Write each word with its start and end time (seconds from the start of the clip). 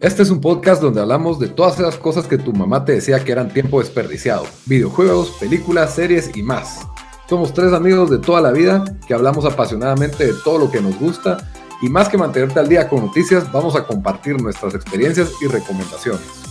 Este 0.00 0.22
es 0.22 0.30
un 0.30 0.40
podcast 0.40 0.80
donde 0.80 1.00
hablamos 1.00 1.40
de 1.40 1.48
todas 1.48 1.80
esas 1.80 1.96
cosas 1.96 2.28
que 2.28 2.38
tu 2.38 2.52
mamá 2.52 2.84
te 2.84 2.92
decía 2.92 3.24
que 3.24 3.32
eran 3.32 3.52
tiempo 3.52 3.80
desperdiciado. 3.80 4.44
Videojuegos, 4.66 5.32
películas, 5.40 5.92
series 5.92 6.30
y 6.36 6.42
más. 6.44 6.86
Somos 7.28 7.52
tres 7.52 7.72
amigos 7.72 8.08
de 8.08 8.18
toda 8.18 8.40
la 8.40 8.52
vida 8.52 8.84
que 9.08 9.14
hablamos 9.14 9.44
apasionadamente 9.44 10.24
de 10.24 10.34
todo 10.44 10.56
lo 10.56 10.70
que 10.70 10.80
nos 10.80 10.96
gusta 11.00 11.50
y 11.82 11.88
más 11.88 12.08
que 12.08 12.16
mantenerte 12.16 12.60
al 12.60 12.68
día 12.68 12.88
con 12.88 13.06
noticias, 13.06 13.50
vamos 13.50 13.74
a 13.74 13.88
compartir 13.88 14.40
nuestras 14.40 14.72
experiencias 14.76 15.32
y 15.42 15.48
recomendaciones. 15.48 16.48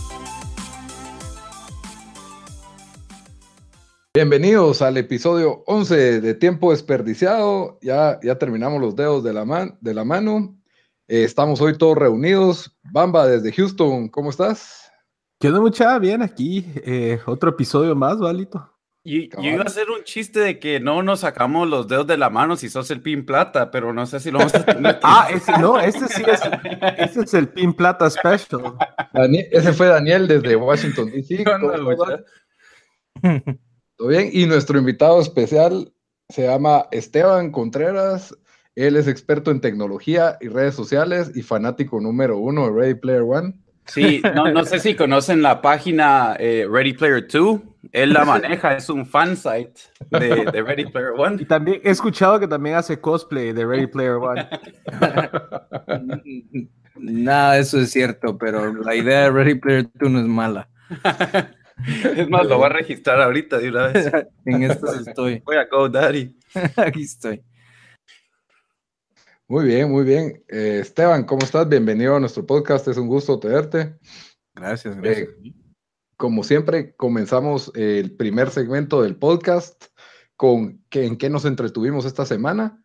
Bienvenidos 4.12 4.82
al 4.82 4.98
episodio 4.98 5.62
11 5.66 6.20
de 6.20 6.34
Tiempo 6.34 6.72
Desperdiciado. 6.72 7.78
Ya, 7.80 8.20
ya 8.22 8.36
terminamos 8.36 8.78
los 8.82 8.94
dedos 8.94 9.24
de 9.24 9.32
la, 9.32 9.74
de 9.80 9.94
la 9.94 10.04
mano. 10.04 10.57
Eh, 11.10 11.24
estamos 11.24 11.58
hoy 11.62 11.78
todos 11.78 11.96
reunidos. 11.96 12.76
Bamba, 12.82 13.26
desde 13.26 13.50
Houston, 13.52 14.10
¿cómo 14.10 14.28
estás? 14.28 14.92
Quedó 15.40 15.62
mucha 15.62 15.98
bien 15.98 16.20
aquí. 16.20 16.66
Eh, 16.84 17.18
otro 17.24 17.48
episodio 17.48 17.96
más, 17.96 18.18
Valito. 18.18 18.70
Y 19.04 19.30
yo 19.30 19.42
iba 19.42 19.62
a 19.62 19.66
hacer 19.66 19.88
un 19.88 20.04
chiste 20.04 20.40
de 20.40 20.58
que 20.58 20.80
no 20.80 21.02
nos 21.02 21.20
sacamos 21.20 21.66
los 21.66 21.88
dedos 21.88 22.06
de 22.06 22.18
la 22.18 22.28
mano 22.28 22.56
si 22.56 22.68
sos 22.68 22.90
el 22.90 23.00
pin 23.00 23.24
plata, 23.24 23.70
pero 23.70 23.94
no 23.94 24.04
sé 24.04 24.20
si 24.20 24.30
lo 24.30 24.36
vamos 24.36 24.54
a 24.54 24.66
tener. 24.66 25.00
ah, 25.02 25.28
ese 25.32 25.52
no, 25.52 25.80
este 25.80 26.08
sí 26.08 26.22
es, 26.26 26.42
ese 26.98 27.22
es 27.22 27.32
el 27.32 27.48
pin 27.48 27.72
plata 27.72 28.10
special. 28.10 28.76
ese 29.50 29.72
fue 29.72 29.86
Daniel 29.86 30.28
desde 30.28 30.56
Washington 30.56 31.10
DC. 31.10 31.42
¿Todo 33.96 34.08
bien? 34.08 34.28
Y 34.30 34.44
nuestro 34.44 34.78
invitado 34.78 35.22
especial 35.22 35.90
se 36.28 36.42
llama 36.42 36.84
Esteban 36.90 37.50
Contreras. 37.50 38.36
Él 38.78 38.94
es 38.94 39.08
experto 39.08 39.50
en 39.50 39.60
tecnología 39.60 40.36
y 40.40 40.46
redes 40.46 40.76
sociales 40.76 41.32
y 41.34 41.42
fanático 41.42 42.00
número 42.00 42.38
uno 42.38 42.66
de 42.66 42.80
Ready 42.80 42.94
Player 42.94 43.22
One. 43.22 43.54
Sí, 43.86 44.22
no, 44.36 44.52
no 44.52 44.64
sé 44.64 44.78
si 44.78 44.94
conocen 44.94 45.42
la 45.42 45.60
página 45.60 46.36
eh, 46.38 46.64
Ready 46.70 46.92
Player 46.92 47.26
2. 47.26 47.60
Él 47.90 48.12
la 48.12 48.24
maneja, 48.24 48.76
es 48.76 48.88
un 48.88 49.04
fan 49.04 49.36
site 49.36 49.72
de, 50.10 50.44
de, 50.52 50.62
Ready 50.62 50.86
Player 50.86 51.10
One. 51.16 51.42
Y 51.42 51.44
también 51.46 51.80
he 51.82 51.90
escuchado 51.90 52.38
que 52.38 52.46
también 52.46 52.76
hace 52.76 53.00
cosplay 53.00 53.52
de 53.52 53.66
Ready 53.66 53.88
Player 53.88 54.12
One. 54.12 54.48
Nada, 56.94 57.58
eso 57.58 57.80
es 57.80 57.90
cierto, 57.90 58.38
pero 58.38 58.72
la 58.74 58.94
idea 58.94 59.22
de 59.22 59.30
Ready 59.30 59.54
Player 59.56 59.88
2 59.94 60.10
no 60.10 60.20
es 60.20 60.26
mala. 60.26 60.68
Es 62.16 62.28
más, 62.28 62.46
lo 62.46 62.58
voy 62.58 62.66
a 62.66 62.70
registrar 62.70 63.20
ahorita 63.20 63.58
de 63.58 63.68
una 63.70 63.88
vez. 63.88 64.10
en 64.44 64.62
esto 64.62 64.92
estoy. 64.94 65.42
Voy 65.44 65.56
a 65.56 65.66
Go 65.66 65.88
Daddy. 65.88 66.36
Aquí 66.76 67.02
estoy. 67.02 67.42
Muy 69.50 69.64
bien, 69.64 69.90
muy 69.90 70.04
bien. 70.04 70.44
Eh, 70.46 70.80
Esteban, 70.82 71.24
¿cómo 71.24 71.42
estás? 71.42 71.66
Bienvenido 71.66 72.14
a 72.14 72.20
nuestro 72.20 72.44
podcast. 72.44 72.86
Es 72.86 72.98
un 72.98 73.08
gusto 73.08 73.40
tenerte. 73.40 73.94
Gracias, 74.54 74.94
gracias. 74.94 75.28
Eh, 75.42 75.54
como 76.18 76.44
siempre, 76.44 76.94
comenzamos 76.96 77.72
el 77.74 78.14
primer 78.14 78.50
segmento 78.50 79.00
del 79.00 79.16
podcast 79.16 79.86
con 80.36 80.84
que, 80.90 81.06
en 81.06 81.16
qué 81.16 81.30
nos 81.30 81.46
entretuvimos 81.46 82.04
esta 82.04 82.26
semana. 82.26 82.84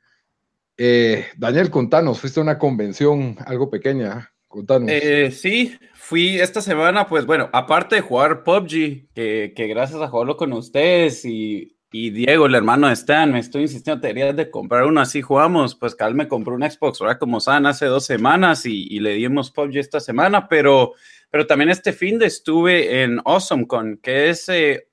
Eh, 0.77 1.25
Daniel, 1.35 1.69
contanos, 1.69 2.21
fuiste 2.21 2.39
a 2.39 2.43
una 2.43 2.57
convención 2.57 3.35
algo 3.45 3.69
pequeña. 3.69 4.31
Contanos. 4.47 4.89
sí, 5.33 5.77
fui 5.95 6.39
esta 6.39 6.61
semana, 6.61 7.07
pues 7.07 7.25
bueno, 7.25 7.49
aparte 7.51 7.95
de 7.95 8.01
jugar 8.01 8.43
PUBG, 8.43 9.09
que, 9.13 9.53
que 9.53 9.67
gracias 9.67 9.99
a 9.99 10.07
jugarlo 10.07 10.37
con 10.37 10.53
ustedes 10.53 11.25
y 11.25 11.75
y 11.95 12.09
Diego, 12.09 12.47
el 12.47 12.55
hermano 12.55 12.87
de 12.87 12.93
Stan, 12.93 13.31
me 13.31 13.37
estoy 13.37 13.61
insistiendo, 13.61 14.01
te 14.01 14.07
deberías 14.07 14.35
de 14.35 14.49
comprar 14.49 14.85
uno, 14.85 14.99
así 14.99 15.21
jugamos. 15.21 15.75
Pues 15.75 15.93
Cal 15.93 16.15
me 16.15 16.27
compró 16.27 16.55
un 16.55 16.63
Xbox, 16.63 16.99
¿verdad? 16.99 17.19
Como 17.19 17.39
saben, 17.39 17.67
hace 17.67 17.85
dos 17.85 18.03
semanas 18.03 18.65
y, 18.65 18.99
le 18.99 19.11
dimos 19.13 19.51
PUBG 19.51 19.77
esta 19.77 19.99
semana, 19.99 20.47
pero, 20.49 20.93
pero 21.29 21.45
también 21.45 21.69
este 21.69 21.93
fin 21.93 22.17
de 22.17 22.25
estuve 22.25 23.03
en 23.03 23.21
AwesomeCon, 23.23 23.99
que 24.01 24.31
es, 24.31 24.49
eh, 24.49 24.87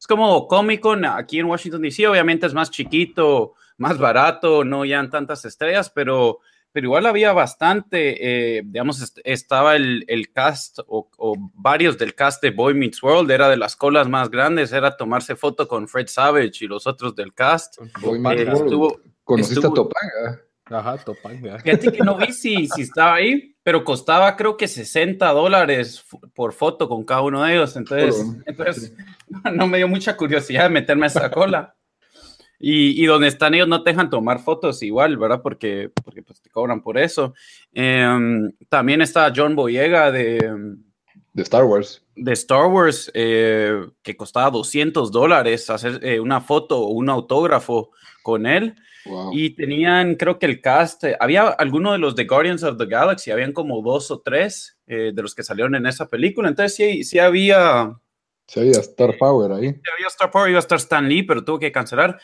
es 0.00 0.06
como 0.06 0.48
Comic 0.48 0.80
Con 0.80 1.04
aquí 1.04 1.40
en 1.40 1.44
Washington 1.44 1.82
DC. 1.82 2.08
Obviamente 2.08 2.46
es 2.46 2.54
más 2.54 2.70
chiquito, 2.70 3.52
más 3.76 3.98
barato, 3.98 4.64
no 4.64 4.86
ya 4.86 5.06
tantas 5.10 5.44
estrellas, 5.44 5.90
pero 5.90 6.38
pero 6.76 6.88
igual 6.88 7.06
había 7.06 7.32
bastante, 7.32 8.58
eh, 8.58 8.62
digamos, 8.66 9.14
estaba 9.24 9.76
el, 9.76 10.04
el 10.08 10.30
cast 10.30 10.80
o, 10.86 11.08
varios 11.54 11.96
del 11.96 12.14
cast 12.14 12.42
de 12.42 12.50
Boy 12.50 12.74
Meets 12.74 13.02
World, 13.02 13.30
era 13.30 13.48
de 13.48 13.56
las 13.56 13.76
colas 13.76 14.10
más 14.10 14.28
grandes, 14.28 14.74
era 14.74 14.94
tomarse 14.94 15.36
foto 15.36 15.66
con 15.66 15.88
Fred 15.88 16.06
Savage 16.08 16.58
y 16.60 16.66
los 16.66 16.86
otros 16.86 17.16
del 17.16 17.32
cast. 17.32 17.78
Boy 18.02 18.18
Meets 18.18 18.42
eh, 18.42 18.74
World. 18.74 19.00
¿Conociste 19.24 19.66
a 19.66 19.70
Topanga? 19.70 20.42
Ajá, 20.66 20.98
Topanga. 20.98 21.60
Fíjate 21.60 21.90
que 21.90 22.04
no 22.04 22.18
vi 22.18 22.30
si, 22.34 22.68
si 22.68 22.82
estaba 22.82 23.14
ahí, 23.14 23.56
pero 23.62 23.82
costaba 23.82 24.36
creo 24.36 24.58
que 24.58 24.68
60 24.68 25.26
dólares 25.32 26.04
por 26.34 26.52
foto 26.52 26.90
con 26.90 27.04
cada 27.04 27.22
uno 27.22 27.42
de 27.42 27.54
ellos, 27.54 27.74
entonces, 27.76 28.22
entonces 28.44 28.94
no 29.50 29.66
me 29.66 29.78
dio 29.78 29.88
mucha 29.88 30.14
curiosidad 30.14 30.68
meterme 30.68 31.06
a 31.06 31.08
esa 31.08 31.30
cola. 31.30 31.74
Y, 32.58 33.02
y, 33.02 33.06
donde 33.06 33.28
están 33.28 33.54
ellos 33.54 33.68
no 33.68 33.82
te 33.82 33.90
dejan 33.90 34.08
tomar 34.08 34.40
fotos 34.40 34.82
igual, 34.82 35.16
¿verdad? 35.18 35.42
Porque, 35.42 35.90
porque 36.04 36.22
pues, 36.22 36.40
te 36.40 36.50
cobran 36.50 36.82
por 36.82 36.96
eso. 36.98 37.34
Em, 37.72 38.50
también 38.68 39.02
está 39.02 39.32
John 39.34 39.54
Boyega 39.54 40.10
de... 40.10 40.76
De 41.34 41.42
Star 41.42 41.64
Wars. 41.64 42.02
De 42.14 42.32
Star 42.32 42.66
Wars, 42.68 43.10
eh, 43.12 43.86
que 44.02 44.16
costaba 44.16 44.50
200 44.50 45.12
dólares 45.12 45.68
hacer 45.68 46.00
eh, 46.02 46.18
una 46.18 46.40
foto 46.40 46.80
o 46.80 46.92
un 46.92 47.10
autógrafo 47.10 47.90
con 48.22 48.46
él. 48.46 48.74
Y 49.32 49.50
tenían, 49.50 50.16
creo 50.16 50.38
que 50.38 50.46
el 50.46 50.60
cast, 50.60 51.04
eh, 51.04 51.16
había 51.20 51.46
alguno 51.46 51.92
de 51.92 51.98
los 51.98 52.16
de 52.16 52.24
Guardians 52.24 52.64
of 52.64 52.76
the 52.76 52.86
Galaxy, 52.86 53.30
habían 53.30 53.52
como 53.52 53.80
dos 53.82 54.10
o 54.10 54.20
tres 54.20 54.78
de 54.86 55.12
los 55.14 55.34
que 55.34 55.42
salieron 55.42 55.74
en 55.74 55.86
esa 55.86 56.08
película. 56.08 56.48
Entonces 56.48 56.74
sí, 56.74 57.04
sí 57.04 57.18
había... 57.18 57.92
Sí 58.46 58.60
había 58.60 58.80
Star 58.80 59.16
Power 59.18 59.52
ahí. 59.52 59.70
Sí 59.70 59.90
había 59.94 60.06
Star 60.08 60.30
Power, 60.30 60.48
iba 60.48 60.58
a 60.58 60.60
estar 60.60 60.78
Stan 60.78 61.06
Lee, 61.08 61.22
pero 61.22 61.44
tuvo 61.44 61.58
que 61.58 61.70
cancelar. 61.70 62.18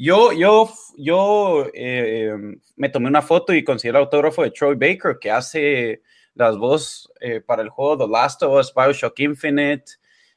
Yo, 0.00 0.32
yo, 0.32 0.70
yo 0.96 1.66
eh, 1.74 2.32
me 2.76 2.88
tomé 2.88 3.08
una 3.08 3.20
foto 3.20 3.52
y 3.52 3.64
conseguí 3.64 3.90
el 3.90 3.96
autógrafo 3.96 4.44
de 4.44 4.52
Troy 4.52 4.76
Baker, 4.76 5.18
que 5.20 5.28
hace 5.28 6.02
las 6.36 6.56
voces 6.56 7.08
eh, 7.20 7.40
para 7.40 7.62
el 7.62 7.68
juego 7.68 7.98
The 7.98 8.08
Last 8.08 8.44
of 8.44 8.60
Us, 8.60 8.72
Bioshock 8.72 9.18
Infinite 9.18 9.84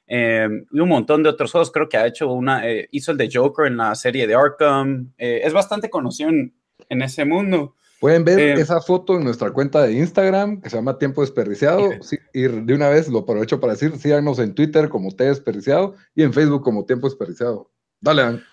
eh, 0.08 0.48
y 0.72 0.80
un 0.80 0.90
montón 0.90 1.22
de 1.22 1.30
otros 1.30 1.52
juegos. 1.52 1.72
Creo 1.72 1.88
que 1.88 1.98
ha 1.98 2.08
hecho 2.08 2.34
una, 2.34 2.64
hizo 2.90 3.12
el 3.12 3.20
de 3.20 3.30
Joker 3.32 3.68
en 3.68 3.78
la 3.78 3.94
serie 3.94 4.26
de 4.26 4.34
Arkham. 4.34 5.14
es 5.16 5.54
bastante 5.54 5.92
conocido 5.92 6.32
en, 6.32 7.02
ese 7.04 7.24
mundo. 7.24 7.76
Pueden 8.00 8.26
ver 8.26 8.40
esa 8.58 8.82
foto 8.82 9.16
en 9.16 9.24
nuestra 9.24 9.52
cuenta 9.52 9.84
de 9.84 9.94
Instagram, 9.94 10.60
que 10.60 10.72
se 10.72 10.78
llama 10.78 10.98
Tiempo 10.98 11.22
Desperdiciado. 11.22 11.88
y 12.34 12.42
de 12.42 12.74
una 12.74 12.90
vez 12.90 13.08
lo 13.08 13.20
aprovecho 13.20 13.60
para 13.60 13.74
decir, 13.74 13.96
síganos 13.98 14.40
en 14.40 14.56
Twitter 14.56 14.90
como 14.90 15.12
T 15.12 15.24
Desperdiciado 15.24 15.94
y 16.16 16.24
en 16.24 16.34
Facebook 16.34 16.64
como 16.64 16.84
Tiempo 16.84 17.08
Desperdiciado. 17.08 17.70
Dale, 18.00 18.24
Dan. 18.24 18.44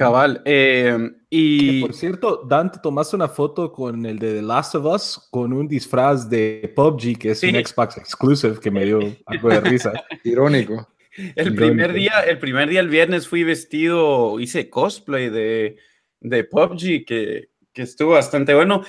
Cabal. 0.00 0.40
Eh, 0.46 1.10
y 1.28 1.82
por 1.82 1.92
cierto, 1.92 2.46
Dante, 2.48 2.78
tomaste 2.82 3.16
una 3.16 3.28
foto 3.28 3.70
con 3.70 4.06
el 4.06 4.18
de 4.18 4.32
The 4.36 4.40
Last 4.42 4.74
of 4.74 4.86
Us 4.86 5.28
con 5.30 5.52
un 5.52 5.68
disfraz 5.68 6.30
de 6.30 6.72
PUBG, 6.74 7.18
que 7.18 7.30
es 7.32 7.42
un 7.42 7.50
Xbox 7.50 7.98
exclusive, 7.98 8.58
que 8.58 8.70
me 8.70 8.86
dio 8.86 8.98
algo 9.26 9.50
de 9.50 9.60
risa. 9.60 9.92
Irónico. 10.24 10.88
El 11.36 11.54
primer 11.54 11.92
día, 11.92 12.20
el 12.26 12.38
primer 12.38 12.70
día, 12.70 12.80
el 12.80 12.88
viernes, 12.88 13.28
fui 13.28 13.44
vestido, 13.44 14.40
hice 14.40 14.70
cosplay 14.70 15.28
de, 15.28 15.76
de 16.20 16.44
PUBG, 16.44 17.04
que, 17.04 17.50
que 17.70 17.82
estuvo 17.82 18.12
bastante 18.12 18.54
bueno. 18.54 18.82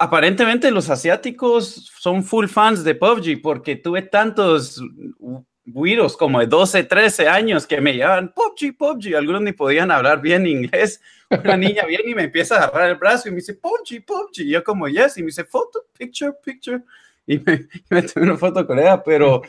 Aparentemente 0.00 0.72
los 0.72 0.90
asiáticos 0.90 1.88
son 2.00 2.24
full 2.24 2.48
fans 2.48 2.82
de 2.82 2.96
PUBG 2.96 3.40
porque 3.40 3.76
tuve 3.76 4.02
tantos 4.02 4.82
güiros 5.64 6.16
como 6.16 6.40
de 6.40 6.46
12, 6.46 6.84
13 6.84 7.28
años 7.28 7.66
que 7.66 7.80
me 7.80 7.96
llamaban 7.96 8.32
PUBG, 8.32 8.76
PUBG, 8.76 9.16
algunos 9.16 9.42
ni 9.42 9.52
podían 9.52 9.90
hablar 9.90 10.20
bien 10.20 10.46
inglés. 10.46 11.00
Una 11.30 11.56
niña 11.56 11.84
viene 11.86 12.10
y 12.10 12.14
me 12.14 12.24
empieza 12.24 12.56
a 12.56 12.64
agarrar 12.64 12.90
el 12.90 12.96
brazo 12.96 13.28
y 13.28 13.30
me 13.30 13.36
dice 13.36 13.54
PUBG, 13.54 14.04
PUBG. 14.04 14.40
Y 14.40 14.50
yo 14.50 14.64
como, 14.64 14.88
yes, 14.88 15.16
y 15.18 15.20
me 15.22 15.26
dice 15.26 15.44
foto, 15.44 15.84
picture, 15.96 16.32
picture. 16.44 16.82
Y 17.26 17.38
me, 17.38 17.68
me 17.90 18.02
tomé 18.02 18.26
una 18.26 18.36
foto 18.36 18.66
con 18.66 18.78
ella, 18.78 19.02
pero, 19.02 19.42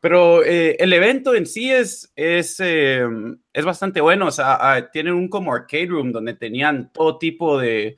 pero 0.00 0.42
eh, 0.44 0.76
el 0.78 0.92
evento 0.92 1.34
en 1.34 1.46
sí 1.46 1.70
es, 1.70 2.12
es, 2.16 2.58
eh, 2.60 3.06
es 3.52 3.64
bastante 3.64 4.00
bueno. 4.00 4.26
O 4.26 4.32
sea, 4.32 4.58
ah, 4.60 4.90
tienen 4.90 5.14
un 5.14 5.28
como 5.28 5.52
arcade 5.52 5.86
room 5.86 6.12
donde 6.12 6.34
tenían 6.34 6.90
todo 6.92 7.18
tipo 7.18 7.58
de 7.58 7.96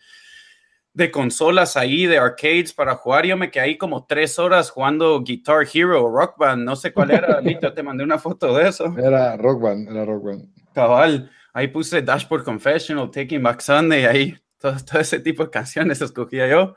de 0.93 1.11
consolas 1.11 1.77
ahí, 1.77 2.07
de 2.07 2.19
arcades 2.19 2.73
para 2.73 2.97
jugar. 2.97 3.27
Yo 3.27 3.37
me 3.37 3.51
quedé 3.51 3.65
ahí 3.65 3.79
como 3.79 4.07
tres 4.07 4.39
horas 4.39 4.71
jugando 4.71 5.21
Guitar 5.23 5.67
Hero 5.73 6.09
Rock 6.11 6.37
Band, 6.39 6.65
no 6.65 6.77
sé 6.77 6.93
cuál 6.93 7.13
era, 7.13 7.41
Lito, 7.43 7.73
te 7.73 7.83
mandé 7.83 8.05
una 8.05 8.19
foto 8.19 8.55
de 8.57 8.69
eso. 8.69 8.95
Era 8.99 9.37
Rock 9.37 9.63
Band, 9.63 9.89
era 9.89 10.05
Rock 10.05 10.25
Band. 10.25 10.49
Cabal, 10.75 11.31
ahí 11.53 11.69
puse 11.69 12.03
Dashboard 12.03 12.45
Confessional, 12.45 13.11
Taking 13.11 13.43
Back 13.43 13.61
Sunday, 13.61 14.05
ahí 14.05 14.37
todo, 14.59 14.75
todo 14.85 15.01
ese 15.01 15.21
tipo 15.21 15.45
de 15.45 15.51
canciones 15.51 16.01
escogía 16.03 16.49
yo. 16.49 16.75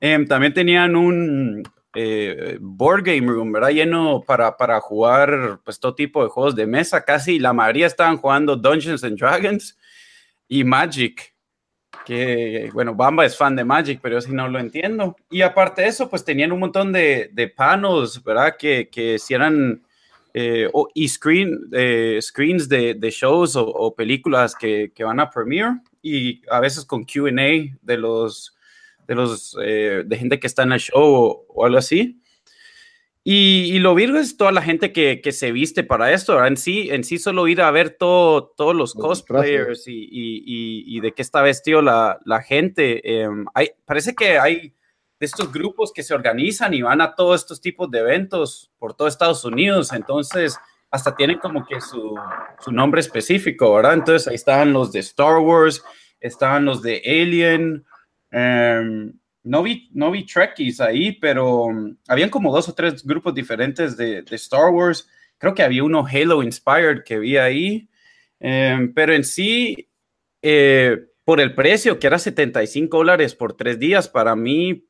Em, 0.00 0.26
también 0.26 0.52
tenían 0.52 0.94
un 0.94 1.62
eh, 1.94 2.58
board 2.60 3.04
game 3.04 3.26
room, 3.26 3.52
¿verdad? 3.52 3.70
Lleno 3.70 4.22
para, 4.26 4.56
para 4.56 4.80
jugar 4.80 5.60
pues 5.64 5.80
todo 5.80 5.94
tipo 5.94 6.22
de 6.22 6.28
juegos 6.28 6.54
de 6.54 6.66
mesa, 6.66 7.04
casi 7.04 7.38
la 7.38 7.52
mayoría 7.52 7.86
estaban 7.86 8.18
jugando 8.18 8.56
Dungeons 8.56 9.02
and 9.02 9.18
Dragons 9.18 9.78
y 10.46 10.62
Magic 10.62 11.34
que, 12.04 12.70
bueno, 12.72 12.94
Bamba 12.94 13.24
es 13.24 13.36
fan 13.36 13.56
de 13.56 13.64
Magic, 13.64 14.00
pero 14.02 14.16
yo 14.16 14.20
sí 14.20 14.32
no 14.32 14.48
lo 14.48 14.58
entiendo. 14.58 15.16
Y 15.30 15.42
aparte 15.42 15.82
de 15.82 15.88
eso, 15.88 16.08
pues 16.08 16.24
tenían 16.24 16.52
un 16.52 16.60
montón 16.60 16.92
de, 16.92 17.30
de 17.32 17.48
panos, 17.48 18.22
¿verdad? 18.22 18.56
Que, 18.58 18.88
que 18.88 19.18
si 19.18 19.34
eran, 19.34 19.82
eh, 20.34 20.70
y 20.94 21.08
screen, 21.08 21.68
eh, 21.72 22.18
screens 22.20 22.68
de, 22.68 22.94
de 22.94 23.10
shows 23.10 23.56
o, 23.56 23.94
películas 23.94 24.54
que, 24.54 24.92
que, 24.94 25.04
van 25.04 25.20
a 25.20 25.30
premiere, 25.30 25.80
y 26.02 26.42
a 26.50 26.60
veces 26.60 26.84
con 26.84 27.04
QA 27.04 27.30
de 27.82 27.96
los, 27.96 28.56
de 29.06 29.14
los, 29.14 29.56
eh, 29.62 30.02
de 30.04 30.16
gente 30.16 30.38
que 30.38 30.46
está 30.46 30.62
en 30.64 30.72
el 30.72 30.80
show 30.80 31.02
o, 31.02 31.46
o 31.48 31.64
algo 31.64 31.78
así. 31.78 32.20
Y, 33.28 33.80
lo 33.80 33.96
virgo 33.96 34.18
es 34.18 34.36
toda 34.36 34.52
la 34.52 34.62
gente 34.62 34.92
que, 34.92 35.20
que 35.20 35.32
se 35.32 35.50
viste 35.50 35.82
para 35.82 36.12
esto, 36.12 36.44
En 36.46 36.56
sí, 36.56 36.90
en 36.92 37.02
sí 37.02 37.18
solo 37.18 37.48
ir 37.48 37.60
a 37.60 37.72
ver 37.72 37.90
todo, 37.90 38.52
todos 38.56 38.72
los, 38.72 38.94
cosplayers 38.94 39.88
y, 39.88 40.04
y, 40.04 40.84
y, 40.96 41.00
de 41.00 41.10
qué 41.10 41.22
está 41.22 41.42
vestido 41.42 41.82
la, 41.82 42.20
la 42.24 42.40
gente. 42.40 43.22
Em, 43.22 43.44
hay, 43.52 43.70
parece 43.84 44.14
que 44.14 44.38
hay 44.38 44.76
de 45.18 45.26
estos 45.26 45.52
grupos 45.52 45.92
que 45.92 46.04
se 46.04 46.14
organizan 46.14 46.72
y 46.72 46.82
van 46.82 47.00
a 47.00 47.16
todos 47.16 47.40
estos 47.40 47.60
tipos 47.60 47.90
de 47.90 47.98
eventos 47.98 48.70
por 48.78 48.94
todo 48.94 49.08
Estados 49.08 49.44
Unidos, 49.44 49.92
entonces 49.92 50.56
hasta 50.92 51.16
tienen 51.16 51.40
como 51.40 51.66
que 51.66 51.80
su, 51.80 52.14
su 52.60 52.70
nombre 52.70 53.00
específico, 53.00 53.74
¿verdad? 53.74 53.94
Entonces 53.94 54.28
ahí 54.28 54.36
estaban 54.36 54.72
los 54.72 54.92
de 54.92 55.00
Star 55.00 55.38
Wars, 55.38 55.82
estaban 56.20 56.64
los 56.64 56.80
de 56.80 57.02
Alien. 57.04 57.84
Um, 58.30 59.18
no 59.46 59.62
vi, 59.62 59.88
no 59.92 60.10
vi 60.10 60.26
Trekkies 60.26 60.80
ahí, 60.80 61.12
pero 61.12 61.66
um, 61.66 61.96
habían 62.08 62.30
como 62.30 62.52
dos 62.52 62.68
o 62.68 62.74
tres 62.74 63.04
grupos 63.04 63.32
diferentes 63.32 63.96
de, 63.96 64.22
de, 64.22 64.36
Star 64.36 64.72
Wars. 64.72 65.08
Creo 65.38 65.54
que 65.54 65.62
había 65.62 65.84
uno 65.84 66.04
Halo 66.04 66.42
Inspired 66.42 67.04
que 67.04 67.20
vi 67.20 67.36
ahí, 67.36 67.88
em, 68.40 68.92
pero 68.92 69.14
en 69.14 69.22
sí, 69.22 69.88
eh, 70.42 70.98
por 71.24 71.40
el 71.40 71.54
precio, 71.54 72.00
que 72.00 72.08
era 72.08 72.18
75 72.18 72.96
dólares 72.96 73.36
por 73.36 73.56
tres 73.56 73.78
días, 73.78 74.08
para 74.08 74.34
mí, 74.34 74.84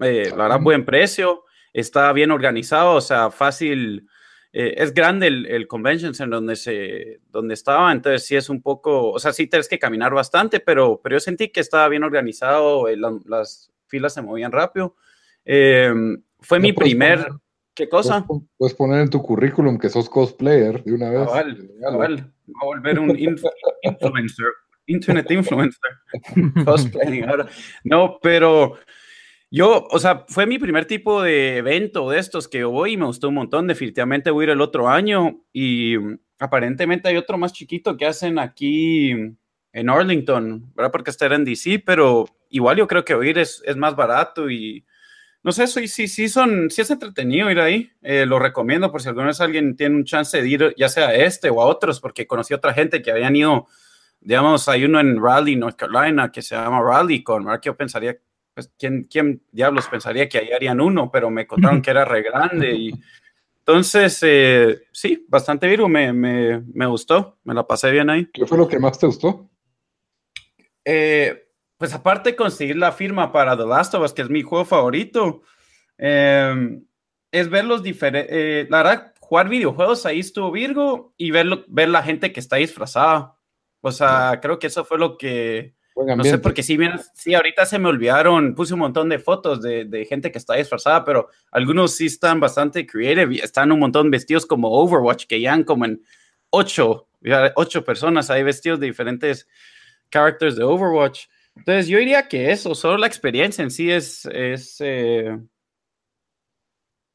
eh, 0.00 0.30
la 0.36 0.44
verdad, 0.44 0.60
buen 0.60 0.84
precio. 0.84 1.44
Está 1.72 2.12
bien 2.12 2.32
organizado, 2.32 2.96
o 2.96 3.00
sea, 3.00 3.30
fácil. 3.30 4.08
Eh, 4.52 4.74
es 4.76 4.92
grande 4.92 5.28
el, 5.28 5.46
el, 5.46 5.66
convention 5.66 6.14
center 6.14 6.34
donde, 6.34 6.56
se, 6.56 7.20
donde 7.30 7.54
estaba, 7.54 7.90
entonces 7.90 8.26
sí 8.26 8.36
es 8.36 8.50
un 8.50 8.60
poco, 8.60 9.10
o 9.10 9.18
sea, 9.18 9.32
sí 9.32 9.46
tienes 9.46 9.66
que 9.66 9.78
caminar 9.78 10.12
bastante, 10.12 10.60
pero, 10.60 11.00
pero 11.02 11.16
yo 11.16 11.20
sentí 11.20 11.48
que 11.48 11.60
estaba 11.60 11.88
bien 11.88 12.04
organizado, 12.04 12.86
las, 13.24 13.72
filas 13.92 14.14
se 14.14 14.22
movían 14.22 14.50
rápido. 14.50 14.96
Em, 15.44 16.20
fue 16.40 16.58
mi 16.58 16.72
primer... 16.72 17.26
¿Qué 17.74 17.88
cosa? 17.88 18.26
Puedes, 18.58 18.74
poner 18.74 19.00
en 19.00 19.08
tu 19.08 19.22
currículum 19.22 19.78
que 19.78 19.88
sos 19.88 20.06
cosplayer 20.10 20.84
de 20.84 20.92
una 20.92 21.08
vez. 21.08 21.26
Cabal, 21.26 21.70
cabal. 21.80 22.32
Va 22.48 22.58
a 22.60 22.66
volver 22.66 22.98
un 22.98 23.18
influencer, 23.18 24.46
internet 24.86 25.30
influencer. 25.30 25.90
Cosplaying 26.66 27.30
ahora. 27.30 27.48
No, 27.82 28.18
pero 28.20 28.76
yo, 29.50 29.86
o 29.90 29.98
sea, 29.98 30.26
fue 30.28 30.44
mi 30.44 30.58
primer 30.58 30.84
tipo 30.84 31.22
de 31.22 31.56
evento 31.56 32.10
de 32.10 32.18
estos 32.18 32.46
que 32.46 32.64
voy 32.64 32.92
y 32.92 32.96
me 32.98 33.06
gustó 33.06 33.28
un 33.28 33.36
montón. 33.36 33.66
Definitivamente 33.66 34.30
voy 34.30 34.42
a 34.42 34.46
ir 34.48 34.50
el 34.50 34.60
otro 34.60 34.90
año 34.90 35.42
y 35.50 35.94
aparentemente 36.38 37.08
hay 37.08 37.16
otro 37.16 37.38
más 37.38 37.54
chiquito 37.54 37.96
que 37.96 38.04
hacen 38.04 38.38
aquí 38.38 39.10
en 39.72 39.88
Arlington, 39.88 40.72
¿verdad? 40.74 40.92
Porque 40.92 41.10
está 41.10 41.26
en 41.26 41.44
DC, 41.44 41.82
pero 41.86 42.26
igual 42.52 42.76
yo 42.76 42.86
creo 42.86 43.04
que 43.04 43.14
oír 43.14 43.38
es, 43.38 43.62
es 43.66 43.76
más 43.76 43.96
barato 43.96 44.48
y 44.48 44.84
no 45.42 45.50
sé, 45.50 45.66
sí, 45.66 45.88
sí, 45.88 46.06
sí, 46.06 46.28
son, 46.28 46.70
sí 46.70 46.82
es 46.82 46.90
entretenido 46.90 47.50
ir 47.50 47.58
ahí. 47.58 47.90
Eh, 48.00 48.24
lo 48.26 48.38
recomiendo 48.38 48.92
por 48.92 49.02
si 49.02 49.08
alguna 49.08 49.26
vez 49.28 49.40
alguien 49.40 49.74
tiene 49.74 49.96
un 49.96 50.04
chance 50.04 50.40
de 50.40 50.48
ir, 50.48 50.74
ya 50.76 50.88
sea 50.88 51.08
a 51.08 51.14
este 51.14 51.50
o 51.50 51.60
a 51.60 51.66
otros, 51.66 51.98
porque 51.98 52.28
conocí 52.28 52.54
a 52.54 52.58
otra 52.58 52.72
gente 52.72 53.02
que 53.02 53.10
habían 53.10 53.34
ido, 53.34 53.66
digamos, 54.20 54.68
hay 54.68 54.84
uno 54.84 55.00
en 55.00 55.20
Raleigh, 55.20 55.56
North 55.56 55.74
Carolina, 55.74 56.30
que 56.30 56.42
se 56.42 56.54
llama 56.54 56.80
Raleigh 56.80 57.24
Con, 57.24 57.48
yo 57.60 57.76
pensaría, 57.76 58.16
pues, 58.54 58.70
¿quién, 58.78 59.08
¿quién 59.10 59.42
diablos 59.50 59.88
pensaría 59.88 60.28
que 60.28 60.38
ahí 60.38 60.52
harían 60.52 60.80
uno? 60.80 61.10
Pero 61.10 61.28
me 61.28 61.44
contaron 61.44 61.82
que 61.82 61.90
era 61.90 62.04
re 62.04 62.22
grande 62.22 62.72
y 62.72 62.92
entonces, 63.64 64.18
eh, 64.22 64.82
sí, 64.90 65.24
bastante 65.28 65.68
virgo, 65.68 65.88
me, 65.88 66.12
me, 66.12 66.60
me 66.74 66.86
gustó, 66.86 67.38
me 67.44 67.54
la 67.54 67.64
pasé 67.64 67.92
bien 67.92 68.10
ahí. 68.10 68.28
¿Qué 68.32 68.44
fue 68.44 68.58
lo 68.58 68.66
que 68.66 68.80
más 68.80 68.98
te 68.98 69.06
gustó? 69.06 69.48
Eh, 70.84 71.48
pues 71.82 71.94
aparte 71.94 72.30
de 72.30 72.36
conseguir 72.36 72.76
la 72.76 72.92
firma 72.92 73.32
para 73.32 73.56
The 73.56 73.66
Last 73.66 73.92
of 73.94 74.04
Us, 74.04 74.12
que 74.12 74.22
es 74.22 74.30
mi 74.30 74.42
juego 74.42 74.64
favorito, 74.64 75.42
em, 75.98 76.84
es 77.32 77.50
ver 77.50 77.64
los 77.64 77.82
diferentes, 77.82 78.32
eh, 78.32 78.68
la 78.70 78.84
verdad, 78.84 79.14
jugar 79.18 79.48
videojuegos 79.48 80.06
ahí 80.06 80.20
estuvo 80.20 80.52
Virgo 80.52 81.12
y 81.16 81.32
ver, 81.32 81.64
ver 81.66 81.88
la 81.88 82.04
gente 82.04 82.32
que 82.32 82.38
está 82.38 82.54
disfrazada. 82.54 83.34
O 83.80 83.90
sea, 83.90 84.38
creo 84.40 84.60
que 84.60 84.68
eso 84.68 84.84
fue 84.84 84.96
lo 84.96 85.18
que... 85.18 85.74
No 85.96 86.22
sé, 86.22 86.38
porque 86.38 86.62
sí, 86.62 86.78
sí, 87.14 87.34
ahorita 87.34 87.66
se 87.66 87.80
me 87.80 87.88
olvidaron, 87.88 88.54
puse 88.54 88.74
un 88.74 88.80
montón 88.80 89.08
de 89.08 89.18
fotos 89.18 89.60
de, 89.60 89.84
de, 89.84 90.04
gente 90.04 90.30
que 90.30 90.38
está 90.38 90.54
disfrazada, 90.54 91.04
pero 91.04 91.30
algunos 91.50 91.96
sí 91.96 92.06
están 92.06 92.38
bastante 92.38 92.86
creative 92.86 93.34
y 93.34 93.38
están 93.40 93.72
un 93.72 93.80
montón 93.80 94.08
vestidos 94.08 94.46
como 94.46 94.70
Overwatch, 94.70 95.26
que 95.26 95.40
ya 95.40 95.52
han 95.52 95.64
como 95.64 95.84
en 95.84 96.00
ocho, 96.50 97.08
ocho 97.56 97.84
personas 97.84 98.30
ahí 98.30 98.44
vestidos 98.44 98.78
de 98.78 98.86
diferentes 98.86 99.48
characters 100.10 100.54
de 100.54 100.62
Overwatch. 100.62 101.26
Entonces 101.56 101.86
yo 101.86 101.98
diría 101.98 102.28
que 102.28 102.50
eso, 102.50 102.74
solo 102.74 102.98
la 102.98 103.06
experiencia 103.06 103.62
en 103.62 103.70
sí 103.70 103.90
es, 103.90 104.26
es, 104.26 104.76
eh, 104.80 105.38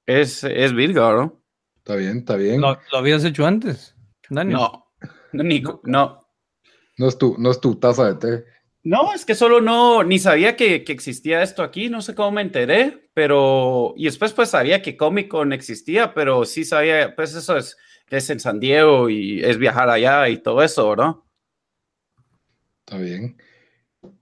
es, 0.05 0.43
es 0.43 0.73
Virgo, 0.73 1.11
¿no? 1.13 1.43
Está 1.77 1.95
bien, 1.95 2.19
está 2.19 2.35
bien. 2.35 2.61
¿Lo, 2.61 2.77
habías 2.93 3.23
hecho 3.23 3.45
antes? 3.45 3.95
Daniel? 4.29 4.57
No, 4.57 4.91
no, 5.33 5.43
Nico, 5.43 5.81
no. 5.83 6.27
No 6.97 7.07
es 7.07 7.17
tu, 7.17 7.35
no 7.37 7.51
es 7.51 7.59
tu 7.59 7.75
taza 7.79 8.13
de 8.13 8.15
té. 8.15 8.45
No, 8.83 9.13
es 9.13 9.25
que 9.25 9.35
solo 9.35 9.59
no, 9.59 10.03
ni 10.03 10.17
sabía 10.17 10.55
que, 10.55 10.83
que, 10.83 10.93
existía 10.93 11.41
esto 11.43 11.61
aquí, 11.61 11.89
no 11.89 12.01
sé 12.01 12.15
cómo 12.15 12.31
me 12.31 12.41
enteré, 12.41 13.09
pero, 13.13 13.93
y 13.97 14.05
después 14.05 14.31
pues 14.33 14.49
sabía 14.49 14.81
que 14.81 14.95
Comic 14.95 15.27
Con 15.27 15.51
existía, 15.51 16.13
pero 16.13 16.45
sí 16.45 16.63
sabía, 16.63 17.13
pues 17.15 17.35
eso 17.35 17.57
es, 17.57 17.75
es 18.09 18.29
en 18.29 18.39
San 18.39 18.59
Diego 18.59 19.09
y 19.09 19.43
es 19.43 19.57
viajar 19.57 19.89
allá 19.89 20.29
y 20.29 20.37
todo 20.37 20.63
eso, 20.63 20.95
¿no? 20.95 21.27
Está 22.85 22.97
bien. 22.97 23.37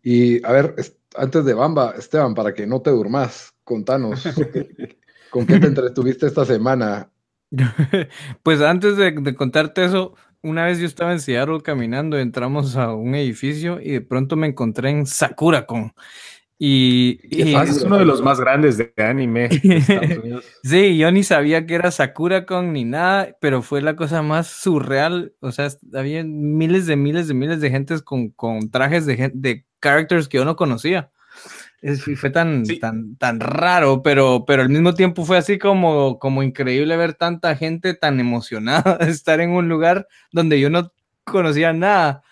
Y 0.02 0.46
a 0.46 0.52
ver, 0.52 0.76
antes 1.16 1.46
de 1.46 1.54
Bamba, 1.54 1.96
Esteban, 1.98 2.34
para 2.34 2.54
que 2.54 2.68
no 2.68 2.82
te 2.82 2.92
durmas, 2.92 3.54
contanos, 3.64 4.24
¿con 5.32 5.46
qué 5.46 5.60
te 5.60 5.68
entretuviste 5.68 6.28
esta 6.28 6.46
semana? 6.46 7.10
Pues 8.44 8.62
antes 8.62 8.98
de, 8.98 9.36
contarte 9.36 9.86
eso, 9.86 10.16
una 10.42 10.66
vez 10.66 10.80
yo 10.80 10.86
estaba 10.86 11.12
en 11.12 11.20
Seattle 11.20 11.62
caminando, 11.62 12.18
entramos 12.18 12.76
a 12.76 12.94
un 12.94 13.16
edificio 13.16 13.80
y 13.80 13.92
de 13.92 14.02
pronto 14.02 14.36
me 14.36 14.48
encontré 14.48 14.90
en 14.90 15.06
Sakura 15.06 15.66
Con. 16.58 16.66
Y, 16.68 17.20
es 17.32 17.84
uno 17.84 17.98
de 17.98 18.06
los 18.06 18.22
más 18.22 18.40
grandes 18.40 18.78
de 18.78 18.94
anime. 18.98 19.50
sí, 20.64 20.98
yo 20.98 21.12
ni 21.12 21.24
sabía 21.24 21.66
que 21.66 21.76
era 21.76 21.92
Sakura 21.92 22.46
Con 22.46 22.74
ni 22.74 22.86
nada, 22.86 23.36
pero 23.42 23.62
fue 23.62 23.82
la 23.82 23.96
cosa 23.96 24.22
más 24.22 24.48
surreal. 24.48 25.34
O 25.42 25.52
sea, 25.52 25.68
había 25.94 26.24
miles 26.24 26.86
de 26.86 26.96
miles 26.96 27.28
de 27.28 27.34
miles 27.34 27.60
de 27.60 27.70
gentes 27.70 28.02
con, 28.02 28.30
con 28.30 28.72
trajes 28.72 29.06
de, 29.06 29.32
de 29.34 29.66
characters 29.82 30.28
que 30.28 30.38
yo 30.38 30.46
no 30.46 30.56
conocía. 30.56 31.12
Es, 31.82 32.04
fue 32.04 32.30
tan, 32.32 32.64
tan, 32.80 33.16
tan 33.18 33.40
raro, 33.40 34.02
pero, 34.02 34.44
pero 34.48 34.64
al 34.64 34.70
mismo 34.70 34.96
tiempo 34.96 35.24
fue 35.24 35.38
así 35.38 35.60
como, 35.60 36.18
como 36.18 36.42
increíble 36.42 36.98
ver 36.98 37.14
tanta 37.14 37.56
gente 37.56 37.94
tan 37.94 38.20
emocionada 38.20 38.98
de 39.00 39.12
estar 39.12 39.40
en 39.40 39.52
un 39.52 39.70
lugar 39.70 40.08
donde 40.32 40.60
yo 40.60 40.70
no 40.70 40.92
conocía 41.26 41.74
nada. 41.74 42.24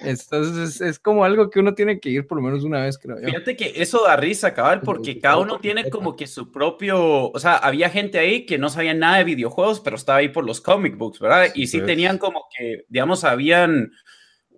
Entonces 0.00 0.80
es, 0.80 0.98
como 0.98 1.24
algo 1.24 1.50
que 1.50 1.58
uno 1.58 1.74
tiene 1.74 1.98
que 1.98 2.10
ir 2.10 2.26
por 2.26 2.38
lo 2.38 2.44
menos 2.44 2.64
una 2.64 2.82
vez, 2.82 2.98
creo 2.98 3.20
yo. 3.20 3.26
Fíjate 3.26 3.56
que 3.56 3.72
eso 3.76 4.04
da 4.04 4.16
risa, 4.16 4.54
cabal, 4.54 4.80
porque 4.82 5.18
cada 5.18 5.38
uno 5.38 5.58
tiene 5.58 5.88
como 5.90 6.16
que 6.16 6.26
su 6.26 6.52
propio, 6.52 7.30
o 7.30 7.38
sea, 7.38 7.56
había 7.56 7.90
gente 7.90 8.18
ahí 8.18 8.46
que 8.46 8.58
no 8.58 8.68
sabía 8.68 8.94
nada 8.94 9.18
de 9.18 9.24
videojuegos, 9.24 9.80
pero 9.80 9.96
estaba 9.96 10.18
ahí 10.18 10.28
por 10.28 10.44
los 10.44 10.60
comic 10.60 10.96
books, 10.96 11.18
¿verdad? 11.18 11.46
Y 11.54 11.66
sí 11.66 11.80
tenían 11.80 12.18
como 12.18 12.46
que, 12.56 12.84
digamos, 12.88 13.24
habían 13.24 13.90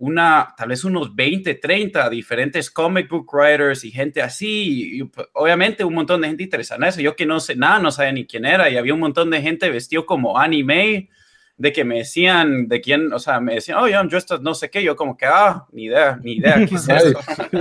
una, 0.00 0.54
tal 0.56 0.70
vez 0.70 0.84
unos 0.84 1.14
20, 1.14 1.54
30 1.56 2.08
diferentes 2.08 2.70
comic 2.70 3.08
book 3.08 3.28
writers 3.32 3.84
y 3.84 3.90
gente 3.90 4.22
así, 4.22 4.98
y, 4.98 5.04
pues, 5.04 5.28
obviamente 5.34 5.84
un 5.84 5.94
montón 5.94 6.22
de 6.22 6.28
gente 6.28 6.42
interesada 6.42 6.78
en 6.78 6.88
eso. 6.88 7.00
Yo 7.00 7.14
que 7.14 7.26
no 7.26 7.38
sé 7.38 7.54
nada, 7.54 7.78
no 7.78 7.90
sabía 7.90 8.12
ni 8.12 8.26
quién 8.26 8.46
era, 8.46 8.70
y 8.70 8.76
había 8.76 8.94
un 8.94 9.00
montón 9.00 9.30
de 9.30 9.42
gente 9.42 9.70
vestido 9.70 10.06
como 10.06 10.38
anime, 10.38 11.10
de 11.60 11.74
que 11.74 11.84
me 11.84 11.98
decían 11.98 12.68
de 12.68 12.80
quién, 12.80 13.12
o 13.12 13.18
sea, 13.18 13.38
me 13.38 13.56
decían, 13.56 13.76
oh, 13.78 13.86
yo, 13.86 14.02
yo 14.08 14.16
esto 14.16 14.38
no 14.38 14.54
sé 14.54 14.70
qué, 14.70 14.82
yo 14.82 14.96
como 14.96 15.14
que, 15.14 15.26
ah, 15.26 15.66
ni 15.72 15.84
idea, 15.84 16.18
ni 16.22 16.36
idea, 16.36 16.54
¿qué 16.66 16.74
es 16.74 16.88
eso? 16.88 17.18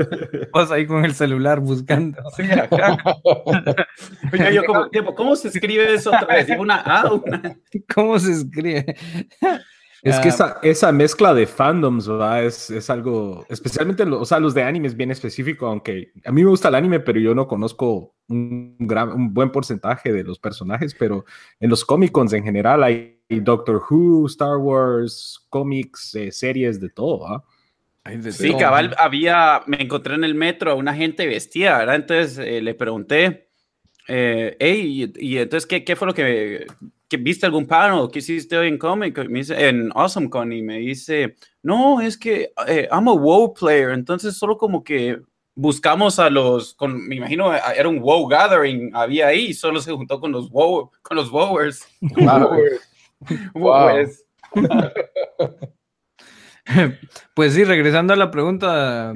Vos 0.54 0.72
ahí 0.72 0.88
con 0.88 1.04
el 1.04 1.14
celular 1.14 1.60
buscando. 1.60 2.18
Sí, 2.38 2.44
acá. 2.44 2.98
Oye, 4.34 4.54
yo 4.54 4.64
como, 4.64 4.90
tipo, 4.90 5.14
¿cómo 5.14 5.36
se 5.36 5.50
escribe 5.50 5.94
eso 5.94 6.12
otra 6.12 6.28
vez? 6.34 6.48
Digo 6.48 6.62
una 6.62 6.78
A, 6.78 7.12
una... 7.12 7.58
¿Cómo 7.94 8.18
se 8.20 8.32
escribe? 8.32 8.96
Es 10.02 10.18
que 10.20 10.30
Ah, 10.30 10.32
esa, 10.32 10.58
esa 10.64 10.92
mezcla 10.94 11.34
de 11.34 11.46
fandoms, 11.46 12.08
¿verdad? 12.08 12.46
Es, 12.46 12.70
es 12.70 12.90
algo, 12.90 13.46
especialmente, 13.50 14.06
lo- 14.06 14.22
o 14.22 14.26
sea, 14.26 14.40
los 14.40 14.54
de 14.54 14.64
anime 14.64 14.88
es 14.88 14.96
bien 14.96 15.12
específico, 15.12 15.68
aunque 15.68 16.14
a 16.24 16.32
mí 16.32 16.42
me 16.42 16.50
gusta 16.50 16.70
el 16.70 16.76
anime, 16.76 17.02
pero 17.02 17.20
yo 17.20 17.36
no 17.36 17.50
conozco 17.50 18.16
un, 18.30 18.78
gran, 18.80 19.10
un 19.12 19.34
buen 19.34 19.52
porcentaje 19.52 20.14
de 20.14 20.24
los 20.24 20.40
personajes, 20.40 20.96
pero 20.98 21.26
en 21.60 21.70
los 21.70 21.84
Comic 21.84 22.14
Cons 22.14 22.32
en 22.32 22.46
general 22.46 22.82
hay 22.86 23.19
Doctor 23.30 23.82
Who, 23.90 24.26
Star 24.26 24.58
Wars, 24.58 25.46
cómics, 25.50 26.16
eh, 26.16 26.32
series, 26.32 26.80
de 26.80 26.90
todo, 26.90 27.28
¿ah? 27.28 27.44
De 28.06 28.32
Sí, 28.32 28.50
todo. 28.50 28.58
cabal, 28.60 28.96
había, 28.98 29.62
me 29.68 29.82
encontré 29.82 30.16
en 30.16 30.24
el 30.24 30.34
metro 30.34 30.72
a 30.72 30.76
una 30.76 30.96
gente 30.96 31.28
vestida, 31.28 31.78
¿verdad? 31.78 31.96
Entonces 31.96 32.40
eh, 32.40 32.60
le 32.62 32.74
pregunté, 32.74 33.50
eh, 34.08 34.58
hey, 34.60 35.12
y, 35.16 35.34
y 35.34 35.38
entonces, 35.38 35.68
¿qué, 35.68 35.84
¿qué 35.84 35.96
fue 35.96 36.08
lo 36.08 36.14
que, 36.16 36.66
que 37.08 37.18
viste 37.18 37.46
algún 37.46 37.68
panel? 37.68 38.10
¿Qué 38.12 38.18
hiciste 38.20 38.58
hoy 38.58 38.68
en 38.70 38.80
Comic? 38.80 39.16
Me 39.28 39.40
dice, 39.40 39.68
en 39.68 39.92
AwesomeCon, 39.94 40.52
y 40.54 40.64
me 40.64 40.80
dice, 40.80 41.36
no, 41.62 42.02
es 42.02 42.18
que 42.18 42.52
eh, 42.68 42.88
I'm 42.92 43.08
a 43.10 43.14
WoW 43.14 43.54
player, 43.54 43.92
entonces 43.92 44.36
solo 44.36 44.58
como 44.58 44.84
que 44.84 45.20
buscamos 45.54 46.18
a 46.20 46.30
los, 46.32 46.74
con, 46.74 47.08
me 47.08 47.18
imagino, 47.18 47.54
eh, 47.54 47.60
era 47.76 47.90
un 47.90 48.00
WoW 48.00 48.28
gathering, 48.28 48.90
había 48.96 49.28
ahí, 49.28 49.48
y 49.48 49.54
solo 49.54 49.82
se 49.82 49.92
juntó 49.92 50.20
con 50.20 50.32
los 50.32 50.50
WoW, 50.50 50.90
con 51.04 51.18
los 51.18 51.30
WoWers. 51.30 51.86
Wow. 53.54 53.72
WoWers. 53.72 54.26
Pues 57.34 57.54
sí, 57.54 57.64
regresando 57.64 58.14
a 58.14 58.16
la 58.16 58.30
pregunta, 58.30 59.16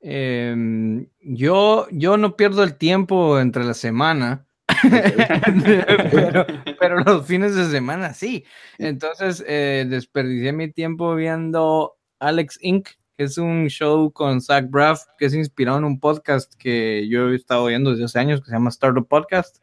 em, 0.00 1.08
yo, 1.20 1.88
yo 1.90 2.16
no 2.16 2.36
pierdo 2.36 2.62
el 2.62 2.76
tiempo 2.76 3.40
entre 3.40 3.64
la 3.64 3.74
semana, 3.74 4.46
pero, 6.12 6.46
pero 6.78 7.00
los 7.00 7.26
fines 7.26 7.56
de 7.56 7.68
semana 7.68 8.14
sí. 8.14 8.44
Entonces, 8.78 9.42
eh, 9.48 9.86
desperdicié 9.88 10.52
mi 10.52 10.70
tiempo 10.70 11.14
viendo 11.16 11.96
Alex 12.20 12.58
Inc., 12.62 12.90
que 13.16 13.24
es 13.24 13.38
un 13.38 13.66
show 13.66 14.12
con 14.12 14.40
Zach 14.40 14.66
Braff, 14.70 15.02
que 15.18 15.26
es 15.26 15.34
inspirado 15.34 15.78
en 15.78 15.84
un 15.84 15.98
podcast 15.98 16.54
que 16.54 17.08
yo 17.08 17.30
he 17.30 17.34
estado 17.34 17.64
oyendo 17.64 17.90
desde 17.90 18.04
hace 18.04 18.20
años, 18.20 18.40
que 18.40 18.46
se 18.46 18.52
llama 18.52 18.70
Startup 18.70 19.06
Podcast. 19.08 19.58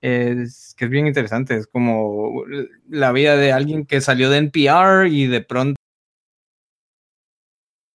Es, 0.00 0.74
que 0.76 0.84
es 0.84 0.90
bien 0.90 1.06
interesante, 1.06 1.56
es 1.56 1.66
como 1.66 2.44
la 2.88 3.12
vida 3.12 3.36
de 3.36 3.52
alguien 3.52 3.86
que 3.86 4.00
salió 4.00 4.30
de 4.30 4.38
NPR 4.38 5.08
y 5.08 5.26
de 5.26 5.40
pronto 5.40 5.76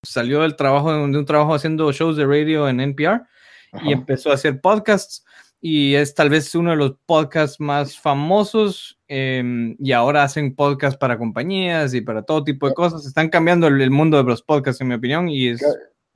salió 0.03 0.41
del 0.41 0.55
trabajo 0.55 0.91
de 0.91 0.99
un, 0.99 1.25
trabajo 1.25 1.53
haciendo 1.53 1.91
shows 1.91 2.17
de 2.17 2.25
radio 2.25 2.67
en 2.67 2.79
NPR 2.79 3.21
Ajá. 3.71 3.85
y 3.85 3.93
empezó 3.93 4.31
a 4.31 4.33
hacer 4.33 4.59
podcasts 4.59 5.23
y 5.61 5.93
es 5.93 6.15
tal 6.15 6.29
vez 6.31 6.53
uno 6.55 6.71
de 6.71 6.75
los 6.75 6.95
podcasts 7.05 7.59
más 7.59 7.97
famosos 7.97 8.99
em, 9.07 9.75
y 9.79 9.91
ahora 9.91 10.23
hacen 10.23 10.55
podcasts 10.55 10.97
para 10.97 11.19
compañías 11.19 11.93
y 11.93 12.01
para 12.01 12.23
todo 12.23 12.43
tipo 12.43 12.67
de 12.67 12.73
cosas. 12.73 13.05
Están 13.05 13.29
cambiando 13.29 13.67
el, 13.67 13.79
el 13.79 13.91
mundo 13.91 14.17
de 14.17 14.23
los 14.23 14.41
podcasts 14.41 14.81
en 14.81 14.87
mi 14.87 14.95
opinión 14.95 15.29
y 15.29 15.49
es, 15.49 15.61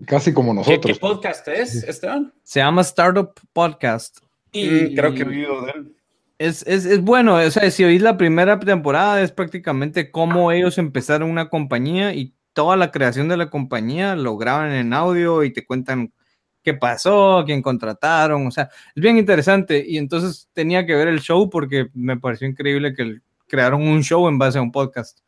Casi 0.06 0.34
como 0.34 0.52
¿Qué, 0.52 0.56
nosotros. 0.56 0.98
¿Qué 0.98 1.00
podcast 1.00 1.48
es, 1.48 1.84
Esteban? 1.84 2.34
se 2.44 2.60
llama 2.60 2.82
Startup 2.82 3.32
Podcast. 3.54 4.20
Y 4.56 4.96
creo 4.96 5.14
que 5.14 5.24
he 5.24 5.28
oído 5.28 5.66
de 5.66 5.72
él. 5.72 5.96
Es, 6.38 6.66
es, 6.68 6.86
es 6.86 7.02
bueno, 7.02 7.36
o 7.36 7.52
sea, 7.52 7.72
si 7.72 7.84
oís 7.86 8.02
la 8.02 8.18
primera 8.18 8.60
temporada 8.60 9.22
es 9.22 9.32
prácticamente 9.32 10.12
cómo 10.12 10.52
ellos 10.52 10.78
empezaron 10.78 11.30
una 11.30 11.50
compañía 11.50 12.14
y 12.14 12.34
toda 12.52 12.76
la 12.76 12.92
creación 12.92 13.30
de 13.30 13.38
la 13.38 13.50
compañía 13.50 14.16
lo 14.16 14.38
graban 14.38 14.72
en 14.72 14.94
audio 14.94 15.44
y 15.44 15.54
te 15.54 15.66
cuentan 15.66 16.12
qué 16.62 16.74
pasó, 16.74 17.44
quién 17.46 17.62
contrataron, 17.62 18.48
o 18.48 18.52
sea, 18.52 18.70
es 18.96 19.02
bien 19.02 19.18
interesante 19.18 19.86
y 19.88 19.98
entonces 19.98 20.50
tenía 20.52 20.86
que 20.86 20.96
ver 20.96 21.08
el 21.08 21.22
show 21.22 21.50
porque 21.50 21.90
me 21.94 22.18
pareció 22.18 22.48
increíble 22.48 22.94
que 22.94 23.20
crearon 23.48 23.84
un 23.84 24.04
show 24.04 24.28
en 24.28 24.40
base 24.40 24.58
a 24.58 24.62
un 24.62 24.72
podcast. 24.72 25.20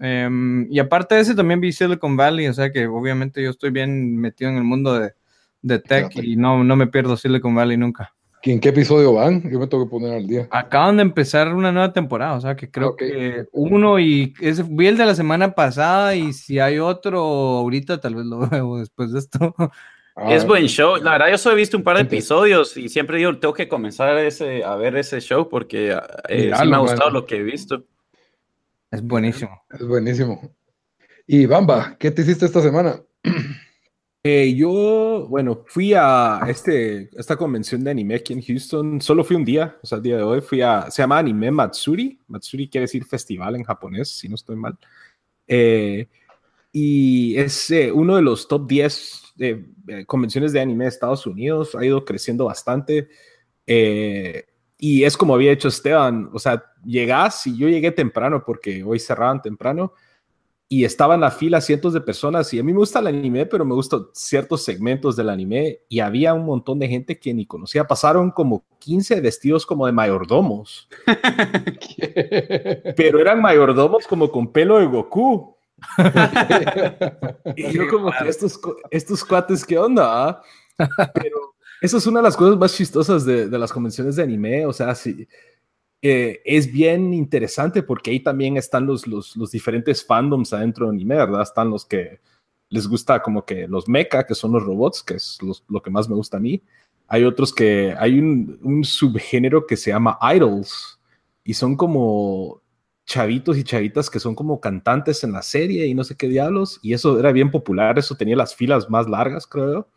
Em, 0.00 0.66
y 0.70 0.78
aparte 0.78 1.16
de 1.16 1.22
ese 1.22 1.34
también 1.34 1.60
vi 1.60 1.72
Silicon 1.72 2.16
Valley, 2.16 2.46
o 2.46 2.54
sea 2.54 2.70
que 2.70 2.86
obviamente 2.86 3.42
yo 3.42 3.50
estoy 3.50 3.70
bien 3.70 4.16
metido 4.16 4.50
en 4.50 4.56
el 4.56 4.64
mundo 4.64 4.98
de, 4.98 5.12
de 5.62 5.78
tech 5.80 6.14
y 6.14 6.36
no, 6.36 6.62
no 6.62 6.76
me 6.76 6.86
pierdo 6.86 7.16
Silicon 7.16 7.54
Valley 7.54 7.76
nunca. 7.76 8.14
¿En 8.42 8.60
qué 8.60 8.68
episodio 8.70 9.12
van? 9.14 9.42
Yo 9.50 9.58
me 9.58 9.66
tengo 9.66 9.84
que 9.84 9.90
poner 9.90 10.14
al 10.14 10.26
día. 10.26 10.48
Acaban 10.50 10.96
de 10.96 11.02
empezar 11.02 11.52
una 11.54 11.72
nueva 11.72 11.92
temporada, 11.92 12.34
o 12.34 12.40
sea 12.40 12.54
que 12.56 12.70
creo 12.70 12.90
Ok. 12.90 12.98
que 12.98 13.44
uno 13.52 13.98
y 13.98 14.32
ese 14.40 14.62
vi 14.62 14.86
el 14.86 14.96
de 14.96 15.04
la 15.06 15.14
semana 15.14 15.54
pasada 15.54 16.14
y 16.14 16.32
si 16.32 16.58
hay 16.58 16.78
otro 16.78 17.20
ahorita 17.20 18.00
tal 18.00 18.14
vez 18.14 18.24
lo 18.26 18.38
veo 18.48 18.78
después 18.78 19.12
de 19.12 19.18
esto. 19.18 19.54
Ah, 20.16 20.34
Es 20.34 20.46
buen 20.46 20.66
show. 20.66 20.96
La 20.96 21.12
verdad, 21.12 21.30
yo 21.30 21.38
solo 21.38 21.54
he 21.56 21.58
visto 21.58 21.76
un 21.76 21.82
par 21.84 21.96
de 21.96 22.02
episodios 22.02 22.76
y 22.76 22.88
siempre 22.88 23.18
digo, 23.18 23.38
tengo 23.38 23.54
que 23.54 23.68
comenzar 23.68 24.16
ese, 24.18 24.64
a 24.64 24.74
ver 24.76 24.96
ese 24.96 25.20
show 25.20 25.48
porque 25.48 25.90
eh, 25.90 25.98
sí 26.28 26.44
Míralo, 26.44 26.70
me 26.70 26.76
ha 26.76 26.80
gustado 26.80 27.06
mano. 27.06 27.20
lo 27.20 27.26
que 27.26 27.36
he 27.36 27.42
visto. 27.42 27.84
Es 28.90 29.02
buenísimo. 29.02 29.62
Es 29.70 29.86
buenísimo. 29.86 30.40
Y 31.26 31.44
Bamba, 31.46 31.96
¿qué 31.98 32.10
te 32.10 32.22
hiciste 32.22 32.46
esta 32.46 32.62
semana? 32.62 33.00
Eh, 34.24 34.54
yo, 34.54 35.26
bueno, 35.28 35.64
fui 35.66 35.94
a 35.94 36.40
este, 36.48 37.08
esta 37.18 37.36
convención 37.36 37.84
de 37.84 37.90
anime 37.90 38.16
aquí 38.16 38.32
en 38.32 38.42
Houston. 38.42 39.00
Solo 39.00 39.24
fui 39.24 39.36
un 39.36 39.44
día, 39.44 39.78
o 39.82 39.86
sea, 39.86 39.96
el 39.96 40.02
día 40.02 40.16
de 40.16 40.22
hoy 40.22 40.40
fui 40.40 40.60
a, 40.60 40.90
se 40.90 41.02
llama 41.02 41.18
Anime 41.18 41.50
Matsuri. 41.50 42.18
Matsuri 42.26 42.68
quiere 42.68 42.84
decir 42.84 43.04
festival 43.04 43.56
en 43.56 43.64
japonés, 43.64 44.10
si 44.10 44.28
no 44.28 44.34
estoy 44.34 44.56
mal. 44.56 44.76
Eh, 45.46 46.08
y 46.72 47.36
es 47.36 47.70
eh, 47.70 47.90
uno 47.92 48.16
de 48.16 48.22
los 48.22 48.46
top 48.48 48.66
10 48.68 49.34
eh, 49.38 49.64
eh, 49.86 50.04
convenciones 50.04 50.52
de 50.52 50.60
anime 50.60 50.84
de 50.84 50.90
Estados 50.90 51.26
Unidos. 51.26 51.74
Ha 51.74 51.84
ido 51.84 52.04
creciendo 52.04 52.46
bastante. 52.46 53.08
Eh, 53.66 54.46
y 54.76 55.04
es 55.04 55.16
como 55.16 55.34
había 55.34 55.52
hecho 55.52 55.68
Esteban, 55.68 56.30
o 56.32 56.38
sea, 56.38 56.64
llegás 56.84 57.46
y 57.46 57.56
yo 57.56 57.68
llegué 57.68 57.90
temprano 57.90 58.44
porque 58.44 58.82
hoy 58.84 58.98
cerraban 59.00 59.42
temprano 59.42 59.92
y 60.70 60.84
estaba 60.84 61.14
en 61.14 61.22
la 61.22 61.30
fila 61.30 61.62
cientos 61.62 61.94
de 61.94 62.00
personas 62.02 62.52
y 62.52 62.58
a 62.58 62.62
mí 62.62 62.72
me 62.72 62.78
gusta 62.78 62.98
el 62.98 63.06
anime, 63.06 63.46
pero 63.46 63.64
me 63.64 63.74
gustan 63.74 64.06
ciertos 64.12 64.62
segmentos 64.62 65.16
del 65.16 65.30
anime 65.30 65.80
y 65.88 66.00
había 66.00 66.34
un 66.34 66.44
montón 66.44 66.78
de 66.78 66.88
gente 66.88 67.18
que 67.18 67.32
ni 67.32 67.46
conocía. 67.46 67.86
Pasaron 67.86 68.30
como 68.30 68.64
15 68.78 69.22
vestidos 69.22 69.64
como 69.64 69.86
de 69.86 69.92
mayordomos, 69.92 70.88
pero 72.96 73.18
eran 73.18 73.40
mayordomos 73.40 74.06
como 74.06 74.30
con 74.30 74.52
pelo 74.52 74.78
de 74.78 74.86
Goku. 74.86 75.56
Y 77.56 77.72
yo 77.72 77.88
como 77.88 78.10
que 78.10 78.28
estos, 78.28 78.60
estos 78.90 79.24
cuates, 79.24 79.64
¿qué 79.64 79.78
onda? 79.78 80.28
ah? 80.28 80.42
Pero 81.14 81.54
eso 81.80 81.96
es 81.96 82.06
una 82.06 82.20
de 82.20 82.24
las 82.24 82.36
cosas 82.36 82.58
más 82.58 82.74
chistosas 82.74 83.24
de, 83.24 83.48
de 83.48 83.58
las 83.58 83.72
convenciones 83.72 84.16
de 84.16 84.22
anime. 84.22 84.66
O 84.66 84.72
sea, 84.72 84.94
sí, 84.94 85.26
eh, 86.02 86.40
es 86.44 86.70
bien 86.72 87.12
interesante 87.14 87.82
porque 87.82 88.10
ahí 88.10 88.20
también 88.20 88.56
están 88.56 88.86
los, 88.86 89.06
los, 89.06 89.36
los 89.36 89.50
diferentes 89.50 90.04
fandoms 90.04 90.52
adentro 90.52 90.86
de 90.86 90.92
anime, 90.92 91.16
¿verdad? 91.16 91.42
Están 91.42 91.70
los 91.70 91.84
que 91.84 92.20
les 92.70 92.86
gusta 92.86 93.22
como 93.22 93.44
que 93.44 93.66
los 93.66 93.88
mecha, 93.88 94.24
que 94.26 94.34
son 94.34 94.52
los 94.52 94.62
robots, 94.62 95.02
que 95.02 95.14
es 95.14 95.38
los- 95.42 95.64
lo 95.68 95.82
que 95.82 95.90
más 95.90 96.08
me 96.08 96.14
gusta 96.14 96.36
a 96.36 96.40
mí. 96.40 96.62
Hay 97.08 97.24
otros 97.24 97.54
que, 97.54 97.94
hay 97.98 98.18
un, 98.18 98.58
un 98.62 98.84
subgénero 98.84 99.66
que 99.66 99.76
se 99.76 99.90
llama 99.90 100.18
idols 100.34 101.00
y 101.44 101.54
son 101.54 101.76
como 101.76 102.60
chavitos 103.06 103.56
y 103.56 103.64
chavitas 103.64 104.10
que 104.10 104.20
son 104.20 104.34
como 104.34 104.60
cantantes 104.60 105.24
en 105.24 105.32
la 105.32 105.40
serie 105.42 105.86
y 105.86 105.94
no 105.94 106.04
sé 106.04 106.14
qué 106.16 106.28
diablos. 106.28 106.78
Y 106.82 106.92
eso 106.92 107.18
era 107.18 107.32
bien 107.32 107.50
popular, 107.50 107.98
eso 107.98 108.14
tenía 108.16 108.36
las 108.36 108.54
filas 108.54 108.90
más 108.90 109.08
largas, 109.08 109.46
creo. 109.46 109.88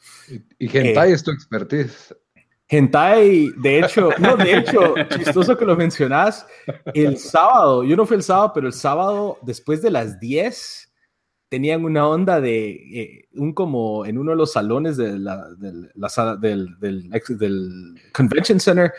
y 0.60 0.68
Hentai 0.78 1.12
es 1.12 1.24
tu 1.24 1.32
expertise. 1.32 2.16
Hentai, 2.74 3.50
de 3.58 3.80
hecho, 3.80 4.12
no, 4.20 4.38
de 4.38 4.58
hecho, 4.60 4.96
chistoso 5.18 5.58
que 5.58 5.66
lo 5.66 5.76
mencionas, 5.76 6.48
el 6.94 7.18
sábado, 7.18 7.84
yo 7.84 7.98
no 7.98 8.06
fui 8.06 8.16
el 8.16 8.24
sábado, 8.24 8.54
pero 8.56 8.68
el 8.68 8.74
sábado, 8.74 9.38
después 9.42 9.82
de 9.82 9.92
las 9.92 10.22
10, 10.22 10.90
tenían 11.50 11.84
una 11.84 12.08
onda 12.08 12.40
de 12.40 12.70
eh, 12.72 13.28
un 13.34 13.54
como 13.54 14.06
en 14.06 14.18
uno 14.18 14.32
de 14.32 14.38
los 14.38 14.54
salones 14.54 14.96
de 14.96 15.20
la, 15.20 15.44
sala- 16.08 16.38
del, 16.38 16.80
del, 16.80 17.10
del 17.38 18.00
Convention 18.14 18.60
Center, 18.62 18.94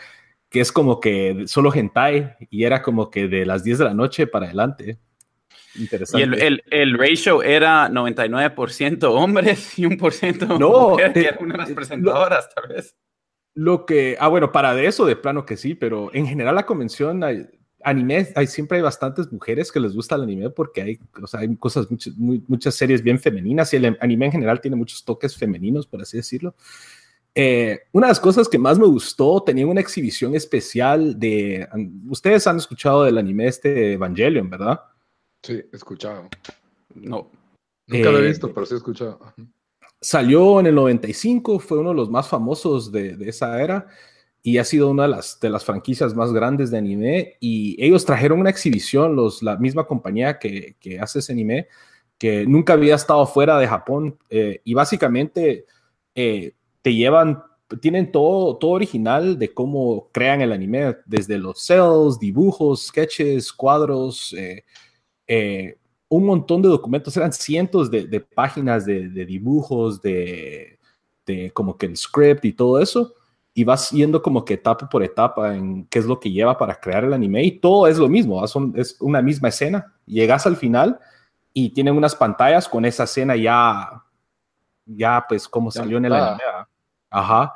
que 0.51 0.61
es 0.61 0.71
como 0.71 0.99
que 0.99 1.45
solo 1.47 1.73
hentai, 1.73 2.35
y 2.51 2.65
era 2.65 2.83
como 2.83 3.09
que 3.09 3.27
de 3.27 3.43
las 3.43 3.63
10 3.63 3.79
de 3.79 3.85
la 3.85 3.95
noche 3.95 4.27
para 4.27 4.45
adelante. 4.45 4.99
Y 5.73 5.81
Interesante. 5.81 6.23
el, 6.23 6.33
el, 6.43 6.63
el 6.69 6.95
ratio 6.99 7.41
era 7.41 7.89
99% 7.89 9.03
hombres 9.05 9.79
y 9.79 9.87
un 9.87 9.97
por 9.97 10.13
ciento 10.13 10.45
No, 10.59 10.89
mujer, 10.91 11.11
que 11.13 11.21
te- 11.21 11.27
eran 11.29 11.43
unas 11.43 11.69
lo- 11.69 11.75
presentadoras, 11.75 12.47
tal 12.53 12.67
vez. 12.67 12.95
Lo 13.55 13.85
que, 13.85 14.17
ah, 14.19 14.27
bueno, 14.29 14.51
para 14.51 14.73
de 14.73 14.87
eso 14.87 15.05
de 15.05 15.15
plano 15.15 15.45
que 15.45 15.57
sí, 15.57 15.75
pero 15.75 16.09
en 16.13 16.25
general 16.25 16.55
la 16.55 16.65
convención 16.65 17.23
hay, 17.23 17.47
anime, 17.83 18.29
hay, 18.35 18.47
siempre 18.47 18.77
hay 18.77 18.81
bastantes 18.83 19.31
mujeres 19.31 19.71
que 19.71 19.79
les 19.79 19.93
gusta 19.93 20.15
el 20.15 20.23
anime 20.23 20.49
porque 20.49 20.81
hay, 20.81 20.99
o 21.21 21.27
sea, 21.27 21.41
hay 21.41 21.55
cosas, 21.57 21.89
muchas, 21.91 22.15
muy- 22.17 22.43
muchas 22.47 22.73
series 22.75 23.03
bien 23.03 23.19
femeninas 23.19 23.71
y 23.73 23.77
el 23.77 23.97
anime 23.99 24.25
en 24.27 24.31
general 24.31 24.59
tiene 24.61 24.75
muchos 24.77 25.03
toques 25.05 25.35
femeninos, 25.37 25.85
por 25.85 26.01
así 26.01 26.17
decirlo. 26.17 26.55
Eh, 27.35 27.79
una 27.91 28.07
de 28.07 28.11
las 28.11 28.19
cosas 28.19 28.47
que 28.47 28.59
más 28.59 28.77
me 28.79 28.85
gustó, 28.85 29.41
tenía 29.43 29.65
una 29.67 29.81
exhibición 29.81 30.35
especial 30.35 31.19
de... 31.19 31.67
Ustedes 32.07 32.45
han 32.47 32.57
escuchado 32.57 33.03
del 33.03 33.17
anime 33.17 33.47
este 33.47 33.93
Evangelion, 33.93 34.49
¿verdad? 34.49 34.81
Sí, 35.41 35.53
he 35.53 35.75
escuchado. 35.75 36.29
No. 36.95 37.31
Nunca 37.87 38.11
lo 38.11 38.19
he 38.19 38.25
Eh, 38.25 38.27
visto, 38.29 38.53
pero 38.53 38.65
sí 38.65 38.75
he 38.75 38.77
escuchado. 38.77 39.19
Salió 40.03 40.59
en 40.59 40.67
el 40.67 40.75
95, 40.75 41.59
fue 41.59 41.79
uno 41.79 41.89
de 41.91 41.95
los 41.95 42.09
más 42.09 42.27
famosos 42.27 42.91
de, 42.91 43.15
esa 43.25 43.61
era 43.61 43.87
y 44.41 44.57
ha 44.57 44.65
sido 44.65 44.89
una 44.89 45.03
de 45.03 45.09
las, 45.09 45.39
de 45.39 45.49
las 45.49 45.63
franquicias 45.63 46.13
más 46.13 46.33
grandes 46.33 46.71
de 46.71 46.77
anime. 46.77 47.37
Y 47.39 47.81
ellos 47.83 48.03
trajeron 48.03 48.41
una 48.41 48.49
exhibición, 48.49 49.15
los, 49.15 49.41
la 49.41 49.55
misma 49.55 49.87
compañía 49.87 50.39
que, 50.39 50.75
que 50.81 50.99
hace 50.99 51.19
ese 51.19 51.31
anime, 51.31 51.67
que 52.17 52.45
nunca 52.45 52.73
había 52.73 52.95
estado 52.95 53.25
fuera 53.25 53.57
de 53.57 53.67
Japón. 53.67 54.19
eh, 54.29 54.61
y 54.65 54.73
básicamente 54.73 55.65
eh, 56.15 56.53
te 56.81 56.93
llevan, 56.93 57.41
tienen 57.81 58.11
todo, 58.11 58.57
todo 58.57 58.71
original 58.71 59.39
de 59.39 59.53
cómo 59.53 60.09
crean 60.11 60.41
el 60.41 60.51
anime, 60.51 60.97
desde 61.05 61.37
los 61.37 61.65
cells, 61.65 62.19
dibujos, 62.19 62.87
sketches, 62.87 63.53
cuadros. 63.53 64.33
eh, 64.37 64.65
eh, 65.27 65.77
un 66.15 66.25
montón 66.25 66.61
de 66.61 66.69
documentos, 66.69 67.17
eran 67.17 67.33
cientos 67.33 67.89
de, 67.89 68.05
de 68.05 68.19
páginas 68.19 68.85
de, 68.85 69.09
de 69.09 69.25
dibujos, 69.25 69.99
de, 70.01 70.77
de 71.25 71.49
como 71.51 71.75
que 71.77 71.87
el 71.87 71.97
script 71.97 72.45
y 72.45 72.53
todo 72.53 72.79
eso, 72.79 73.13
y 73.53 73.63
vas 73.63 73.89
yendo 73.89 74.21
como 74.21 74.45
que 74.45 74.53
etapa 74.55 74.87
por 74.87 75.03
etapa 75.03 75.55
en 75.55 75.85
qué 75.87 75.97
es 75.99 76.05
lo 76.05 76.19
que 76.19 76.31
lleva 76.31 76.55
para 76.57 76.75
crear 76.79 77.03
el 77.03 77.13
anime, 77.13 77.43
y 77.43 77.59
todo 77.59 77.87
es 77.87 77.97
lo 77.97 78.07
mismo. 78.07 78.45
Son- 78.47 78.73
es 78.75 78.95
una 79.01 79.21
misma 79.21 79.49
escena, 79.49 79.93
llegas 80.05 80.45
al 80.45 80.55
final 80.55 80.99
y 81.51 81.69
tienen 81.69 81.95
unas 81.97 82.15
pantallas 82.15 82.67
con 82.69 82.85
esa 82.85 83.05
escena 83.05 83.35
ya, 83.35 84.03
ya 84.85 85.25
pues 85.27 85.47
como 85.47 85.71
Ya 85.71 85.81
salió 85.81 85.97
en 85.97 86.05
el 86.05 86.13
anime. 86.13 86.43
Ajá. 87.09 87.53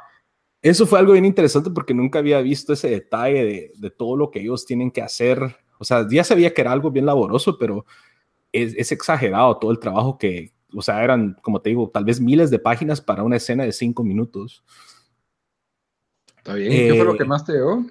Eso 0.62 0.88
fue 0.88 0.98
algo 1.00 1.14
bien 1.14 1.26
interesante 1.26 1.70
porque 1.70 1.94
nunca 1.94 2.20
había 2.20 2.42
visto 2.42 2.74
ese 2.74 2.90
detalle 2.90 3.44
de, 3.46 3.72
de 3.76 3.90
todo 3.92 4.18
lo 4.18 4.32
que 4.32 4.40
ellos 4.42 4.66
tienen 4.66 4.90
que 4.90 5.02
hacer. 5.04 5.40
O 5.78 5.84
sea, 5.84 6.08
ya 6.10 6.24
sabía 6.24 6.52
que 6.54 6.62
era 6.62 6.72
algo 6.72 6.90
bien 6.90 7.06
laboroso, 7.06 7.58
pero 7.60 7.86
es, 8.64 8.74
es 8.76 8.92
exagerado 8.92 9.58
todo 9.58 9.72
el 9.72 9.80
trabajo 9.80 10.18
que, 10.18 10.54
o 10.74 10.82
sea, 10.82 11.04
eran, 11.04 11.38
como 11.42 11.62
te 11.62 11.70
digo, 11.70 11.90
tal 11.90 12.06
vez 12.06 12.20
miles 12.20 12.50
de 12.50 12.60
páginas 12.60 13.02
para 13.02 13.24
una 13.24 13.38
escena 13.38 13.64
de 13.64 13.72
cinco 13.72 14.04
minutos. 14.04 14.64
Está 16.38 16.56
bien. 16.56 16.72
¿Qué 16.72 16.96
fue 16.96 17.06
lo 17.06 17.14
Eh, 17.14 17.18
que 17.18 17.26
más 17.26 17.46
te 17.46 17.54
llegó? 17.54 17.86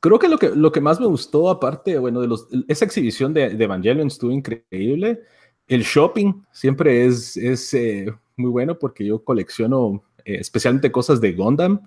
Creo 0.00 0.18
que 0.18 0.28
lo 0.28 0.38
que, 0.38 0.50
lo 0.50 0.70
que 0.70 0.80
más 0.80 1.00
me 1.00 1.06
gustó, 1.06 1.48
aparte, 1.48 1.98
bueno, 1.98 2.20
de 2.20 2.26
los, 2.26 2.46
esa 2.68 2.84
exhibición 2.84 3.32
de, 3.32 3.50
de 3.50 3.64
Evangelion 3.64 4.08
estuvo 4.08 4.30
increíble. 4.30 5.22
El 5.66 5.82
shopping 5.82 6.42
siempre 6.52 7.06
es, 7.06 7.36
es 7.36 7.72
eh, 7.72 8.06
muy 8.36 8.50
bueno 8.50 8.78
porque 8.78 9.06
yo 9.06 9.24
colecciono 9.24 10.04
eh, 10.24 10.36
especialmente 10.40 10.92
cosas 10.92 11.20
de 11.20 11.32
Gundam. 11.32 11.80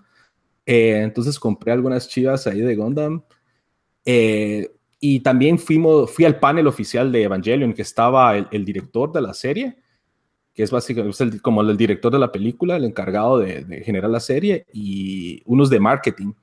Eh, 0.65 1.01
entonces 1.03 1.39
compré 1.39 1.71
algunas 1.71 2.09
chivas 2.09 2.47
ahí 2.47 2.61
de 2.61 2.75
Gundam. 2.75 3.23
Eh, 4.03 4.71
y 4.99 5.19
también 5.19 5.59
fuimos, 5.59 6.11
fui 6.11 6.25
al 6.25 6.39
panel 6.39 6.67
oficial 6.67 7.11
de 7.11 7.23
Evangelion, 7.23 7.73
que 7.73 7.83
estaba 7.83 8.35
el, 8.37 8.47
el 8.51 8.65
director 8.65 9.11
de 9.11 9.21
la 9.21 9.33
serie, 9.33 9.77
que 10.53 10.63
es 10.63 10.71
básicamente 10.71 11.39
como 11.39 11.61
el 11.61 11.77
director 11.77 12.11
de 12.11 12.19
la 12.19 12.31
película, 12.31 12.77
el 12.77 12.85
encargado 12.85 13.37
de, 13.37 13.63
de 13.63 13.83
generar 13.83 14.09
la 14.09 14.19
serie, 14.19 14.65
y 14.73 15.43
unos 15.45 15.69
de 15.69 15.79
marketing. 15.79 16.33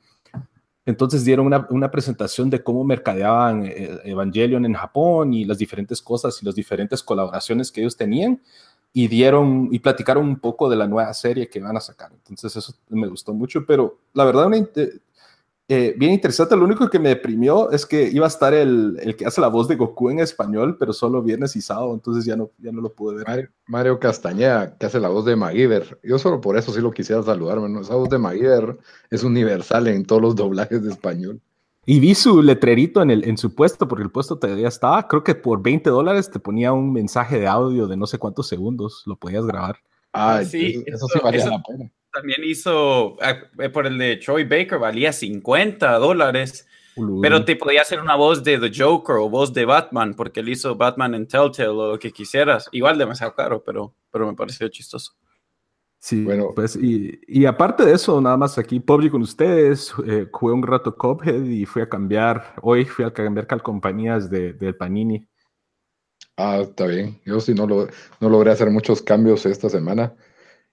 Entonces 0.86 1.24
dieron 1.24 1.46
una, 1.46 1.66
una 1.70 1.90
presentación 1.90 2.50
de 2.50 2.62
cómo 2.62 2.84
mercadeaban 2.84 3.64
eh, 3.64 3.98
Evangelion 4.04 4.66
en 4.66 4.74
Japón 4.74 5.32
y 5.32 5.44
las 5.44 5.58
diferentes 5.58 6.02
cosas 6.02 6.40
y 6.42 6.46
las 6.46 6.54
diferentes 6.54 7.02
colaboraciones 7.02 7.72
que 7.72 7.80
ellos 7.80 7.96
tenían 7.96 8.40
y 8.92 9.08
dieron 9.08 9.68
y 9.72 9.78
platicaron 9.80 10.26
un 10.26 10.38
poco 10.38 10.68
de 10.68 10.76
la 10.76 10.86
nueva 10.86 11.12
serie 11.14 11.48
que 11.48 11.58
van 11.60 11.76
a 11.76 11.80
sacar. 11.80 12.12
Entonces 12.12 12.54
eso 12.54 12.74
me 12.90 13.08
gustó 13.08 13.32
mucho, 13.32 13.64
pero 13.66 13.98
la 14.12 14.24
verdad 14.24 14.48
eh, 15.68 15.94
bien 15.96 16.12
interesante. 16.12 16.56
Lo 16.56 16.64
único 16.64 16.88
que 16.90 16.98
me 16.98 17.08
deprimió 17.08 17.70
es 17.70 17.86
que 17.86 18.08
iba 18.10 18.26
a 18.26 18.28
estar 18.28 18.52
el, 18.54 18.98
el 19.00 19.16
que 19.16 19.24
hace 19.26 19.40
la 19.40 19.48
voz 19.48 19.66
de 19.68 19.76
Goku 19.76 20.10
en 20.10 20.18
español, 20.18 20.76
pero 20.78 20.92
solo 20.92 21.22
viernes 21.22 21.56
y 21.56 21.62
sábado, 21.62 21.94
entonces 21.94 22.24
ya 22.24 22.36
no, 22.36 22.50
ya 22.58 22.70
no 22.72 22.80
lo 22.82 22.92
pude 22.92 23.16
ver. 23.16 23.26
Mario, 23.26 23.48
Mario 23.66 23.98
Castañeda, 23.98 24.76
que 24.76 24.86
hace 24.86 25.00
la 25.00 25.08
voz 25.08 25.24
de 25.24 25.36
MacGyver. 25.36 25.98
Yo 26.02 26.18
solo 26.18 26.40
por 26.40 26.56
eso 26.58 26.72
sí 26.72 26.80
lo 26.80 26.90
quisiera 26.90 27.22
saludar, 27.22 27.60
mano. 27.60 27.80
Esa 27.80 27.94
voz 27.94 28.08
de 28.10 28.18
MacGyver 28.18 28.78
es 29.10 29.24
universal 29.24 29.86
en 29.88 30.04
todos 30.04 30.20
los 30.22 30.36
doblajes 30.36 30.82
de 30.82 30.90
español. 30.90 31.40
Y 31.86 32.00
vi 32.00 32.14
su 32.14 32.40
letrerito 32.42 33.02
en, 33.02 33.10
el, 33.10 33.24
en 33.28 33.36
su 33.36 33.54
puesto, 33.54 33.86
porque 33.88 34.04
el 34.04 34.10
puesto 34.10 34.36
todavía 34.38 34.68
estaba. 34.68 35.06
Creo 35.06 35.22
que 35.22 35.34
por 35.34 35.62
20 35.62 35.90
dólares 35.90 36.30
te 36.30 36.38
ponía 36.40 36.72
un 36.72 36.92
mensaje 36.92 37.38
de 37.38 37.46
audio 37.46 37.86
de 37.86 37.96
no 37.96 38.06
sé 38.06 38.16
cuántos 38.18 38.48
segundos, 38.48 39.02
lo 39.06 39.16
podías 39.16 39.44
grabar. 39.44 39.76
Ah, 40.12 40.42
sí, 40.44 40.66
eso, 40.66 40.82
eso 40.86 40.96
eso- 40.96 41.06
sí 41.12 41.18
valía 41.22 41.40
eso- 41.40 41.50
la 41.50 41.62
pena. 41.62 41.90
También 42.14 42.44
hizo, 42.44 43.16
eh, 43.20 43.68
por 43.70 43.86
el 43.86 43.98
de 43.98 44.16
Troy 44.18 44.44
Baker, 44.44 44.78
valía 44.78 45.12
50 45.12 45.98
dólares, 45.98 46.66
pero 47.20 47.44
te 47.44 47.56
podía 47.56 47.82
hacer 47.82 48.00
una 48.00 48.14
voz 48.14 48.44
de 48.44 48.58
The 48.58 48.70
Joker 48.72 49.16
o 49.16 49.28
voz 49.28 49.52
de 49.52 49.64
Batman, 49.64 50.14
porque 50.14 50.40
él 50.40 50.48
hizo 50.48 50.76
Batman 50.76 51.14
en 51.14 51.26
Telltale 51.26 51.68
o 51.68 51.92
lo 51.92 51.98
que 51.98 52.12
quisieras. 52.12 52.68
Igual 52.70 52.98
demasiado 52.98 53.34
caro, 53.34 53.64
pero, 53.64 53.94
pero 54.12 54.28
me 54.28 54.34
pareció 54.34 54.68
chistoso. 54.68 55.12
Sí, 55.98 56.22
Bueno. 56.22 56.50
pues, 56.54 56.76
y, 56.76 57.18
y 57.26 57.46
aparte 57.46 57.84
de 57.84 57.94
eso, 57.94 58.20
nada 58.20 58.36
más 58.36 58.58
aquí, 58.58 58.78
Public 58.78 59.10
con 59.10 59.22
ustedes, 59.22 59.92
eh, 60.06 60.28
jugué 60.30 60.52
un 60.52 60.62
rato 60.62 60.94
Cuphead 60.94 61.42
y 61.44 61.64
fui 61.64 61.80
a 61.82 61.88
cambiar, 61.88 62.54
hoy 62.62 62.84
fui 62.84 63.06
a 63.06 63.12
cambiar 63.12 63.46
calcompañías 63.46 64.28
de, 64.30 64.52
del 64.52 64.76
Panini. 64.76 65.26
Ah, 66.36 66.58
está 66.60 66.86
bien. 66.86 67.20
Yo 67.24 67.40
sí 67.40 67.54
no, 67.54 67.66
lo, 67.66 67.88
no 68.20 68.28
logré 68.28 68.50
hacer 68.50 68.70
muchos 68.70 69.00
cambios 69.02 69.46
esta 69.46 69.68
semana. 69.68 70.14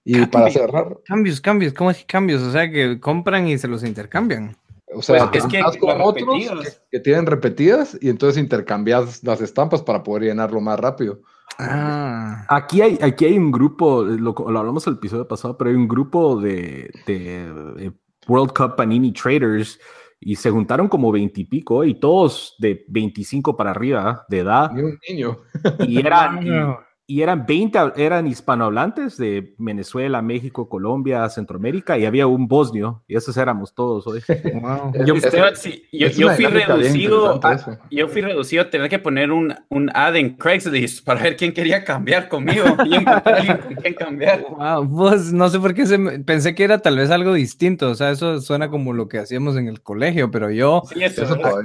Y 0.04 0.26
para 0.26 0.50
cerrar, 0.50 0.98
Cambios, 1.06 1.40
cambios, 1.40 1.72
¿cómo 1.72 1.90
es 1.90 1.98
que 1.98 2.06
cambios? 2.06 2.42
O 2.42 2.50
sea, 2.50 2.70
que 2.70 2.98
compran 2.98 3.46
y 3.46 3.56
se 3.58 3.68
los 3.68 3.84
intercambian. 3.84 4.56
o 4.92 5.00
sea, 5.02 5.30
Pues 5.30 5.44
es 5.44 5.50
que 5.50 5.78
con 5.78 6.00
otros 6.00 6.28
que, 6.38 6.70
que 6.90 7.00
tienen 7.00 7.26
repetidas 7.26 7.96
y 8.00 8.08
entonces 8.08 8.42
intercambias 8.42 9.22
las 9.22 9.40
estampas 9.40 9.82
para 9.82 10.02
poder 10.02 10.24
llenarlo 10.24 10.60
más 10.60 10.78
rápido. 10.80 11.20
Ah. 11.58 12.44
Aquí 12.48 12.82
hay, 12.82 12.98
aquí 13.00 13.26
hay 13.26 13.38
un 13.38 13.52
grupo, 13.52 14.02
lo, 14.02 14.34
lo 14.34 14.58
hablamos 14.58 14.86
el 14.86 14.94
episodio 14.94 15.28
pasado, 15.28 15.56
pero 15.56 15.70
hay 15.70 15.76
un 15.76 15.86
grupo 15.88 16.40
de, 16.40 16.90
de, 17.06 17.92
World 18.26 18.52
Cup 18.52 18.76
Panini 18.76 19.12
Traders 19.12 19.78
y 20.20 20.36
se 20.36 20.50
juntaron 20.50 20.88
como 20.88 21.10
veintipico 21.10 21.84
y 21.84 21.94
todos 21.94 22.54
de 22.58 22.84
25 22.88 23.56
para 23.56 23.72
arriba 23.72 24.24
de 24.28 24.38
edad 24.38 24.70
Ni 24.72 24.82
un 24.82 24.98
niño. 25.08 25.38
y 25.80 25.98
eran, 25.98 26.40
y- 27.18 27.22
eran 27.22 27.46
20 27.46 27.78
eran 27.96 28.26
hispanohablantes 28.26 29.16
de 29.16 29.54
Venezuela, 29.58 30.22
México, 30.22 30.68
Colombia, 30.68 31.28
Centroamérica 31.28 31.98
y 31.98 32.04
había 32.06 32.26
un 32.26 32.48
bosnio 32.48 33.02
y 33.08 33.16
esos 33.16 33.36
éramos 33.36 33.74
todos 33.74 34.06
hoy. 34.06 34.20
Wow. 34.60 34.92
Yo, 35.06 35.14
es- 35.14 35.24
Esteban, 35.24 35.56
sí, 35.56 35.84
yo, 35.92 36.08
yo 36.08 36.30
fui 36.30 36.46
reducido 36.46 37.40
a, 37.44 37.80
yo 37.90 38.08
fui 38.08 38.20
reducido 38.22 38.62
a 38.62 38.70
tener 38.70 38.88
que 38.88 38.98
poner 38.98 39.30
un, 39.32 39.54
un 39.68 39.90
ad 39.94 40.16
en 40.16 40.36
Craigslist 40.36 41.04
para 41.04 41.22
ver 41.22 41.36
quién 41.36 41.52
quería 41.52 41.84
cambiar 41.84 42.28
conmigo 42.28 42.64
y 42.84 42.94
encontrar 42.94 43.28
a 43.34 43.36
alguien 43.38 43.56
con 43.58 43.74
quien 43.76 43.94
cambiar. 43.94 44.44
Wow, 44.62 44.88
pues 44.96 45.32
no 45.32 45.48
sé 45.48 45.58
por 45.58 45.74
qué 45.74 45.86
se 45.86 45.98
me- 45.98 46.18
pensé 46.20 46.54
que 46.54 46.64
era 46.64 46.78
tal 46.78 46.96
vez 46.96 47.10
algo 47.10 47.32
distinto, 47.34 47.90
o 47.90 47.94
sea, 47.94 48.10
eso 48.10 48.40
suena 48.40 48.68
como 48.70 48.92
lo 48.92 49.08
que 49.08 49.18
hacíamos 49.18 49.56
en 49.56 49.66
el 49.68 49.80
colegio, 49.82 50.30
pero 50.30 50.50
yo, 50.50 50.82
Sí, 50.92 51.02
eso, 51.02 51.22
Eso 51.24 51.60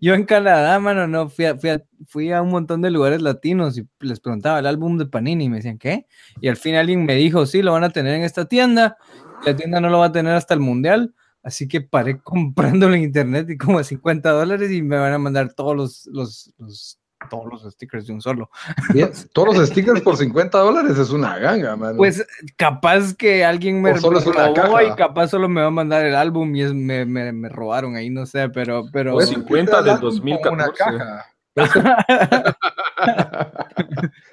yo 0.00 0.14
en 0.14 0.24
Canadá, 0.24 0.78
mano, 0.80 1.06
no, 1.06 1.28
fui 1.28 1.44
a, 1.46 1.56
fui, 1.56 1.70
a, 1.70 1.82
fui 2.06 2.32
a 2.32 2.42
un 2.42 2.50
montón 2.50 2.82
de 2.82 2.90
lugares 2.90 3.22
latinos 3.22 3.78
y 3.78 3.86
les 4.00 4.20
preguntaba 4.20 4.51
el 4.58 4.66
álbum 4.66 4.98
de 4.98 5.06
Panini 5.06 5.44
y 5.44 5.48
me 5.48 5.56
decían, 5.56 5.78
¿qué? 5.78 6.06
Y 6.40 6.48
al 6.48 6.56
fin 6.56 6.74
alguien 6.74 7.04
me 7.04 7.14
dijo, 7.16 7.46
sí, 7.46 7.62
lo 7.62 7.72
van 7.72 7.84
a 7.84 7.90
tener 7.90 8.14
en 8.14 8.22
esta 8.22 8.46
tienda, 8.46 8.96
la 9.44 9.56
tienda 9.56 9.80
no 9.80 9.88
lo 9.90 9.98
va 9.98 10.06
a 10.06 10.12
tener 10.12 10.34
hasta 10.34 10.54
el 10.54 10.60
mundial, 10.60 11.14
así 11.42 11.68
que 11.68 11.80
paré 11.80 12.20
comprándolo 12.22 12.94
en 12.94 13.02
internet 13.02 13.48
y 13.50 13.58
como 13.58 13.78
a 13.78 13.84
50 13.84 14.30
dólares 14.30 14.70
y 14.70 14.82
me 14.82 14.96
van 14.98 15.12
a 15.12 15.18
mandar 15.18 15.52
todos 15.54 15.76
los, 15.76 16.06
los, 16.12 16.52
los- 16.58 16.98
todos 17.30 17.46
los 17.62 17.72
stickers 17.74 18.08
de 18.08 18.14
un 18.14 18.20
solo. 18.20 18.50
Todos 19.32 19.56
los 19.56 19.68
stickers 19.68 20.00
por 20.00 20.16
50 20.16 20.58
dólares 20.58 20.98
es 20.98 21.10
una 21.10 21.38
ganga, 21.38 21.76
man. 21.76 21.96
Pues 21.96 22.26
capaz 22.56 23.14
que 23.14 23.44
alguien 23.44 23.80
me, 23.80 23.96
solo 24.00 24.18
es 24.18 24.26
una 24.26 24.48
robó 24.48 24.54
caja. 24.72 24.82
y 24.82 24.90
capaz 24.96 25.28
solo 25.28 25.48
me 25.48 25.60
va 25.60 25.68
a 25.68 25.70
mandar 25.70 26.04
el 26.04 26.16
álbum 26.16 26.52
y 26.56 26.62
es, 26.62 26.74
me, 26.74 27.06
me, 27.06 27.30
me 27.30 27.48
robaron 27.48 27.94
ahí, 27.94 28.10
no 28.10 28.26
sé, 28.26 28.48
pero, 28.48 28.86
pero 28.92 29.12
Pues, 29.12 29.28
50 29.28 29.82
del 29.82 29.94
como 30.00 30.10
2014. 30.10 30.52
Una 30.52 30.72
caja. 30.72 31.26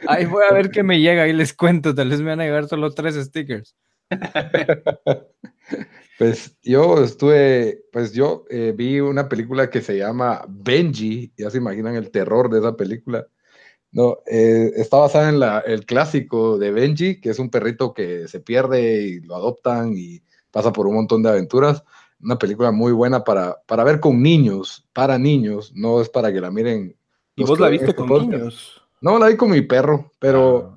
ahí 0.08 0.26
voy 0.26 0.44
a 0.50 0.54
ver 0.54 0.72
qué 0.72 0.84
me 0.84 1.00
llega 1.00 1.28
y 1.28 1.34
les 1.34 1.54
cuento, 1.54 1.94
tal 1.96 2.10
vez 2.10 2.20
me 2.22 2.30
van 2.30 2.42
a 2.42 2.46
llegar 2.46 2.68
solo 2.68 2.92
tres 2.92 3.16
stickers. 3.16 3.76
Pues 6.20 6.58
yo 6.62 7.02
estuve, 7.02 7.86
pues 7.94 8.12
yo 8.12 8.44
eh, 8.50 8.74
vi 8.76 9.00
una 9.00 9.30
película 9.30 9.70
que 9.70 9.80
se 9.80 9.98
llama 9.98 10.44
Benji, 10.50 11.32
ya 11.38 11.50
se 11.50 11.60
imaginan 11.60 11.96
el 11.96 12.12
terror 12.12 12.50
de 12.50 12.60
esa 12.60 12.76
película. 12.76 13.26
No, 13.94 14.18
eh, 14.26 14.70
está 14.76 14.98
basada 14.98 15.30
en 15.30 15.40
la, 15.40 15.60
el 15.60 15.86
clásico 15.86 16.58
de 16.58 16.72
Benji, 16.72 17.22
que 17.22 17.30
es 17.30 17.40
un 17.40 17.50
perrito 17.50 17.94
que 17.94 18.28
se 18.28 18.42
pierde 18.42 19.02
y 19.02 19.20
lo 19.22 19.34
adoptan 19.34 19.94
y 19.98 20.22
pasa 20.52 20.74
por 20.74 20.88
un 20.88 20.96
montón 20.96 21.24
de 21.24 21.30
aventuras. 21.30 21.86
Una 22.22 22.38
película 22.38 22.74
muy 22.74 22.92
buena 22.92 23.24
para, 23.24 23.56
para 23.66 23.86
ver 23.86 24.02
con 24.02 24.22
niños, 24.22 24.86
para 24.92 25.18
niños, 25.18 25.72
no 25.74 26.02
es 26.02 26.10
para 26.10 26.34
que 26.34 26.42
la 26.42 26.52
miren. 26.52 26.98
¿Y 27.38 27.46
vos 27.46 27.62
la 27.62 27.70
viste 27.70 27.86
este 27.86 27.96
con 27.96 28.10
podcast. 28.10 28.34
niños? 28.34 28.79
No, 29.02 29.18
la 29.18 29.28
vi 29.28 29.38
con 29.38 29.50
mi 29.52 29.62
perro, 29.62 30.14
pero 30.20 30.74
Ah, 30.74 30.76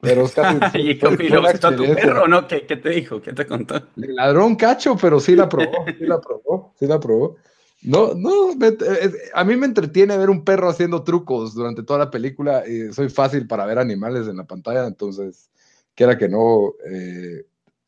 Pero 0.00 0.24
es 0.24 0.32
casi. 0.32 0.56
¿Y 0.78 0.94
fue- 0.96 1.16
qué 1.16 1.28
fue 1.28 1.38
una 1.38 1.48
opinó? 1.50 1.68
¿A 1.68 1.76
tu 1.76 1.84
perro 1.94 2.28
no? 2.28 2.48
¿Qué, 2.48 2.66
¿Qué 2.66 2.76
te 2.76 2.88
dijo? 2.90 3.20
¿Qué 3.22 3.32
te 3.32 3.46
contó? 3.46 3.80
Le 3.96 4.08
ladró 4.12 4.46
un 4.46 4.56
cacho, 4.56 4.96
pero 5.00 5.20
sí 5.20 5.36
la 5.36 5.48
probó, 5.48 5.84
sí 5.98 6.04
la 6.06 6.20
probó, 6.20 6.74
sí 6.78 6.86
la 6.86 6.98
probó. 7.00 7.36
No, 7.82 8.14
no, 8.14 8.54
me- 8.56 8.68
eh, 8.68 9.12
a 9.34 9.44
mí 9.44 9.56
me 9.56 9.66
entretiene 9.66 10.16
ver 10.16 10.30
un 10.30 10.44
perro 10.44 10.68
haciendo 10.68 11.02
trucos 11.02 11.54
durante 11.54 11.82
toda 11.82 11.98
la 12.00 12.10
película 12.10 12.64
y 12.66 12.92
soy 12.92 13.08
fácil 13.08 13.46
para 13.46 13.66
ver 13.66 13.78
animales 13.78 14.28
en 14.28 14.36
la 14.36 14.44
pantalla, 14.44 14.86
entonces, 14.86 15.50
quiera 15.94 16.16
que 16.16 16.28
no, 16.28 16.74
eh, 16.88 17.44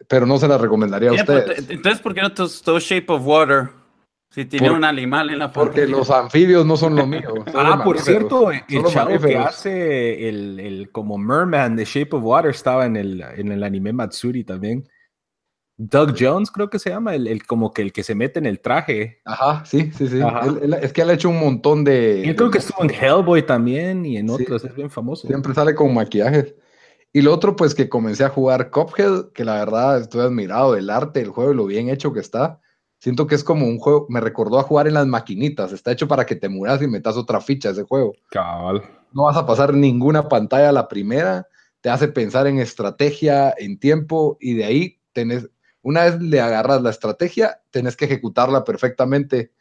pero 0.08 0.26
no 0.26 0.38
se 0.38 0.48
la 0.48 0.58
recomendaría 0.58 1.10
a 1.10 1.14
ustedes. 1.14 1.66
te- 1.66 1.74
Entonces, 1.74 2.00
¿por 2.00 2.12
qué 2.14 2.22
no 2.22 2.32
te 2.32 2.42
gustó 2.42 2.78
Shape 2.80 3.06
of 3.12 3.22
Water? 3.24 3.70
Si 4.34 4.44
tiene 4.46 4.68
Por- 4.68 4.78
un 4.78 4.84
animal 4.84 5.30
en 5.30 5.38
la 5.38 5.52
Porque 5.52 5.82
pantalla. 5.82 5.96
los 5.98 6.10
anfibios 6.10 6.66
no 6.66 6.76
son 6.76 6.96
lo 6.96 7.06
mío. 7.06 7.20
son 7.52 7.66
Ah, 7.66 7.82
por 7.84 7.98
cierto, 8.00 8.50
el 8.50 8.62
chavo 8.90 9.18
que 9.20 9.36
hace 9.38 10.28
el, 10.28 10.58
el 10.58 10.90
como 10.90 11.16
Merman 11.18 11.76
de 11.76 11.84
Shape 11.84 12.16
of 12.16 12.24
Water 12.24 12.50
estaba 12.50 12.84
en 12.86 12.96
el, 12.96 13.20
en 13.36 13.52
el 13.52 13.62
anime 13.62 13.92
Matsuri 13.92 14.42
también. 14.42 14.88
Doug 15.76 16.14
Jones 16.18 16.50
creo 16.52 16.70
que 16.70 16.78
se 16.78 16.90
llama, 16.90 17.14
el, 17.16 17.26
el 17.26 17.46
como 17.46 17.72
que 17.72 17.82
el 17.82 17.92
que 17.92 18.02
se 18.04 18.14
mete 18.14 18.38
en 18.38 18.46
el 18.46 18.60
traje. 18.60 19.20
Ajá, 19.24 19.64
sí, 19.64 19.90
sí, 19.96 20.06
sí. 20.08 20.20
Ajá. 20.20 20.46
Él- 20.46 20.58
él- 20.62 20.74
es 20.82 20.92
que 20.92 21.02
él 21.02 21.10
ha 21.10 21.14
hecho 21.14 21.28
un 21.28 21.40
montón 21.40 21.82
de... 21.84 22.22
Yo 22.26 22.36
creo 22.36 22.50
que 22.50 22.58
estuvo 22.58 22.82
en 22.84 22.90
Hellboy 22.90 23.44
también 23.44 24.04
y 24.06 24.16
en 24.16 24.28
Sí. 24.28 24.42
otros, 24.42 24.64
es 24.64 24.74
bien 24.74 24.90
famoso. 24.90 25.26
Siempre 25.26 25.52
sale 25.54 25.74
con 25.74 25.92
maquillajes. 25.94 26.54
Y 27.12 27.22
lo 27.22 27.32
otro, 27.34 27.54
pues 27.56 27.74
que 27.74 27.88
comencé 27.88 28.24
a 28.24 28.28
jugar 28.28 28.70
Cuphead, 28.70 29.32
que 29.32 29.44
la 29.44 29.54
verdad 29.54 30.00
estoy 30.00 30.22
admirado 30.22 30.74
del 30.74 30.90
arte 30.90 31.20
del 31.20 31.30
juego 31.30 31.52
y 31.52 31.56
lo 31.56 31.66
bien 31.66 31.88
hecho 31.88 32.12
que 32.12 32.20
está. 32.20 32.60
Siento 33.04 33.26
que 33.26 33.34
es 33.34 33.44
como 33.44 33.66
un 33.66 33.78
juego, 33.78 34.06
me 34.08 34.18
recordó 34.18 34.58
a 34.58 34.62
jugar 34.62 34.88
en 34.88 34.94
las 34.94 35.06
maquinitas. 35.06 35.72
Está 35.72 35.92
hecho 35.92 36.08
para 36.08 36.24
que 36.24 36.36
te 36.36 36.48
muras 36.48 36.80
y 36.80 36.86
metas 36.86 37.18
otra 37.18 37.38
ficha 37.42 37.68
a 37.68 37.72
ese 37.72 37.82
juego. 37.82 38.14
Cabal. 38.30 38.82
No 39.12 39.24
vas 39.24 39.36
a 39.36 39.44
pasar 39.44 39.74
ninguna 39.74 40.26
pantalla 40.26 40.70
a 40.70 40.72
la 40.72 40.88
primera. 40.88 41.46
Te 41.82 41.90
hace 41.90 42.08
pensar 42.08 42.46
en 42.46 42.58
estrategia, 42.60 43.54
en 43.58 43.78
tiempo, 43.78 44.38
y 44.40 44.54
de 44.54 44.64
ahí 44.64 45.00
tenés, 45.12 45.50
una 45.82 46.04
vez 46.04 46.18
le 46.18 46.40
agarras 46.40 46.80
la 46.80 46.88
estrategia, 46.88 47.60
tenés 47.70 47.94
que 47.94 48.06
ejecutarla 48.06 48.64
perfectamente 48.64 49.52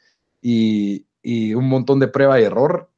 y, 0.41 1.05
y 1.21 1.53
un 1.53 1.67
montón 1.67 1.99
de 1.99 2.07
prueba 2.07 2.39
y 2.39 2.45
error. 2.45 2.89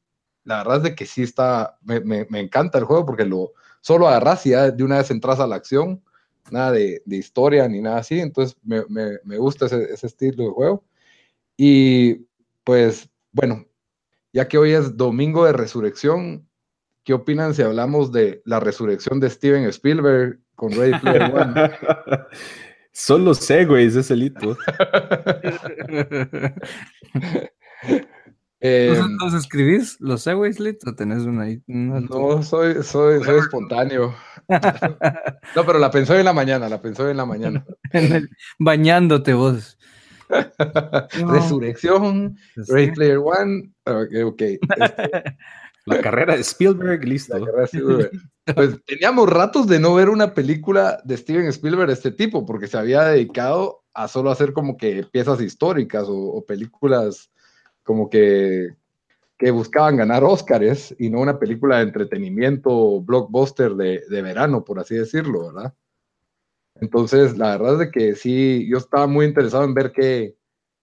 La 0.44 0.58
verdad 0.58 0.76
es 0.76 0.82
de 0.84 0.94
que 0.94 1.06
sí 1.06 1.24
está, 1.24 1.76
me, 1.82 1.98
me- 2.02 2.28
me 2.30 2.38
encanta 2.38 2.78
el 2.78 2.84
juego 2.84 3.04
porque 3.04 3.24
lo 3.24 3.50
solo 3.80 4.06
agarras 4.06 4.46
y 4.46 4.50
ya 4.50 4.70
de 4.70 4.84
una 4.84 4.98
vez 4.98 5.10
entras 5.10 5.40
a 5.40 5.48
la 5.48 5.56
acción, 5.56 6.04
nada 6.52 6.72
de, 6.72 7.02
de 7.04 7.16
historia 7.16 7.68
ni 7.68 7.80
nada 7.80 7.98
así, 7.98 8.20
entonces 8.20 8.56
me, 8.62 8.82
me- 8.88 9.18
me 9.24 9.38
gusta 9.38 9.66
ese, 9.66 9.84
ese 9.92 10.06
estilo 10.06 10.44
de 10.44 10.50
juego. 10.50 10.84
Y 11.56 12.26
pues 12.64 13.08
bueno, 13.32 13.64
ya 14.32 14.46
que 14.48 14.58
hoy 14.58 14.72
es 14.72 14.96
domingo 14.96 15.44
de 15.46 15.52
resurrección, 15.52 16.48
¿qué 17.04 17.14
opinan 17.14 17.54
si 17.54 17.62
hablamos 17.62 18.12
de 18.12 18.42
la 18.44 18.60
resurrección 18.60 19.20
de 19.20 19.30
Steven 19.30 19.64
Spielberg 19.66 20.40
con 20.54 20.72
Ready 20.72 20.98
Player 21.00 21.22
One? 21.22 21.54
Son 22.92 23.24
los 23.24 23.38
segways, 23.38 23.94
ese 23.96 24.16
lito. 24.16 24.56
Eh, 28.60 28.94
¿Los, 28.96 29.32
los 29.32 29.34
escribís, 29.44 30.00
los 30.00 30.22
Segways, 30.22 30.58
Lit, 30.58 30.78
o 30.88 30.94
tenés 30.94 31.24
una 31.24 31.42
ahí? 31.42 31.62
una- 31.68 32.00
no, 32.00 32.42
soy, 32.42 32.82
soy, 32.82 33.22
soy 33.22 33.38
espontáneo. 33.38 34.14
No, 34.48 35.64
pero 35.66 35.78
la 35.78 35.90
pensó 35.90 36.14
en 36.14 36.24
la 36.24 36.32
mañana, 36.32 36.68
la 36.68 36.80
pensó 36.80 37.08
en 37.08 37.16
la 37.16 37.26
mañana. 37.26 37.64
bañándote 38.58 39.34
vos. 39.34 39.78
No. 40.28 41.32
Resurrección, 41.32 42.36
Ready 42.56 42.90
Player 42.90 43.18
One. 43.18 43.70
Ok, 43.84 44.10
ok. 44.24 44.42
Este, 44.42 45.36
La 45.86 46.00
carrera 46.00 46.34
de 46.34 46.40
Spielberg, 46.40 47.04
listo. 47.04 47.38
la 47.38 47.46
carrera 47.46 47.60
de 47.60 47.66
Spielberg. 47.66 48.10
Pues 48.56 48.84
teníamos 48.84 49.30
ratos 49.30 49.68
de 49.68 49.78
no 49.78 49.94
ver 49.94 50.08
una 50.08 50.34
película 50.34 51.00
de 51.04 51.16
Steven 51.16 51.46
Spielberg 51.46 51.86
de 51.86 51.92
este 51.92 52.10
tipo, 52.10 52.44
porque 52.44 52.66
se 52.66 52.76
había 52.76 53.04
dedicado 53.04 53.84
a 53.94 54.08
solo 54.08 54.32
hacer 54.32 54.52
como 54.52 54.76
que 54.76 55.04
piezas 55.12 55.40
históricas 55.40 56.08
o, 56.08 56.16
o 56.16 56.44
películas 56.44 57.30
como 57.84 58.10
que, 58.10 58.70
que 59.38 59.50
buscaban 59.50 59.96
ganar 59.96 60.24
Óscares 60.24 60.94
y 60.98 61.10
no 61.10 61.20
una 61.20 61.38
película 61.38 61.76
de 61.76 61.84
entretenimiento 61.84 63.00
blockbuster 63.00 63.74
de, 63.74 64.02
de 64.08 64.22
verano, 64.22 64.64
por 64.64 64.78
así 64.78 64.94
decirlo, 64.94 65.52
¿verdad? 65.52 65.74
Entonces, 66.80 67.36
la 67.36 67.56
verdad 67.56 67.74
es 67.74 67.78
de 67.78 67.90
que 67.90 68.14
sí, 68.14 68.66
yo 68.68 68.78
estaba 68.78 69.06
muy 69.06 69.26
interesado 69.26 69.64
en 69.64 69.74
ver 69.74 69.92
qué, 69.92 70.36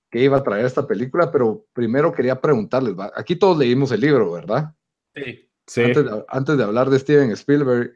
qué 0.10 0.24
iba 0.24 0.38
a 0.38 0.44
traer 0.44 0.66
esta 0.66 0.88
película, 0.88 1.32
pero 1.32 1.66
primero 1.74 2.14
quería 2.14 2.40
preguntarles, 2.40 2.98
¿va? 2.98 3.12
aquí 3.16 3.36
todos 3.36 3.58
leímos 3.58 3.92
el 3.92 4.02
libro, 4.02 4.32
¿verdad? 4.32 4.74
Sí. 5.16 5.50
Sí. 5.66 5.82
Antes, 5.82 6.04
de, 6.04 6.26
antes 6.28 6.58
de 6.58 6.64
hablar 6.64 6.90
de 6.90 7.00
Steven 7.00 7.32
Spielberg, 7.32 7.96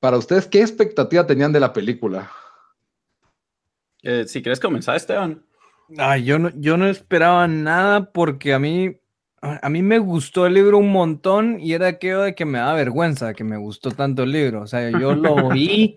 para 0.00 0.18
ustedes, 0.18 0.46
¿qué 0.46 0.60
expectativa 0.60 1.26
tenían 1.26 1.52
de 1.52 1.60
la 1.60 1.72
película? 1.72 2.30
Eh, 4.02 4.24
si 4.26 4.42
quieres 4.42 4.60
comenzar, 4.60 4.96
Esteban. 4.96 5.42
Ay, 5.96 6.24
yo 6.24 6.38
no, 6.38 6.50
yo 6.54 6.76
no 6.76 6.86
esperaba 6.86 7.48
nada 7.48 8.12
porque 8.12 8.52
a 8.52 8.58
mí, 8.58 9.00
a 9.40 9.68
mí 9.68 9.82
me 9.82 9.98
gustó 9.98 10.46
el 10.46 10.54
libro 10.54 10.78
un 10.78 10.90
montón 10.90 11.58
y 11.60 11.72
era 11.72 11.88
aquello 11.88 12.22
de 12.22 12.34
que 12.34 12.44
me 12.44 12.58
da 12.58 12.72
vergüenza 12.74 13.34
que 13.34 13.44
me 13.44 13.56
gustó 13.56 13.90
tanto 13.90 14.24
el 14.24 14.32
libro. 14.32 14.62
O 14.62 14.66
sea, 14.66 14.90
yo 14.90 15.14
lo 15.14 15.34
oí 15.48 15.94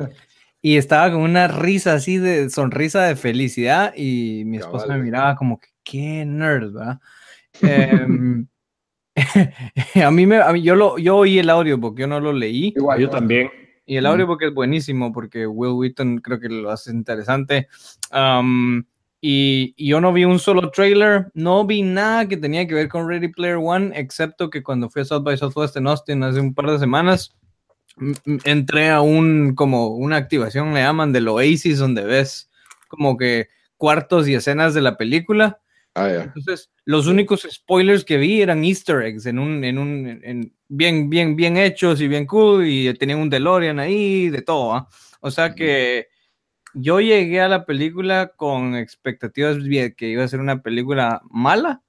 y 0.61 0.77
estaba 0.77 1.11
con 1.11 1.21
una 1.21 1.47
risa 1.47 1.93
así 1.93 2.17
de 2.17 2.49
sonrisa 2.49 3.03
de 3.03 3.15
felicidad 3.15 3.93
y 3.95 4.43
mi 4.45 4.57
esposa 4.57 4.87
me 4.87 5.01
miraba 5.01 5.35
como 5.35 5.59
que 5.59 5.69
qué 5.83 6.23
nerd, 6.25 6.73
¿verdad? 6.73 6.99
Em, 7.61 8.47
a 10.05 10.11
mí 10.11 10.25
me, 10.25 10.37
a 10.37 10.51
mí, 10.53 10.61
yo 10.61 10.75
lo, 10.75 10.97
yo 10.97 11.17
oí 11.17 11.39
el 11.39 11.49
audio 11.49 11.79
porque 11.79 12.01
yo 12.01 12.07
no 12.07 12.19
lo 12.19 12.33
leí. 12.33 12.73
Yo 12.99 13.09
también. 13.09 13.49
Y 13.85 13.97
el 13.97 14.05
audio 14.05 14.27
porque 14.27 14.47
es 14.47 14.53
buenísimo, 14.53 15.11
porque 15.11 15.47
Will 15.47 15.73
Wheaton 15.73 16.19
creo 16.19 16.39
que 16.39 16.47
lo 16.47 16.69
hace 16.69 16.91
interesante. 16.91 17.67
Am, 18.11 18.85
y, 19.21 19.73
y 19.77 19.89
yo 19.89 20.01
no 20.01 20.11
vi 20.11 20.25
un 20.25 20.39
solo 20.39 20.71
trailer, 20.71 21.27
no 21.35 21.65
vi 21.65 21.83
nada 21.83 22.27
que 22.27 22.37
tenía 22.37 22.67
que 22.67 22.73
ver 22.73 22.89
con 22.89 23.07
Ready 23.07 23.27
Player 23.29 23.57
One, 23.61 23.91
excepto 23.95 24.49
que 24.49 24.63
cuando 24.63 24.89
fui 24.89 25.03
a 25.03 25.05
South 25.05 25.23
by 25.23 25.37
Southwest 25.37 25.77
en 25.77 25.87
Austin 25.87 26.23
hace 26.23 26.39
un 26.39 26.53
par 26.55 26.71
de 26.71 26.79
semanas, 26.79 27.35
entré 28.45 28.89
a 28.89 29.01
un, 29.01 29.53
como 29.55 29.89
una 29.89 30.17
activación, 30.17 30.73
le 30.73 30.81
llaman, 30.81 31.13
del 31.13 31.27
Oasis, 31.27 31.77
donde 31.77 32.03
ves 32.03 32.49
como 32.87 33.15
que 33.17 33.47
cuartos 33.77 34.27
y 34.27 34.33
escenas 34.33 34.73
de 34.73 34.81
la 34.81 34.97
película. 34.97 35.59
Ah, 35.93 36.07
ya. 36.09 36.21
Entonces, 36.23 36.71
los 36.85 37.07
únicos 37.07 37.45
spoilers 37.51 38.05
que 38.05 38.17
vi 38.17 38.41
eran 38.41 38.63
Easter 38.63 39.01
eggs 39.01 39.25
en 39.25 39.37
un, 39.39 39.63
en 39.63 39.77
un, 39.77 40.07
en- 40.07 40.21
en- 40.23 40.53
bien, 40.69 41.09
bien, 41.09 41.35
bien 41.35 41.57
hechos 41.57 41.99
y 42.01 42.07
bien 42.07 42.25
cool, 42.25 42.65
y 42.65 42.93
tenían 42.93 43.19
un 43.19 43.29
DeLorean 43.29 43.77
ahí, 43.79 44.29
de 44.29 44.41
todo, 44.41 44.73
¿ah? 44.73 44.87
O 45.19 45.29
sea 45.29 45.53
que 45.53 46.07
yo 46.73 46.99
llegué 46.99 47.41
a 47.41 47.49
la 47.49 47.65
película 47.65 48.33
con 48.35 48.75
expectativas 48.75 49.63
de 49.63 49.93
que 49.95 50.09
iba 50.09 50.23
a 50.23 50.27
ser 50.27 50.39
una 50.39 50.61
película 50.61 51.21
mala 51.29 51.81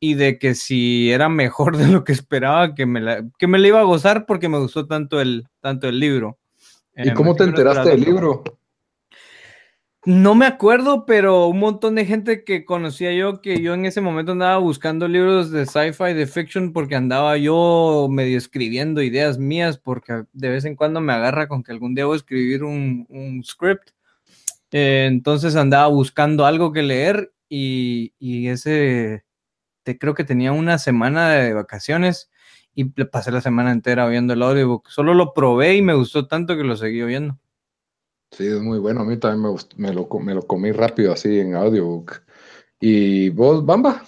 y 0.00 0.14
de 0.14 0.38
que 0.38 0.54
si 0.54 1.10
era 1.10 1.28
mejor 1.28 1.76
de 1.78 1.88
lo 1.88 2.04
que 2.04 2.12
esperaba, 2.12 2.74
que 2.74 2.86
me 2.86 3.00
la, 3.00 3.24
que 3.38 3.46
me 3.46 3.58
la 3.58 3.68
iba 3.68 3.80
a 3.80 3.84
gozar 3.84 4.26
porque 4.26 4.48
me 4.48 4.58
gustó 4.58 4.86
tanto 4.86 5.20
el, 5.20 5.46
tanto 5.60 5.88
el 5.88 5.98
libro. 6.00 6.38
¿Y 6.96 7.08
Em, 7.08 7.14
cómo 7.14 7.34
te 7.34 7.44
enteraste 7.44 7.90
del 7.90 8.00
libro? 8.00 8.42
No 10.04 10.34
me 10.34 10.46
acuerdo, 10.46 11.04
pero 11.06 11.48
un 11.48 11.58
montón 11.58 11.94
de 11.96 12.06
gente 12.06 12.42
que 12.42 12.64
conocía 12.64 13.12
yo, 13.12 13.40
que 13.40 13.60
yo 13.60 13.74
en 13.74 13.84
ese 13.84 14.00
momento 14.00 14.32
andaba 14.32 14.56
buscando 14.58 15.06
libros 15.06 15.50
de 15.50 15.66
sci-fi, 15.66 16.14
de 16.14 16.26
fiction, 16.26 16.72
porque 16.72 16.94
andaba 16.94 17.36
yo 17.36 18.08
medio 18.10 18.38
escribiendo 18.38 19.02
ideas 19.02 19.38
mías, 19.38 19.76
porque 19.76 20.24
de 20.32 20.48
vez 20.48 20.64
en 20.64 20.76
cuando 20.76 21.00
me 21.00 21.12
agarra 21.12 21.46
con 21.46 21.62
que 21.62 21.72
algún 21.72 21.94
día 21.94 22.06
voy 22.06 22.14
a 22.14 22.16
escribir 22.16 22.64
un, 22.64 23.06
un 23.10 23.44
script. 23.44 23.90
Eh, 24.72 25.06
entonces 25.08 25.56
andaba 25.56 25.86
buscando 25.88 26.46
algo 26.46 26.72
que 26.72 26.82
leer 26.82 27.32
y, 27.48 28.12
y 28.18 28.48
ese, 28.48 29.24
te, 29.82 29.98
creo 29.98 30.14
que 30.14 30.24
tenía 30.24 30.52
una 30.52 30.78
semana 30.78 31.30
de 31.30 31.54
vacaciones 31.54 32.30
y 32.74 32.92
le 32.96 33.06
pasé 33.06 33.32
la 33.32 33.40
semana 33.40 33.72
entera 33.72 34.06
viendo 34.08 34.34
el 34.34 34.42
audiobook. 34.42 34.88
Solo 34.88 35.14
lo 35.14 35.34
probé 35.34 35.76
y 35.76 35.82
me 35.82 35.94
gustó 35.94 36.26
tanto 36.28 36.56
que 36.56 36.64
lo 36.64 36.76
seguí 36.76 37.02
viendo. 37.02 37.38
Sí, 38.30 38.46
es 38.46 38.60
muy 38.60 38.78
bueno. 38.78 39.00
A 39.00 39.04
mí 39.04 39.16
también 39.18 39.42
me, 39.42 39.48
gustó- 39.48 39.76
me, 39.78 39.92
lo, 39.92 40.08
me 40.20 40.34
lo 40.34 40.46
comí 40.46 40.70
rápido 40.72 41.12
así 41.12 41.40
en 41.40 41.54
audiobook. 41.54 42.22
¿Y 42.80 43.30
vos, 43.30 43.64
Bamba? 43.64 44.04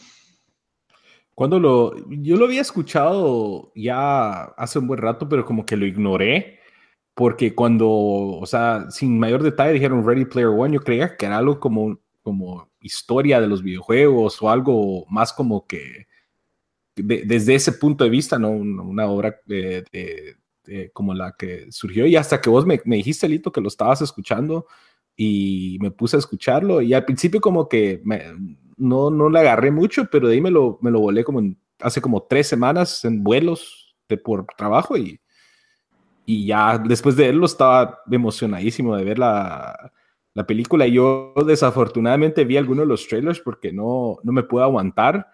Cuando 1.34 1.58
lo, 1.58 1.94
yo 2.10 2.36
lo 2.36 2.44
había 2.44 2.60
escuchado 2.60 3.72
ya 3.74 4.42
hace 4.44 4.78
un 4.78 4.86
buen 4.86 5.00
rato, 5.00 5.28
pero 5.28 5.44
como 5.44 5.64
que 5.64 5.76
lo 5.76 5.86
ignoré, 5.86 6.59
porque 7.20 7.54
cuando, 7.54 7.86
o 7.86 8.46
sea, 8.46 8.90
sin 8.90 9.18
mayor 9.18 9.42
detalle 9.42 9.74
dijeron 9.74 10.06
Ready 10.06 10.24
Player 10.24 10.48
One, 10.48 10.72
yo 10.72 10.80
creía 10.80 11.18
que 11.18 11.26
era 11.26 11.36
algo 11.36 11.60
como, 11.60 12.00
como 12.22 12.70
historia 12.80 13.42
de 13.42 13.46
los 13.46 13.62
videojuegos 13.62 14.40
o 14.40 14.48
algo 14.48 15.04
más 15.10 15.30
como 15.34 15.66
que 15.66 16.06
de- 16.96 17.24
desde 17.26 17.56
ese 17.56 17.72
punto 17.72 18.04
de 18.04 18.10
vista, 18.10 18.38
no 18.38 18.48
una, 18.48 19.06
obra 19.06 19.38
de- 19.44 19.84
de- 19.92 20.36
de- 20.64 20.90
como 20.92 21.12
la 21.12 21.34
que 21.38 21.70
surgió. 21.70 22.06
Y 22.06 22.16
hasta 22.16 22.40
que 22.40 22.48
vos 22.48 22.64
me, 22.64 22.80
me 22.86 22.96
dijiste, 22.96 23.28
Lito, 23.28 23.52
que 23.52 23.60
lo 23.60 23.68
estabas 23.68 24.00
escuchando 24.00 24.64
y 25.14 25.76
me 25.82 25.90
puse 25.90 26.16
a 26.16 26.20
escucharlo 26.20 26.80
y 26.80 26.94
al 26.94 27.04
principio 27.04 27.42
como 27.42 27.68
que 27.68 28.00
me- 28.02 28.22
no, 28.78 29.10
no 29.10 29.28
le 29.28 29.40
agarré 29.40 29.70
mucho, 29.70 30.08
pero 30.10 30.26
de 30.26 30.36
ahí 30.36 30.40
me 30.40 30.50
lo, 30.50 30.78
me 30.80 30.90
lo 30.90 31.00
volé 31.00 31.22
como 31.22 31.40
en- 31.40 31.58
hace 31.80 32.00
como 32.00 32.22
tres 32.22 32.46
semanas 32.48 33.04
en 33.04 33.22
vuelos 33.22 33.94
de, 34.08 34.16
por 34.16 34.46
trabajo 34.56 34.96
y, 34.96 35.20
y 36.30 36.46
ya 36.46 36.78
después 36.78 37.16
de 37.16 37.26
verlo 37.26 37.44
estaba 37.44 38.02
emocionadísimo 38.08 38.96
de 38.96 39.02
ver 39.02 39.18
la, 39.18 39.92
la 40.32 40.46
película. 40.46 40.86
Yo 40.86 41.34
desafortunadamente 41.44 42.44
vi 42.44 42.56
algunos 42.56 42.84
de 42.84 42.88
los 42.88 43.08
trailers 43.08 43.40
porque 43.40 43.72
no, 43.72 44.20
no 44.22 44.30
me 44.30 44.44
pude 44.44 44.62
aguantar. 44.62 45.26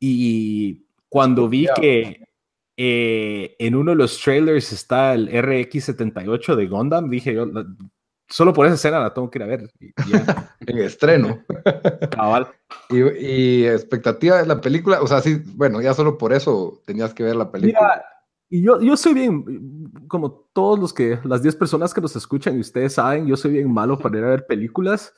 Y 0.00 0.86
cuando 1.08 1.48
vi 1.48 1.68
que 1.80 2.26
eh, 2.76 3.54
en 3.60 3.76
uno 3.76 3.92
de 3.92 3.96
los 3.96 4.20
trailers 4.20 4.72
está 4.72 5.14
el 5.14 5.28
RX-78 5.28 6.56
de 6.56 6.66
Gundam, 6.66 7.08
dije 7.10 7.34
yo, 7.34 7.46
solo 8.28 8.52
por 8.52 8.66
esa 8.66 8.74
escena 8.74 8.98
la 8.98 9.14
tengo 9.14 9.30
que 9.30 9.38
ir 9.38 9.42
a 9.44 9.46
ver. 9.46 9.70
en 10.66 10.78
estreno. 10.78 11.44
Cabal. 12.10 12.48
Y, 12.90 13.64
expectativa 13.66 14.38
de 14.38 14.46
la 14.46 14.60
película, 14.60 15.02
o 15.02 15.06
sea, 15.06 15.20
sí, 15.20 15.42
bueno, 15.54 15.82
ya 15.82 15.92
solo 15.92 16.16
por 16.16 16.32
eso 16.32 16.80
tenías 16.86 17.12
que 17.12 17.22
ver 17.22 17.36
la 17.36 17.50
película. 17.50 18.02
Y 18.50 18.62
yo, 18.62 18.80
yo 18.80 18.96
soy 18.96 19.14
bien, 19.14 19.44
como 20.08 20.48
todos 20.52 20.78
los 20.78 20.94
que, 20.94 21.18
las 21.24 21.42
10 21.42 21.56
personas 21.56 21.92
que 21.92 22.00
nos 22.00 22.16
escuchan 22.16 22.56
y 22.56 22.60
ustedes 22.60 22.94
saben, 22.94 23.26
yo 23.26 23.36
soy 23.36 23.52
bien 23.52 23.72
malo 23.72 23.98
para 23.98 24.18
ir 24.18 24.24
a 24.24 24.30
ver 24.30 24.46
películas. 24.46 25.12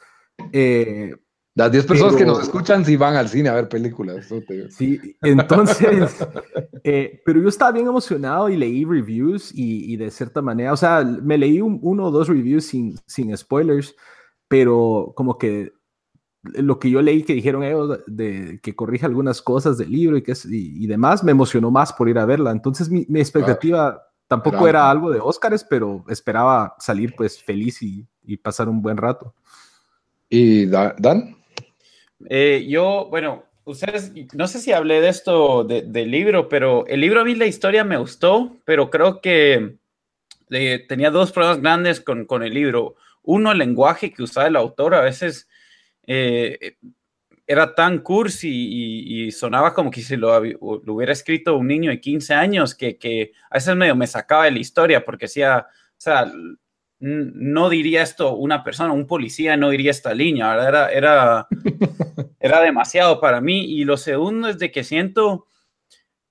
Eh, 0.53 1.15
las 1.55 1.71
10 1.71 1.87
personas 1.87 2.17
que 2.17 2.25
nos 2.25 2.43
escuchan 2.43 2.85
sí 2.85 2.97
van 2.97 3.17
al 3.17 3.29
cine 3.29 3.49
a 3.49 3.55
ver 3.55 3.69
películas. 3.69 4.29
Sí, 4.71 4.99
entonces, 5.23 6.27
eh, 6.85 7.21
pero 7.25 7.41
yo 7.41 7.49
estaba 7.49 7.73
bien 7.73 7.87
emocionado 7.87 8.49
y 8.49 8.57
leí 8.57 8.85
reviews 8.85 9.53
y, 9.55 9.97
de 9.97 10.11
cierta 10.11 10.43
manera, 10.43 10.73
o 10.73 10.77
sea, 10.77 11.05
me 11.05 11.39
leí 11.39 11.61
uno 11.61 12.07
o 12.07 12.11
dos 12.11 12.29
reviews 12.29 12.67
sin, 12.67 12.99
sin 13.07 13.37
spoilers, 13.37 13.95
pero 14.49 15.13
como 15.15 15.39
que 15.39 15.73
lo 16.43 16.79
que 16.79 16.91
yo 16.91 17.03
leí 17.03 17.23
que 17.23 17.35
dijeron 17.35 17.63
ellos 17.63 18.01
de 18.07 18.61
que 18.63 18.75
corrige 18.75 19.07
algunas 19.07 19.43
cosas 19.43 19.77
del 19.77 19.91
libro 19.91 20.17
y, 20.17 20.23
que, 20.23 20.35
y, 20.49 20.87
demás, 20.87 21.23
me 21.23 21.33
emocionó 21.33 21.71
más 21.71 21.93
por 21.93 22.09
ir 22.09 22.19
a 22.19 22.25
verla. 22.25 22.51
Entonces 22.51 22.89
mi, 22.89 23.07
expectativa 23.21 24.03
tampoco 24.27 24.67
era 24.67 24.91
algo 24.91 25.11
de 25.11 25.21
Óscares, 25.21 25.65
pero 25.65 26.05
esperaba 26.09 26.77
salir 26.79 27.15
pues 27.17 27.43
feliz 27.43 27.83
y, 27.83 28.07
y 28.25 28.37
pasar 28.37 28.69
un 28.69 28.81
buen 28.81 28.97
rato. 28.97 29.35
¿Y 30.29 30.67
Dan? 30.67 31.37
Eh, 32.29 32.67
yo, 32.69 33.09
bueno, 33.11 33.45
ustedes, 33.65 34.13
no 34.35 34.47
sé 34.47 34.61
si 34.61 34.73
hablé 34.73 35.01
de 35.01 35.09
esto 35.09 35.65
del 35.65 36.11
libro, 36.11 36.49
pero 36.49 36.87
el 36.87 37.01
libro 37.01 37.21
a 37.21 37.25
mí 37.25 37.35
la 37.35 37.47
historia 37.47 37.85
me 37.85 37.99
gustó, 37.99 38.57
pero 38.65 38.91
creo 38.91 39.21
que 39.21 39.77
tenía 40.49 41.11
dos 41.11 41.33
problemas 41.33 41.61
grandes 41.61 42.01
con, 42.01 42.25
con, 42.25 42.43
el 42.43 42.55
libro. 42.55 42.97
Uno, 43.23 43.53
el 43.53 43.59
lenguaje 43.59 44.13
que 44.13 44.23
usaba 44.23 44.47
el 44.47 44.57
autor 44.57 44.95
a 44.95 45.01
veces 45.01 45.49
eh, 46.07 46.77
era 47.47 47.75
tan 47.75 47.99
cursi 47.99 48.49
y, 49.27 49.33
sonaba 49.33 49.75
como 49.75 49.91
que 49.91 50.03
si 50.03 50.17
lo, 50.17 50.41
lo, 50.41 50.95
hubiera 50.95 51.13
escrito 51.13 51.57
un 51.57 51.67
niño 51.67 51.91
de 51.91 52.01
15 52.01 52.35
años, 52.35 52.75
que, 52.75 52.97
que 52.97 53.33
a 53.51 53.57
veces 53.57 53.75
medio 53.75 53.97
me 53.97 54.07
sacaba 54.07 54.45
de 54.45 54.53
la 54.53 54.61
historia 54.61 55.05
porque 55.05 55.25
decía, 55.25 55.67
o 55.69 55.95
sea, 55.97 56.33
no 57.01 57.71
diría 57.71 58.03
esto 58.03 58.37
una 58.37 58.63
persona, 58.63 58.93
un 58.93 59.07
policía 59.07 59.57
no 59.57 59.71
diría 59.71 59.91
esta 59.91 60.15
línea, 60.15 60.53
Era, 60.55 60.93
era, 60.93 61.49
era 62.41 62.61
demasiado 62.61 63.21
para 63.21 63.41
mí. 63.41 63.65
Y 63.65 63.85
lo 63.85 63.97
segundo 63.97 64.49
es 64.49 64.59
de 64.59 64.71
que 64.71 64.85
siento 64.85 65.47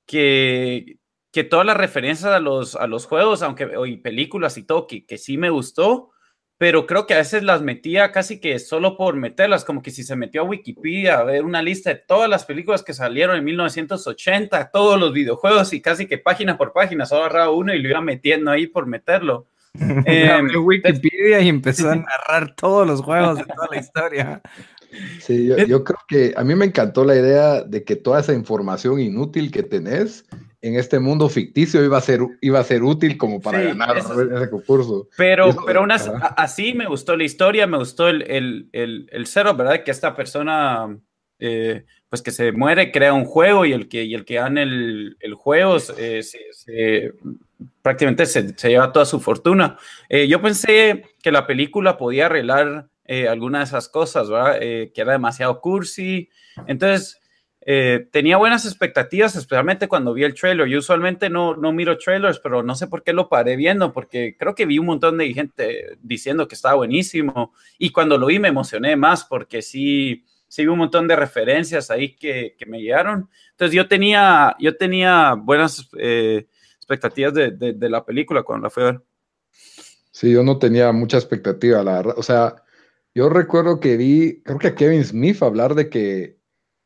que, 0.05 0.99
que 1.31 1.43
todas 1.43 1.65
las 1.65 1.77
referencias 1.77 2.31
a 2.31 2.39
los, 2.39 2.75
a 2.75 2.87
los 2.87 3.05
juegos, 3.07 3.41
aunque 3.41 3.65
hoy 3.75 3.97
películas 3.97 4.57
y 4.57 4.63
todo, 4.63 4.87
que, 4.87 5.05
que 5.05 5.17
sí 5.17 5.37
me 5.37 5.49
gustó, 5.49 6.11
pero 6.59 6.85
creo 6.85 7.07
que 7.07 7.13
a 7.13 7.19
veces 7.19 7.41
las 7.41 7.61
metía 7.61 8.11
casi 8.11 8.41
que 8.41 8.59
solo 8.59 8.97
por 8.97 9.15
meterlas, 9.15 9.63
como 9.63 9.81
que 9.81 9.91
si 9.91 10.03
se 10.03 10.17
metió 10.17 10.41
a 10.41 10.43
Wikipedia 10.43 11.17
a 11.17 11.23
ver 11.23 11.45
una 11.45 11.61
lista 11.61 11.89
de 11.89 11.95
todas 11.95 12.29
las 12.29 12.43
películas 12.43 12.83
que 12.83 12.93
salieron 12.93 13.37
en 13.37 13.45
1980, 13.45 14.69
todos 14.69 14.99
los 14.99 15.13
videojuegos 15.13 15.71
y 15.71 15.81
casi 15.81 16.05
que 16.05 16.17
página 16.17 16.57
por 16.57 16.73
página, 16.73 17.05
solo 17.05 17.21
agarraba 17.21 17.51
uno 17.51 17.73
y 17.73 17.81
lo 17.81 17.87
iba 17.87 18.01
metiendo 18.01 18.51
ahí 18.51 18.67
por 18.67 18.85
meterlo. 18.85 19.47
Eh, 20.05 20.41
Wikipedia 20.57 21.39
y 21.39 21.47
empezó 21.47 21.91
a 21.91 21.95
narrar 21.95 22.53
todos 22.55 22.85
los 22.85 23.01
juegos 23.01 23.37
de 23.37 23.45
toda 23.45 23.67
la 23.71 23.77
historia. 23.77 24.41
Sí, 25.21 25.47
yo, 25.47 25.83
creo 25.83 25.99
que 26.07 26.33
a 26.35 26.43
mí 26.43 26.55
me 26.55 26.65
encantó 26.65 27.05
la 27.05 27.15
idea 27.15 27.61
de 27.61 27.85
que 27.85 27.95
toda 27.95 28.19
esa 28.19 28.33
información 28.33 28.99
inútil 28.99 29.51
que 29.51 29.63
tenés 29.63 30.25
en 30.61 30.75
este 30.75 30.99
mundo 30.99 31.29
ficticio 31.29 31.83
iba 31.83 31.97
a 31.97 32.01
ser, 32.01 32.21
iba 32.41 32.59
a 32.59 32.63
ser 32.63 32.83
útil 32.83 33.17
como 33.17 33.39
para 33.39 33.61
ganar 33.61 33.97
ese 33.97 34.49
concurso. 34.49 35.07
Pero, 35.15 35.55
pero 35.65 35.85
así 36.35 36.73
me 36.73 36.87
gustó 36.87 37.15
la 37.15 37.23
historia, 37.23 37.65
me 37.65 37.77
gustó 37.77 38.09
el, 38.09 38.23
el, 38.23 38.69
el, 38.73 39.09
el 39.11 39.27
cero, 39.27 39.55
¿verdad? 39.55 39.83
Que 39.83 39.91
esta 39.91 40.15
persona, 40.15 40.97
eh, 41.39 41.85
pues 42.09 42.21
que 42.21 42.31
se 42.31 42.51
muere, 42.51 42.91
crea 42.91 43.13
un 43.13 43.25
juego 43.25 43.65
y 43.65 43.71
el 43.71 43.87
que, 43.87 44.03
y 44.03 44.13
el 44.13 44.25
que 44.25 44.35
gana 44.35 44.63
el, 44.63 45.17
el 45.21 45.33
juego 45.33 45.77
eh, 45.97 46.23
se, 46.23 47.13
prácticamente 47.81 48.25
se, 48.25 48.49
se, 48.57 48.69
lleva 48.69 48.91
toda 48.91 49.05
su 49.05 49.19
fortuna. 49.19 49.77
Eh, 50.09 50.27
yo 50.27 50.41
pensé 50.41 51.03
que 51.23 51.31
la 51.31 51.47
película 51.47 51.97
podía 51.97 52.25
arreglar 52.25 52.89
eh, 53.05 53.27
algunas 53.27 53.61
de 53.61 53.77
esas 53.77 53.89
cosas, 53.89 54.29
¿verdad? 54.29 54.57
Eh, 54.61 54.91
que 54.93 55.01
era 55.01 55.13
demasiado 55.13 55.61
cursi. 55.61 56.29
Entonces, 56.67 57.18
tenía 58.11 58.37
buenas 58.37 58.65
expectativas, 58.65 59.35
especialmente 59.35 59.87
cuando 59.87 60.13
vi 60.13 60.23
el 60.23 60.33
trailer. 60.33 60.67
Yo 60.67 60.79
usualmente 60.79 61.29
no, 61.29 61.55
no 61.55 61.71
miro 61.71 61.97
trailers, 61.97 62.39
pero 62.39 62.63
no 62.63 62.73
sé 62.73 62.87
por 62.87 63.03
qué 63.03 63.13
lo 63.13 63.29
paré 63.29 63.55
viendo, 63.55 63.93
porque 63.93 64.35
creo 64.39 64.55
que 64.55 64.65
vi 64.65 64.79
un 64.79 64.87
montón 64.87 65.19
de 65.19 65.31
gente 65.33 65.97
diciendo 66.01 66.47
que 66.47 66.55
estaba 66.55 66.75
buenísimo. 66.75 67.53
Y 67.77 67.91
cuando 67.91 68.17
lo 68.17 68.25
vi 68.25 68.39
me 68.39 68.47
emocioné 68.47 68.95
más, 68.95 69.23
porque 69.23 69.61
sí, 69.61 70.25
sí 70.47 70.63
vi 70.63 70.67
un 70.67 70.79
montón 70.79 71.07
de 71.07 71.15
referencias 71.15 71.91
ahí 71.91 72.15
que, 72.15 72.55
que 72.57 72.65
me 72.65 72.81
llegaron. 72.81 73.29
Entonces, 73.51 73.75
yo 73.75 73.87
tenía, 73.87 74.55
yo 74.59 74.75
tenía 74.75 75.35
buenas 75.35 75.89
expectativas 75.93 77.35
de, 77.35 77.51
de, 77.51 77.89
la 77.89 78.03
película 78.03 78.41
cuando 78.41 78.65
la 78.65 78.69
fui 78.71 78.81
a 78.81 78.85
ver. 78.87 79.01
Sí, 80.09 80.31
yo 80.31 80.41
no 80.41 80.57
tenía 80.57 80.91
mucha 80.91 81.17
expectativa, 81.17 81.83
la 81.83 81.97
verdad. 81.97 82.15
O 82.17 82.23
sea, 82.23 82.63
yo 83.13 83.29
recuerdo 83.29 83.79
que 83.79 83.95
vi, 83.95 84.41
creo 84.41 84.57
que 84.57 84.69
a 84.69 84.75
Kevin 84.75 85.05
Smith 85.05 85.43
hablar 85.43 85.75
de 85.75 85.87
que, 85.89 86.38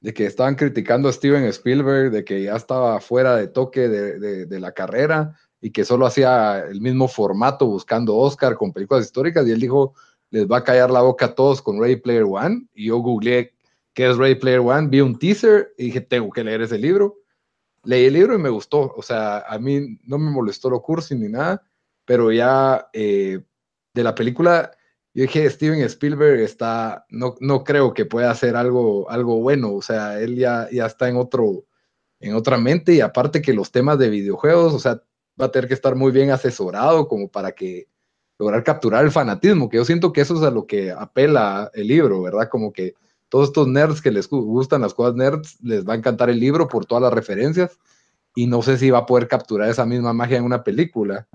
de 0.03 0.13
que 0.13 0.27
estaban 0.27 0.53
criticando 0.53 1.09
a 1.09 1.13
Steven 1.13 1.45
Spielberg, 1.45 2.11
de 2.11 2.23
que 2.23 2.43
ya 2.43 2.55
estaba 2.55 3.01
fuera 3.01 3.35
de 3.35 3.47
toque 3.47 3.89
de, 3.89 4.45
de, 4.45 4.59
la 4.59 4.71
carrera 4.73 5.35
y 5.59 5.71
que 5.71 5.83
solo 5.83 6.05
hacía 6.05 6.59
el 6.59 6.79
mismo 6.79 7.07
formato 7.07 7.65
buscando 7.65 8.15
Oscar 8.15 8.55
con 8.55 8.71
películas 8.71 9.05
históricas. 9.05 9.47
Y 9.47 9.51
él 9.51 9.59
dijo, 9.59 9.95
les 10.29 10.45
va 10.45 10.57
a 10.57 10.63
callar 10.63 10.91
la 10.91 11.01
boca 11.01 11.25
a 11.27 11.35
todos 11.35 11.61
con 11.61 11.81
Ray 11.81 11.95
Player 11.95 12.25
One. 12.29 12.67
Y 12.75 12.87
yo 12.89 12.99
googleé 12.99 13.53
qué 13.95 14.11
es 14.11 14.17
Ray 14.17 14.35
Player 14.35 14.59
One, 14.59 14.89
vi 14.89 15.01
un 15.01 15.17
teaser 15.17 15.73
y 15.77 15.85
dije, 15.85 16.01
tengo 16.01 16.29
que 16.29 16.43
leer 16.43 16.61
ese 16.61 16.77
libro 16.77 17.23
leí 17.83 18.05
el 18.05 18.13
libro 18.13 18.35
y 18.35 18.39
me 18.39 18.49
gustó. 18.49 18.93
O 18.95 19.01
sea, 19.01 19.39
a 19.39 19.59
mí 19.59 19.99
no 20.03 20.17
me 20.17 20.31
molestó 20.31 20.69
lo 20.69 20.81
cursi 20.81 21.15
ni 21.15 21.29
nada, 21.29 21.61
pero 22.05 22.31
ya 22.31 22.87
eh, 22.93 23.39
de 23.93 24.03
la 24.03 24.15
película, 24.15 24.71
yo 25.13 25.21
dije, 25.23 25.49
Steven 25.49 25.81
Spielberg 25.83 26.39
está, 26.39 27.05
no, 27.09 27.35
no 27.39 27.63
creo 27.63 27.93
que 27.93 28.05
pueda 28.05 28.31
hacer 28.31 28.55
algo, 28.55 29.09
algo 29.11 29.41
bueno. 29.41 29.73
O 29.73 29.81
sea, 29.81 30.19
él 30.19 30.35
ya, 30.35 30.67
ya 30.71 30.87
está 30.87 31.07
en 31.07 31.17
otro, 31.17 31.65
en 32.19 32.33
otra 32.33 32.57
mente 32.57 32.93
y 32.93 33.01
aparte 33.01 33.41
que 33.41 33.53
los 33.53 33.71
temas 33.71 33.99
de 33.99 34.09
videojuegos, 34.09 34.73
o 34.73 34.79
sea, 34.79 35.01
va 35.39 35.45
a 35.45 35.51
tener 35.51 35.67
que 35.67 35.75
estar 35.75 35.95
muy 35.95 36.11
bien 36.11 36.31
asesorado 36.31 37.07
como 37.07 37.29
para 37.29 37.51
que 37.51 37.87
lograr 38.39 38.63
capturar 38.63 39.05
el 39.05 39.11
fanatismo, 39.11 39.69
que 39.69 39.77
yo 39.77 39.85
siento 39.85 40.11
que 40.11 40.21
eso 40.21 40.35
es 40.35 40.41
a 40.41 40.51
lo 40.51 40.65
que 40.65 40.91
apela 40.91 41.69
el 41.73 41.87
libro, 41.87 42.21
¿verdad? 42.23 42.49
Como 42.49 42.73
que 42.73 42.95
todos 43.29 43.49
estos 43.49 43.67
nerds 43.67 44.01
que 44.01 44.11
les 44.11 44.27
gustan 44.27 44.81
las 44.81 44.93
cosas 44.93 45.15
nerds, 45.15 45.57
les 45.61 45.87
va 45.87 45.93
a 45.93 45.97
encantar 45.97 46.29
el 46.29 46.39
libro 46.39 46.67
por 46.67 46.85
todas 46.85 47.03
las 47.03 47.13
referencias 47.13 47.79
y 48.35 48.47
no 48.47 48.61
sé 48.63 48.77
si 48.77 48.89
va 48.89 48.99
a 48.99 49.05
poder 49.05 49.27
capturar 49.27 49.69
esa 49.69 49.85
misma 49.85 50.13
magia 50.13 50.37
en 50.37 50.43
una 50.43 50.63
película. 50.63 51.27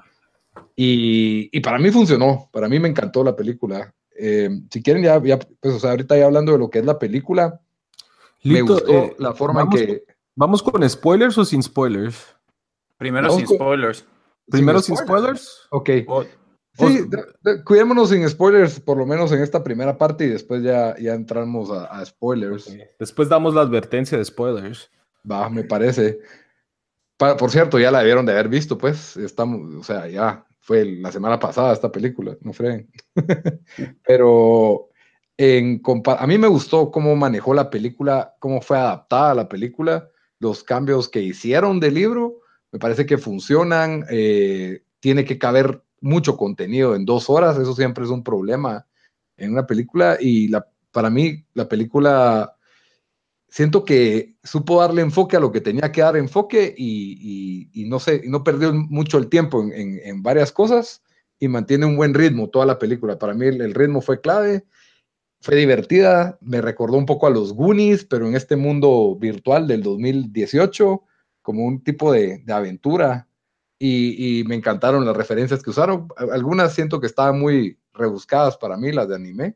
Y, 0.76 1.60
para 1.60 1.78
mí 1.78 1.90
funcionó, 1.90 2.48
para 2.52 2.68
mí 2.68 2.78
me 2.78 2.88
encantó 2.88 3.24
la 3.24 3.34
película. 3.34 3.94
Eh, 4.16 4.50
si 4.70 4.82
quieren, 4.82 5.02
ya, 5.02 5.20
pues, 5.20 5.74
o 5.74 5.78
sea, 5.80 5.90
ahorita 5.90 6.16
ya 6.16 6.26
hablando 6.26 6.52
de 6.52 6.58
lo 6.58 6.70
que 6.70 6.78
es 6.78 6.84
la 6.84 6.98
película, 6.98 7.60
me 8.44 8.62
gustó 8.62 8.92
eh, 8.92 9.16
la 9.18 9.32
forma 9.34 9.62
en 9.62 9.70
que. 9.70 10.04
¿Vamos 10.34 10.62
con 10.62 10.88
spoilers 10.88 11.36
o 11.38 11.44
sin 11.44 11.62
spoilers? 11.62 12.36
Primero 12.96 13.30
sin 13.30 13.46
spoilers. 13.46 14.04
¿Primero 14.48 14.80
sin 14.80 14.96
spoilers? 14.96 15.66
Ok. 15.70 15.90
Sí, 16.74 17.10
cuidémonos 17.64 18.10
sin 18.10 18.28
spoilers, 18.28 18.78
por 18.78 18.96
lo 18.96 19.04
menos 19.04 19.32
en 19.32 19.42
esta 19.42 19.64
primera 19.64 19.98
parte, 19.98 20.26
y 20.26 20.28
después 20.28 20.62
ya, 20.62 20.96
ya 20.96 21.14
entramos 21.14 21.70
a, 21.70 22.04
spoilers. 22.06 22.72
Después 23.00 23.28
damos 23.28 23.54
la 23.54 23.62
advertencia 23.62 24.16
de 24.16 24.24
spoilers. 24.24 24.90
Va, 25.28 25.50
me 25.50 25.64
parece. 25.64 26.20
por 27.16 27.50
cierto, 27.50 27.80
ya 27.80 27.90
la 27.90 27.98
debieron 27.98 28.24
de 28.26 28.32
haber 28.32 28.48
visto, 28.48 28.78
pues. 28.78 29.16
Estamos, 29.16 29.74
o 29.74 29.82
sea, 29.82 30.06
ya 30.06 30.46
fue 30.68 30.84
la 30.84 31.10
semana 31.10 31.38
pasada 31.38 31.72
esta 31.72 31.90
película, 31.90 32.36
no 32.42 32.52
freen. 32.52 32.90
Pero 34.06 34.90
en 35.38 35.80
a 36.04 36.26
mí 36.26 36.36
me 36.36 36.46
gustó 36.46 36.90
cómo 36.90 37.16
manejó 37.16 37.54
la 37.54 37.70
película, 37.70 38.34
cómo 38.38 38.60
fue 38.60 38.76
adaptada 38.76 39.30
a 39.30 39.34
la 39.34 39.48
película, 39.48 40.10
los 40.40 40.62
cambios 40.62 41.08
que 41.08 41.22
hicieron 41.22 41.80
del 41.80 41.94
libro, 41.94 42.40
me 42.70 42.78
parece 42.78 43.06
que 43.06 43.16
funcionan. 43.16 44.04
Eh, 44.10 44.82
tiene 45.00 45.24
que 45.24 45.38
caber 45.38 45.82
mucho 46.02 46.36
contenido 46.36 46.94
en 46.94 47.06
dos 47.06 47.30
horas, 47.30 47.56
eso 47.56 47.74
siempre 47.74 48.04
es 48.04 48.10
un 48.10 48.22
problema 48.22 48.86
en 49.38 49.52
una 49.52 49.66
película 49.66 50.18
y 50.20 50.48
la, 50.48 50.68
para 50.92 51.08
mí 51.08 51.46
la 51.54 51.66
película 51.66 52.57
siento 53.48 53.84
que 53.84 54.36
supo 54.44 54.80
darle 54.80 55.02
enfoque 55.02 55.36
a 55.36 55.40
lo 55.40 55.50
que 55.50 55.60
tenía 55.60 55.90
que 55.90 56.02
dar 56.02 56.16
enfoque 56.16 56.74
y, 56.76 57.84
no 57.88 57.98
sé, 57.98 58.22
no 58.26 58.44
perdió 58.44 58.72
mucho 58.72 59.18
el 59.18 59.28
tiempo 59.28 59.66
en, 59.72 60.22
varias 60.22 60.52
cosas 60.52 61.02
y 61.38 61.48
mantiene 61.48 61.86
un 61.86 61.96
buen 61.96 62.14
ritmo 62.14 62.50
toda 62.50 62.66
la 62.66 62.78
película. 62.78 63.18
Para 63.18 63.34
mí 63.34 63.46
el, 63.46 63.74
ritmo 63.74 64.00
fue 64.00 64.20
clave, 64.20 64.64
fue 65.40 65.56
divertida, 65.56 66.38
me 66.40 66.60
recordó 66.60 66.98
un 66.98 67.06
poco 67.06 67.26
a 67.26 67.30
los 67.30 67.52
Goonies, 67.54 68.04
pero 68.04 68.28
en 68.28 68.36
este 68.36 68.56
mundo 68.56 69.16
virtual 69.18 69.66
del 69.66 69.82
2018, 69.82 71.02
como 71.42 71.64
un 71.64 71.82
tipo 71.82 72.12
de, 72.12 72.42
aventura. 72.48 73.26
Y, 73.80 74.40
y, 74.40 74.44
me 74.44 74.56
encantaron 74.56 75.06
las 75.06 75.16
referencias 75.16 75.62
que 75.62 75.70
usaron. 75.70 76.08
Algunas 76.32 76.74
siento 76.74 77.00
que 77.00 77.06
estaban 77.06 77.38
muy 77.38 77.78
rebuscadas 77.92 78.56
para 78.56 78.76
mí, 78.76 78.90
las 78.90 79.08
de 79.08 79.14
anime 79.14 79.54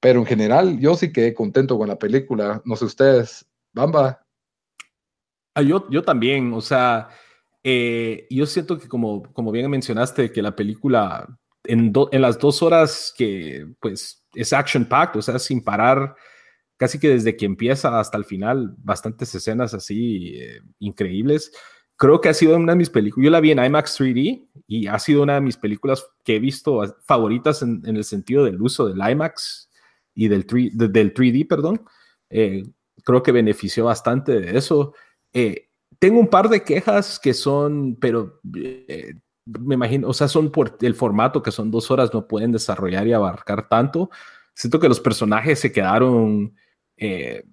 pero 0.00 0.20
en 0.20 0.26
general, 0.26 0.78
yo 0.80 0.96
sí 0.96 1.12
quedé 1.12 1.34
contento 1.34 1.76
con 1.78 1.88
la 1.88 1.98
película. 1.98 2.62
No 2.64 2.74
sé 2.74 2.86
ustedes, 2.86 3.46
Bamba. 3.72 4.24
Ah, 5.54 5.62
yo, 5.62 5.88
yo 5.90 6.02
también, 6.02 6.52
o 6.54 6.60
sea, 6.62 7.08
eh, 7.62 8.26
yo 8.30 8.46
siento 8.46 8.78
que 8.78 8.88
como, 8.88 9.22
como 9.34 9.52
bien 9.52 9.70
mencionaste, 9.70 10.32
que 10.32 10.42
la 10.42 10.56
película 10.56 11.28
en, 11.64 11.92
en 12.12 12.22
las 12.22 12.38
dos 12.38 12.62
horas 12.62 13.12
que 13.16 13.66
pues 13.80 14.26
es 14.34 14.52
action 14.54 14.86
packed, 14.86 15.18
o 15.18 15.22
sea, 15.22 15.38
sin 15.38 15.62
parar, 15.62 16.14
casi 16.78 16.98
que 16.98 17.10
desde 17.10 17.36
que 17.36 17.44
empieza 17.44 17.98
hasta 18.00 18.16
el 18.16 18.24
final, 18.24 18.74
bastantes 18.78 19.34
escenas 19.34 19.74
así 19.74 20.34
eh, 20.36 20.62
increíbles. 20.78 21.52
Creo 21.96 22.22
que 22.22 22.30
ha 22.30 22.34
sido 22.34 22.56
una 22.56 22.72
de 22.72 22.78
mis 22.78 22.88
películas, 22.88 23.24
yo 23.26 23.30
la 23.30 23.40
vi 23.40 23.50
en 23.50 23.62
IMAX 23.62 24.00
3D 24.00 24.48
y 24.66 24.86
ha 24.86 24.98
sido 24.98 25.22
una 25.22 25.34
de 25.34 25.42
mis 25.42 25.58
películas 25.58 26.06
que 26.24 26.36
he 26.36 26.38
visto 26.38 26.80
favoritas 27.04 27.60
en 27.60 27.82
el 27.84 28.04
sentido 28.04 28.44
del 28.44 28.62
uso 28.62 28.86
del 28.86 29.06
IMAX 29.06 29.69
y 30.14 30.28
del, 30.28 30.46
3, 30.46 30.76
del 30.76 31.14
3D, 31.14 31.46
perdón. 31.46 31.84
Eh, 32.28 32.64
creo 33.04 33.22
que 33.22 33.32
benefició 33.32 33.86
bastante 33.86 34.40
de 34.40 34.56
eso. 34.56 34.94
Eh, 35.32 35.68
tengo 35.98 36.20
un 36.20 36.28
par 36.28 36.48
de 36.48 36.62
quejas 36.62 37.18
que 37.18 37.34
son, 37.34 37.96
pero 38.00 38.40
eh, 38.56 39.14
me 39.44 39.74
imagino, 39.74 40.08
o 40.08 40.14
sea, 40.14 40.28
son 40.28 40.50
por 40.50 40.76
el 40.80 40.94
formato 40.94 41.42
que 41.42 41.50
son 41.50 41.70
dos 41.70 41.90
horas, 41.90 42.12
no 42.14 42.26
pueden 42.26 42.52
desarrollar 42.52 43.06
y 43.06 43.12
abarcar 43.12 43.68
tanto. 43.68 44.10
Siento 44.54 44.78
que 44.80 44.88
los 44.88 45.00
personajes 45.00 45.58
se 45.58 45.72
quedaron, 45.72 46.54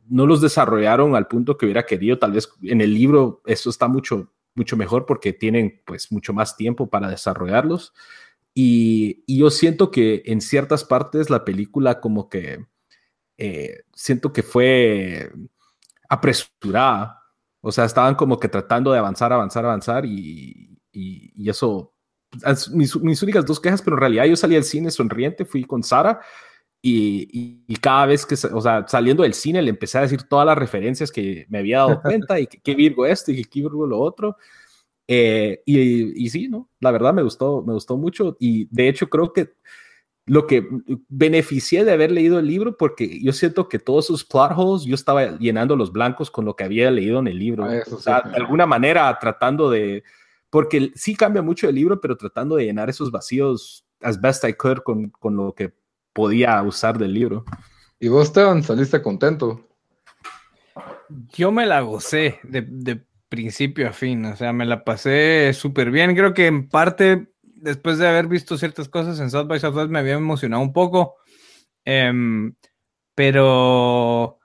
no 0.09 0.27
los 0.27 0.41
desarrollaron 0.41 1.15
al 1.15 1.27
punto 1.27 1.57
que 1.57 1.65
hubiera 1.65 1.85
querido. 1.85 2.19
Tal 2.19 2.33
vez 2.33 2.49
en 2.63 2.81
el 2.81 2.93
libro 2.93 3.41
eso 3.45 3.69
está 3.69 3.87
mucho, 3.87 4.33
mucho 4.55 4.75
mejor 4.75 5.05
porque 5.05 5.31
tienen 5.31 5.81
pues 5.85 6.11
mucho 6.11 6.33
más 6.33 6.57
tiempo 6.57 6.89
para 6.89 7.09
desarrollarlos. 7.09 7.93
Y, 8.59 9.23
yo 9.27 9.51
siento 9.51 9.91
que 9.91 10.23
en 10.25 10.41
ciertas 10.41 10.83
partes 10.83 11.29
la 11.29 11.45
película 11.45 11.99
como 11.99 12.27
que 12.27 12.65
eh, 13.37 13.83
siento 13.93 14.33
que 14.33 14.41
fue 14.41 15.31
apresurada. 16.09 17.21
O 17.61 17.71
sea, 17.71 17.85
estaban 17.85 18.15
como 18.15 18.39
que 18.39 18.49
tratando 18.49 18.91
de 18.91 18.97
avanzar, 18.97 19.31
avanzar, 19.31 19.63
avanzar 19.63 20.07
y, 20.07 20.75
y, 20.91 21.47
eso, 21.47 21.93
mis, 22.73 22.95
mis, 22.99 23.21
únicas 23.21 23.45
dos 23.45 23.59
quejas, 23.59 23.83
pero 23.83 23.95
en 23.95 23.99
realidad 24.01 24.25
yo 24.25 24.35
salí 24.35 24.55
del 24.55 24.63
cine 24.63 24.89
sonriente, 24.89 25.45
fui 25.45 25.63
con 25.63 25.83
Sara 25.83 26.19
y, 26.81 27.63
y, 27.67 27.75
cada 27.75 28.07
vez 28.07 28.25
que, 28.25 28.33
o 28.33 28.61
sea, 28.61 28.87
saliendo 28.87 29.21
del 29.21 29.35
cine 29.35 29.61
le 29.61 29.69
empecé 29.69 29.99
a 29.99 30.01
decir 30.01 30.23
todas 30.23 30.47
las 30.47 30.57
referencias 30.57 31.11
que 31.11 31.45
me 31.49 31.59
había 31.59 31.77
dado 31.77 32.01
cuenta 32.01 32.39
y 32.39 32.47
que 32.47 32.73
Virgo 32.73 33.05
esto 33.05 33.31
y 33.31 33.43
que 33.43 33.61
Virgo 33.61 33.85
lo 33.85 33.99
otro. 33.99 34.35
Eh, 35.07 35.63
y, 35.65 36.25
y, 36.25 36.29
sí, 36.29 36.49
¿no? 36.49 36.69
La 36.79 36.91
verdad 36.91 37.13
me 37.13 37.23
gustó, 37.23 37.63
me 37.65 37.73
gustó 37.73 37.95
mucho 37.95 38.35
y 38.39 38.67
de 38.69 38.89
hecho 38.89 39.09
creo 39.09 39.31
que 39.31 39.53
lo 40.25 40.45
que 40.45 40.67
beneficié 41.07 41.85
de 41.85 41.93
haber 41.93 42.11
leído 42.11 42.37
el 42.37 42.47
libro 42.47 42.75
porque 42.75 43.21
yo 43.23 43.31
siento 43.31 43.69
que 43.69 43.79
todos 43.79 44.05
esos 44.05 44.25
plot 44.25 44.51
holes 44.57 44.83
yo 44.83 44.93
estaba 44.93 45.37
llenando 45.37 45.77
los 45.77 45.93
blancos 45.93 46.29
con 46.29 46.43
lo 46.43 46.57
que 46.57 46.65
había 46.65 46.91
leído 46.91 47.19
en 47.19 47.27
el 47.27 47.39
libro. 47.39 47.63
Ah, 47.63 47.81
o 47.89 47.97
sea, 47.97 48.21
de 48.21 48.35
alguna 48.35 48.65
manera 48.65 49.17
tratando 49.19 49.69
de, 49.69 50.03
porque 50.49 50.91
sí 50.95 51.15
cambia 51.15 51.41
mucho 51.41 51.69
el 51.69 51.75
libro, 51.75 52.01
pero 52.01 52.17
tratando 52.17 52.57
de 52.57 52.65
llenar 52.65 52.89
esos 52.89 53.09
vacíos 53.09 53.85
as 54.01 54.19
best 54.19 54.43
I 54.43 54.53
could 54.53 54.79
con, 54.79 55.09
con 55.11 55.37
lo 55.37 55.53
que 55.53 55.73
podía 56.11 56.61
usar 56.61 56.97
del 56.97 57.13
libro. 57.13 57.45
¿Y 57.97 58.09
vos, 58.09 58.27
Esteban, 58.27 58.63
saliste 58.63 59.01
contento? 59.01 59.65
Yo 61.29 61.53
me 61.53 61.65
la 61.65 61.79
gocé 61.79 62.39
de, 62.43 62.61
de 62.61 63.06
principio 63.29 63.89
a 63.89 63.93
fin, 63.93 64.25
o 64.25 64.35
sea, 64.35 64.53
me 64.53 64.65
la 64.65 64.83
pasé 64.83 65.53
súper 65.53 65.91
bien. 65.91 66.15
Creo 66.15 66.33
que 66.33 66.47
en 66.47 66.69
parte, 66.69 67.27
después 67.43 67.97
de 67.97 68.07
haber 68.07 68.27
visto 68.27 68.57
ciertas 68.57 68.89
cosas 68.89 69.19
en 69.19 69.29
South 69.29 69.47
by 69.47 69.59
Southwest, 69.59 69.89
me 69.89 69.99
había 69.99 70.13
emocionado 70.13 70.61
un 70.61 70.73
poco. 70.73 71.15
Em, 71.85 72.55
pero, 73.15 74.39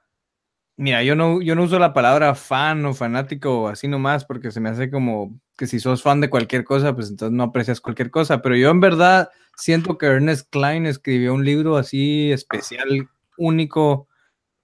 mira, 0.76 1.02
yo 1.02 1.14
no, 1.14 1.42
yo 1.42 1.54
no 1.54 1.64
uso 1.64 1.78
la 1.78 1.92
palabra 1.92 2.34
fan 2.34 2.84
o 2.86 2.94
fanático 2.94 3.68
así 3.68 3.88
nomás, 3.88 4.24
porque 4.24 4.50
se 4.50 4.60
me 4.60 4.70
hace 4.70 4.90
como 4.90 5.40
que 5.56 5.66
si 5.66 5.80
sos 5.80 6.02
fan 6.02 6.20
de 6.20 6.30
cualquier 6.30 6.64
cosa, 6.64 6.94
pues 6.94 7.10
entonces 7.10 7.36
no 7.36 7.44
aprecias 7.44 7.80
cualquier 7.80 8.10
cosa. 8.10 8.42
Pero 8.42 8.56
yo 8.56 8.70
en 8.70 8.80
verdad 8.80 9.30
siento 9.56 9.98
que 9.98 10.06
Ernest 10.06 10.48
Klein 10.50 10.86
escribió 10.86 11.34
un 11.34 11.44
libro 11.44 11.76
así 11.76 12.32
especial, 12.32 13.08
único 13.36 14.08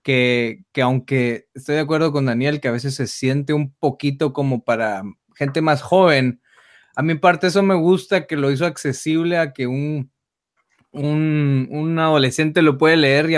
que, 0.09 0.65
aunque 0.83 1.49
estoy 1.53 1.75
de 1.75 1.83
acuerdo 1.83 2.13
con 2.13 2.25
Daniel, 2.25 2.63
que 2.63 2.69
a 2.69 2.73
veces 2.73 2.95
se 2.95 3.07
siente 3.07 3.53
un 3.53 3.75
poquito 3.75 4.33
como 4.33 4.65
para 4.65 5.03
gente 5.37 5.61
más 5.61 5.83
joven, 5.83 6.41
a 6.97 7.03
mi 7.03 7.17
parte 7.17 7.49
eso 7.49 7.63
me 7.63 7.75
gusta 7.75 8.27
que 8.27 8.37
lo 8.37 8.51
hizo 8.51 8.65
accesible 8.65 9.37
a 9.37 9.53
que 9.53 9.67
un, 9.67 10.11
un, 10.93 11.99
adolescente 11.99 12.63
lo 12.63 12.79
puede 12.79 12.97
leer 12.97 13.29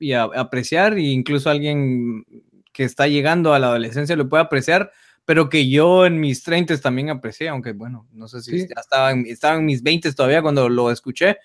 y, 0.00 0.12
apreciar, 0.12 0.94
e 0.94 1.02
incluso 1.02 1.50
alguien 1.50 2.24
que 2.72 2.82
está 2.82 3.06
llegando 3.06 3.54
a 3.54 3.60
la 3.60 3.68
adolescencia 3.68 4.16
lo 4.16 4.28
puede 4.28 4.42
apreciar, 4.42 4.90
pero 5.24 5.48
que 5.48 5.70
yo 5.70 6.04
en 6.04 6.18
mis 6.18 6.42
30 6.42 6.80
también 6.80 7.10
aprecié, 7.10 7.48
aunque 7.48 7.74
bueno, 7.74 8.08
no 8.10 8.26
sé 8.26 8.42
si 8.42 8.58
ya 8.58 8.80
estaba 8.80 9.12
en, 9.12 9.24
estaba 9.28 9.56
en 9.56 9.66
mis 9.66 9.84
20 9.84 10.12
todavía 10.14 10.42
cuando 10.42 10.68
lo 10.68 10.90
escuché, 10.90 11.36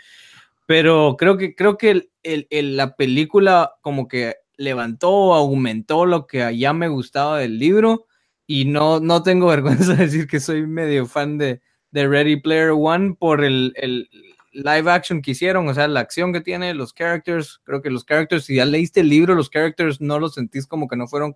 pero 0.65 1.15
creo 1.15 1.37
que, 1.37 1.53
creo 1.53 1.77
que 1.77 2.09
la 2.49 2.95
película 2.95 3.75
como 3.81 4.07
que 4.07 4.46
levantó 4.57 5.11
o 5.11 5.33
aumentó 5.33 6.05
lo 6.05 6.27
que 6.27 6.57
ya 6.57 6.73
me 6.73 6.87
gustaba 6.87 7.39
del 7.39 7.59
libro 7.59 8.07
y 8.45 8.65
no, 8.65 8.99
no 8.99 9.23
tengo 9.23 9.47
vergüenza 9.47 9.93
de 9.93 10.05
decir 10.05 10.27
que 10.27 10.39
soy 10.39 10.65
medio 10.65 11.05
fan 11.05 11.37
de, 11.37 11.61
de 11.91 12.07
Ready 12.07 12.41
Player 12.41 12.71
One 12.71 13.15
por 13.17 13.43
el, 13.43 13.73
el, 13.77 14.09
live 14.51 14.89
action 14.89 15.21
que 15.21 15.31
hicieron, 15.31 15.67
o 15.67 15.73
sea, 15.73 15.87
la 15.87 15.99
acción 15.99 16.33
que 16.33 16.41
tiene, 16.41 16.73
los 16.73 16.91
characters, 16.91 17.61
creo 17.63 17.81
que 17.81 17.91
los 17.91 18.03
characters, 18.05 18.45
si 18.45 18.55
ya 18.55 18.65
leíste 18.65 19.01
el 19.01 19.09
libro, 19.09 19.35
los 19.35 19.51
characters 19.51 20.01
no 20.01 20.19
los 20.19 20.33
sentís 20.33 20.65
como 20.65 20.87
que 20.87 20.95
no 20.95 21.07
fueron 21.07 21.35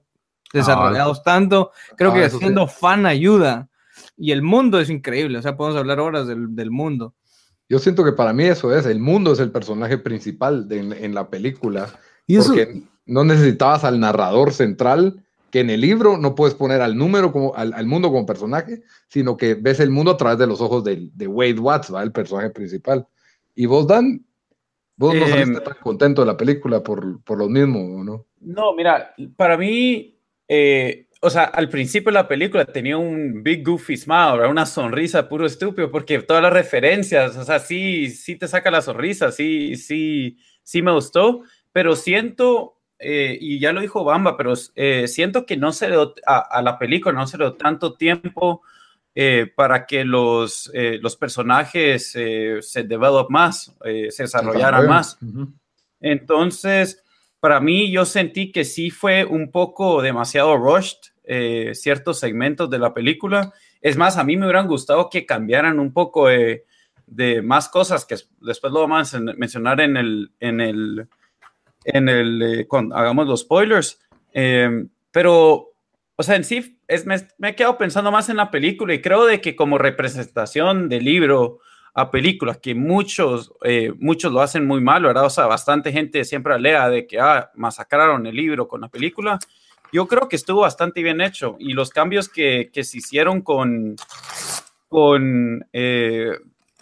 desarrollados 0.52 1.22
tanto, 1.22 1.72
creo 1.96 2.14
que 2.14 2.30
siendo 2.32 2.68
fan 2.68 3.06
ayuda 3.06 3.70
y 4.18 4.32
el 4.32 4.42
mundo 4.42 4.80
es 4.80 4.90
increíble, 4.90 5.38
o 5.38 5.42
sea, 5.42 5.56
podemos 5.56 5.80
hablar 5.80 6.00
horas 6.00 6.28
del, 6.28 6.56
del 6.56 6.72
mundo. 6.72 7.14
Yo 7.70 7.80
siento 7.80 8.04
que 8.04 8.12
para 8.12 8.34
mí 8.34 8.44
eso 8.44 8.76
es, 8.76 8.86
el 8.86 9.00
mundo 9.00 9.32
es 9.32 9.40
el 9.40 9.52
personaje 9.52 9.98
principal 9.98 10.68
de, 10.68 10.80
en, 10.80 11.16
la 11.16 11.30
película. 11.30 11.90
¿Y 12.28 12.38
porque 12.38 12.84
no 13.06 13.24
necesitabas 13.24 13.84
al 13.84 14.00
narrador 14.00 14.54
central, 14.54 15.24
que 15.52 15.60
en 15.60 15.70
el 15.70 15.82
libro 15.82 16.18
no 16.18 16.34
puedes 16.34 16.56
poner 16.56 16.82
al 16.82 16.98
número 16.98 17.32
como 17.32 17.54
al, 17.56 17.86
mundo 17.86 18.10
como 18.10 18.26
personaje, 18.26 18.82
sino 19.08 19.36
que 19.36 19.54
ves 19.54 19.80
el 19.80 19.90
mundo 19.90 20.12
a 20.12 20.18
través 20.18 20.40
de 20.40 20.48
los 20.48 20.62
ojos 20.62 20.84
de, 20.84 21.10
de 21.14 21.28
Wade 21.28 21.60
Watts, 21.60 21.94
¿va? 21.94 22.02
el 22.04 22.12
personaje 22.12 22.50
principal. 22.50 23.06
Y 23.54 23.66
vos, 23.66 23.86
Dan, 23.86 24.26
vos 24.96 25.14
no 25.14 25.28
saliste 25.28 25.58
em, 25.58 25.64
tan 25.64 25.76
contento 25.82 26.22
de 26.22 26.28
la 26.28 26.38
película 26.38 26.82
por, 26.82 27.22
por 27.24 27.38
lo 27.38 27.50
mismo, 27.50 28.04
¿no? 28.04 28.26
No, 28.40 28.74
mira, 28.74 29.14
para 29.36 29.58
mí, 29.58 30.18
eh, 30.48 31.08
o 31.22 31.30
sea, 31.30 31.44
al 31.44 31.70
principio 31.70 32.12
de 32.12 32.16
la 32.16 32.28
película 32.28 32.66
tenía 32.66 32.98
un 32.98 33.44
big 33.44 33.66
goofy 33.66 33.98
smile, 33.98 34.48
una 34.50 34.66
sonrisa 34.66 35.28
puro 35.28 35.46
estúpido, 35.46 35.92
porque 35.92 36.20
todas 36.20 36.42
las 36.42 36.54
referencias, 36.54 37.36
o 37.36 37.44
sea, 37.44 37.60
sí, 37.60 38.10
sí 38.10 38.38
te 38.38 38.48
saca 38.48 38.72
la 38.72 38.82
sonrisa, 38.82 39.32
sí, 39.32 39.76
sí, 39.76 40.38
sí 40.64 40.82
me 40.82 40.94
gustó, 40.94 41.42
pero 41.72 41.96
siento 41.96 42.81
eh, 43.02 43.36
y 43.42 43.60
ya 43.60 43.74
lo 43.74 43.82
dijo 43.82 44.04
Bamba, 44.04 44.38
pero 44.38 44.54
eh, 44.76 45.08
siento 45.08 45.46
que 45.46 45.58
no 45.58 45.72
se 45.72 45.90
le 45.90 45.98
a, 46.26 46.62
la 46.62 46.78
película 46.78 47.18
no 47.18 47.26
se 47.26 47.38
le 47.38 47.46
dio 47.46 47.54
tanto 47.54 47.96
tiempo 47.96 48.62
eh, 49.16 49.52
para 49.56 49.88
que 49.88 50.06
los, 50.06 50.72
los 50.74 51.16
personajes 51.16 52.12
se 52.12 52.84
develop 52.84 53.30
más, 53.30 53.76
se 53.84 54.24
desarrollaran 54.24 54.88
más. 54.88 55.18
Entonces, 56.00 57.04
para 57.40 57.60
mí 57.60 57.92
yo 57.92 58.06
sentí 58.06 58.52
que 58.52 58.64
sí 58.64 58.92
fue 58.92 59.26
un 59.26 59.52
poco 59.52 60.02
demasiado 60.02 60.56
rushed 60.56 61.74
ciertos 61.74 62.20
segmentos 62.20 62.70
de 62.70 62.80
la 62.80 62.94
película. 62.94 63.52
Es 63.82 63.98
más, 63.98 64.18
a 64.18 64.24
mí 64.24 64.38
me 64.38 64.46
hubieran 64.46 64.68
gustado 64.68 65.10
que 65.10 65.26
cambiaran 65.26 65.80
un 65.80 65.92
poco 65.92 66.28
de 66.28 67.42
más 67.42 67.68
cosas 67.68 68.06
que 68.06 68.16
después 68.40 68.72
lo 68.72 68.88
vamos 68.88 69.14
a 69.14 69.20
mencionar 69.20 69.82
en 69.82 69.98
el, 69.98 70.32
en 70.40 70.62
el 70.62 71.10
en 71.84 72.10
el, 72.10 72.42
eh, 72.42 72.68
cuando 72.68 72.96
hagamos 72.96 73.28
los 73.28 73.42
spoilers. 73.42 74.00
Em, 74.34 74.90
pero, 75.12 75.74
o 76.16 76.24
sea, 76.24 76.36
en 76.36 76.44
sí, 76.44 76.80
es, 76.88 77.06
me, 77.06 77.16
he 77.50 77.56
quedado 77.56 77.78
pensando 77.78 78.12
más 78.12 78.30
en 78.30 78.38
la 78.38 78.52
película 78.52 78.94
y 78.94 79.02
creo 79.02 79.26
de 79.26 79.42
que 79.42 79.56
como 79.56 79.78
representación 79.78 80.90
de 80.90 81.02
libro 81.02 81.60
a 81.94 82.10
película, 82.10 82.56
que 82.56 82.74
muchos, 82.74 83.52
eh, 83.64 83.94
muchos 84.00 84.32
lo 84.32 84.42
hacen 84.42 84.66
muy 84.66 84.80
mal, 84.80 85.04
¿verdad? 85.04 85.26
O 85.26 85.30
sea, 85.30 85.46
bastante 85.48 85.92
gente 85.92 86.24
siempre 86.24 86.54
alea 86.54 86.90
de 86.90 87.06
que, 87.06 87.20
ah, 87.20 87.52
masacraron 87.56 88.26
el 88.26 88.36
libro 88.36 88.68
con 88.68 88.82
la 88.82 88.90
película. 88.90 89.40
yo 89.94 90.08
creo 90.08 90.30
que 90.30 90.38
estuvo 90.38 90.62
bastante 90.62 91.04
bien 91.04 91.20
hecho 91.20 91.58
y 91.60 91.74
los 91.74 91.90
cambios 91.90 92.30
que, 92.30 92.70
que 92.74 92.86
se 92.86 93.00
hicieron 93.00 93.42
con, 93.42 93.98
con 94.88 95.66
eh, 95.74 96.32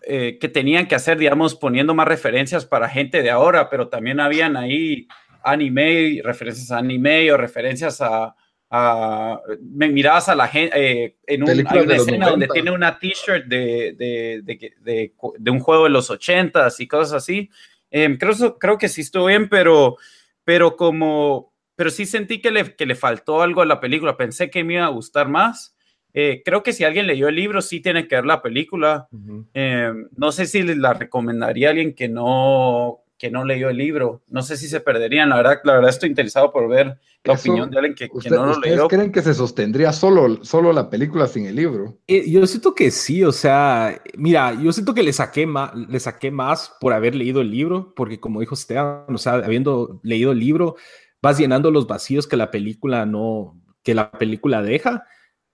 eh, 0.05 0.37
que 0.39 0.49
tenían 0.49 0.87
que 0.87 0.95
hacer, 0.95 1.17
digamos, 1.17 1.55
poniendo 1.55 1.93
más 1.93 2.07
referencias 2.07 2.65
para 2.65 2.89
gente 2.89 3.21
de 3.21 3.29
ahora, 3.29 3.69
pero 3.69 3.89
también 3.89 4.19
habían 4.19 4.57
ahí 4.57 5.07
anime, 5.43 6.21
referencias 6.23 6.71
a 6.71 6.79
anime 6.79 7.31
o 7.31 7.37
referencias 7.37 8.01
a, 8.01 8.35
a 8.69 9.41
me 9.61 9.89
mirabas 9.89 10.29
a 10.29 10.35
la 10.35 10.47
gente 10.47 11.03
eh, 11.03 11.17
en 11.25 11.43
un, 11.43 11.49
hay 11.49 11.79
una 11.79 11.95
escena 11.95 12.29
donde 12.29 12.47
tiene 12.47 12.71
una 12.71 12.99
t-shirt 12.99 13.45
de, 13.45 13.95
de, 13.97 14.41
de, 14.43 14.73
de, 14.79 15.13
de 15.37 15.51
un 15.51 15.59
juego 15.59 15.85
de 15.85 15.89
los 15.89 16.09
ochentas 16.09 16.79
y 16.79 16.87
cosas 16.87 17.13
así. 17.13 17.49
Eh, 17.91 18.17
creo, 18.19 18.59
creo 18.59 18.77
que 18.77 18.89
sí 18.89 19.01
estuvo 19.01 19.25
bien, 19.25 19.49
pero, 19.49 19.97
pero 20.43 20.75
como, 20.75 21.53
pero 21.75 21.89
sí 21.89 22.05
sentí 22.05 22.41
que 22.41 22.51
le, 22.51 22.75
que 22.75 22.85
le 22.85 22.95
faltó 22.95 23.41
algo 23.41 23.61
a 23.61 23.65
la 23.65 23.79
película. 23.79 24.17
Pensé 24.17 24.49
que 24.49 24.63
me 24.63 24.75
iba 24.75 24.85
a 24.85 24.89
gustar 24.89 25.27
más. 25.29 25.75
Eh, 26.21 26.41
creo 26.43 26.63
que 26.63 26.73
si 26.73 26.83
alguien 26.83 27.07
leyó 27.07 27.29
el 27.29 27.35
libro, 27.35 27.61
sí 27.61 27.79
tiene 27.79 28.07
que 28.07 28.15
ver 28.15 28.25
la 28.25 28.41
película. 28.41 29.07
Uh 29.11 29.17
-huh. 29.17 29.45
eh, 29.53 29.93
no 30.17 30.31
sé 30.33 30.47
si 30.47 30.63
la 30.63 30.93
recomendaría 30.93 31.67
a 31.67 31.71
alguien 31.71 31.93
que 31.93 32.09
no, 32.09 32.99
que 33.17 33.31
no 33.31 33.45
leyó 33.45 33.69
el 33.69 33.77
libro. 33.77 34.21
No 34.27 34.41
sé 34.41 34.57
si 34.57 34.67
se 34.67 34.81
perderían. 34.81 35.29
La 35.29 35.37
verdad, 35.37 35.59
la 35.63 35.73
verdad 35.75 35.89
estoy 35.89 36.09
interesado 36.09 36.51
por 36.51 36.67
ver 36.67 36.97
la 37.23 37.33
Eso, 37.33 37.51
opinión 37.51 37.69
de 37.69 37.77
alguien 37.77 37.95
que, 37.95 38.09
usted, 38.11 38.31
que 38.31 38.35
no 38.35 38.45
lo 38.45 38.51
¿Ustedes 38.51 38.75
leyó. 38.75 38.87
creen 38.89 39.11
que 39.11 39.21
se 39.21 39.33
sostendría 39.33 39.93
solo, 39.93 40.43
solo 40.43 40.73
la 40.73 40.89
película 40.89 41.27
sin 41.27 41.45
el 41.45 41.55
libro? 41.55 41.97
Eh, 42.07 42.29
yo 42.29 42.45
siento 42.47 42.73
que 42.75 42.91
sí, 42.91 43.23
o 43.23 43.31
sea, 43.31 44.01
mira, 44.17 44.53
yo 44.61 44.71
siento 44.73 44.93
que 44.93 45.03
le 45.03 45.13
saqué, 45.13 45.45
más, 45.45 45.73
le 45.75 45.99
saqué 45.99 46.31
más 46.31 46.75
por 46.81 46.91
haber 46.93 47.15
leído 47.15 47.39
el 47.41 47.51
libro, 47.51 47.93
porque 47.95 48.19
como 48.19 48.39
dijo 48.39 48.55
Esteban, 48.55 49.03
o 49.07 49.17
sea, 49.17 49.33
habiendo 49.35 49.99
leído 50.03 50.31
el 50.31 50.39
libro, 50.39 50.75
vas 51.21 51.37
llenando 51.37 51.71
los 51.71 51.87
vacíos 51.87 52.27
que 52.27 52.37
la 52.37 52.51
película 52.51 53.05
no, 53.05 53.57
que 53.83 53.93
la 53.93 54.11
película 54.11 54.61
deja, 54.61 55.05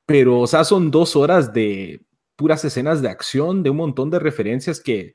pero, 0.06 0.40
o 0.40 0.48
sea, 0.48 0.64
son 0.64 0.92
dos 0.92 1.16
horas 1.16 1.54
de 1.54 2.02
puras 2.36 2.64
escenas 2.66 3.02
de 3.02 3.10
acción, 3.10 3.64
de 3.64 3.70
un 3.70 3.78
montón 3.78 4.10
de 4.10 4.20
referencias 4.20 4.80
que 4.80 5.14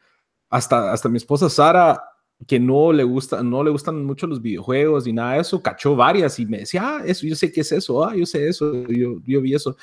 hasta, 0.49 0.93
hasta 0.93 1.09
mi 1.09 1.19
esposa 1.19 1.49
Sara 1.49 2.03
que 2.47 2.59
no 2.59 2.93
le 2.93 3.05
gusta, 3.05 3.43
no 3.43 3.63
le 3.63 3.71
gustan 3.71 4.05
mucho 4.05 4.27
los 4.27 4.41
videojuegos 4.41 5.07
y 5.07 5.13
nada 5.13 5.35
de 5.35 5.41
eso, 5.41 5.63
cachó 5.63 5.95
varias 5.95 6.39
y 6.39 6.47
me 6.47 6.59
decía, 6.59 6.83
ah, 6.85 7.03
eso, 7.05 7.27
yo 7.27 7.37
sé 7.37 7.53
qué 7.53 7.61
es 7.61 7.73
eso, 7.73 8.05
ah, 8.05 8.17
yo 8.17 8.25
sé 8.25 8.49
eso, 8.49 8.87
yo, 8.87 9.21
yo 9.27 9.41
vi 9.41 9.55
eso. 9.55 9.77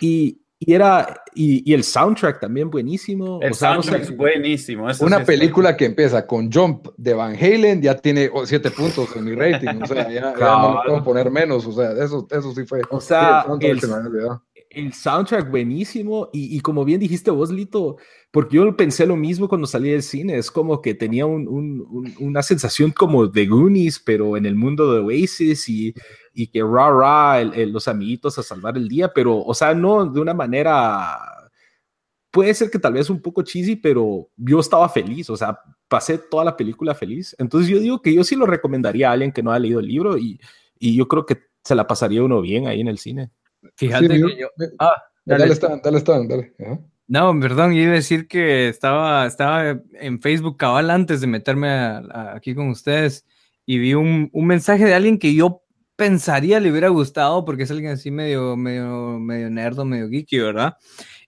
Y, 0.00 0.40
y 0.60 0.74
era, 0.74 1.22
y, 1.34 1.70
y, 1.70 1.72
el 1.72 1.84
soundtrack 1.84 2.40
también 2.40 2.68
buenísimo. 2.68 3.38
El 3.40 3.52
o 3.52 3.54
sea, 3.54 3.74
soundtrack 3.74 4.00
no 4.00 4.06
sé, 4.06 4.12
es 4.12 4.16
buenísimo. 4.16 4.90
Eso 4.90 5.06
Una 5.06 5.20
sí 5.20 5.24
película 5.24 5.76
que 5.76 5.84
empieza 5.84 6.26
con 6.26 6.50
Jump 6.50 6.88
de 6.96 7.14
Van 7.14 7.36
Halen 7.36 7.80
ya 7.80 7.96
tiene 7.96 8.28
oh, 8.32 8.44
siete 8.44 8.72
puntos 8.72 9.14
en 9.14 9.24
mi 9.24 9.34
rating, 9.36 9.80
o 9.82 9.86
sea, 9.86 10.10
ya, 10.10 10.34
ya 10.36 10.58
no 10.58 10.74
lo 10.74 10.82
puedo 10.84 11.04
poner 11.04 11.30
menos, 11.30 11.64
o 11.64 11.72
sea, 11.72 11.92
eso, 11.92 12.26
eso 12.28 12.54
sí 12.54 12.64
fue. 12.66 12.80
O 12.90 13.00
sea, 13.00 13.46
sí, 13.60 13.66
el, 13.66 13.78
el, 13.78 13.80
el 14.70 14.92
soundtrack 14.92 15.48
buenísimo 15.48 16.28
y, 16.32 16.56
y, 16.56 16.60
como 16.60 16.84
bien 16.84 16.98
dijiste 16.98 17.30
vos, 17.30 17.52
Lito, 17.52 17.96
porque 18.32 18.56
yo 18.56 18.76
pensé 18.76 19.06
lo 19.06 19.16
mismo 19.16 19.48
cuando 19.48 19.66
salí 19.68 19.90
del 19.90 20.02
cine, 20.02 20.38
es 20.38 20.50
como 20.50 20.82
que 20.82 20.94
tenía 20.94 21.24
un, 21.24 21.46
un, 21.46 21.86
un, 21.88 22.14
una 22.18 22.42
sensación 22.42 22.90
como 22.90 23.28
de 23.28 23.46
Goonies, 23.46 24.00
pero 24.00 24.36
en 24.36 24.44
el 24.44 24.56
mundo 24.56 24.92
de 24.92 25.00
Oasis 25.00 25.68
y, 25.68 25.94
y 26.38 26.46
que 26.46 26.62
ra, 26.62 26.88
ra, 26.92 27.40
el, 27.40 27.52
el, 27.52 27.72
los 27.72 27.88
amiguitos 27.88 28.38
a 28.38 28.44
salvar 28.44 28.76
el 28.76 28.86
día, 28.86 29.12
pero, 29.12 29.42
o 29.42 29.52
sea, 29.54 29.74
no 29.74 30.06
de 30.06 30.20
una 30.20 30.34
manera, 30.34 31.18
puede 32.30 32.54
ser 32.54 32.70
que 32.70 32.78
tal 32.78 32.92
vez 32.92 33.10
un 33.10 33.20
poco 33.20 33.42
cheesy, 33.42 33.74
pero 33.74 34.28
yo 34.36 34.60
estaba 34.60 34.88
feliz, 34.88 35.28
o 35.30 35.36
sea, 35.36 35.58
pasé 35.88 36.16
toda 36.16 36.44
la 36.44 36.56
película 36.56 36.94
feliz, 36.94 37.34
entonces 37.40 37.68
yo 37.68 37.80
digo 37.80 38.00
que 38.00 38.14
yo 38.14 38.22
sí 38.22 38.36
lo 38.36 38.46
recomendaría 38.46 39.10
a 39.10 39.14
alguien 39.14 39.32
que 39.32 39.42
no 39.42 39.50
ha 39.50 39.58
leído 39.58 39.80
el 39.80 39.88
libro 39.88 40.16
y, 40.16 40.40
y 40.78 40.94
yo 40.94 41.08
creo 41.08 41.26
que 41.26 41.38
se 41.64 41.74
la 41.74 41.88
pasaría 41.88 42.22
uno 42.22 42.40
bien 42.40 42.68
ahí 42.68 42.82
en 42.82 42.88
el 42.88 42.98
cine. 42.98 43.32
Fíjate 43.74 44.06
sí, 44.06 44.22
que 44.24 44.40
yo... 44.40 44.46
Ah, 44.78 44.94
dale, 45.24 45.40
dale, 45.40 45.54
Stan, 45.54 45.80
dale, 45.82 45.98
Stan, 45.98 46.28
dale. 46.28 46.54
Ajá. 46.60 46.78
No, 47.08 47.40
perdón, 47.40 47.72
iba 47.72 47.90
a 47.90 47.94
decir 47.94 48.28
que 48.28 48.68
estaba, 48.68 49.26
estaba 49.26 49.80
en 49.94 50.20
Facebook 50.20 50.56
cabal 50.56 50.90
antes 50.90 51.20
de 51.20 51.26
meterme 51.26 51.68
a, 51.68 51.98
a, 51.98 52.36
aquí 52.36 52.54
con 52.54 52.68
ustedes 52.68 53.26
y 53.66 53.78
vi 53.78 53.94
un, 53.94 54.30
un, 54.32 54.46
mensaje 54.46 54.84
de 54.84 54.94
alguien 54.94 55.18
que 55.18 55.34
yo 55.34 55.62
pensaría 55.98 56.60
le 56.60 56.70
hubiera 56.70 56.90
gustado 56.90 57.44
porque 57.44 57.64
es 57.64 57.70
alguien 57.72 57.90
así 57.90 58.12
medio, 58.12 58.56
medio, 58.56 59.18
medio 59.18 59.50
nerdo, 59.50 59.84
medio 59.84 60.08
geeky, 60.08 60.38
¿verdad? 60.38 60.76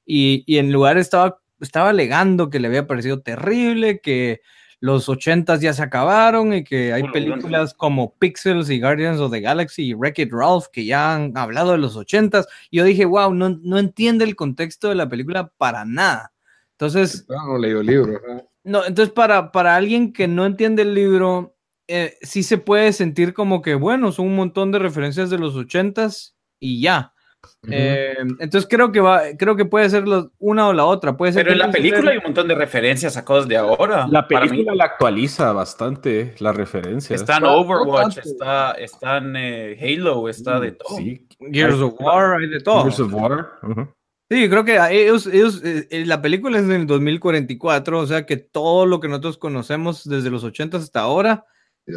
Y, 0.06 0.44
y 0.46 0.58
en 0.58 0.70
lugar 0.70 0.96
estaba, 0.96 1.40
estaba 1.58 1.90
alegando 1.90 2.50
que 2.50 2.60
le 2.60 2.68
había 2.68 2.86
parecido 2.86 3.20
terrible, 3.20 4.00
que 4.00 4.42
los 4.78 5.08
ochentas 5.08 5.60
ya 5.60 5.72
se 5.72 5.82
acabaron 5.82 6.54
y 6.54 6.62
que 6.62 6.92
hay 6.92 7.02
películas 7.10 7.74
como 7.74 8.14
Pixels 8.16 8.70
y 8.70 8.80
Guardians 8.80 9.18
of 9.18 9.32
the 9.32 9.40
Galaxy 9.40 9.88
y 9.88 9.94
Wreck-It 9.94 10.30
Ralph 10.30 10.66
que 10.72 10.84
ya 10.84 11.16
han 11.16 11.36
hablado 11.36 11.72
de 11.72 11.78
los 11.78 11.96
ochentas. 11.96 12.46
Yo 12.70 12.84
dije, 12.84 13.04
wow, 13.06 13.34
no, 13.34 13.58
no 13.62 13.76
entiende 13.76 14.24
el 14.24 14.36
contexto 14.36 14.88
de 14.88 14.94
la 14.94 15.08
película 15.08 15.52
para 15.58 15.84
nada. 15.84 16.32
Entonces... 16.78 17.26
No, 17.28 17.44
no 17.44 17.58
leído 17.58 17.80
el 17.80 17.86
libro. 17.88 18.20
¿no? 18.24 18.48
no, 18.62 18.86
entonces 18.86 19.12
para, 19.12 19.50
para 19.50 19.74
alguien 19.74 20.12
que 20.12 20.28
no 20.28 20.46
entiende 20.46 20.82
el 20.82 20.94
libro, 20.94 21.56
eh, 21.90 22.18
sí 22.22 22.42
se 22.42 22.58
puede 22.58 22.92
sentir 22.92 23.34
como 23.34 23.62
que, 23.62 23.74
bueno, 23.74 24.12
son 24.12 24.26
un 24.26 24.36
montón 24.36 24.70
de 24.70 24.78
referencias 24.78 25.28
de 25.28 25.38
los 25.38 25.56
ochentas 25.56 26.36
y 26.60 26.80
ya. 26.80 27.12
Uh 27.42 27.66
-huh. 27.66 27.70
eh, 27.72 28.16
entonces 28.38 28.66
creo 28.68 28.92
que 28.92 29.00
va, 29.00 29.22
creo 29.38 29.56
que 29.56 29.64
puede 29.64 29.88
ser 29.90 30.06
los, 30.06 30.28
una 30.38 30.68
o 30.68 30.72
la 30.72 30.84
otra. 30.84 31.16
Puede 31.16 31.32
ser 31.32 31.42
Pero 31.42 31.54
en 31.54 31.58
la 31.58 31.70
película 31.70 32.02
ser... 32.02 32.10
hay 32.10 32.16
un 32.18 32.24
montón 32.24 32.48
de 32.48 32.54
referencias 32.54 33.16
a 33.16 33.24
cosas 33.24 33.48
de 33.48 33.56
ahora. 33.56 34.06
La 34.08 34.28
película 34.28 34.74
la 34.74 34.84
actualiza 34.84 35.52
bastante 35.52 36.34
las 36.38 36.54
referencias. 36.54 37.20
Está 37.20 37.38
en 37.38 37.44
Overwatch, 37.44 38.18
está, 38.18 38.72
está 38.72 39.16
en 39.18 39.34
eh, 39.36 39.78
Halo, 39.80 40.28
está 40.28 40.60
de 40.60 40.72
todo. 40.72 40.96
Sí. 40.96 41.26
Gears 41.50 41.80
of 41.80 41.94
War, 41.98 42.40
hay 42.40 42.48
de 42.48 42.60
todo. 42.60 42.82
Gears 42.82 43.00
of 43.00 43.12
War. 43.12 43.48
Uh 43.62 43.68
-huh. 43.68 43.94
Sí, 44.30 44.48
creo 44.48 44.64
que 44.64 44.78
ellos, 44.90 45.26
ellos 45.26 45.60
eh, 45.64 46.04
la 46.06 46.22
película 46.22 46.58
es 46.58 46.68
del 46.68 46.86
2044, 46.86 47.98
o 47.98 48.06
sea 48.06 48.26
que 48.26 48.36
todo 48.36 48.86
lo 48.86 49.00
que 49.00 49.08
nosotros 49.08 49.38
conocemos 49.38 50.08
desde 50.08 50.30
los 50.30 50.44
80 50.44 50.76
hasta 50.76 51.00
ahora 51.00 51.46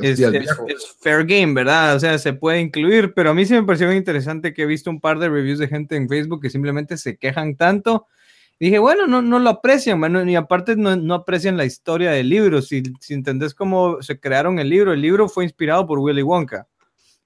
es, 0.01 0.19
es, 0.19 0.33
es, 0.67 0.97
fair 0.99 1.25
game, 1.25 1.53
¿verdad? 1.53 1.95
O 1.95 1.99
sea, 1.99 2.17
se 2.17 2.33
puede 2.33 2.61
incluir, 2.61 3.13
pero 3.13 3.31
a 3.31 3.33
mí 3.33 3.45
sí 3.45 3.53
me 3.53 3.63
pareció 3.63 3.87
muy 3.87 3.95
interesante 3.95 4.53
que 4.53 4.63
he 4.63 4.65
visto 4.65 4.89
un 4.89 4.99
par 4.99 5.19
de 5.19 5.29
reviews 5.29 5.59
de 5.59 5.67
gente 5.67 5.95
en 5.95 6.09
Facebook 6.09 6.41
que 6.41 6.49
simplemente 6.49 6.97
se 6.97 7.17
quejan 7.17 7.55
tanto. 7.55 8.07
Dije, 8.59 8.79
bueno, 8.79 9.07
no, 9.07 9.21
no 9.21 9.39
lo 9.39 9.49
aprecian, 9.49 9.99
bueno, 9.99 10.23
y 10.23 10.35
aparte 10.35 10.75
no, 10.75 10.95
no 10.95 11.15
aprecian 11.15 11.57
la 11.57 11.65
historia 11.65 12.11
del 12.11 12.29
libro. 12.29 12.61
Si, 12.61 12.83
si 12.99 13.13
entendés 13.13 13.53
cómo 13.53 14.01
se 14.01 14.19
crearon 14.19 14.59
el 14.59 14.69
libro, 14.69 14.93
el 14.93 15.01
libro 15.01 15.27
fue 15.27 15.43
inspirado 15.43 15.85
por 15.85 15.99
Willy 15.99 16.21
Wonka. 16.21 16.67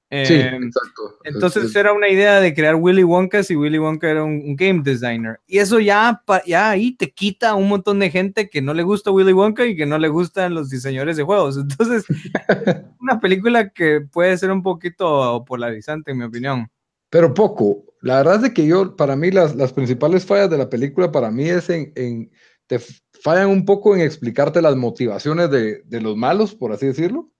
Eh, 0.10 0.26
sí, 0.26 0.36
exacto. 0.36 1.18
Entonces 1.26 1.66
es, 1.66 1.76
era 1.76 1.92
una 1.92 2.08
idea 2.08 2.40
de 2.40 2.54
crear 2.54 2.76
Willy 2.76 3.04
Wonka 3.04 3.44
si 3.44 3.58
Willy 3.58 3.78
Wonka 3.78 4.10
era 4.10 4.24
un, 4.24 4.42
un, 4.46 4.56
game 4.56 4.82
designer. 4.82 5.40
Y 5.46 5.58
eso 5.58 5.80
ya, 5.80 6.24
ya 6.46 6.70
ahí 6.70 6.96
te 6.96 7.12
quita 7.12 7.56
un 7.56 7.68
montón 7.68 8.00
de 8.00 8.10
gente 8.10 8.50
que 8.50 8.62
no 8.62 8.74
le 8.74 8.84
gusta 8.84 9.12
Willy 9.12 9.34
Wonka 9.34 9.66
y 9.66 9.76
que 9.76 9.86
no 9.86 9.98
le 9.98 10.08
gustan 10.08 10.54
los 10.54 10.70
diseñadores 10.70 11.18
de 11.18 11.24
juegos. 11.24 11.58
Entonces, 11.62 12.06
una 13.02 13.20
película 13.20 13.70
que 13.70 14.02
puede 14.02 14.38
ser 14.38 14.52
un 14.52 14.64
poquito 14.64 15.44
polarizante, 15.46 16.12
en 16.12 16.20
mi 16.20 16.24
opinión. 16.24 16.68
Pero 17.10 17.34
poco. 17.34 17.84
La 18.02 18.18
verdad 18.18 18.46
es 18.46 18.54
que 18.54 18.66
yo, 18.66 18.96
para 18.96 19.16
mí, 19.16 19.32
las, 19.32 19.56
las 19.56 19.74
principales 19.74 20.26
fallas 20.26 20.50
de 20.50 20.58
la 20.58 20.70
película, 20.70 21.12
para 21.12 21.32
mí 21.32 21.50
es 21.50 21.70
en, 21.70 21.92
en 21.96 22.32
te 22.68 22.80
fallan 22.80 23.50
un 23.50 23.66
poco 23.66 23.96
en 23.96 24.02
explicarte 24.02 24.62
las 24.62 24.76
motivaciones 24.76 25.50
de, 25.50 25.82
de 25.84 26.02
los 26.02 26.16
malos, 26.16 26.54
por 26.54 26.72
así 26.72 26.86
decirlo 26.86 27.32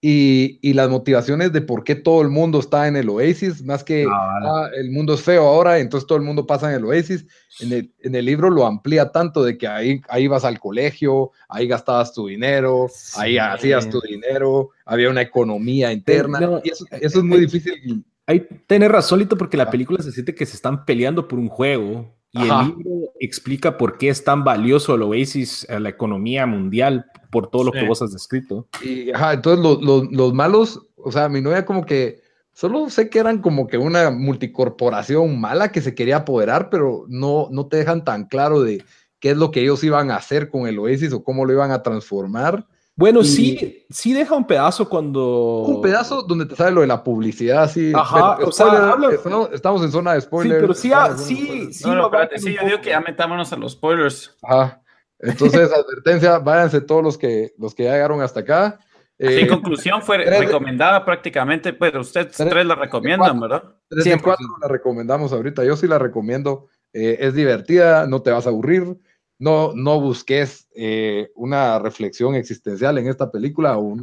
y, 0.00 0.58
y, 0.60 0.74
las 0.74 0.90
motivaciones 0.90 1.52
de 1.52 1.62
por 1.62 1.82
qué 1.82 1.94
todo 1.94 2.20
el 2.20 2.28
mundo 2.28 2.60
está 2.60 2.86
en 2.86 2.96
el 2.96 3.08
Oasis, 3.08 3.64
más 3.64 3.82
que 3.82 4.04
ah, 4.04 4.38
ah, 4.44 4.68
el 4.76 4.90
mundo 4.90 5.14
es 5.14 5.22
feo 5.22 5.46
ahora, 5.46 5.78
entonces 5.78 6.06
todo 6.06 6.18
el 6.18 6.24
mundo 6.24 6.46
pasa 6.46 6.68
en 6.68 6.76
el 6.76 6.84
Oasis. 6.84 7.26
En 7.60 7.72
el, 7.72 7.92
en 8.00 8.14
el 8.14 8.26
libro 8.26 8.50
lo 8.50 8.66
amplía 8.66 9.10
tanto 9.10 9.42
de 9.42 9.56
que 9.56 9.66
ahí, 9.66 10.02
ahí 10.08 10.26
vas 10.26 10.44
al 10.44 10.60
colegio, 10.60 11.32
ahí 11.48 11.66
gastabas 11.66 12.12
tu 12.12 12.26
dinero, 12.26 12.88
sí. 12.92 13.18
ahí 13.18 13.38
hacías 13.38 13.88
tu 13.88 14.00
dinero, 14.02 14.70
había 14.84 15.08
una 15.08 15.22
economía 15.22 15.90
interna, 15.90 16.40
no, 16.40 16.60
y 16.62 16.68
eso, 16.68 16.84
eso, 16.90 17.18
es 17.18 17.24
muy 17.24 17.40
difícil. 17.40 18.04
Ahí 18.26 18.46
tenés 18.66 18.90
razón, 18.90 19.20
Lito, 19.20 19.38
porque 19.38 19.56
la 19.56 19.70
película 19.70 20.02
se 20.02 20.12
siente 20.12 20.34
que 20.34 20.44
se 20.44 20.56
están 20.56 20.84
peleando 20.84 21.26
por 21.26 21.38
un 21.38 21.48
juego. 21.48 22.15
Y 22.32 22.38
Ajá. 22.38 22.62
el 22.62 22.76
libro 22.76 23.12
explica 23.20 23.78
por 23.78 23.98
qué 23.98 24.08
es 24.08 24.24
tan 24.24 24.44
valioso 24.44 24.94
el 24.94 25.02
Oasis 25.02 25.68
a 25.70 25.80
la 25.80 25.88
economía 25.88 26.46
mundial, 26.46 27.06
por 27.30 27.50
todo 27.50 27.64
lo 27.64 27.72
sí. 27.72 27.78
que 27.78 27.86
vos 27.86 28.02
has 28.02 28.12
descrito. 28.12 28.68
Y, 28.82 29.10
ajá, 29.10 29.34
entonces 29.34 29.62
los, 29.62 29.82
los, 29.82 30.12
los, 30.12 30.34
malos, 30.34 30.86
o 30.96 31.10
sea, 31.10 31.28
mi 31.28 31.40
novia 31.40 31.64
como 31.64 31.86
que, 31.86 32.20
solo 32.52 32.90
sé 32.90 33.08
que 33.08 33.18
eran 33.18 33.40
como 33.40 33.66
que 33.66 33.78
una 33.78 34.10
multicorporación 34.10 35.40
mala 35.40 35.72
que 35.72 35.80
se 35.80 35.94
quería 35.94 36.18
apoderar, 36.18 36.68
pero 36.70 37.04
no, 37.08 37.48
no 37.50 37.66
te 37.66 37.78
dejan 37.78 38.04
tan 38.04 38.26
claro 38.26 38.62
de 38.62 38.84
qué 39.18 39.30
es 39.30 39.36
lo 39.36 39.50
que 39.50 39.62
ellos 39.62 39.82
iban 39.84 40.10
a 40.10 40.16
hacer 40.16 40.50
con 40.50 40.66
el 40.66 40.78
Oasis 40.78 41.12
o 41.12 41.24
cómo 41.24 41.44
lo 41.44 41.52
iban 41.52 41.70
a 41.70 41.82
transformar. 41.82 42.66
Bueno, 42.96 43.20
y... 43.20 43.24
sí, 43.24 43.86
sí 43.90 44.14
deja 44.14 44.34
un 44.34 44.46
pedazo 44.46 44.88
cuando... 44.88 45.64
Un 45.66 45.82
pedazo 45.82 46.22
donde 46.22 46.46
te 46.46 46.56
sale 46.56 46.72
lo 46.72 46.80
de 46.80 46.86
la 46.86 47.04
publicidad, 47.04 47.64
así. 47.64 47.92
Ajá, 47.94 48.36
pero, 48.38 48.48
o 48.48 48.52
sea, 48.52 48.92
habla... 48.92 49.10
estamos, 49.12 49.50
estamos, 49.52 49.82
en 49.84 49.92
zona 49.92 50.14
de 50.14 50.22
spoilers. 50.22 50.54
Sí, 50.54 50.60
pero 50.60 50.74
sí, 50.74 50.92
ah, 50.94 51.16
sí, 51.16 51.72
sí. 51.74 51.84
No, 51.84 51.94
no, 51.94 52.04
espérate, 52.06 52.38
sí, 52.38 52.54
yo 52.54 52.66
digo 52.66 52.80
que 52.80 52.90
ya 52.90 53.00
metámonos 53.00 53.52
a 53.52 53.56
los 53.56 53.72
spoilers. 53.72 54.34
Ajá. 54.42 54.82
Entonces, 55.18 55.70
advertencia, 55.72 56.38
váyanse 56.38 56.80
todos 56.80 57.02
los 57.02 57.18
que, 57.18 57.52
los 57.58 57.74
que 57.74 57.84
ya 57.84 57.92
llegaron 57.92 58.22
hasta 58.22 58.40
acá. 58.40 58.80
en 59.18 59.44
eh, 59.44 59.46
conclusión, 59.46 60.00
fue 60.00 60.16
recomendada 60.18 61.04
prácticamente, 61.04 61.74
pero 61.74 62.00
ustedes 62.00 62.34
tres, 62.34 62.64
la 62.64 62.76
recomiendan, 62.76 63.38
¿verdad? 63.38 63.62
Tres 63.88 64.22
cuatro 64.22 64.46
la 64.60 64.68
recomendamos 64.68 65.34
ahorita. 65.34 65.64
Yo 65.64 65.76
sí 65.76 65.86
la 65.86 65.98
recomiendo. 65.98 66.68
Eh, 66.94 67.18
es 67.20 67.34
divertida, 67.34 68.06
no 68.06 68.22
te 68.22 68.30
vas 68.30 68.46
a 68.46 68.48
aburrir. 68.48 68.96
No, 69.38 69.72
no 69.74 70.00
busques 70.00 70.68
eh, 70.74 71.30
una 71.34 71.78
reflexión 71.78 72.34
existencial 72.34 72.98
en 72.98 73.08
esta 73.08 73.30
película 73.30 73.78
o, 73.78 73.96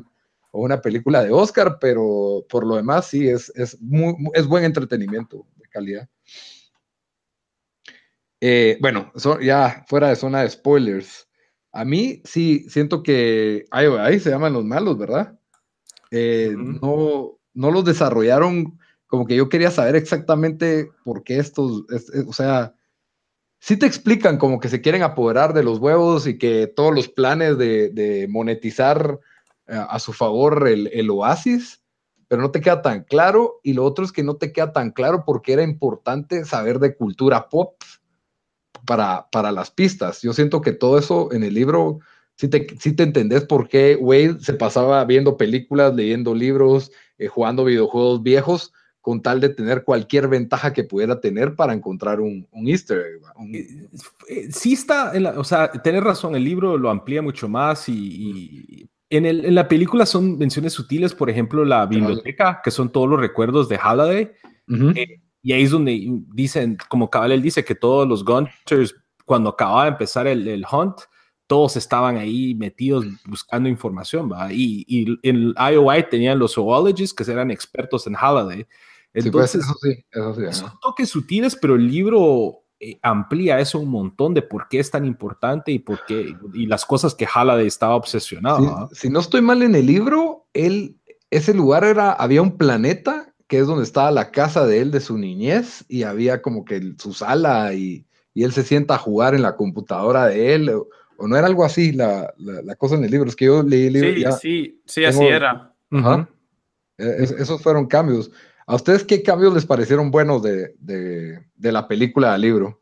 una 0.51 0.79
película 0.81 1.23
de 1.23 1.31
Oscar, 1.31 1.77
pero 1.81 2.45
por 2.47 2.65
lo 2.65 2.75
demás 2.75 3.07
sí 3.07 3.27
es, 3.27 3.51
es, 3.55 3.81
muy, 3.81 4.15
es 4.35 4.45
buen 4.45 4.63
entretenimiento 4.63 5.47
de 5.55 5.67
calidad. 5.67 6.07
bueno, 8.79 9.11
ya 9.41 9.83
fuera 9.87 10.09
de 10.09 10.15
zona 10.15 10.41
de 10.41 10.49
spoilers. 10.51 11.27
A 11.71 11.83
mí 11.83 12.21
sí 12.23 12.65
siento 12.69 13.01
que 13.01 13.65
ahí, 13.71 14.19
se 14.19 14.29
llaman 14.29 14.53
los 14.53 14.63
malos, 14.63 14.95
¿verdad? 14.95 15.39
Eh, 16.11 16.53
no, 16.55 17.39
no 17.55 17.71
los 17.71 17.83
desarrollaron 17.83 18.77
como 19.13 19.27
que 19.27 19.35
yo 19.35 19.47
quería 19.47 19.69
saber 19.69 19.95
exactamente 19.95 20.89
por 21.03 21.23
qué 21.23 21.37
estos, 21.37 21.83
o 22.27 22.33
sea, 22.33 22.73
sí 23.63 23.77
te 23.77 23.85
explican 23.85 24.37
como 24.37 24.59
que 24.59 24.67
se 24.67 24.81
quieren 24.81 25.03
apoderar 25.03 25.53
de 25.53 25.63
los 25.63 25.79
huevos 25.79 26.27
y 26.27 26.37
que 26.37 26.67
todos 26.67 26.93
los 26.93 27.07
planes 27.07 27.57
de, 27.57 28.27
monetizar 28.29 29.21
eh, 29.67 29.81
a, 29.89 29.99
su 29.99 30.11
favor 30.11 30.67
el, 30.67 31.09
oasis, 31.09 31.81
pero 32.27 32.41
no 32.41 32.51
te 32.51 32.59
queda 32.59 32.81
tan 32.81 33.05
claro. 33.05 33.61
Y 33.63 33.71
lo 33.71 33.85
otro 33.85 34.03
es 34.03 34.11
que 34.11 34.21
no 34.21 34.35
te 34.35 34.51
queda 34.51 34.73
tan 34.73 34.91
claro 34.91 35.23
porque 35.25 35.53
era 35.53 35.63
importante 35.63 36.43
saber 36.43 36.79
de 36.79 36.97
cultura 36.97 37.47
pop 37.47 37.81
para, 38.85 39.51
las 39.53 39.71
pistas. 39.71 40.21
Yo 40.21 40.33
siento 40.33 40.59
que 40.59 40.73
todo 40.73 40.97
eso 40.97 41.31
en 41.31 41.45
el 41.45 41.53
libro, 41.53 41.99
si 42.35 42.49
te, 42.49 42.67
si 42.81 42.91
te 42.91 43.03
entendés 43.03 43.45
por 43.45 43.69
qué 43.69 43.95
Wade 43.95 44.41
se 44.41 44.55
pasaba 44.55 45.05
viendo 45.05 45.37
películas, 45.37 45.95
leyendo 45.95 46.35
libros, 46.35 46.91
eh, 47.17 47.27
jugando 47.27 47.63
videojuegos 47.63 48.23
viejos, 48.23 48.73
con 49.03 49.21
tal 49.21 49.41
de 49.41 49.49
tener 49.49 49.83
cualquier 49.83 50.29
ventaja 50.29 50.71
que 50.71 50.85
pudiera 50.85 51.19
tener 51.19 51.55
para 51.55 51.73
encontrar 51.73 52.21
un, 52.21 52.47
un 52.53 52.67
easter 52.69 52.99
egg. 52.99 53.53
Eh, 53.53 53.87
eh, 54.29 54.47
sí 54.49 54.71
está, 54.71 55.11
o 55.35 55.43
sea, 55.43 55.69
tenés 55.69 56.01
razón, 56.01 56.37
el 56.37 56.45
libro 56.45 56.77
lo 56.77 56.89
amplía 56.89 57.21
mucho 57.21 57.49
más 57.49 57.89
y, 57.89 58.87
en, 59.09 59.25
el, 59.25 59.43
en, 59.43 59.55
la 59.55 59.67
película 59.67 60.05
son 60.05 60.37
menciones 60.37 60.71
sutiles, 60.71 61.13
por 61.13 61.29
ejemplo, 61.29 61.65
la 61.65 61.85
biblioteca, 61.85 62.61
que 62.63 62.71
son 62.71 62.93
todos 62.93 63.09
los 63.09 63.19
recuerdos 63.19 63.67
de 63.67 63.77
Halliday. 63.77 64.31
Y 65.41 65.51
ahí 65.51 65.63
es 65.63 65.71
donde 65.71 66.21
dicen, 66.33 66.77
como 66.87 67.09
Cabal 67.09 67.33
él 67.33 67.41
dice, 67.41 67.65
que 67.65 67.75
todos 67.75 68.07
los 68.07 68.23
Gunters, 68.23 68.95
cuando 69.25 69.49
acababa 69.49 69.83
de 69.83 69.89
empezar 69.89 70.27
el, 70.27 70.47
el 70.47 70.65
hunt, 70.71 70.95
todos 71.45 71.75
estaban 71.75 72.15
ahí 72.15 72.55
metidos 72.55 73.05
buscando 73.25 73.67
información, 73.67 74.31
¿va? 74.31 74.53
Y, 74.53 74.85
y 74.87 75.19
en 75.27 75.53
IOI 75.57 76.07
tenían 76.09 76.39
los 76.39 76.53
zoologists 76.53 77.13
que 77.13 77.29
eran 77.29 77.51
expertos 77.51 78.07
en 78.07 78.15
Halliday. 78.15 78.65
Pues, 79.13 79.25
Entonces, 79.25 79.63
eso 79.63 79.75
sí, 79.81 80.05
eso 80.11 80.35
sí. 80.35 80.41
Son 80.51 80.71
toques 80.81 81.09
sutiles, 81.09 81.55
pero 81.55 81.75
el 81.75 81.87
libro 81.87 82.63
eh, 82.79 82.97
amplía 83.03 83.59
eso 83.59 83.79
un 83.79 83.89
montón 83.89 84.33
de 84.33 84.41
por 84.41 84.67
qué 84.67 84.79
es 84.79 84.89
tan 84.89 85.05
importante 85.05 85.71
y 85.71 85.79
por 85.79 86.03
qué, 86.05 86.35
y 86.53 86.65
las 86.65 86.83
cosas 86.83 87.13
que 87.13 87.27
Halliday 87.27 87.67
estaba 87.67 87.95
obsesionado. 87.95 88.89
Si, 88.91 89.01
si 89.01 89.09
no 89.09 89.19
estoy 89.19 89.41
mal 89.41 89.61
en 89.61 89.75
el 89.75 89.85
libro, 89.85 90.47
él, 90.53 90.97
ese 91.29 91.53
lugar 91.53 91.83
era, 91.83 92.11
había 92.11 92.41
un 92.41 92.57
planeta 92.57 93.33
que 93.47 93.59
es 93.59 93.67
donde 93.67 93.83
estaba 93.83 94.09
la 94.09 94.31
casa 94.31 94.65
de 94.65 94.79
él 94.79 94.89
de 94.89 94.99
su 94.99 95.15
niñez 95.15 95.85
y 95.87 96.03
había 96.03 96.41
como 96.41 96.65
que 96.65 96.93
su 96.97 97.13
sala 97.13 97.73
y, 97.73 98.07
él 98.33 98.51
se 98.51 98.63
sienta 98.63 98.95
a 98.95 98.97
jugar 98.97 99.35
en 99.35 99.43
la 99.43 99.55
computadora 99.55 100.25
de 100.25 100.55
él, 100.55 100.69
o, 100.69 100.87
no 101.27 101.37
era 101.37 101.45
algo 101.45 101.63
así 101.63 101.91
la, 101.91 102.33
cosa 102.79 102.95
en 102.95 103.03
el 103.03 103.11
libro, 103.11 103.29
es 103.29 103.35
que 103.35 103.45
yo 103.45 103.61
leí 103.61 103.85
el 103.85 103.93
libro. 103.93 104.31
Sí, 104.31 104.41
sí, 104.41 104.81
sí, 104.87 105.05
así 105.05 105.23
era. 105.23 105.71
E, 106.97 107.23
esos 107.37 107.61
fueron 107.61 107.85
cambios. 107.85 108.31
¿A 108.65 108.75
ustedes 108.75 109.03
qué 109.03 109.21
cambios 109.23 109.53
les 109.53 109.65
parecieron 109.65 110.11
buenos 110.11 110.41
de, 110.41 111.43
la 111.57 111.87
película 111.87 112.33
al 112.33 112.41
libro? 112.41 112.81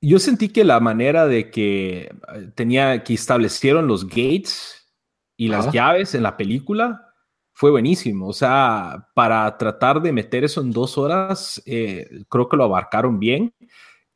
Yo 0.00 0.18
sentí 0.18 0.48
que 0.48 0.64
la 0.64 0.80
manera 0.80 1.26
de 1.26 1.50
que 1.50 2.10
eh, 2.34 2.50
tenía 2.54 3.04
que 3.04 3.14
establecieron 3.14 3.86
los 3.86 4.06
gates 4.06 4.90
y 5.36 5.48
las 5.48 5.70
llaves 5.72 6.14
en 6.14 6.22
la 6.22 6.36
película 6.36 7.06
fue 7.52 7.70
buenísimo. 7.70 8.28
O 8.28 8.32
sea, 8.32 9.08
para 9.14 9.56
tratar 9.58 10.00
de 10.00 10.12
meter 10.12 10.44
eso 10.44 10.62
en 10.62 10.70
dos 10.70 10.96
horas, 10.96 11.62
eh, 11.66 12.08
creo 12.28 12.48
que 12.48 12.56
lo 12.56 12.64
abarcaron 12.64 13.18
bien. 13.18 13.54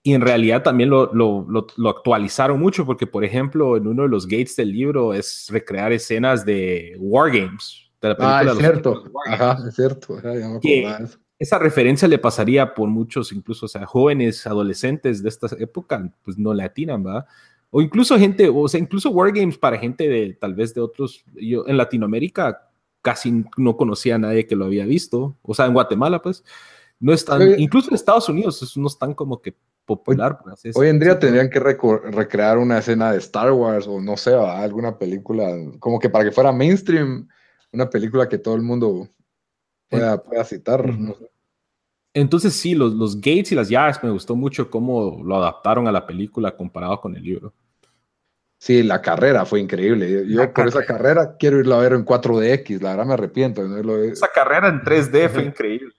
Y 0.03 0.12
en 0.12 0.20
realidad 0.20 0.62
también 0.62 0.91
lo, 0.91 1.12
lo, 1.14 1.47
lo, 1.77 1.91
actualizaron 1.91 2.61
mucho, 2.61 2.85
porque, 2.85 3.07
por 3.07 3.25
ejemplo, 3.25 3.77
en 3.77 3.87
uno 3.87 4.03
de 4.03 4.09
los 4.09 4.27
gates 4.27 4.57
del 4.57 4.70
libro 4.70 5.14
es 5.14 5.47
recrear 5.51 5.93
escenas 5.93 6.45
de 6.45 6.95
Wargames. 6.99 7.84
De 8.05 8.11
la 8.11 8.16
película 8.16 8.38
ah, 8.38 8.52
es 8.52 8.59
cierto. 8.59 9.05
Ajá, 9.26 9.59
es 9.66 9.74
cierto. 9.74 10.18
esa 11.38 11.59
referencia 11.59 12.07
le 12.07 12.18
pasaría 12.18 12.74
por 12.74 12.90
muchos, 12.90 13.32
incluso, 13.32 13.64
o 13.64 13.68
sea, 13.68 13.86
jóvenes, 13.86 14.46
adolescentes 14.46 15.22
de 15.22 15.30
esta 15.30 15.46
época, 15.59 16.12
pues 16.22 16.36
no 16.36 16.52
le 16.52 16.64
atinan, 16.64 17.02
¿verdad? 17.02 17.24
O 17.70 17.80
incluso 17.80 18.18
gente, 18.18 18.50
o 18.50 18.68
sea, 18.68 18.78
incluso 18.78 19.09
Wargames 19.09 19.57
para 19.57 19.78
gente 19.78 20.07
de 20.07 20.34
tal 20.34 20.52
vez 20.52 20.74
de 20.74 20.82
otros, 20.82 21.24
yo 21.34 21.64
en 21.66 21.78
Latinoamérica 21.78 22.68
casi 23.00 23.42
no 23.57 23.78
conocía 23.78 24.16
a 24.16 24.18
nadie 24.18 24.46
que 24.46 24.55
lo 24.55 24.66
había 24.66 24.84
visto. 24.84 25.38
O 25.40 25.55
sea, 25.55 25.64
en 25.64 25.72
Guatemala, 25.72 26.20
pues, 26.20 26.44
no 27.00 27.14
es 27.14 27.24
tan, 27.24 27.59
incluso 27.59 27.88
en 27.88 27.94
Estados 27.94 28.28
Unidos, 28.28 28.76
no 28.76 28.86
es 28.86 28.98
tan 28.98 29.14
como 29.14 29.40
que 29.40 29.57
popular. 29.86 30.40
Pues, 30.44 30.76
hoy 30.76 30.88
en 30.88 31.00
día 31.00 31.18
tendrían 31.18 31.48
que 31.48 31.59
recrear 31.59 32.59
una 32.59 32.80
escena 32.80 33.12
de 33.12 33.18
Star 33.18 33.50
Wars 33.52 33.86
o 33.86 33.98
no 33.98 34.18
sé, 34.18 34.34
alguna 34.34 34.98
película, 34.98 35.57
como 35.78 35.98
que 35.98 36.11
para 36.11 36.24
que 36.24 36.32
fuera 36.32 36.52
mainstream, 36.52 37.28
una 37.75 37.91
película 37.91 38.29
que 38.29 38.39
todo 38.39 38.55
el 38.55 38.62
mundo 38.62 39.09
pueda, 39.89 40.22
citar. 40.45 40.85
Entonces 42.14 42.55
sí, 42.55 42.75
los, 42.75 42.95
los 42.95 43.16
gates 43.16 43.53
y 43.53 43.55
las 43.55 43.68
llaves 43.68 44.03
me 44.03 44.11
gustó 44.11 44.37
mucho 44.37 44.70
cómo 44.70 45.20
lo 45.25 45.37
adaptaron 45.37 45.89
a 45.89 45.93
la 45.93 46.07
película 46.07 46.57
comparado 46.57 47.01
con 47.01 47.16
el 47.16 47.22
libro. 47.22 47.53
Sí, 48.59 48.83
la 48.83 49.03
carrera 49.03 49.45
fue 49.45 49.61
increíble. 49.61 50.25
Yo 50.27 50.51
por 50.55 50.68
esa 50.68 50.87
carrera 50.87 51.37
quiero 51.39 51.59
irla 51.59 51.77
a 51.77 51.81
ver 51.81 51.93
en 51.93 52.07
4DX, 52.07 52.81
la 52.81 52.91
verdad 52.93 53.05
me 53.05 53.12
arrepiento. 53.12 53.62
Esa 54.05 54.29
carrera 54.35 54.68
en 54.68 54.81
3D 54.81 55.29
fue 55.29 55.45
increíble. 55.45 55.93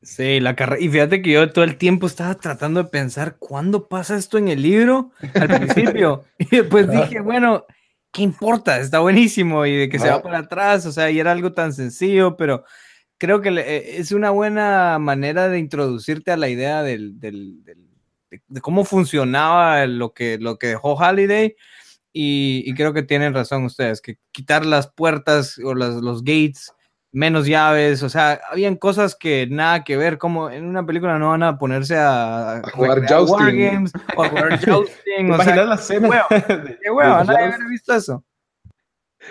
Sí, 0.00 0.40
la 0.40 0.56
carrera. 0.56 0.80
Y 0.80 0.88
fíjate 0.88 1.20
que 1.20 1.32
yo 1.32 1.50
todo 1.52 1.62
el 1.62 1.76
tiempo 1.76 2.06
estaba 2.06 2.34
tratando 2.36 2.82
de 2.82 2.88
pensar 2.88 3.36
cuándo 3.38 3.86
pasa 3.86 4.16
esto 4.16 4.38
en 4.38 4.48
el 4.48 4.62
libro 4.62 5.10
al 5.34 5.48
principio. 5.48 6.24
y 6.38 6.46
después 6.46 6.90
dije, 6.90 7.20
bueno, 7.20 7.66
¿qué 8.12 8.22
importa? 8.22 8.80
Está 8.80 9.00
buenísimo. 9.00 9.66
Y 9.66 9.76
de 9.76 9.88
que 9.88 9.98
se 9.98 10.10
va 10.10 10.22
para 10.22 10.38
atrás, 10.38 10.86
o 10.86 10.92
sea, 10.92 11.10
y 11.10 11.18
era 11.20 11.32
algo 11.32 11.52
tan 11.52 11.72
sencillo, 11.72 12.36
pero 12.36 12.64
creo 13.18 13.40
que 13.40 13.50
eh, 13.50 13.98
es 13.98 14.12
una 14.12 14.30
buena 14.30 14.98
manera 14.98 15.48
de 15.48 15.58
introducirte 15.58 16.32
a 16.32 16.36
la 16.36 16.48
idea 16.48 16.82
del, 16.82 17.20
del, 17.20 17.62
de, 17.64 18.60
cómo 18.60 18.84
funcionaba 18.84 19.86
lo 19.86 20.12
que, 20.14 20.38
lo 20.38 20.58
que 20.58 20.68
dejó 20.68 20.94
Holiday 20.94 21.54
y, 22.12 22.74
creo 22.74 22.92
que 22.92 23.02
tienen 23.02 23.34
razón 23.34 23.64
ustedes, 23.64 24.00
que 24.00 24.18
quitar 24.32 24.66
las 24.66 24.90
puertas 24.90 25.58
o 25.58 25.74
las, 25.74 25.94
los 25.96 26.24
gates, 26.24 26.72
menos 27.12 27.46
llaves, 27.46 28.02
o 28.02 28.08
sea, 28.08 28.40
habían 28.50 28.76
cosas 28.76 29.16
que 29.16 29.46
nada 29.48 29.82
que 29.82 29.96
ver, 29.96 30.18
como 30.18 30.50
en 30.50 30.64
una 30.64 30.86
película 30.86 31.18
no 31.18 31.30
van 31.30 31.42
a 31.42 31.58
ponerse 31.58 31.96
a, 31.98 32.62
jugar 32.72 33.06
jousting. 33.08 33.58
Games 33.58 33.92
o 34.16 34.24
a 34.24 34.28
jugar 34.28 34.60
jousting. 34.64 35.30
o 35.30 35.42
sea, 35.42 35.64
la 35.64 35.74
escena? 35.74 36.26
Qué 36.30 36.90
huevo, 36.90 37.24
nadie 37.24 37.44
había 37.44 37.68
visto 37.68 37.94
eso. 37.94 38.24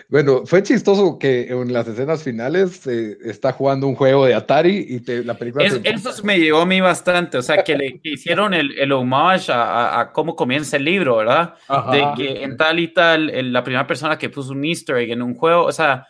Bueno, 0.08 0.46
fue 0.46 0.62
chistoso 0.62 1.18
que 1.18 1.48
en 1.50 1.74
las 1.74 1.88
escenas 1.88 2.22
finales 2.22 2.86
eh, 2.86 3.18
está 3.24 3.54
jugando 3.54 3.88
un 3.88 3.96
juego 3.96 4.26
de 4.26 4.36
Atari 4.36 4.86
y 4.88 5.24
la 5.24 5.34
película... 5.34 5.66
Eso 5.66 6.24
me 6.24 6.38
llegó 6.38 6.62
a 6.62 6.66
mí 6.66 6.80
bastante, 6.80 7.40
o 7.40 7.42
sea, 7.42 7.64
que 7.64 7.76
le 7.76 8.00
hicieron 8.04 8.54
el, 8.54 8.78
el 8.78 8.92
homage 8.92 9.52
a, 9.52 10.12
cómo 10.14 10.36
comienza 10.36 10.78
el 10.78 10.86
libro, 10.86 11.18
¿verdad? 11.18 11.56
De 11.92 12.06
que 12.16 12.44
en 12.44 12.56
tal 12.56 12.80
y 12.80 12.94
tal, 12.94 13.52
la 13.52 13.64
primera 13.64 13.88
persona 13.88 14.18
que 14.18 14.30
puso 14.30 14.52
un 14.52 14.64
easter 14.64 14.98
egg 14.98 15.12
en 15.12 15.24
un 15.24 15.34
juego, 15.34 15.66
o 15.66 15.72
sea, 15.72 16.08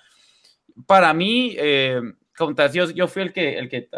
para 0.85 1.13
mí, 1.13 1.55
eh, 1.57 2.01
yo, 2.73 2.91
yo 2.91 3.07
fui 3.07 3.23
el 3.23 3.33
que, 3.33 3.57
el 3.57 3.69
que 3.69 3.89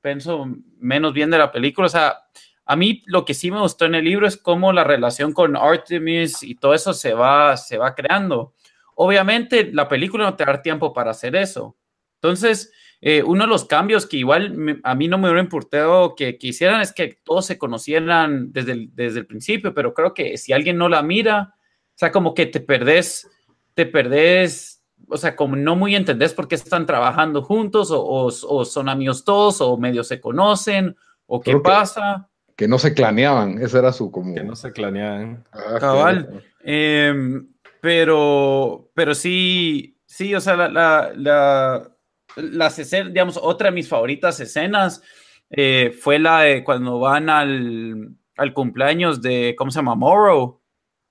pienso 0.00 0.46
menos 0.78 1.12
bien 1.12 1.30
de 1.30 1.38
la 1.38 1.50
película, 1.50 1.86
o 1.86 1.90
sea, 1.90 2.18
a 2.64 2.76
mí 2.76 3.02
lo 3.06 3.24
que 3.24 3.32
sí 3.34 3.50
me 3.50 3.60
gustó 3.60 3.86
en 3.86 3.94
el 3.94 4.04
libro 4.04 4.26
es 4.26 4.36
cómo 4.36 4.72
la 4.72 4.84
relación 4.84 5.32
con 5.32 5.56
Artemis 5.56 6.42
y 6.42 6.54
todo 6.54 6.74
eso 6.74 6.92
se 6.92 7.14
va, 7.14 7.56
se 7.56 7.78
va 7.78 7.94
creando. 7.94 8.54
Obviamente, 8.94 9.70
la 9.72 9.88
película 9.88 10.24
no 10.24 10.36
te 10.36 10.44
da 10.44 10.60
tiempo 10.60 10.92
para 10.92 11.12
hacer 11.12 11.34
eso. 11.34 11.78
Entonces, 12.16 12.70
eh, 13.00 13.22
uno 13.22 13.44
de 13.44 13.48
los 13.48 13.64
cambios 13.64 14.06
que 14.06 14.16
igual 14.16 14.80
a 14.82 14.94
mí 14.94 15.08
no 15.08 15.16
me 15.16 15.28
hubiera 15.28 15.40
importado 15.40 16.14
que, 16.14 16.36
hicieran 16.40 16.80
es 16.80 16.92
que 16.92 17.18
todos 17.24 17.46
se 17.46 17.56
conocieran 17.56 18.52
desde 18.52 18.72
el, 18.72 18.94
desde 18.94 19.20
el 19.20 19.26
principio, 19.26 19.72
pero 19.72 19.94
creo 19.94 20.12
que 20.12 20.36
si 20.36 20.52
alguien 20.52 20.76
no 20.76 20.88
la 20.88 21.02
mira, 21.02 21.54
o 21.54 21.94
sea, 21.94 22.12
como 22.12 22.34
que 22.34 22.46
te 22.46 22.60
perdés, 22.60 23.30
te 23.74 23.86
perdés, 23.86 24.77
o 25.08 25.16
sea, 25.16 25.36
como 25.36 25.56
no 25.56 25.76
muy 25.76 25.94
entendés 25.96 26.34
por 26.34 26.48
qué 26.48 26.54
están 26.54 26.86
trabajando 26.86 27.42
juntos 27.42 27.88
o, 27.92 28.30
son 28.64 28.88
amigos 28.88 29.24
todos 29.24 29.60
o 29.60 29.76
medio 29.76 30.04
se 30.04 30.20
conocen 30.20 30.96
o 31.26 31.40
qué 31.40 31.56
pasa. 31.58 32.28
Que 32.56 32.68
no 32.68 32.78
se 32.78 32.92
claneaban, 32.92 33.62
ese 33.62 33.78
era 33.78 33.92
su 33.92 34.10
como... 34.10 34.34
Que 34.34 34.42
no 34.42 34.56
se 34.56 34.72
claneaban. 34.72 35.44
Ah, 35.52 35.76
Cabal. 35.78 36.42
Eh, 36.64 37.40
pero, 37.80 38.90
pero 38.94 39.14
sí, 39.14 39.98
Sí, 40.08 40.34
o 40.34 40.40
sea, 40.40 40.56
la, 40.56 40.68
la, 40.68 41.12
la, 41.14 41.90
las 42.36 42.78
escenas, 42.78 43.12
digamos, 43.12 43.38
otra 43.40 43.68
de 43.68 43.74
mis 43.74 43.88
favoritas 43.88 44.40
escenas 44.40 45.02
eh, 45.50 45.94
fue 46.00 46.18
la 46.18 46.40
de 46.40 46.64
cuando 46.64 46.98
van 46.98 47.28
al, 47.28 48.16
al 48.38 48.54
cumpleaños 48.54 49.20
de, 49.20 49.54
¿cómo 49.56 49.70
se 49.70 49.76
llama? 49.76 49.94
Morrow. 49.94 50.62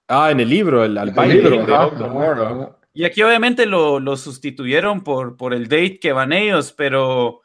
Ah, 0.08 0.32
en 0.32 0.39
el 0.39 0.50
libro, 0.50 0.84
el, 0.84 0.98
al 0.98 1.10
El 1.10 1.14
baile 1.14 1.36
libro, 1.36 1.64
de 1.64 1.76
ajá, 1.76 1.86
Dr. 1.86 2.04
ajá, 2.04 2.14
Morrow. 2.14 2.76
Y 2.98 3.06
aquí 3.06 3.22
obviamente 3.22 3.68
lo, 3.68 4.00
lo 4.00 4.18
sustituyeron 4.18 5.04
por, 5.04 5.38
por 5.38 5.54
el 5.54 5.68
date 5.68 6.00
que 6.00 6.14
van 6.14 6.34
ellos, 6.34 6.74
pero, 6.76 7.41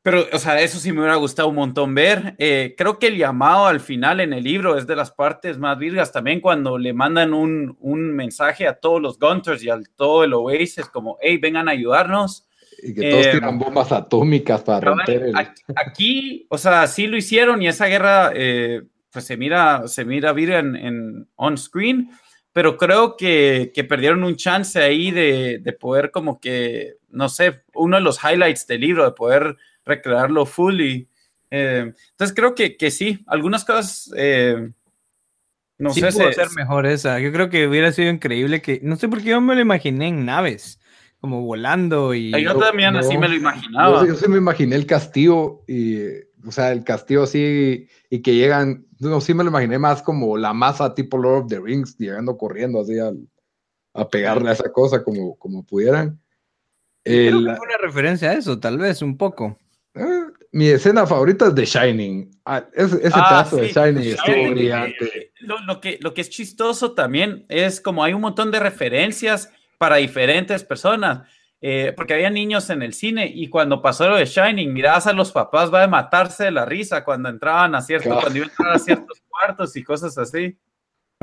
pero, 0.00 0.24
o 0.32 0.38
sea, 0.38 0.62
eso 0.62 0.78
sí 0.78 0.92
me 0.92 1.00
hubiera 1.00 1.16
gustado 1.16 1.48
un 1.48 1.56
montón 1.56 1.94
ver. 1.94 2.34
Eh, 2.38 2.74
creo 2.74 2.98
que 2.98 3.08
el 3.08 3.18
llamado 3.18 3.66
al 3.66 3.80
final 3.80 4.18
en 4.20 4.32
el 4.32 4.44
libro 4.44 4.78
es 4.78 4.86
de 4.86 4.96
las 4.96 5.10
partes 5.10 5.58
más 5.58 5.76
virgas 5.78 6.10
también 6.10 6.40
cuando 6.40 6.78
le 6.78 6.94
mandan 6.94 7.34
un, 7.34 7.76
un 7.80 8.12
mensaje 8.12 8.66
a 8.66 8.80
todos 8.80 9.02
los 9.02 9.18
Gunters 9.18 9.62
y 9.62 9.68
a 9.68 9.78
todo 9.94 10.24
el 10.24 10.32
Oasis 10.32 10.86
como, 10.86 11.18
hey, 11.20 11.36
vengan 11.36 11.68
a 11.68 11.72
ayudarnos. 11.72 12.48
Y 12.82 12.94
que 12.94 13.10
todos 13.10 13.26
Eh, 13.26 13.32
tiran 13.32 13.58
bombas 13.58 13.92
atómicas 13.92 14.62
para 14.62 14.80
romper 14.80 15.22
el... 15.24 15.34
Aquí, 15.36 16.46
o 16.48 16.56
sea, 16.56 16.86
sí 16.86 17.06
lo 17.08 17.18
hicieron 17.18 17.60
y 17.60 17.68
esa 17.68 17.88
guerra, 17.88 18.30
eh, 18.34 18.84
pues 19.12 19.26
se 19.26 19.36
mira, 19.36 19.86
se 19.86 20.06
mira 20.06 20.30
en, 20.30 20.76
en 20.76 21.28
on 21.34 21.58
screen, 21.58 22.08
pero 22.56 22.78
creo 22.78 23.18
que, 23.18 23.70
que 23.74 23.84
perdieron 23.84 24.24
un 24.24 24.34
chance 24.34 24.78
ahí 24.80 25.10
de, 25.10 25.58
de 25.62 25.72
poder 25.74 26.10
como 26.10 26.40
que, 26.40 26.94
no 27.10 27.28
sé, 27.28 27.64
uno 27.74 27.98
de 27.98 28.02
los 28.02 28.18
highlights 28.24 28.66
del 28.66 28.80
libro, 28.80 29.04
de 29.04 29.10
poder 29.12 29.58
recrearlo 29.84 30.46
fully. 30.46 31.06
Eh, 31.50 31.92
entonces 32.12 32.34
creo 32.34 32.54
que, 32.54 32.78
que 32.78 32.90
sí, 32.90 33.22
algunas 33.26 33.62
cosas, 33.62 34.10
eh, 34.16 34.70
no 35.76 35.90
sí 35.90 36.00
sé, 36.00 36.12
pudo 36.12 36.28
se- 36.28 36.32
ser 36.32 36.50
mejor 36.56 36.86
esa. 36.86 37.20
Yo 37.20 37.30
creo 37.30 37.50
que 37.50 37.66
hubiera 37.68 37.92
sido 37.92 38.08
increíble 38.08 38.62
que, 38.62 38.80
no 38.82 38.96
sé 38.96 39.06
por 39.06 39.18
qué 39.18 39.28
yo 39.32 39.40
me 39.42 39.54
lo 39.54 39.60
imaginé 39.60 40.08
en 40.08 40.24
naves, 40.24 40.80
como 41.20 41.42
volando 41.42 42.14
y... 42.14 42.42
yo 42.42 42.56
también 42.56 42.94
No, 42.94 43.00
así 43.00 43.18
me 43.18 43.28
lo 43.28 43.34
Yo, 43.34 43.36
imaginaba. 43.36 44.06
yo 44.06 44.14
sí 44.14 44.28
me 44.28 44.38
imaginé 44.38 44.76
el 44.76 44.86
castillo 44.86 45.60
y, 45.68 45.98
o 46.46 46.52
sea, 46.52 46.72
el 46.72 46.84
castillo 46.84 47.24
así 47.24 47.88
y 48.10 48.22
que 48.22 48.34
llegan, 48.34 48.86
no, 49.00 49.20
sí 49.20 49.34
me 49.34 49.44
lo 49.44 49.50
imaginé 49.50 49.78
más 49.78 50.02
como 50.02 50.36
la 50.36 50.52
masa 50.52 50.94
tipo 50.94 51.18
Lord 51.18 51.44
of 51.44 51.48
the 51.48 51.60
Rings, 51.60 51.96
llegando 51.98 52.36
corriendo 52.36 52.80
así 52.80 52.98
al- 52.98 53.26
a 53.94 54.08
pegarle 54.08 54.50
a 54.50 54.52
esa 54.52 54.70
cosa 54.72 55.02
como, 55.02 55.36
como 55.38 55.64
pudieran. 55.64 56.20
Creo 57.04 57.38
que 57.44 57.54
fue 57.56 57.66
una 57.66 57.78
referencia 57.80 58.30
a 58.30 58.34
eso, 58.34 58.58
tal 58.58 58.78
vez, 58.78 59.00
un 59.02 59.16
poco. 59.16 59.56
eh, 59.94 60.22
mi 60.52 60.68
escena 60.68 61.06
favorita 61.06 61.48
es 61.48 61.54
The 61.54 61.64
Shining. 61.64 62.30
Ah, 62.44 62.66
ese 62.74 62.96
ese 62.96 63.10
Ah, 63.14 63.28
pedazo 63.28 63.56
de 63.58 63.68
sí, 63.68 63.74
Shining 63.74 63.94
The 64.02 64.08
estuvo 64.10 64.34
Shining, 64.34 64.50
brillante. 64.54 65.04
eh, 65.18 65.32
Lo, 65.40 65.58
lo 65.60 65.80
que, 65.80 65.98
lo 66.00 66.14
que 66.14 66.20
es 66.22 66.30
chistoso 66.30 66.92
también 66.92 67.44
es 67.48 67.80
como 67.80 68.02
hay 68.04 68.12
un 68.14 68.20
montón 68.22 68.50
de 68.50 68.58
referencias 68.60 69.50
para 69.78 69.96
diferentes 69.96 70.64
personas, 70.64 71.28
eh, 71.60 71.92
porque 71.96 72.14
había 72.14 72.30
niños 72.30 72.68
en 72.70 72.82
el 72.82 72.92
cine 72.92 73.30
y 73.32 73.48
cuando 73.48 73.80
pasó 73.82 74.08
lo 74.08 74.16
de 74.16 74.26
Shining, 74.26 74.72
mirabas 74.72 75.06
a 75.06 75.12
los 75.12 75.32
papás, 75.32 75.72
va 75.72 75.82
a 75.84 75.88
matarse 75.88 76.44
de 76.44 76.50
la 76.50 76.64
risa 76.64 77.02
cuando 77.04 77.28
entraban 77.28 77.74
a 77.74 77.80
cierto, 77.82 78.08
Claro. 78.08 78.20
cuando 78.22 78.38
iban 78.38 78.48
a 78.50 78.52
entrar 78.52 78.72
a 78.74 78.78
ciertos 78.78 79.22
cuartos 79.28 79.76
y 79.76 79.82
cosas 79.82 80.16
así. 80.18 80.56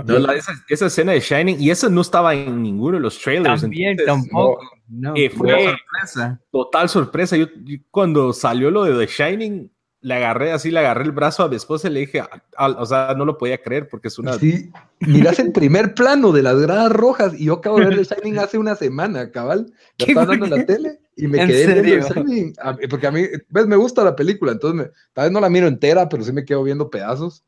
No, 0.04 0.18
la- 0.18 0.34
esa, 0.34 0.54
esa 0.70 0.88
escena 0.88 1.12
de 1.12 1.20
Shining, 1.20 1.62
y 1.62 1.70
eso 1.70 1.88
no 1.88 2.02
estaba 2.02 2.34
en 2.34 2.64
ninguno 2.64 2.98
de 2.98 3.02
los 3.04 3.20
trailers. 3.20 3.62
También, 3.62 3.92
entonces, 3.92 4.28
tampoco. 4.30 4.60
No, 4.88 5.14
eh, 5.16 5.30
fue 5.30 5.54
una 5.54 5.72
sorpresa. 5.78 6.42
Total 6.52 6.90
sorpresa. 6.90 7.38
Yo, 7.38 7.46
yo 7.64 7.78
cuando 7.92 8.34
salió 8.34 8.72
lo 8.72 8.86
de 8.86 9.06
The 9.06 9.12
Shining, 9.12 9.72
le 10.04 10.14
agarré 10.14 10.52
así, 10.52 10.70
le 10.70 10.80
agarré 10.80 11.04
el 11.06 11.12
brazo 11.14 11.44
a 11.44 11.50
mi 11.50 11.56
esposa 11.56 11.88
y 11.88 11.92
le 11.92 12.02
dije, 12.02 12.20
a- 12.20 12.30
a- 12.58 12.68
o 12.70 12.86
sea, 12.86 13.16
no 13.18 13.26
lo 13.26 13.38
podía 13.38 13.58
creer 13.62 13.88
porque 13.90 14.10
es 14.10 14.20
una... 14.20 14.34
Sí, 14.38 14.70
miras 15.00 15.40
el 15.40 15.52
primer 15.52 15.96
plano 15.96 16.32
de 16.32 16.44
las 16.44 16.60
gradas 16.60 16.92
rojas 16.92 17.34
y 17.40 17.46
yo 17.46 17.54
acabo 17.54 17.80
de 17.80 17.88
ver 17.88 18.06
The 18.06 18.16
Shining 18.22 18.38
hace 18.38 18.58
una 18.58 18.76
semana, 18.76 19.32
cabal. 19.32 19.68
La 19.98 20.06
¿Qué 20.06 20.12
estaba 20.12 20.28
dando 20.28 20.46
en 20.46 20.52
la 20.52 20.66
tele 20.66 21.00
y 21.16 21.28
me 21.28 21.42
¿En 21.42 21.48
quedé 21.48 21.82
viendo? 21.82 22.08
The 22.10 22.14
Shining. 22.22 22.54
A- 22.62 22.78
Porque 22.90 23.08
a 23.08 23.12
mí, 23.12 23.24
ves, 23.50 23.66
me 23.66 23.76
gusta 23.78 24.04
la 24.04 24.16
película, 24.16 24.52
entonces 24.52 24.78
me- 24.88 24.92
tal 25.14 25.24
vez 25.26 25.32
no 25.32 25.40
la 25.40 25.50
miro 25.50 25.68
entera, 25.68 26.08
pero 26.10 26.24
sí 26.24 26.32
me 26.34 26.46
quedo 26.46 26.64
viendo 26.64 26.90
pedazos. 26.90 27.44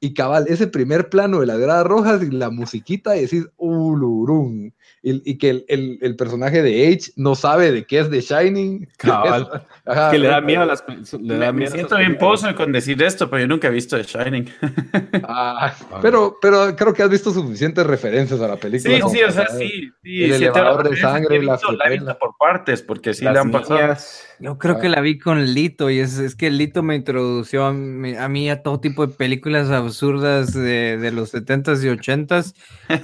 Y 0.00 0.14
cabal, 0.14 0.46
ese 0.48 0.66
primer 0.66 1.10
plano 1.10 1.38
de 1.40 1.46
las 1.46 1.58
gradas 1.60 1.86
rojas 1.86 2.22
y 2.24 2.30
la 2.30 2.50
musiquita 2.50 3.16
y 3.16 3.20
decís, 3.20 3.46
ulurum. 3.56 4.72
Y, 5.04 5.30
y 5.30 5.36
que 5.36 5.50
el, 5.50 5.64
el- 5.68 5.98
el 6.00 6.14
personaje 6.16 6.62
de 6.62 6.88
H 6.88 7.10
no 7.16 7.34
sabe 7.34 7.72
de 7.72 7.84
qué 7.84 7.98
es 7.98 8.08
The 8.10 8.20
Shining. 8.20 8.88
Cabal. 8.98 9.64
Ajá, 9.84 10.10
que 10.12 10.18
le 10.18 10.28
da 10.28 10.40
miedo 10.40 10.62
a 10.62 10.66
las... 10.66 10.84
Le 10.88 11.34
da 11.38 11.46
Me, 11.46 11.52
me 11.52 11.52
miedo 11.54 11.70
a 11.72 11.74
siento 11.74 11.96
bien 11.96 12.16
pozo 12.18 12.54
con 12.54 12.70
decir 12.70 13.02
esto, 13.02 13.28
pero 13.28 13.40
yo 13.42 13.48
nunca 13.48 13.66
he 13.66 13.70
visto 13.72 13.96
The 13.96 14.04
Shining. 14.04 14.48
Ah, 15.24 15.74
pero, 16.00 16.36
pero 16.40 16.74
creo 16.76 16.92
que 16.94 17.02
has 17.02 17.10
visto 17.10 17.32
suficientes 17.32 17.86
referencias 17.86 18.40
a 18.40 18.48
la 18.48 18.56
película. 18.56 18.94
Sí, 18.96 19.02
sí, 19.18 19.22
o 19.22 19.30
sea, 19.30 19.46
saber. 19.46 19.66
sí. 19.68 19.90
sí 20.02 20.24
El 20.24 20.34
sí, 20.34 20.44
elevador 20.44 20.82
te- 20.84 20.90
de 20.90 20.96
sangre, 20.96 21.42
las 21.42 21.60
La 21.78 21.88
visto 21.88 22.18
por 22.18 22.36
partes, 22.38 22.82
porque 22.82 23.14
sí 23.14 23.24
Las 23.24 23.34
le 23.34 23.40
han 23.40 23.50
pasado. 23.50 23.80
niñas. 23.80 24.26
Yo 24.38 24.58
creo 24.58 24.78
que 24.80 24.88
Ah. 24.88 24.90
la 24.90 25.00
vi 25.00 25.18
con 25.18 25.44
Lito 25.54 25.88
y 25.90 26.00
es, 26.00 26.18
es 26.18 26.34
que 26.34 26.50
Lito 26.50 26.82
me 26.82 26.96
introdució 26.96 27.64
a 27.66 27.72
mí, 27.72 28.16
a 28.16 28.28
mí 28.28 28.50
a 28.50 28.62
todo 28.62 28.80
tipo 28.80 29.06
de 29.06 29.12
películas 29.14 29.70
absurdas 29.70 30.52
de, 30.52 30.96
de 30.98 31.12
los 31.12 31.32
70s 31.32 31.82
y 31.84 31.88
80s. 31.96 32.54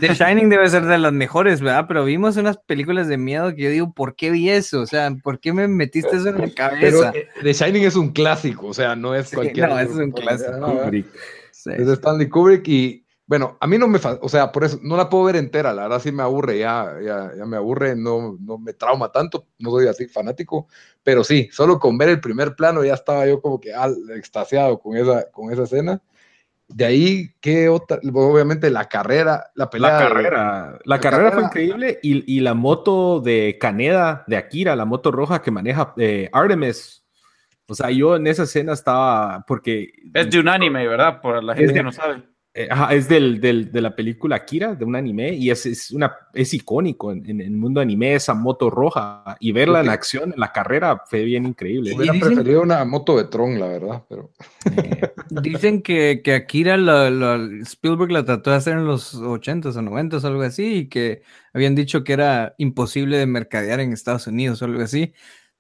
The 0.01 0.15
Shining 0.15 0.49
debe 0.49 0.69
ser 0.69 0.85
de 0.87 0.99
las 0.99 1.13
mejores, 1.13 1.61
¿verdad? 1.61 1.87
Pero 1.89 2.05
vimos 2.05 2.37
unas 2.37 2.59
películas 2.59 3.09
de 3.09 3.17
miedo 3.17 3.55
que 3.55 3.63
yo 3.63 3.71
digo, 3.71 3.93
¿por 3.93 4.15
qué 4.15 4.31
vi 4.31 4.51
eso? 4.51 4.81
O 4.81 4.87
sea, 4.87 5.11
¿por 5.23 5.41
qué 5.41 5.53
me 5.53 5.67
metiste 5.67 6.17
eso 6.17 6.29
en 6.29 6.39
la 6.39 6.47
Pero 6.47 6.55
cabeza? 6.55 7.13
eh, 7.15 7.27
The 7.43 7.53
Shining 7.53 7.85
es 7.85 7.97
un 7.97 8.13
clásico, 8.13 8.69
o 8.69 8.75
sea, 8.75 8.95
no 8.95 9.15
es 9.15 9.29
Sí, 9.29 9.37
cualquier. 9.37 9.69
no, 9.69 9.79
es 9.81 9.91
un 9.91 10.13
clásico. 10.13 10.53
Ah, 10.63 10.83
Kubrick. 10.85 11.07
Sí. 11.51 11.71
Es 11.77 11.87
de 11.87 11.95
Stanley 11.95 12.29
Kubrick 12.29 12.69
y 12.69 13.05
bueno, 13.29 13.59
a 13.61 13.67
mí 13.67 13.77
no 13.77 13.89
me, 13.89 14.01
o 14.23 14.29
sea, 14.31 14.51
por 14.51 14.65
eso 14.65 14.79
no 14.83 14.97
la 14.97 15.11
puedo 15.11 15.25
ver 15.25 15.37
entera, 15.37 15.75
la 15.75 15.83
verdad 15.83 16.01
sí 16.01 16.11
me 16.11 16.23
aburre, 16.23 16.59
ya, 16.61 16.95
ya, 17.05 17.31
ya 17.37 17.45
me 17.45 17.59
aburre, 17.59 17.95
no, 17.95 18.39
no 18.41 18.57
me 18.57 18.73
trauma 18.73 19.13
tanto, 19.13 19.49
no 19.59 19.71
soy 19.71 19.87
así 19.87 20.07
fanático, 20.07 20.67
pero 21.03 21.23
sí, 21.23 21.47
solo 21.53 21.79
con 21.79 21.99
ver 21.99 22.09
el 22.09 22.21
primer 22.23 22.57
plano 22.57 22.83
ya 22.83 22.95
estaba 22.95 23.27
yo 23.27 23.43
como 23.43 23.61
que 23.61 23.75
al, 23.75 23.97
extasiado 24.17 24.79
con 24.81 24.97
esa, 24.97 25.31
con 25.31 25.53
esa 25.53 25.65
escena. 25.65 26.01
De 26.69 26.85
ahí, 26.85 27.31
¿qué 27.41 27.69
otra? 27.69 27.99
Obviamente 28.13 28.71
la 28.71 28.85
carrera, 28.87 29.51
la 29.55 29.71
pelea. 29.71 29.91
La 29.91 29.99
de- 29.99 30.09
carrera, 30.09 30.39
la, 30.73 30.79
la 30.85 31.01
carrera 31.01 31.33
fue 31.33 31.43
increíble 31.45 31.99
y, 32.03 32.37
y 32.37 32.41
la 32.41 32.53
moto 32.55 33.21
de 33.21 33.57
Caneda, 33.59 34.23
de 34.27 34.37
Akira, 34.37 34.77
la 34.77 34.85
moto 34.85 35.11
roja 35.11 35.41
que 35.41 35.51
maneja 35.51 35.95
eh, 35.97 36.29
Artemis. 36.33 37.03
O 37.67 37.75
sea, 37.75 37.91
yo 37.91 38.17
en 38.17 38.27
esa 38.27 38.43
escena 38.45 38.73
estaba, 38.75 39.45
porque 39.47 39.93
Es 40.15 40.31
de 40.31 40.41
un 40.41 40.49
anime, 40.49 40.87
¿verdad? 40.87 41.21
Por 41.23 41.43
la 41.43 41.55
gente 41.55 41.73
de- 41.73 41.79
que 41.79 41.83
no 41.83 41.93
sabe. 41.93 42.23
Eh, 42.65 42.69
ajá, 42.71 42.95
es 42.95 43.09
del, 43.09 43.41
del- 43.41 43.71
de 43.73 43.81
la 43.81 43.95
película 43.95 44.37
Akira, 44.37 44.75
de 44.75 44.85
un 44.85 44.97
anime, 44.97 45.33
y 45.35 45.51
es, 45.51 45.65
es, 45.67 45.91
una, 45.91 46.13
es 46.35 46.53
icónico 46.55 47.13
en, 47.13 47.29
en 47.31 47.41
el 47.41 47.53
mundo 47.53 47.81
anime, 47.81 48.15
esa 48.15 48.35
moto 48.35 48.71
roja, 48.71 49.37
y 49.41 49.53
verla 49.53 49.81
en 49.81 49.89
acción, 49.89 50.33
en 50.33 50.41
la 50.41 50.53
carrera, 50.53 51.03
fue 51.07 51.25
bien 51.25 51.47
increíble. 51.47 51.95
Hubiera 51.95 52.13
dicen- 52.13 52.35
preferido 52.35 52.63
una 52.63 52.85
moto 52.85 53.17
de 53.17 53.25
Tron, 53.25 53.59
la 53.61 53.69
verdad, 53.69 54.03
pero. 54.09 54.31
Eh, 54.77 55.11
Dicen 55.31 55.83
que, 55.83 56.21
que 56.25 56.35
Akira 56.35 56.77
lo- 56.77 57.11
lo- 57.11 57.63
Spielberg 57.63 58.11
la 58.13 58.25
trató 58.25 58.51
de 58.51 58.57
hacer 58.57 58.75
en 58.75 58.87
los 58.87 59.15
80s 59.15 59.77
o 59.77 59.83
90s 59.83 60.25
o 60.25 60.27
algo 60.27 60.43
así 60.43 60.75
y 60.75 60.89
que 60.89 61.23
habían 61.53 61.75
dicho 61.75 62.03
que 62.05 62.13
era 62.13 62.55
imposible 62.59 63.19
de 63.19 63.27
mercadear 63.27 63.81
en 63.81 63.93
Estados 63.93 64.27
Unidos 64.27 64.61
o 64.63 64.65
algo 64.65 64.83
así. 64.83 65.13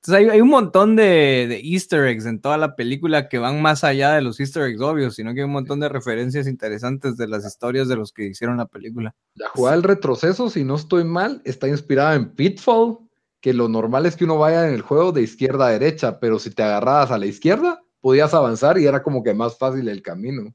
Entonces 0.03 0.14
hay, 0.26 0.30
hay 0.36 0.40
un 0.40 0.49
montón 0.49 0.94
de, 0.96 1.46
de 1.49 1.61
easter 1.62 2.07
eggs 2.07 2.24
en 2.26 2.40
toda 2.40 2.57
la 2.57 2.76
película 2.76 3.28
que 3.28 3.38
van 3.38 3.61
más 3.61 3.82
allá 3.84 4.12
de 4.12 4.22
los 4.22 4.38
easter 4.40 4.62
eggs 4.64 4.80
obvios, 4.80 5.16
sino 5.16 5.34
que 5.34 5.40
hay 5.40 5.44
un 5.44 5.53
montón 5.53 5.80
de 5.80 5.88
referencias 5.88 6.46
interesantes 6.46 7.16
de 7.16 7.26
las 7.28 7.44
historias 7.44 7.88
de 7.88 7.96
los 7.96 8.12
que 8.12 8.24
hicieron 8.26 8.57
la 8.59 8.66
película. 8.66 9.14
La 9.34 9.49
jugada 9.49 9.76
del 9.76 9.82
retroceso, 9.84 10.51
si 10.51 10.62
no 10.64 10.76
estoy 10.76 11.05
mal, 11.05 11.42
está 11.44 11.66
inspirada 11.68 12.14
en 12.14 12.30
Pitfall, 12.30 12.99
que 13.40 13.53
lo 13.53 13.68
normal 13.68 14.07
es 14.07 14.16
que 14.16 14.24
uno 14.24 14.38
vaya 14.38 14.68
en 14.68 14.74
el 14.74 14.82
juego 14.82 15.12
de 15.12 15.22
izquierda 15.22 15.66
a 15.66 15.70
derecha, 15.70 16.20
pero 16.20 16.38
si 16.38 16.51
te 16.51 16.62
agarrabas 16.62 17.11
a 17.11 17.18
la 17.18 17.26
izquierda, 17.26 17.82
podías 18.01 18.32
avanzar 18.34 18.78
y 18.78 18.86
era 18.86 19.03
como 19.03 19.22
que 19.24 19.34
más 19.34 19.59
fácil 19.59 19.88
el 19.88 20.03
camino. 20.03 20.55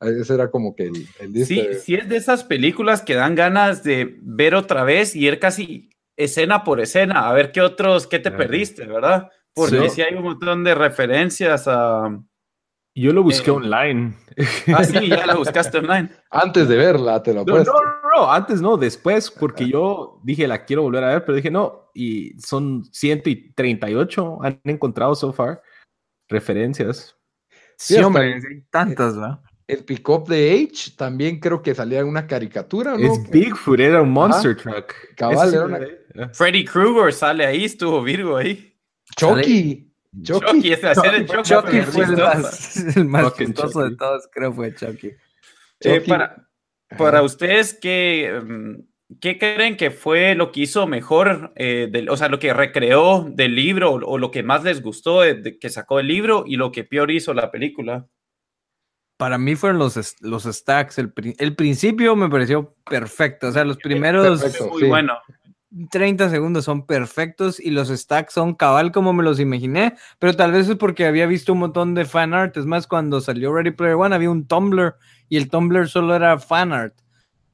Ese 0.00 0.34
era 0.34 0.50
como 0.50 0.74
que 0.74 0.88
el, 0.88 1.06
el 1.20 1.32
Sí, 1.46 1.60
easter 1.60 1.70
egg. 1.72 1.80
sí 1.80 1.94
es 1.94 2.08
de 2.08 2.16
esas 2.16 2.42
películas 2.42 3.02
que 3.02 3.14
dan 3.14 3.36
ganas 3.36 3.84
de 3.84 4.18
ver 4.22 4.56
otra 4.56 4.82
vez 4.82 5.14
y 5.14 5.26
ir 5.28 5.38
casi 5.38 5.90
escena 6.24 6.64
por 6.64 6.80
escena, 6.80 7.28
a 7.28 7.32
ver 7.32 7.52
qué 7.52 7.60
otros, 7.60 8.06
qué 8.06 8.18
te 8.18 8.30
perdiste, 8.30 8.86
¿verdad? 8.86 9.28
Porque 9.54 9.88
Sí. 9.88 9.96
sí. 9.96 10.02
hay 10.02 10.14
un 10.14 10.22
montón 10.24 10.64
de 10.64 10.74
referencias 10.74 11.64
a... 11.68 12.08
yo 12.94 13.12
lo 13.12 13.22
busqué 13.22 13.50
Eh, 13.50 13.54
online. 13.54 14.16
Ah, 14.74 14.84
sí, 14.84 15.08
ya 15.08 15.26
la 15.26 15.34
buscaste 15.34 15.78
online. 15.78 16.10
Antes 16.30 16.68
de 16.68 16.76
verla, 16.76 17.22
te 17.22 17.34
lo 17.34 17.44
No, 17.44 17.58
no, 17.58 17.64
no, 17.64 17.82
no, 18.16 18.32
antes 18.32 18.60
no, 18.60 18.76
después, 18.76 19.30
porque 19.30 19.68
yo 19.68 20.20
dije 20.22 20.46
la 20.46 20.64
quiero 20.64 20.82
volver 20.82 21.04
a 21.04 21.08
ver, 21.08 21.24
pero 21.24 21.36
dije 21.36 21.50
no, 21.50 21.90
y 21.94 22.38
son 22.40 22.84
138 22.92 24.38
han 24.42 24.60
encontrado 24.64 25.14
so 25.14 25.32
far 25.32 25.62
referencias. 26.28 27.16
Sí, 27.76 27.94
hasta 27.94 28.06
hombre, 28.06 28.34
hay 28.34 28.62
tantas, 28.70 29.16
¿verdad? 29.16 29.40
El 29.66 29.84
pick-up 29.84 30.26
de 30.28 30.68
H 30.70 30.92
también 30.96 31.38
creo 31.38 31.62
que 31.62 31.74
salía 31.74 32.00
en 32.00 32.06
una 32.08 32.26
caricatura, 32.26 32.96
¿no? 32.96 33.12
Es 33.12 33.30
Bigfoot, 33.30 33.78
era 33.80 34.02
un 34.02 34.10
monster 34.10 34.56
truck. 34.56 34.92
Cabal, 35.16 35.54
era 35.54 35.64
una-. 35.64 35.80
Ah. 36.18 36.30
Freddy 36.32 36.64
Krueger 36.64 37.12
sale 37.12 37.46
ahí, 37.46 37.64
estuvo 37.64 38.02
Virgo 38.02 38.36
ahí. 38.36 38.74
Chucky. 39.16 39.88
Chucky, 40.22 40.44
Chucky. 40.50 40.72
ese 40.72 40.88
hacer 40.88 41.14
el 41.14 41.26
Chucky, 41.26 41.42
Chucky 41.48 41.80
fue 41.82 42.04
el 42.04 42.16
más, 42.16 42.76
el 42.96 43.04
más 43.06 43.22
Fucking 43.24 43.46
chistoso 43.46 43.80
de 43.80 43.86
Chucky. 43.90 43.96
todos, 43.96 44.28
creo 44.32 44.52
fue 44.52 44.74
Chucky. 44.74 45.10
Eh, 45.80 46.00
para, 46.06 46.48
para 46.98 47.22
ustedes, 47.22 47.78
¿qué, 47.80 48.40
mm, 48.44 49.16
¿qué 49.20 49.38
creen 49.38 49.76
que 49.76 49.90
fue 49.90 50.34
lo 50.34 50.52
que 50.52 50.60
hizo 50.60 50.86
mejor, 50.86 51.52
eh, 51.56 51.88
del- 51.90 52.10
o 52.10 52.16
sea, 52.16 52.28
lo 52.28 52.38
que 52.38 52.52
recreó 52.52 53.24
del 53.30 53.54
libro 53.54 53.92
o, 53.92 54.04
o 54.04 54.18
lo 54.18 54.30
que 54.30 54.42
más 54.42 54.64
les 54.64 54.82
gustó 54.82 55.22
de, 55.22 55.34
de 55.34 55.58
que 55.58 55.70
sacó 55.70 55.98
el 55.98 56.08
libro 56.08 56.44
y 56.46 56.56
lo 56.56 56.70
que 56.72 56.84
peor 56.84 57.10
hizo 57.10 57.32
la 57.32 57.50
película? 57.50 58.06
Para 59.22 59.38
mí 59.38 59.54
fueron 59.54 59.78
los, 59.78 60.16
los 60.20 60.42
stacks. 60.42 60.98
El, 60.98 61.12
el 61.38 61.54
principio 61.54 62.16
me 62.16 62.28
pareció 62.28 62.74
perfecto. 62.90 63.46
O 63.46 63.52
sea, 63.52 63.64
los 63.64 63.76
primeros 63.76 64.40
Perfecto. 64.40 64.70
Muy 64.70 64.82
sí. 64.82 64.88
bueno. 64.88 65.12
30 65.92 66.28
segundos 66.28 66.64
son 66.64 66.86
perfectos 66.86 67.60
y 67.60 67.70
los 67.70 67.86
stacks 67.86 68.34
son 68.34 68.56
cabal 68.56 68.90
como 68.90 69.12
me 69.12 69.22
los 69.22 69.38
imaginé, 69.38 69.94
pero 70.18 70.34
tal 70.34 70.50
vez 70.50 70.68
es 70.68 70.74
porque 70.74 71.06
había 71.06 71.26
visto 71.26 71.52
un 71.52 71.60
montón 71.60 71.94
de 71.94 72.04
fan 72.04 72.34
art. 72.34 72.56
Es 72.56 72.66
más, 72.66 72.88
cuando 72.88 73.20
salió 73.20 73.54
Ready 73.54 73.70
Player 73.70 73.94
One 73.94 74.12
había 74.12 74.28
un 74.28 74.44
Tumblr 74.48 74.96
y 75.28 75.36
el 75.36 75.48
Tumblr 75.48 75.88
solo 75.88 76.16
era 76.16 76.36
fan 76.40 76.72
art. 76.72 76.96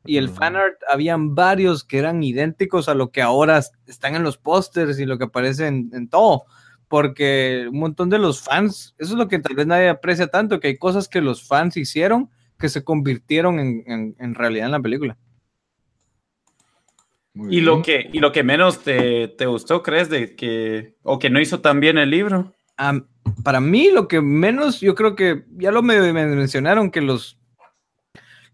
Y 0.07 0.17
el 0.17 0.31
fan 0.31 0.57
art 0.57 0.79
habían 0.91 1.35
varios 1.35 1.85
que 1.85 1.99
eran 1.99 2.23
idénticos 2.23 2.89
a 2.89 2.95
lo 2.95 3.11
que 3.11 3.21
ahora 3.21 3.63
están 3.87 4.15
en 4.15 4.23
los 4.23 4.39
pósters 4.39 4.99
y 4.99 5.05
lo 5.05 5.19
que 5.19 5.25
aparece 5.25 5.67
en, 5.67 5.91
en 5.93 6.09
todo. 6.09 6.47
Porque 6.89 7.67
un 7.71 7.79
montón 7.79 8.09
de 8.11 8.19
los 8.19 8.41
fans, 8.43 8.95
eso 8.99 9.13
es 9.13 9.19
lo 9.19 9.29
que 9.29 9.39
tal 9.39 9.55
vez 9.55 9.67
nadie 9.67 9.89
aprecia 9.89 10.27
tanto, 10.29 10.59
que 10.59 10.69
hay 10.69 10.79
cosas 10.79 11.09
que 11.09 11.21
los 11.21 11.47
fans 11.47 11.77
hicieron 11.77 12.31
que 12.59 12.69
se 12.69 12.83
convirtieron 12.83 13.61
en, 13.61 13.85
en- 13.87 14.17
en 14.19 14.35
realidad 14.35 14.67
en 14.67 14.73
la 14.73 14.81
película. 14.81 15.17
Muy 17.35 17.57
¿Y 17.57 17.61
lo 17.61 17.83
que, 17.83 18.11
y 18.13 18.19
lo 18.19 18.33
que 18.33 18.43
menos 18.43 18.81
te, 18.83 19.29
te 19.29 19.47
gustó, 19.47 19.83
crees, 19.83 20.09
de 20.09 20.35
que, 20.35 20.97
o 21.03 21.19
que 21.19 21.31
no 21.31 21.41
hizo 21.41 21.61
tan 21.61 21.79
bien 21.79 21.99
el 21.99 22.11
libro? 22.11 22.53
Para 23.45 23.61
mí, 23.61 23.91
lo 23.93 24.09
que 24.09 24.21
menos, 24.21 24.81
yo 24.81 24.95
creo 24.95 25.15
que 25.15 25.45
ya 25.57 25.71
lo 25.71 25.83
me, 25.83 26.01
me 26.13 26.27
mencionaron 26.27 26.91
que 26.91 27.01
los, 27.01 27.39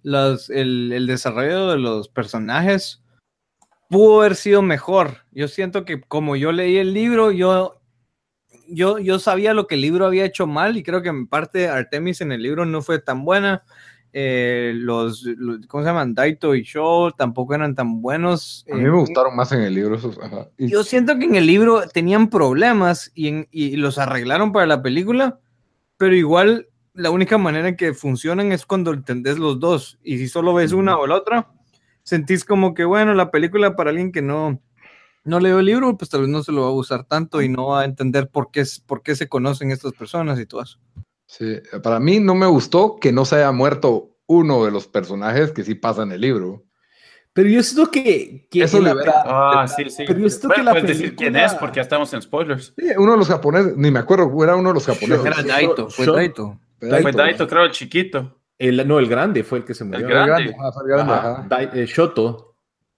los 0.02 0.50
el, 0.50 0.92
el 0.92 1.06
desarrollo 1.06 1.68
de 1.68 1.78
los 1.78 2.08
personajes 2.08 3.02
pudo 3.88 4.20
haber 4.20 4.34
sido 4.34 4.60
mejor. 4.60 5.18
Yo 5.30 5.48
siento 5.48 5.84
que 5.84 6.00
como 6.02 6.36
yo 6.36 6.52
leí 6.52 6.76
el 6.76 6.92
libro, 6.92 7.30
yo, 7.32 7.80
yo, 8.68 8.98
yo 8.98 9.18
sabía 9.18 9.54
lo 9.54 9.66
que 9.66 9.74
el 9.76 9.80
libro 9.82 10.06
había 10.06 10.24
hecho 10.24 10.46
mal 10.46 10.76
y 10.76 10.82
creo 10.82 11.02
que 11.02 11.08
en 11.08 11.26
parte 11.26 11.68
Artemis 11.68 12.20
en 12.20 12.32
el 12.32 12.42
libro 12.42 12.64
no 12.66 12.82
fue 12.82 12.98
tan 12.98 13.24
buena. 13.24 13.62
Eh, 14.16 14.72
los, 14.76 15.24
los- 15.24 15.66
¿cómo 15.66 15.82
se 15.82 15.88
llaman? 15.90 16.14
Daito 16.14 16.54
y 16.54 16.62
Shaw 16.62 17.10
tampoco 17.12 17.54
eran 17.54 17.74
tan 17.74 18.00
buenos. 18.00 18.64
A 18.70 18.76
mí 18.76 18.82
Eh, 18.82 18.84
me 18.84 18.96
gustaron 18.98 19.34
más 19.34 19.50
en 19.50 19.62
el 19.62 19.74
libro 19.74 19.96
esos. 19.96 20.18
ajá. 20.22 20.48
Y- 20.56 20.68
yo 20.70 20.84
siento 20.84 21.18
que 21.18 21.24
en 21.24 21.34
el 21.34 21.46
libro 21.46 21.82
tenían 21.88 22.30
problemas 22.30 23.10
y, 23.14 23.28
en- 23.28 23.48
y 23.50 23.74
los 23.76 23.98
arreglaron 23.98 24.52
para 24.52 24.66
la 24.66 24.82
película, 24.82 25.40
pero 25.96 26.14
igual 26.14 26.68
la 26.92 27.10
única 27.10 27.38
manera 27.38 27.68
en 27.68 27.76
que 27.76 27.92
funcionan 27.92 28.52
es 28.52 28.64
cuando 28.66 28.92
entendés 28.92 29.36
los 29.38 29.58
dos. 29.58 29.98
Y 30.04 30.18
si 30.18 30.28
solo 30.28 30.54
ves 30.54 30.70
una 30.72 30.96
o 30.96 31.08
la 31.08 31.16
otra, 31.16 31.48
sentís 32.04 32.44
como 32.44 32.72
que, 32.72 32.84
bueno, 32.84 33.14
la 33.14 33.32
película 33.32 33.74
para 33.74 33.90
alguien 33.90 34.12
que 34.12 34.22
no, 34.22 34.60
no 35.24 35.40
leyó 35.40 35.58
el 35.58 35.66
libro, 35.66 35.96
pues 35.96 36.10
tal 36.10 36.20
vez 36.22 36.30
no 36.30 36.42
se 36.42 36.52
lo 36.52 36.62
va 36.62 36.68
a 36.68 36.72
gustar 36.72 37.04
tanto 37.04 37.42
y 37.42 37.48
no 37.48 37.68
va 37.68 37.80
a 37.80 37.84
entender 37.84 38.28
por 38.28 38.50
qué, 38.50 38.60
es- 38.60 38.80
por 38.80 39.02
qué 39.02 39.16
se 39.16 39.28
conocen 39.28 39.70
estas 39.70 39.92
personas 39.92 40.38
y 40.38 40.46
todo 40.46 40.62
eso. 40.62 40.78
Sí, 41.26 41.56
para 41.82 41.98
mí 42.00 42.20
no 42.20 42.34
me 42.34 42.46
gustó 42.46 42.96
que 43.00 43.10
no 43.12 43.24
se 43.24 43.36
haya 43.36 43.50
muerto 43.52 44.16
uno 44.26 44.64
de 44.64 44.70
los 44.70 44.86
personajes 44.86 45.52
que 45.52 45.64
sí 45.64 45.74
pasa 45.74 46.02
en 46.02 46.12
el 46.12 46.20
libro. 46.20 46.64
Pero 47.32 47.48
yo 47.48 47.62
siento 47.64 47.90
que, 47.90 48.46
que 48.48 48.62
Eso 48.62 48.80
la 48.80 48.94
Ah, 49.26 49.66
sí, 49.66 49.90
sí. 49.90 50.04
Pero 50.06 50.20
yo 50.20 50.28
siento 50.28 50.48
Bueno, 50.48 50.62
que 50.62 50.64
la 50.66 50.70
puedes 50.70 50.86
decir 50.98 51.16
quién 51.16 51.34
es, 51.34 51.52
porque 51.54 51.76
ya 51.76 51.82
estamos 51.82 52.12
en 52.14 52.22
spoilers. 52.22 52.72
Sí, 52.78 52.86
uno 52.96 53.12
de 53.12 53.18
los 53.18 53.26
japoneses, 53.28 53.76
ni 53.76 53.90
me 53.90 53.98
acuerdo, 53.98 54.30
era 54.44 54.54
uno 54.54 54.68
de 54.68 54.74
los 54.74 54.86
japoneses. 54.86 55.26
Era 55.26 55.42
Daito, 55.42 55.90
fue 55.90 56.06
Daito. 56.06 56.60
Daito, 56.80 57.02
Fue 57.02 57.12
Daito, 57.12 57.48
creo, 57.48 57.64
el 57.64 57.72
chiquito. 57.72 58.38
el, 58.56 58.86
no, 58.86 59.00
el 59.00 59.08
grande 59.08 59.42
fue 59.42 59.58
el 59.58 59.64
que 59.64 59.74
se 59.74 59.82
murió. 59.84 60.06
El 60.06 60.12
grande. 60.12 60.26
grande, 60.30 60.56
ajá, 60.60 60.72
fue 60.72 60.82
el 60.84 60.88
grande, 60.90 61.12
Ajá, 61.12 61.32
ajá. 61.32 61.46
Dai- 61.48 61.70
eh, 61.74 61.86
Shoto. 61.86 62.53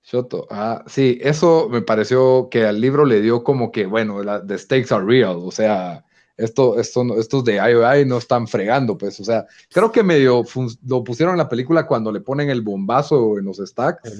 Shoto, 0.07 0.47
ajá. 0.51 0.85
Sí, 0.87 1.19
eso 1.21 1.69
me 1.69 1.83
pareció 1.83 2.49
que 2.49 2.65
al 2.65 2.81
libro 2.81 3.05
le 3.05 3.21
dio 3.21 3.43
como 3.43 3.73
que, 3.73 3.87
bueno, 3.87 4.23
la, 4.23 4.47
the 4.47 4.57
stakes 4.57 4.95
are 4.95 5.05
real, 5.05 5.39
o 5.41 5.51
sea, 5.51 6.05
esto, 6.37 6.79
esto, 6.79 7.19
estos 7.19 7.45
de 7.45 7.57
IOI 7.57 8.07
no 8.07 8.19
están 8.19 8.47
fregando, 8.47 8.97
pues, 8.97 9.19
o 9.19 9.25
sea, 9.25 9.47
creo 9.69 9.91
que 9.91 10.05
medio 10.05 10.45
lo 10.87 11.03
pusieron 11.03 11.35
en 11.35 11.39
la 11.39 11.49
película 11.49 11.89
cuando 11.89 12.13
le 12.13 12.21
ponen 12.21 12.51
el 12.51 12.63
bombazo 12.63 13.37
en 13.37 13.47
los 13.47 13.57
stacks, 13.57 14.13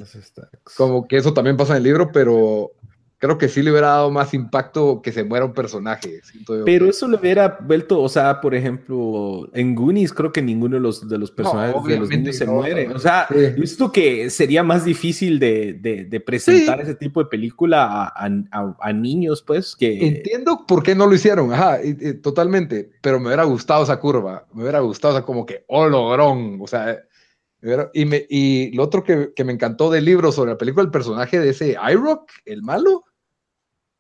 como 0.77 1.07
que 1.07 1.19
eso 1.19 1.33
también 1.33 1.57
pasa 1.57 1.75
en 1.75 1.79
el 1.79 1.85
libro, 1.85 2.11
pero 2.11 2.73
creo 3.19 3.39
que 3.39 3.49
sí 3.49 3.63
le 3.63 3.71
hubiera 3.71 3.89
dado 3.89 4.11
más 4.11 4.35
impacto 4.35 5.01
que 5.03 5.11
se 5.11 5.25
muera 5.25 5.45
un 5.47 5.55
personaje. 5.55 6.21
siento 6.23 6.59
yo. 6.59 6.65
Pero 6.67 6.87
eso 6.91 7.09
le 7.09 7.17
hubiera 7.17 7.59
vuelto, 7.63 8.01
o 8.03 8.09
sea, 8.09 8.41
por 8.41 8.55
ejemplo, 8.55 9.49
en 9.55 9.75
Goonies 9.75 10.13
creo 10.13 10.33
que 10.33 10.43
ninguno 10.43 10.77
de 10.77 10.81
los, 10.81 11.09
de 11.09 11.19
los 11.19 11.31
personajes 11.31 11.83
de 11.85 11.99
los 11.99 12.09
niños 12.11 12.37
se 12.37 12.47
no, 12.47 12.55
muere. 12.55 12.87
no. 12.89 12.97
O 12.97 12.99
sea, 12.99 13.27
Sí. 13.31 13.37
yo 13.57 13.67
siento 13.67 13.91
que 13.93 14.29
sería 14.31 14.63
más 14.63 14.85
difícil 14.85 15.39
de, 15.39 15.75
de- 15.75 16.05
de 16.05 16.21
presentar 16.21 16.77
Sí. 16.79 16.83
ese 16.85 16.95
tipo 16.95 17.23
de 17.23 17.29
película 17.31 17.85
a, 17.87 18.05
a- 18.27 18.31
a- 18.53 18.77
a 18.81 18.93
niños, 18.93 19.43
pues, 19.43 19.75
que... 19.77 20.07
Entiendo 20.07 20.65
por 20.69 20.83
qué 20.83 20.95
no 20.95 21.07
lo 21.07 21.15
hicieron, 21.15 21.53
ajá, 21.53 21.79
y- 21.83 21.97
y 21.99 22.15
totalmente, 22.15 22.91
pero 23.01 23.19
me 23.19 23.27
hubiera 23.29 23.45
gustado 23.45 23.83
esa 23.85 23.99
curva, 23.99 24.45
me 24.53 24.63
hubiera 24.63 24.81
gustado, 24.81 25.15
o 25.15 25.17
sea, 25.17 25.25
como 25.27 25.47
que, 25.47 25.65
oh, 25.69 25.87
logrón, 25.89 26.59
o 26.61 26.67
sea, 26.67 26.99
y, 27.93 28.05
me, 28.05 28.27
y 28.29 28.73
lo 28.77 28.83
otro 28.85 29.03
que, 29.03 29.33
que 29.35 29.45
me 29.45 29.53
encantó 29.53 29.91
del 29.91 30.05
libro 30.05 30.33
sobre 30.33 30.53
la 30.53 30.59
película, 30.59 30.85
el 30.85 30.91
personaje 30.91 31.39
de 31.41 31.51
ese 31.51 31.77
iRock, 31.93 32.31
el 32.45 32.63
malo, 32.63 33.05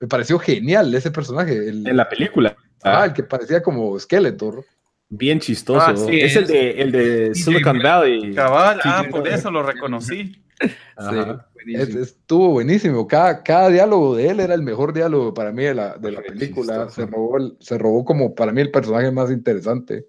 me 0.01 0.09
pareció 0.09 0.39
genial 0.39 0.95
ese 0.95 1.11
personaje, 1.11 1.53
el, 1.57 1.87
En 1.87 1.97
la 1.97 2.09
película. 2.09 2.57
ah, 2.83 3.05
el 3.07 3.13
que 3.13 3.23
parecía 3.23 3.63
como 3.63 3.99
Skeletor. 3.99 4.65
Bien 5.09 5.39
chistoso. 5.39 5.87
Ah, 5.87 5.97
sí, 5.97 6.21
es, 6.21 6.37
el 6.37 6.47
de, 6.47 6.71
el 6.73 6.93
de 6.93 7.35
Silicon 7.35 7.79
Valley. 7.81 8.35
Cabal, 8.35 8.81
ah, 8.83 9.03
Sí, 9.05 9.11
por 9.11 9.27
eso 9.29 9.51
lo 9.51 9.63
reconocí. 9.63 10.43
Ajá. 10.97 11.49
Estuvo 11.67 12.51
buenísimo, 12.51 13.07
cada, 13.07 13.43
cada 13.43 13.69
diálogo 13.69 14.17
de 14.17 14.29
él 14.31 14.41
era 14.41 14.55
el 14.55 14.63
mejor 14.63 14.93
diálogo 14.93 15.35
para 15.35 15.53
mí 15.53 15.65
de 15.65 15.75
la, 15.75 15.97
de 15.99 16.13
la 16.13 16.23
película, 16.23 16.89
se 16.91 17.07
robó, 17.07 17.37
el- 17.39 17.57
se 17.61 17.77
robó 17.77 18.05
como 18.05 18.35
para 18.35 18.53
mí 18.53 18.61
el 18.61 18.71
personaje 18.71 19.11
más 19.11 19.31
interesante. 19.31 20.07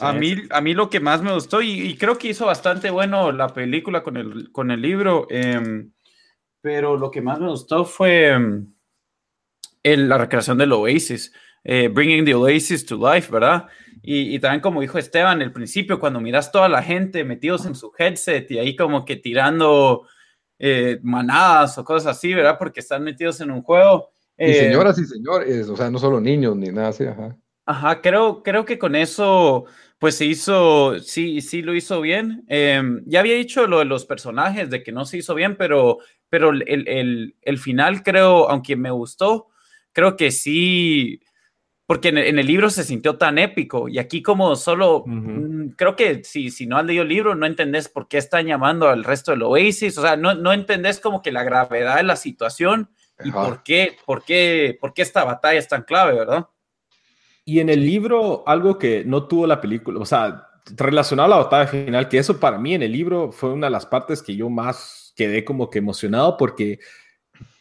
A 0.00 0.12
mí, 0.12 0.34
a 0.50 0.60
mí 0.60 0.74
lo 0.74 0.88
que 0.90 1.00
más 1.00 1.22
me 1.22 1.32
gustó, 1.32 1.60
y, 1.62 1.70
y 1.80 1.96
creo 1.96 2.18
que 2.18 2.28
hizo 2.28 2.46
bastante 2.46 2.90
bueno 2.90 3.32
la 3.32 3.48
película 3.48 4.02
con 4.02 4.16
el, 4.16 4.52
con 4.52 4.70
el 4.70 4.80
libro, 4.80 5.26
em, 5.30 5.92
pero 6.60 6.96
lo 6.96 7.10
que 7.10 7.20
más 7.20 7.40
me 7.40 7.48
gustó 7.48 7.84
fue 7.84 8.28
em, 8.28 8.72
el- 9.82 10.08
la 10.08 10.18
recreación 10.18 10.58
del 10.58 10.72
Oasis, 10.72 11.32
eh, 11.64 11.88
Bringing 11.88 12.24
the 12.24 12.34
Oasis 12.34 12.86
to 12.86 12.96
Life, 12.96 13.30
¿verdad? 13.32 13.66
Y, 14.02 14.34
y 14.34 14.38
también 14.38 14.60
como 14.60 14.80
dijo 14.80 14.98
Esteban, 14.98 15.42
el 15.42 15.52
principio, 15.52 15.98
cuando 15.98 16.20
miras 16.20 16.52
toda 16.52 16.68
la 16.68 16.82
gente 16.82 17.24
metidos 17.24 17.66
en 17.66 17.74
su 17.74 17.92
headset 17.98 18.50
y 18.50 18.58
ahí 18.58 18.76
como 18.76 19.04
que 19.04 19.16
tirando 19.16 20.06
eh, 20.58 20.98
manadas 21.02 21.76
o 21.78 21.84
cosas 21.84 22.16
así, 22.16 22.32
¿verdad? 22.34 22.56
Porque 22.58 22.80
están 22.80 23.02
metidos 23.04 23.40
en 23.40 23.50
un 23.50 23.62
juego. 23.62 24.10
Y 24.36 24.50
Eh, 24.50 24.54
señoras 24.54 24.98
y 24.98 25.04
señores, 25.04 25.68
o 25.68 25.76
sea, 25.76 25.90
no 25.90 25.98
solo 25.98 26.20
niños 26.20 26.56
ni 26.56 26.68
nada 26.68 26.88
así, 26.88 27.04
ajá. 27.04 27.36
Ajá, 27.68 28.00
creo, 28.00 28.42
creo 28.42 28.64
que 28.64 28.78
con 28.78 28.96
eso, 28.96 29.66
pues 29.98 30.16
se 30.16 30.24
hizo, 30.24 30.98
sí, 31.00 31.42
sí 31.42 31.60
lo 31.60 31.74
hizo 31.74 32.00
bien. 32.00 32.42
Em, 32.48 33.02
ya 33.04 33.20
había 33.20 33.34
dicho 33.34 33.66
lo 33.66 33.80
de 33.80 33.84
los 33.84 34.06
personajes, 34.06 34.70
de 34.70 34.82
que 34.82 34.90
no 34.90 35.04
se 35.04 35.18
hizo 35.18 35.34
bien, 35.34 35.54
pero, 35.54 35.98
pero 36.30 36.48
el, 36.48 36.64
el, 36.66 37.36
el 37.42 37.58
final 37.58 38.02
creo, 38.02 38.48
aunque 38.48 38.74
me 38.74 38.90
gustó, 38.90 39.48
creo 39.92 40.16
que 40.16 40.30
sí, 40.30 41.20
porque 41.84 42.08
en 42.08 42.16
el, 42.16 42.26
en 42.28 42.38
el 42.38 42.46
libro 42.46 42.70
se 42.70 42.84
sintió 42.84 43.18
tan 43.18 43.36
épico 43.36 43.86
y 43.86 43.98
aquí 43.98 44.22
como 44.22 44.56
solo, 44.56 45.00
Ujú. 45.00 45.10
mm, 45.10 45.68
creo 45.76 45.94
que 45.94 46.24
si, 46.24 46.50
si 46.50 46.66
no 46.66 46.78
has 46.78 46.86
leído 46.86 47.02
el 47.02 47.10
libro, 47.10 47.34
no 47.34 47.44
entendés 47.44 47.90
por 47.90 48.08
qué 48.08 48.16
están 48.16 48.46
llamando 48.46 48.88
al 48.88 49.04
resto 49.04 49.32
del 49.32 49.42
Oasis, 49.42 49.98
o 49.98 50.00
sea, 50.00 50.16
no, 50.16 50.34
no 50.34 50.54
entendés 50.54 51.00
como 51.00 51.20
que 51.20 51.32
la 51.32 51.44
gravedad 51.44 51.96
de 51.96 52.04
la 52.04 52.16
situación 52.16 52.88
y 53.22 53.28
Ajá. 53.28 53.42
por 53.42 53.62
qué, 53.62 53.94
por 54.06 54.24
qué, 54.24 54.78
por 54.80 54.94
qué 54.94 55.02
esta 55.02 55.22
batalla 55.24 55.58
es 55.58 55.68
tan 55.68 55.82
clave, 55.82 56.14
¿verdad? 56.14 56.46
Y 57.48 57.60
en 57.60 57.68
el 57.70 57.80
libro, 57.80 58.42
algo 58.46 58.76
que 58.78 59.04
no 59.06 59.26
tuvo 59.26 59.46
la 59.46 59.58
película, 59.60 59.98
o 60.00 60.04
sea, 60.04 60.48
relacionado 60.76 61.32
a 61.32 61.36
la 61.38 61.42
batalla 61.44 61.66
final, 61.66 62.08
que 62.08 62.18
eso 62.18 62.38
para 62.38 62.58
mí 62.58 62.74
en 62.74 62.82
el 62.82 62.92
libro 62.92 63.32
fue 63.32 63.50
una 63.52 63.68
de 63.68 63.70
las 63.70 63.86
partes 63.86 64.20
que 64.22 64.36
yo 64.36 64.50
más 64.50 65.14
quedé 65.16 65.44
como 65.44 65.70
que 65.70 65.78
emocionado 65.78 66.36
porque 66.36 66.78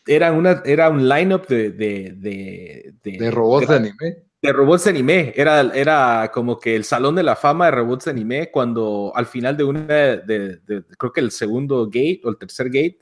era, 0.05 0.31
una, 0.33 0.61
era 0.65 0.89
un 0.89 1.07
lineup 1.07 1.47
de, 1.47 1.71
de, 1.71 2.13
de, 2.17 2.93
de, 3.01 3.11
De 3.17 3.31
robots 3.31 3.67
de 3.69 3.75
anime. 3.77 4.15
de 4.41 4.53
robots 4.53 4.83
de 4.83 4.89
anime. 4.89 5.33
Era, 5.35 5.61
era 5.73 6.31
como 6.33 6.59
que 6.59 6.75
el 6.75 6.83
salón 6.83 7.15
de 7.15 7.23
la 7.23 7.35
fama 7.37 7.65
de 7.65 7.71
robots 7.71 8.05
de 8.05 8.11
anime 8.11 8.49
cuando 8.51 9.11
al 9.15 9.25
final 9.25 9.55
de 9.55 9.63
una, 9.63 9.85
de, 9.85 10.17
de- 10.17 10.57
de- 10.67 10.83
creo 10.97 11.13
que 11.13 11.21
el 11.21 11.31
segundo 11.31 11.85
gate 11.85 12.21
o 12.25 12.29
el 12.29 12.37
tercer 12.37 12.67
gate, 12.67 12.99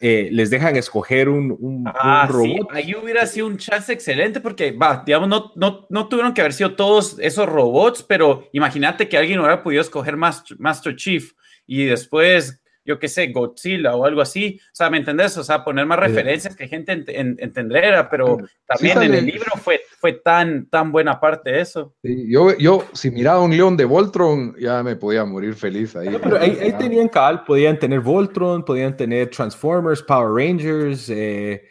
eh, 0.00 0.28
les 0.32 0.48
dejan 0.50 0.76
escoger 0.76 1.28
un, 1.28 1.50
un- 1.58 1.78
un 1.78 1.84
Ah, 1.88 2.26
sí, 2.28 2.32
robot. 2.32 2.68
ahí 2.72 2.94
hubiera 2.94 3.26
sido 3.26 3.46
un 3.48 3.56
chance 3.56 3.92
excelente 3.92 4.40
porque, 4.40 4.70
va, 4.72 5.02
digamos, 5.04 5.28
no, 5.28 5.52
no, 5.56 5.86
no 5.90 6.08
tuvieron 6.08 6.32
que 6.34 6.40
haber 6.40 6.52
sido 6.52 6.74
todos 6.76 7.16
esos 7.20 7.46
robots, 7.48 8.02
pero 8.02 8.48
imagínate 8.52 9.08
que 9.08 9.18
alguien 9.18 9.38
hubiera 9.40 9.62
podido 9.62 9.80
escoger 9.82 10.16
Master, 10.16 10.56
Master 10.60 10.94
Chief 10.96 11.32
y 11.66 11.84
después 11.86 12.62
yo 12.88 12.98
qué 12.98 13.06
sé, 13.06 13.26
Godzilla 13.26 13.94
o 13.94 14.06
algo 14.06 14.22
así. 14.22 14.58
O 14.72 14.74
sea, 14.74 14.88
¿me 14.88 14.96
entendés? 14.96 15.36
O 15.36 15.44
sea, 15.44 15.62
poner 15.62 15.84
más 15.84 15.98
referencias 15.98 16.56
que 16.56 16.66
gente 16.66 16.92
entendiera, 16.92 18.08
pero 18.08 18.38
también 18.66 19.02
en 19.02 19.12
el 19.12 19.26
libro 19.26 19.52
fue, 19.62 19.82
fue 20.00 20.14
tan, 20.14 20.64
tan 20.70 20.90
buena 20.90 21.20
parte 21.20 21.50
de 21.50 21.60
eso. 21.60 21.94
yo, 22.02 22.56
yo, 22.56 22.86
si 22.94 23.10
miraba 23.10 23.42
un 23.42 23.54
león 23.54 23.76
de 23.76 23.84
Voltron, 23.84 24.56
ya 24.58 24.82
me 24.82 24.96
podía 24.96 25.26
morir 25.26 25.54
feliz 25.54 25.94
ahí. 25.96 26.08
pero 26.22 26.38
ahí, 26.38 26.56
ahí 26.62 26.72
tenían 26.78 27.08
cal, 27.08 27.44
podían 27.44 27.78
tener 27.78 28.00
Voltron, 28.00 28.64
podían 28.64 28.96
tener 28.96 29.28
Transformers, 29.28 30.02
Power 30.02 30.30
Rangers, 30.32 31.10
eh, 31.10 31.62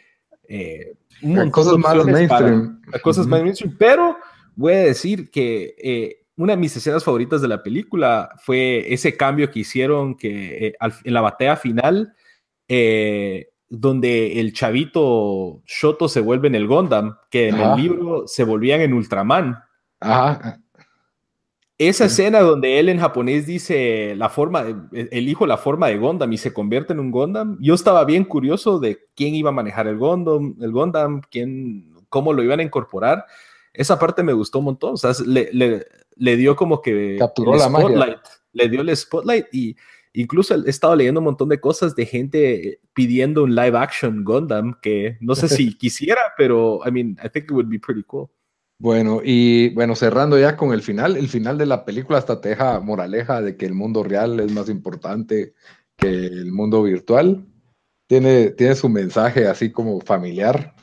eh, 0.48 0.94
cosas 1.50 1.78
más 1.78 1.96
mainstream. 2.06 2.80
cosas 3.02 3.26
más 3.26 3.42
mainstream, 3.42 3.74
pero 3.76 4.16
voy 4.54 4.74
a 4.74 4.84
decir 4.84 5.32
que 5.32 5.74
eh, 5.82 6.17
una 6.38 6.54
de 6.54 6.56
mis 6.56 6.76
escenas 6.76 7.04
favoritas 7.04 7.42
de 7.42 7.48
la 7.48 7.62
película 7.62 8.30
fue 8.38 8.92
ese 8.92 9.16
cambio 9.16 9.50
que 9.50 9.58
hicieron 9.58 10.16
que 10.16 10.74
en 10.80 11.14
la 11.14 11.20
batalla 11.20 11.56
final, 11.56 12.14
donde 13.68 14.40
el 14.40 14.52
chavito 14.52 15.62
Shoto 15.66 16.08
se 16.08 16.20
vuelve 16.20 16.48
en 16.48 16.54
el 16.54 16.66
Gundam, 16.66 17.16
que 17.28 17.48
en 17.48 17.58
el 17.58 17.76
libro 17.76 18.26
se 18.26 18.44
volvían 18.44 18.80
en 18.80 18.94
Ultraman. 18.94 19.58
Ajá. 20.00 20.60
Esa 21.76 22.06
escena 22.06 22.40
donde 22.40 22.80
él 22.80 22.88
en 22.88 22.98
japonés 22.98 23.46
dice 23.46 24.14
la 24.16 24.28
forma, 24.28 24.64
elijo 24.92 25.46
la 25.46 25.56
forma 25.56 25.86
de 25.86 25.96
Gondam 25.96 26.32
y 26.32 26.36
se 26.36 26.52
convierte 26.52 26.92
en 26.92 26.98
un 26.98 27.12
Gondam, 27.12 27.56
yo 27.60 27.74
estaba 27.74 28.04
bien 28.04 28.24
curioso 28.24 28.80
de 28.80 28.98
quién 29.14 29.36
iba 29.36 29.50
a 29.50 29.52
manejar 29.52 29.86
el 29.86 29.96
Gondam, 29.96 30.56
el 30.60 30.72
Gondam, 30.72 31.20
quién, 31.30 31.94
cómo 32.08 32.32
lo 32.32 32.42
iban 32.42 32.58
a 32.58 32.64
incorporar. 32.64 33.26
Esa 33.72 33.96
parte 33.96 34.24
me 34.24 34.32
gustó 34.32 34.58
un 34.58 34.64
montón, 34.64 34.94
o 34.94 34.96
sea, 34.96 35.12
le, 35.24 35.50
le, 35.52 35.86
le 36.18 36.36
dio 36.36 36.56
como 36.56 36.82
que 36.82 37.16
Capturó 37.18 37.56
la 37.56 37.68
spotlight, 37.68 38.18
le 38.52 38.68
dio 38.68 38.80
el 38.80 38.96
spotlight 38.96 39.46
y 39.52 39.76
incluso 40.12 40.54
he 40.54 40.70
estado 40.70 40.96
leyendo 40.96 41.20
un 41.20 41.24
montón 41.24 41.48
de 41.48 41.60
cosas 41.60 41.94
de 41.94 42.06
gente 42.06 42.80
pidiendo 42.92 43.44
un 43.44 43.54
live 43.54 43.78
action 43.78 44.24
Gondam 44.24 44.78
que 44.80 45.16
no 45.20 45.34
sé 45.34 45.48
si 45.48 45.74
quisiera, 45.78 46.20
pero 46.36 46.80
I 46.86 46.90
mean, 46.90 47.16
I 47.24 47.28
think 47.28 47.44
it 47.44 47.52
would 47.52 47.68
be 47.68 47.78
pretty 47.78 48.02
cool. 48.02 48.28
Bueno, 48.80 49.20
y 49.24 49.70
bueno, 49.70 49.96
cerrando 49.96 50.38
ya 50.38 50.56
con 50.56 50.72
el 50.72 50.82
final, 50.82 51.16
el 51.16 51.28
final 51.28 51.58
de 51.58 51.66
la 51.66 51.84
película 51.84 52.18
hasta 52.18 52.40
te 52.40 52.50
deja 52.50 52.78
moraleja 52.78 53.42
de 53.42 53.56
que 53.56 53.66
el 53.66 53.74
mundo 53.74 54.04
real 54.04 54.38
es 54.38 54.52
más 54.52 54.68
importante 54.68 55.54
que 55.96 56.08
el 56.08 56.52
mundo 56.52 56.84
virtual. 56.84 57.44
Tiene, 58.08 58.50
tiene 58.52 58.76
su 58.76 58.88
mensaje 58.88 59.48
así 59.48 59.72
como 59.72 60.00
familiar. 60.00 60.74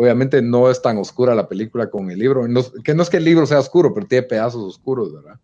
Obviamente 0.00 0.40
no 0.40 0.70
es 0.70 0.80
tan 0.80 0.96
oscura 0.96 1.34
la 1.34 1.46
película 1.46 1.90
con 1.90 2.10
el 2.10 2.18
libro, 2.18 2.46
que 2.82 2.94
no 2.94 3.02
es 3.02 3.10
que 3.10 3.18
el 3.18 3.24
libro 3.24 3.44
sea 3.44 3.58
oscuro, 3.58 3.92
pero 3.92 4.06
tiene 4.06 4.26
pedazos 4.26 4.64
oscuros, 4.64 5.12
¿verdad? 5.12 5.38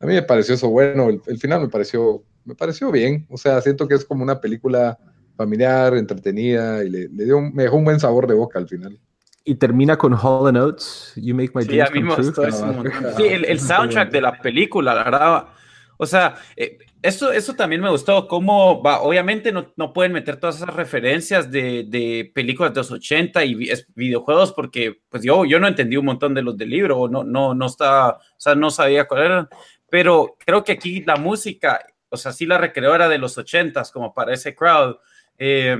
A 0.00 0.06
mí 0.06 0.14
me 0.14 0.22
pareció 0.22 0.54
eso 0.54 0.70
bueno, 0.70 1.10
el, 1.10 1.38
final 1.38 1.60
me 1.60 1.68
pareció, 1.68 2.22
me 2.46 2.54
pareció 2.54 2.90
bien, 2.90 3.26
o 3.28 3.36
sea, 3.36 3.60
siento 3.60 3.86
que 3.86 3.94
es 3.94 4.04
como 4.04 4.22
una 4.22 4.40
película 4.40 4.98
familiar, 5.36 5.94
entretenida, 5.94 6.82
y 6.82 6.88
le, 6.88 7.08
le 7.08 7.24
dio 7.24 7.40
me 7.42 7.64
dejó 7.64 7.76
un 7.76 7.84
buen 7.84 8.00
sabor 8.00 8.26
de 8.26 8.34
boca 8.34 8.58
al 8.58 8.66
final 8.66 8.98
y 9.44 9.56
termina 9.56 9.96
con 9.96 10.14
Hall 10.14 10.56
Oates, 10.56 11.12
You 11.16 11.34
Make 11.34 11.52
My 11.54 11.64
Dreams 11.64 11.90
Come 11.90 12.32
True. 12.32 13.14
Sí, 13.16 13.24
el, 13.26 13.60
soundtrack 13.60 14.10
de 14.10 14.20
la 14.20 14.38
película, 14.38 14.94
la 14.94 15.04
verdad. 15.04 15.46
O 15.96 16.06
sea, 16.06 16.36
eh, 16.56 16.78
eso, 17.02 17.32
eso 17.32 17.54
también 17.54 17.80
me 17.80 17.90
gustó, 17.90 18.28
cómo 18.28 18.82
va, 18.82 19.02
obviamente 19.02 19.52
no, 19.52 19.72
no 19.76 19.92
pueden 19.92 20.12
meter 20.12 20.36
todas 20.38 20.56
esas 20.56 20.74
referencias 20.74 21.50
de, 21.50 21.84
de, 21.88 22.30
películas 22.34 22.72
de 22.72 22.80
los 22.80 22.90
80 22.90 23.44
y 23.44 23.70
videojuegos 23.94 24.52
porque 24.52 25.00
pues 25.08 25.22
yo, 25.22 25.44
yo 25.44 25.58
no 25.58 25.66
entendí 25.66 25.96
un 25.96 26.06
montón 26.06 26.32
de 26.34 26.42
los 26.42 26.56
del 26.56 26.70
libro, 26.70 27.08
no, 27.08 27.24
no, 27.24 27.54
no 27.54 27.66
está, 27.66 28.10
o 28.10 28.20
sea, 28.36 28.54
no 28.54 28.70
sabía 28.70 29.08
cuál 29.08 29.22
era, 29.22 29.48
pero 29.90 30.36
creo 30.38 30.64
que 30.64 30.72
aquí 30.72 31.02
la 31.02 31.16
música, 31.16 31.84
o 32.08 32.16
sea, 32.16 32.32
sí 32.32 32.46
la 32.46 32.58
recreó 32.58 32.94
era 32.94 33.08
de 33.08 33.18
los 33.18 33.36
80s 33.36 33.90
como 33.92 34.14
para 34.14 34.32
ese 34.32 34.54
crowd. 34.54 34.96
Eh, 35.38 35.76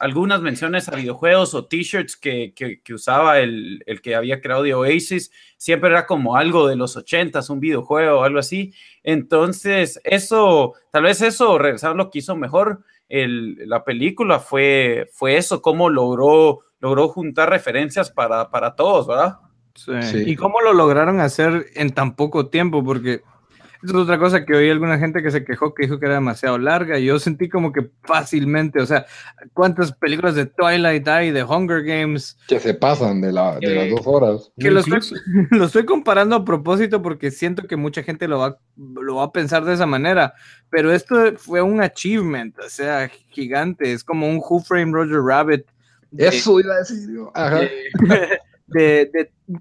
algunas 0.00 0.40
menciones 0.40 0.88
a 0.88 0.96
videojuegos 0.96 1.54
o 1.54 1.66
t-shirts 1.66 2.16
que, 2.16 2.54
que, 2.54 2.94
usaba 2.94 3.38
el, 3.38 3.82
el, 3.86 4.00
que 4.00 4.14
había 4.14 4.40
creado 4.40 4.62
de 4.62 4.74
Oasis, 4.74 5.30
siempre 5.58 5.90
era 5.90 6.06
como 6.06 6.36
algo 6.36 6.66
de 6.66 6.76
los 6.76 6.96
ochentas, 6.96 7.50
un 7.50 7.60
videojuego 7.60 8.20
o 8.20 8.24
algo 8.24 8.38
así. 8.38 8.72
Entonces, 9.02 10.00
eso, 10.04 10.74
tal 10.90 11.02
vez 11.02 11.20
eso, 11.20 11.58
regresar 11.58 11.94
lo 11.96 12.10
que 12.10 12.20
hizo 12.20 12.34
mejor 12.34 12.82
el, 13.12 13.68
la 13.68 13.84
película 13.84 14.38
fue, 14.38 15.06
fue 15.12 15.36
eso, 15.36 15.60
cómo 15.60 15.90
logró, 15.90 16.60
logró 16.80 17.08
juntar 17.08 17.50
referencias 17.50 18.10
para, 18.10 18.50
para 18.50 18.74
todos, 18.74 19.06
¿verdad? 19.06 19.36
Sí. 19.74 20.24
Y 20.26 20.36
cómo 20.36 20.62
lo 20.62 20.72
lograron 20.72 21.20
hacer 21.20 21.66
en 21.74 21.90
tan 21.90 22.16
poco 22.16 22.48
tiempo, 22.48 22.82
porque 22.82 23.22
es 23.82 23.94
otra 23.94 24.18
cosa 24.18 24.44
que 24.44 24.54
oí 24.54 24.70
alguna 24.70 24.98
gente 24.98 25.22
que 25.22 25.30
se 25.30 25.44
quejó 25.44 25.74
que 25.74 25.84
dijo 25.84 25.98
que 25.98 26.06
era 26.06 26.14
demasiado 26.14 26.56
larga. 26.58 26.98
Yo 26.98 27.18
sentí 27.18 27.48
como 27.48 27.72
que 27.72 27.90
fácilmente, 28.02 28.80
o 28.80 28.86
sea, 28.86 29.06
¿cuántas 29.52 29.92
películas 29.92 30.34
de 30.34 30.46
Twilight 30.46 31.06
hay, 31.08 31.30
de 31.32 31.42
Hunger 31.42 31.82
Games? 31.82 32.38
Que 32.46 32.60
se 32.60 32.74
pasan 32.74 33.20
de, 33.20 33.32
la, 33.32 33.58
de 33.58 33.74
las 33.74 33.90
dos 33.90 34.06
horas. 34.06 34.52
Que 34.58 34.70
lo 34.70 34.80
estoy, 34.80 35.00
lo 35.50 35.64
estoy, 35.64 35.84
comparando 35.84 36.36
a 36.36 36.44
propósito 36.44 37.02
porque 37.02 37.30
siento 37.30 37.66
que 37.66 37.76
mucha 37.76 38.02
gente 38.02 38.28
lo 38.28 38.38
va, 38.38 38.58
lo 38.76 39.16
va 39.16 39.24
a 39.24 39.32
pensar 39.32 39.64
de 39.64 39.74
esa 39.74 39.86
manera. 39.86 40.34
Pero 40.70 40.92
esto 40.92 41.36
fue 41.36 41.60
un 41.60 41.80
achievement, 41.80 42.56
o 42.58 42.68
sea, 42.68 43.10
gigante. 43.30 43.92
Es 43.92 44.04
como 44.04 44.28
un 44.28 44.36
Who 44.36 44.60
Frame 44.60 44.92
Roger 44.92 45.20
Rabbit. 45.22 45.66
Eso 46.16 46.60
iba 46.60 46.74
a 46.74 46.78
decir 46.78 47.10
yo. 47.12 47.32
Ajá. 47.34 47.60
de, 47.60 47.70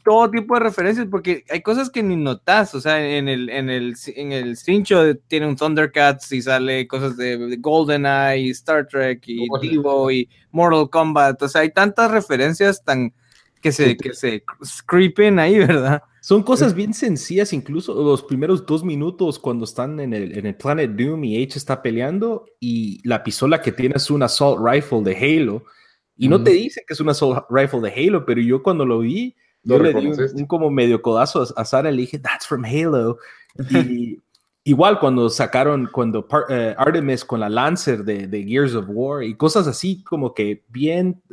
todo 0.04 0.30
tipo 0.32 0.54
de 0.54 0.62
referencias, 0.62 1.08
porque 1.10 1.44
hay 1.50 1.62
cosas 1.62 1.90
que 1.90 2.04
ni 2.04 2.16
notas, 2.16 2.74
o 2.76 2.82
sea, 2.82 3.06
en 3.06 3.28
el, 3.28 3.50
en 3.50 3.70
el, 3.70 3.96
en 4.16 4.32
el 4.32 4.58
cincho 4.58 5.16
tiene 5.28 5.48
un 5.48 5.56
Thundercats 5.56 6.32
y 6.32 6.42
sale 6.42 6.88
cosas 6.88 7.18
de, 7.18 7.58
GoldenEye, 7.60 8.50
Star 8.52 8.88
Trek 8.88 9.24
y 9.28 9.48
Divo 9.62 10.12
y 10.12 10.30
Mortal 10.52 10.90
Kombat, 10.90 11.42
o 11.42 11.50
sea, 11.50 11.62
hay 11.62 11.72
tantas 11.72 12.12
referencias 12.12 12.84
tan 12.84 13.14
que 13.62 13.72
se, 13.72 13.96
que 13.96 14.14
se 14.14 14.44
creepen 14.88 15.40
ahí, 15.40 15.60
¿verdad? 15.60 16.02
Son 16.24 16.44
cosas 16.44 16.76
bien 16.76 16.94
sencillas, 16.94 17.52
incluso 17.52 17.96
los 17.96 18.22
primeros 18.22 18.66
dos 18.66 18.84
minutos 18.84 19.40
cuando 19.40 19.66
están 19.66 20.00
en 20.00 20.14
el, 20.14 20.38
en 20.38 20.46
el 20.46 20.56
Planet 20.56 20.92
Doom 20.92 21.24
y 21.24 21.44
H 21.44 21.58
está 21.58 21.82
peleando 21.82 22.46
y 22.60 23.08
la 23.08 23.24
pistola 23.24 23.62
que 23.62 23.72
tiene 23.72 23.96
es 23.96 24.12
un 24.12 24.22
Assault 24.22 24.60
Rifle 24.64 25.02
de 25.02 25.16
Halo 25.16 25.64
y 26.22 26.28
no 26.28 26.44
te 26.44 26.52
dicen 26.52 26.84
que 26.86 26.94
es 26.94 27.00
una 27.00 27.14
assault 27.14 27.46
rifle 27.50 27.82
de 27.82 27.90
Halo, 27.90 28.24
pero 28.28 28.40
yo 28.40 28.62
cuando 28.62 28.86
lo 28.86 29.00
vi, 29.00 29.36
yo 29.64 29.80
le 29.80 29.92
di 29.92 30.06
un, 30.06 30.46
como 30.46 30.70
medio 30.70 31.02
codazo 31.02 31.48
a, 31.56 31.66
Sara 31.66 31.90
y 31.90 31.96
le 31.96 32.02
dije, 32.02 32.20
that's 32.20 32.46
from 32.46 32.64
Halo. 32.64 33.18
Y 33.90 34.20
igual 34.64 35.00
cuando 35.00 35.32
sacaron, 35.32 35.90
cuando 35.92 36.28
eh, 36.50 36.76
Artemis 36.78 37.26
con 37.26 37.40
la 37.40 37.50
Lancer 37.50 38.04
de, 38.04 38.28
de, 38.28 38.44
Gears 38.44 38.76
of 38.76 38.86
War 38.88 39.24
y 39.24 39.34
cosas 39.34 39.66
así 39.66 40.04
como 40.04 40.36
que 40.36 40.64
bien, 40.70 41.24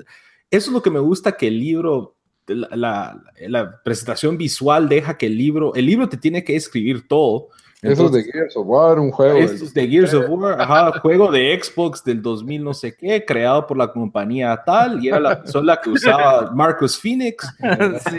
eso 0.51 0.70
es 0.70 0.72
lo 0.72 0.82
que 0.82 0.91
me 0.91 1.01
gusta 1.01 1.36
que 1.36 1.49
el 1.49 1.61
libro, 1.61 2.16
la, 2.47 3.22
la 3.47 3.82
presentación 3.82 4.39
visual 4.39 4.89
deja 4.89 5.18
que 5.18 5.26
el 5.26 5.36
libro, 5.36 5.74
el 5.74 5.84
libro 5.84 6.09
te 6.09 6.16
tiene 6.16 6.45
que 6.45 6.57
escribir 6.57 7.07
todo 7.07 7.51
eso 7.83 8.07
es 8.07 8.12
de 8.12 8.24
Gears 8.24 8.57
of 8.57 8.66
War, 8.66 8.99
un 8.99 9.11
juego. 9.11 9.39
Eso 9.39 9.64
es 9.64 9.74
de 9.74 9.87
Gears 9.89 10.14
of 10.14 10.26
War, 10.29 10.61
ajá, 10.61 10.99
juego 11.01 11.31
de 11.31 11.59
Xbox 11.62 12.03
del 12.03 12.20
2000 12.20 12.64
no 12.64 12.74
sé 12.74 12.95
qué, 12.95 13.24
creado 13.24 13.66
por 13.66 13.76
la 13.76 13.93
compañía 13.93 14.61
tal, 14.64 15.05
y 15.05 15.09
era 15.09 15.20
la 15.20 15.43
persona 15.43 15.79
que 15.83 15.91
usaba 15.91 16.51
Marcus 16.53 16.99
Phoenix. 16.99 17.47
Sí, 18.09 18.16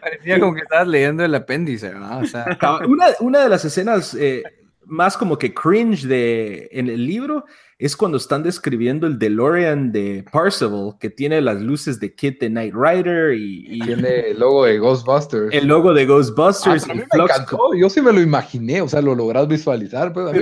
parecía 0.00 0.38
como 0.38 0.54
que 0.54 0.60
estabas 0.60 0.88
leyendo 0.88 1.24
el 1.24 1.34
apéndice, 1.34 1.92
¿no? 1.92 2.18
O 2.18 2.24
sea. 2.24 2.58
una, 2.88 3.06
una 3.20 3.40
de 3.40 3.48
las 3.48 3.64
escenas 3.64 4.14
eh, 4.14 4.42
más 4.86 5.16
como 5.16 5.36
que 5.36 5.52
cringe 5.52 6.04
de, 6.04 6.68
en 6.72 6.88
el 6.88 7.06
libro 7.06 7.44
es 7.78 7.96
cuando 7.96 8.16
están 8.16 8.42
describiendo 8.42 9.06
el 9.06 9.18
DeLorean 9.18 9.92
de 9.92 10.24
Parzival, 10.32 10.94
que 10.98 11.10
tiene 11.10 11.40
las 11.42 11.60
luces 11.60 12.00
de 12.00 12.14
Kit 12.14 12.40
de 12.40 12.48
Knight 12.48 12.74
Rider 12.74 13.34
y, 13.34 13.80
tiene 13.80 14.30
el 14.30 14.38
logo 14.38 14.64
de 14.64 14.78
Ghostbusters. 14.78 15.52
El 15.52 15.66
logo 15.66 15.92
de 15.92 16.06
Ghostbusters. 16.06 16.88
Ah, 16.88 16.94
me 16.94 17.02
encantó. 17.02 17.74
Yo 17.74 17.90
sí 17.90 18.00
me 18.00 18.12
lo 18.12 18.22
imaginé, 18.22 18.80
o 18.80 18.88
sea, 18.88 19.02
lo 19.02 19.14
logras 19.14 19.46
visualizar. 19.46 20.12
Pues, 20.12 20.34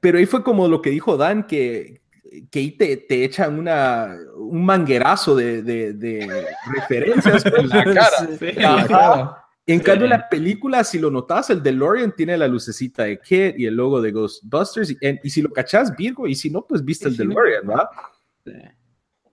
pero, 0.00 0.18
ahí, 0.18 0.26
fue 0.26 0.42
como 0.42 0.66
lo 0.66 0.82
que 0.82 0.90
dijo 0.90 1.16
Dan, 1.16 1.46
que, 1.46 2.00
que 2.50 2.58
ahí 2.58 2.72
te, 2.72 2.96
te 2.96 3.24
echan 3.24 3.58
una, 3.58 4.16
un 4.36 4.64
manguerazo 4.64 5.36
de, 5.36 5.62
de, 5.62 6.46
referencias. 6.74 7.44
en 7.56 7.68
la 7.68 7.84
cara. 7.94 8.26
En 8.40 9.41
cambio, 9.80 10.08
la 10.08 10.28
película, 10.28 10.82
si 10.84 10.98
lo 10.98 11.10
notas, 11.10 11.50
el 11.50 11.62
DeLorean 11.62 12.14
tiene 12.14 12.36
la 12.36 12.48
lucecita 12.48 13.04
de 13.04 13.20
Kit 13.20 13.58
y 13.58 13.66
el 13.66 13.76
logo 13.76 14.00
de 14.00 14.10
Ghostbusters. 14.10 14.96
Y, 15.00 15.30
si 15.30 15.42
lo 15.42 15.50
cachas, 15.50 15.94
Virgo, 15.96 16.26
y 16.26 16.34
si 16.34 16.50
no, 16.50 16.66
pues 16.66 16.84
viste 16.84 17.08
el 17.08 17.16
DeLorean, 17.16 17.66
¿verdad? 17.66 17.88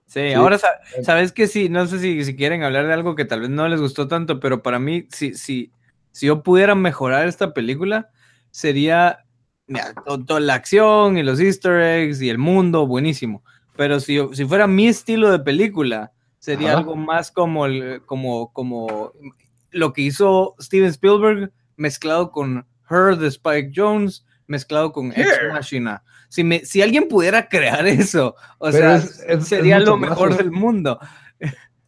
Sí. 0.06 0.32
ahora 0.32 0.58
sabes 1.02 1.32
que 1.32 1.46
sí, 1.46 1.68
no 1.68 1.86
sé 1.86 1.98
si, 1.98 2.24
si, 2.24 2.36
quieren 2.36 2.62
hablar 2.62 2.86
de 2.86 2.92
algo 2.92 3.14
que 3.14 3.24
tal 3.24 3.40
vez 3.40 3.50
no 3.50 3.68
les 3.68 3.80
gustó 3.80 4.08
tanto, 4.08 4.40
pero 4.40 4.62
para 4.62 4.78
mí, 4.78 5.06
si, 5.10 5.34
si, 5.34 5.72
si 6.12 6.26
yo 6.26 6.42
pudiera 6.42 6.74
mejorar 6.74 7.28
esta 7.28 7.52
película, 7.52 8.10
sería 8.50 9.24
toda 10.26 10.40
la 10.40 10.54
acción 10.54 11.16
y 11.16 11.22
los 11.22 11.40
easter 11.40 11.80
eggs 11.80 12.20
y 12.22 12.28
el 12.28 12.38
mundo, 12.38 12.86
buenísimo. 12.86 13.42
Pero 13.76 14.00
si, 14.00 14.18
si 14.32 14.44
fuera 14.44 14.66
mi 14.66 14.88
estilo 14.88 15.30
de 15.30 15.38
película, 15.38 16.12
sería 16.38 16.76
algo 16.76 16.96
más 16.96 17.30
como, 17.30 17.66
el, 17.66 18.02
como, 18.04 18.52
como 18.52 19.12
lo 19.70 19.92
que 19.92 20.02
hizo 20.02 20.54
Steven 20.60 20.88
Spielberg 20.90 21.52
mezclado 21.76 22.30
con 22.30 22.66
Her 22.90 23.16
de 23.16 23.28
Spike 23.28 23.72
Jones, 23.74 24.24
mezclado 24.46 24.92
con 24.92 25.12
Ex 25.12 25.28
Machina. 25.52 26.02
Si, 26.28 26.44
me, 26.44 26.64
si 26.64 26.82
alguien 26.82 27.08
pudiera 27.08 27.48
crear 27.48 27.86
eso, 27.86 28.34
o 28.58 28.70
Pero 28.70 28.78
sea, 28.78 28.96
es- 28.96 29.24
es- 29.26 29.48
sería 29.48 29.78
es 29.78 29.84
lo 29.84 29.96
mejor 29.96 30.36
del 30.36 30.50
mundo. 30.50 30.98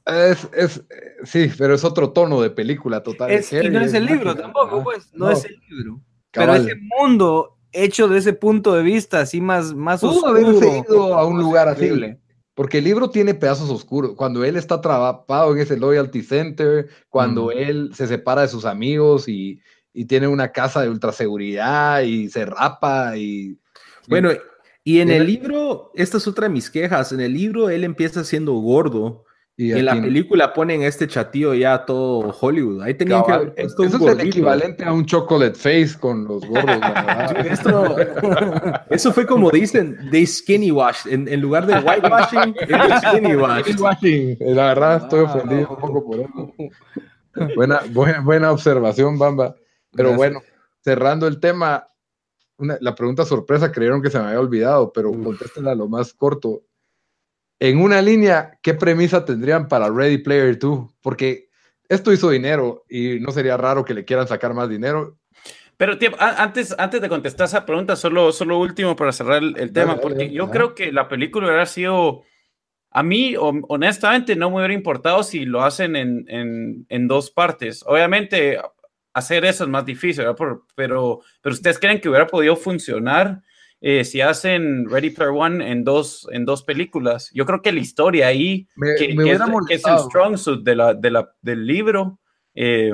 Es, 0.05 0.49
es, 0.53 0.83
sí, 1.24 1.51
pero 1.57 1.74
es 1.74 1.85
otro 1.85 2.11
tono 2.11 2.41
de 2.41 2.51
película 2.51 3.03
total. 3.05 3.30
Es- 3.30 3.53
y 3.53 3.68
no 3.68 3.80
es 3.80 3.95
el 3.95 4.07
libro 4.07 4.26
mágica. 4.30 4.43
tampoco, 4.43 4.83
pues, 4.83 5.11
no, 5.12 5.26
No, 5.26 5.30
es 5.33 5.45
el 5.45 5.61
libro. 5.68 6.01
cabal. 6.33 6.62
Pero 6.64 6.72
ese 6.74 6.80
mundo 6.99 7.59
hecho 7.70 8.09
de 8.09 8.18
ese 8.18 8.33
punto 8.33 8.74
de 8.74 8.83
vista, 8.83 9.20
así 9.20 9.41
más, 9.41 9.74
más 9.74 10.01
Pudo 10.01 10.11
oscuro. 10.26 10.30
haberse 10.30 10.78
ido 10.89 11.14
a 11.14 11.24
un 11.26 11.39
lugar 11.39 11.68
así. 11.68 11.85
increíble. 11.85 12.18
Porque 12.62 12.78
el 12.78 12.84
libro 12.84 13.10
tiene 13.10 13.34
pedazos 13.34 13.68
oscuros. 13.70 14.12
Cuando 14.14 14.44
él 14.44 14.54
está 14.54 14.76
atrapado 14.76 15.52
en 15.52 15.58
ese 15.58 15.76
loyalty 15.76 16.22
center, 16.22 16.88
cuando 17.08 17.46
Mm. 17.46 17.58
él 17.58 17.90
se 17.92 18.06
separa 18.06 18.42
de 18.42 18.46
sus 18.46 18.64
amigos 18.64 19.26
y, 19.26 19.60
y 19.92 20.04
tiene 20.04 20.28
una 20.28 20.52
casa 20.52 20.80
de 20.80 20.88
ultraseguridad 20.88 22.02
y 22.02 22.28
se 22.28 22.46
rapa 22.46 23.16
y... 23.16 23.58
Bueno, 24.06 24.30
y 24.84 25.00
en 25.00 25.10
el 25.10 25.26
libro, 25.26 25.90
esta 25.96 26.18
es 26.18 26.28
otra 26.28 26.46
de 26.46 26.54
mis 26.54 26.70
quejas. 26.70 27.10
En 27.10 27.18
el 27.18 27.32
libro 27.32 27.68
él 27.68 27.82
empieza 27.82 28.22
siendo 28.22 28.52
gordo. 28.52 29.24
Y 29.57 29.68
Y 29.68 29.72
en 29.78 29.84
la 29.84 30.00
película 30.00 30.53
ponen 30.55 30.82
este 30.82 31.07
chatío 31.07 31.53
ya 31.55 31.84
todo 31.84 32.34
Hollywood. 32.40 32.80
Ahí 32.82 32.94
tenían 32.94 33.22
que 33.22 33.26
cabal, 33.32 33.53
puesto 33.53 33.84
Eso 33.84 33.96
es 34.09 34.18
el 34.18 34.26
equivalente 34.26 34.84
a 34.84 34.92
un 34.92 35.05
chocolate 35.05 35.55
face 35.55 35.98
con 36.00 36.24
los 36.24 36.42
la 36.48 36.62
verdad. 36.64 37.46
Esto, 37.46 37.96
eso 38.90 39.12
fue 39.12 39.26
como 39.26 39.50
dicen, 39.50 40.09
they 40.11 40.26
skinny 40.26 40.70
wash. 40.70 41.07
En, 41.07 41.28
en 41.28 41.40
lugar 41.40 41.66
de 41.66 41.74
whitewashing, 41.74 42.55
skinny 43.09 43.36
wash. 43.36 43.68
Eh, 44.05 44.36
La 44.40 44.68
verdad, 44.68 44.96
estoy 45.03 45.20
Wow. 45.20 45.28
ofendido 45.28 45.68
un 45.70 45.76
poco 45.76 46.05
por 46.05 46.20
eso. 46.20 46.53
Buena, 47.55 47.80
buena, 47.90 48.20
buena 48.20 48.53
observación, 48.53 49.18
Bamba. 49.18 49.55
Pero 49.94 50.11
Gracias. 50.11 50.16
bueno, 50.16 50.40
cerrando 50.80 51.26
el 51.26 51.40
tema, 51.40 51.86
una- 52.57 52.78
la 52.80 52.94
pregunta 52.94 53.24
sorpresa 53.26 53.70
creyeron 53.70 54.00
que 54.03 54.11
se 54.11 54.18
me 54.18 54.26
había 54.26 54.40
olvidado, 54.40 54.92
pero 54.92 55.11
contéstenla 55.12 55.74
lo 55.74 55.88
más 55.88 56.14
corto. 56.14 56.62
En 57.62 57.78
una 57.80 58.02
línea, 58.02 58.58
¿qué 58.60 58.74
premisa 58.74 59.24
tendrían 59.24 59.68
para 59.68 59.88
Ready 59.88 60.18
Player 60.18 60.58
2? 60.58 60.90
Porque 61.00 61.48
esto 61.88 62.12
hizo 62.12 62.28
dinero 62.28 62.82
y 62.90 63.20
no 63.20 63.30
sería 63.30 63.56
raro 63.56 63.84
que 63.84 63.94
le 63.94 64.04
quieran 64.04 64.26
sacar 64.26 64.52
más 64.52 64.68
dinero. 64.68 65.16
Pero 65.76 65.96
tío, 65.96 66.10
antes, 66.18 66.74
antes 66.76 67.00
de 67.00 67.08
contestar 67.08 67.44
esa 67.46 67.64
pregunta, 67.64 67.94
solo, 67.94 68.32
solo 68.32 68.58
último 68.58 68.96
para 68.96 69.12
cerrar 69.12 69.44
el, 69.44 69.56
el 69.56 69.72
tema, 69.72 69.92
dale, 69.92 70.02
porque 70.02 70.24
dale, 70.24 70.32
yo 70.32 70.50
creo 70.50 70.74
que 70.74 70.90
la 70.90 71.06
película 71.06 71.46
hubiera 71.46 71.66
sido, 71.66 72.24
a 72.90 73.04
mí 73.04 73.36
hon- 73.36 73.64
honestamente 73.68 74.34
no 74.34 74.50
me 74.50 74.56
hubiera 74.56 74.74
importado 74.74 75.22
si 75.22 75.44
lo 75.44 75.62
hacen 75.62 75.94
en, 75.94 76.24
en, 76.26 76.84
en 76.88 77.06
dos 77.06 77.30
partes. 77.30 77.84
Obviamente 77.86 78.58
hacer 79.12 79.44
eso 79.44 79.62
es 79.62 79.70
más 79.70 79.84
difícil, 79.86 80.24
¿verdad? 80.24 80.36
Por- 80.36 80.64
pero, 80.74 81.20
pero 81.40 81.54
ustedes 81.54 81.78
creen 81.78 82.00
que 82.00 82.08
hubiera 82.08 82.26
podido 82.26 82.56
funcionar 82.56 83.40
eh, 83.85 84.05
si 84.05 84.20
hacen 84.20 84.89
Ready 84.89 85.11
Player 85.11 85.35
One 85.37 85.68
en 85.68 85.83
dos, 85.83 86.28
en 86.30 86.45
dos 86.45 86.62
películas. 86.62 87.30
Yo 87.35 87.45
creo 87.45 87.62
que 87.62 87.72
la 87.72 87.80
historia 87.80 88.28
ahí, 88.28 88.68
Me, 88.76 88.95
que, 88.95 89.09
me 89.09 89.24
que 89.24 89.33
es, 89.33 89.41
hubiera 89.41 89.57
que 89.66 89.74
es 89.74 89.85
el 89.85 89.99
strong 89.99 90.39
suit 90.39 90.62
de 90.62 90.76
la, 90.76 90.95
de 90.95 91.11
la, 91.11 91.35
del 91.43 91.66
libro, 91.66 92.20
eh, 92.55 92.93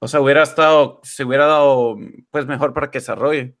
o 0.00 0.08
sea, 0.08 0.20
hubiera 0.20 0.42
estado, 0.42 1.00
se 1.02 1.24
hubiera 1.24 1.46
dado 1.46 1.96
pues 2.30 2.44
mejor 2.44 2.74
para 2.74 2.90
que 2.90 2.98
desarrolle. 2.98 3.56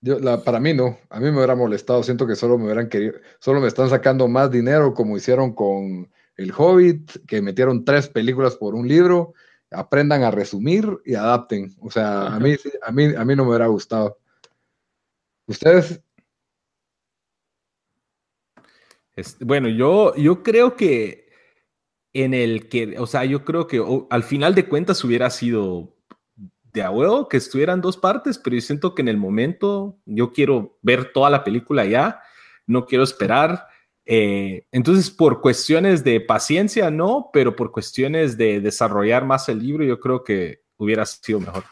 Yo, 0.00 0.18
la, 0.18 0.42
para 0.42 0.58
mí 0.58 0.74
no, 0.74 0.98
a 1.08 1.20
mí 1.20 1.30
me 1.30 1.36
hubiera 1.36 1.54
molestado, 1.54 2.02
siento 2.02 2.26
que 2.26 2.34
solo 2.34 2.58
me 2.58 2.64
hubieran 2.64 2.88
querido, 2.88 3.14
solo 3.38 3.60
me 3.60 3.68
están 3.68 3.88
sacando 3.88 4.26
más 4.26 4.50
dinero 4.50 4.94
como 4.94 5.16
hicieron 5.16 5.54
con 5.54 6.10
El 6.36 6.52
Hobbit, 6.56 7.24
que 7.28 7.40
metieron 7.40 7.84
tres 7.84 8.08
películas 8.08 8.56
por 8.56 8.74
un 8.74 8.88
libro, 8.88 9.34
aprendan 9.70 10.24
a 10.24 10.32
resumir 10.32 10.84
y 11.04 11.14
adapten. 11.14 11.72
O 11.78 11.92
sea, 11.92 12.26
a 12.26 12.40
mí, 12.40 12.56
a 12.82 12.90
mí, 12.90 13.04
a 13.16 13.24
mí 13.24 13.36
no 13.36 13.44
me 13.44 13.50
hubiera 13.50 13.68
gustado. 13.68 14.18
Ustedes, 15.52 16.00
Es- 19.14 19.38
bueno, 19.40 19.68
yo, 19.68 20.14
yo 20.16 20.42
creo 20.42 20.74
que 20.76 21.28
en 22.14 22.32
el 22.32 22.68
que, 22.68 22.98
o 22.98 23.06
sea, 23.06 23.24
yo 23.26 23.44
creo 23.44 23.66
que 23.66 23.82
al 24.10 24.22
final 24.22 24.54
de 24.54 24.66
cuentas 24.66 25.04
hubiera 25.04 25.28
sido 25.28 25.94
de 26.72 26.82
a 26.82 26.90
huevo 26.90 27.28
que 27.28 27.36
estuvieran 27.36 27.82
dos 27.82 27.98
partes, 27.98 28.38
pero 28.38 28.56
yo 28.56 28.62
siento 28.62 28.94
que 28.94 29.02
en 29.02 29.08
el 29.08 29.18
momento 29.18 29.98
yo 30.06 30.32
quiero 30.32 30.78
ver 30.80 31.12
toda 31.12 31.28
la 31.28 31.44
película 31.44 31.84
ya, 31.84 32.20
no 32.66 32.86
quiero 32.86 33.04
esperar. 33.04 33.66
eh, 34.06 34.66
entonces, 34.72 35.10
por 35.10 35.40
cuestiones 35.42 36.02
de 36.02 36.20
paciencia, 36.20 36.90
no, 36.90 37.30
pero 37.32 37.54
por 37.54 37.70
cuestiones 37.70 38.36
de 38.36 38.60
desarrollar 38.60 39.24
más 39.26 39.48
el 39.50 39.58
libro, 39.60 39.84
yo 39.84 40.00
creo 40.00 40.24
que 40.24 40.62
hubiera 40.76 41.04
sido 41.06 41.38
mejor. 41.38 41.64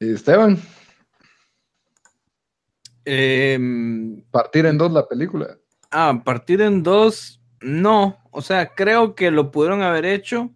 Esteban, 0.00 0.58
Em, 3.08 4.20
partir 4.32 4.66
en 4.66 4.76
dos 4.76 4.90
la 4.90 5.06
película. 5.06 5.56
ah, 5.92 6.22
partir 6.24 6.60
en 6.60 6.82
dos, 6.82 7.40
no. 7.60 8.18
O 8.32 8.42
sea, 8.42 8.74
creo 8.74 9.14
que 9.14 9.30
lo 9.30 9.52
pudieron 9.52 9.82
haber 9.82 10.04
hecho, 10.04 10.52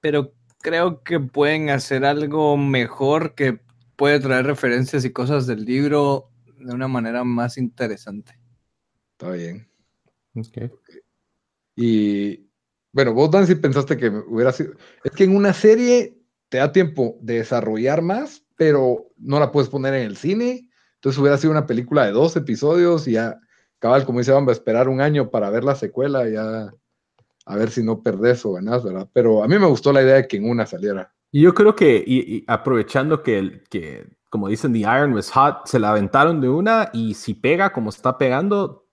pero 0.00 0.34
creo 0.60 1.02
que 1.02 1.18
pueden 1.18 1.70
hacer 1.70 2.04
algo 2.04 2.56
mejor 2.58 3.34
que 3.34 3.60
puede 3.96 4.20
traer 4.20 4.46
referencias 4.46 5.04
y 5.04 5.12
cosas 5.12 5.46
del 5.46 5.64
libro 5.64 6.30
de 6.58 6.74
una 6.74 6.86
manera 6.86 7.24
más 7.24 7.56
interesante. 7.56 8.38
Está 9.12 9.32
bien. 9.32 9.66
Y 11.76 12.46
bueno, 12.92 13.14
vos, 13.14 13.30
Dan, 13.30 13.46
si 13.46 13.54
pensaste 13.54 13.96
que 13.96 14.08
hubiera 14.08 14.52
sido. 14.52 14.74
Es 15.02 15.12
que 15.12 15.24
en 15.24 15.34
una 15.34 15.54
serie 15.54 16.18
te 16.50 16.58
da 16.58 16.72
tiempo 16.72 17.16
de 17.22 17.36
desarrollar 17.36 18.02
más, 18.02 18.44
pero 18.56 19.06
no 19.16 19.40
la 19.40 19.50
puedes 19.50 19.70
poner 19.70 19.94
en 19.94 20.02
el 20.02 20.16
cine. 20.16 20.69
Entonces 21.00 21.18
hubiera 21.18 21.38
sido 21.38 21.50
una 21.52 21.66
película 21.66 22.04
de 22.04 22.12
dos 22.12 22.36
episodios 22.36 23.08
y 23.08 23.12
ya, 23.12 23.40
cabal, 23.78 24.04
como 24.04 24.18
dice, 24.18 24.32
vamos 24.32 24.50
a 24.50 24.52
esperar 24.52 24.86
un 24.88 25.00
año 25.00 25.30
para 25.30 25.48
ver 25.48 25.64
la 25.64 25.74
secuela, 25.74 26.28
y 26.28 26.34
ya 26.34 26.70
a 27.46 27.56
ver 27.56 27.70
si 27.70 27.82
no 27.82 28.02
perdés 28.02 28.44
o 28.44 28.52
ganás, 28.52 28.84
¿verdad? 28.84 29.08
Pero 29.14 29.42
a 29.42 29.48
mí 29.48 29.58
me 29.58 29.66
gustó 29.66 29.92
la 29.94 30.02
idea 30.02 30.16
de 30.16 30.28
que 30.28 30.36
en 30.36 30.48
una 30.48 30.66
saliera. 30.66 31.10
Y 31.32 31.40
yo 31.40 31.54
creo 31.54 31.74
que, 31.74 32.04
y, 32.06 32.36
y 32.36 32.44
aprovechando 32.46 33.22
que, 33.22 33.38
el- 33.38 33.64
que, 33.70 34.06
como 34.28 34.48
dicen, 34.48 34.74
The 34.74 34.80
Iron 34.80 35.14
was 35.14 35.30
hot, 35.30 35.66
se 35.66 35.78
la 35.78 35.90
aventaron 35.92 36.40
de 36.42 36.50
una 36.50 36.90
y 36.92 37.14
si 37.14 37.32
pega 37.32 37.72
como 37.72 37.88
está 37.88 38.18
pegando, 38.18 38.86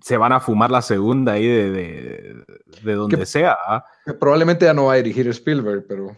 se 0.00 0.16
van 0.16 0.32
a 0.32 0.40
fumar 0.40 0.70
la 0.70 0.80
segunda 0.80 1.32
ahí 1.32 1.46
de, 1.46 1.70
de, 1.70 2.44
de 2.82 2.92
donde 2.94 3.26
sea. 3.26 3.58
¿ah? 3.68 3.84
Que 4.06 4.14
Probablemente 4.14 4.64
ya 4.64 4.72
no 4.72 4.86
va 4.86 4.94
a 4.94 4.96
dirigir 4.96 5.28
Spielberg, 5.28 5.84
pero, 5.86 6.16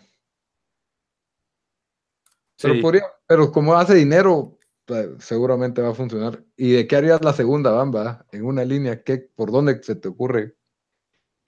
pero, 2.62 2.74
Sí. 2.74 2.80
podría, 2.80 3.02
pero 3.26 3.50
como 3.50 3.74
hace 3.74 3.94
dinero, 3.94 4.56
seguramente 5.18 5.82
va 5.82 5.90
a 5.90 5.94
funcionar. 5.94 6.42
¿Y 6.56 6.72
de 6.72 6.86
qué 6.86 6.96
harías 6.96 7.22
la 7.22 7.32
segunda, 7.32 7.70
Bamba? 7.72 8.26
En 8.32 8.44
una 8.44 8.64
línea, 8.64 9.02
¿qué, 9.02 9.18
¿por 9.18 9.50
dónde 9.50 9.82
se 9.82 9.96
te 9.96 10.08
ocurre? 10.08 10.56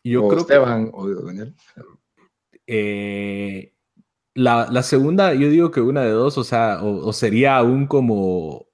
Yo 0.05 0.24
o 0.24 0.28
creo 0.28 0.41
Esteban 0.41 0.91
o 0.93 1.09
Daniel. 1.09 1.55
que 2.53 2.62
eh, 2.66 3.74
la, 4.34 4.68
la 4.70 4.82
segunda, 4.82 5.34
yo 5.34 5.49
digo 5.49 5.70
que 5.70 5.80
una 5.80 6.03
de 6.03 6.11
dos, 6.11 6.39
o 6.39 6.45
sea, 6.45 6.82
o, 6.82 7.07
o 7.09 7.12
sería 7.12 7.57
aún 7.57 7.87
como 7.87 8.66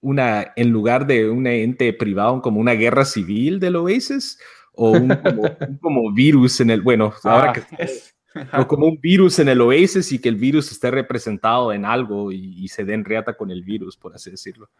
una, 0.00 0.52
en 0.56 0.70
lugar 0.70 1.06
de 1.06 1.30
un 1.30 1.46
ente 1.46 1.92
privado, 1.92 2.42
como 2.42 2.60
una 2.60 2.72
guerra 2.72 3.04
civil 3.04 3.60
del 3.60 3.76
Oasis, 3.76 4.38
o 4.74 4.92
un 4.92 5.08
como, 5.16 5.42
un 5.68 5.78
como 5.78 6.12
virus 6.12 6.60
en 6.60 6.70
el, 6.70 6.82
bueno, 6.82 7.12
ahora 7.24 7.50
Ah, 7.50 7.52
que 7.52 7.62
es- 7.84 8.15
o 8.52 8.66
como 8.66 8.86
un 8.86 9.00
virus 9.00 9.38
en 9.38 9.48
el 9.48 9.60
Oasis 9.60 10.12
y 10.12 10.18
que 10.18 10.28
el 10.28 10.36
virus 10.36 10.70
esté 10.70 10.90
representado 10.90 11.72
en 11.72 11.84
algo 11.84 12.32
y, 12.32 12.64
y 12.64 12.68
se 12.68 12.84
den 12.84 13.04
reata 13.04 13.36
con 13.36 13.50
el 13.50 13.62
virus, 13.62 13.96
por 13.96 14.14
así 14.14 14.30
decirlo. 14.30 14.70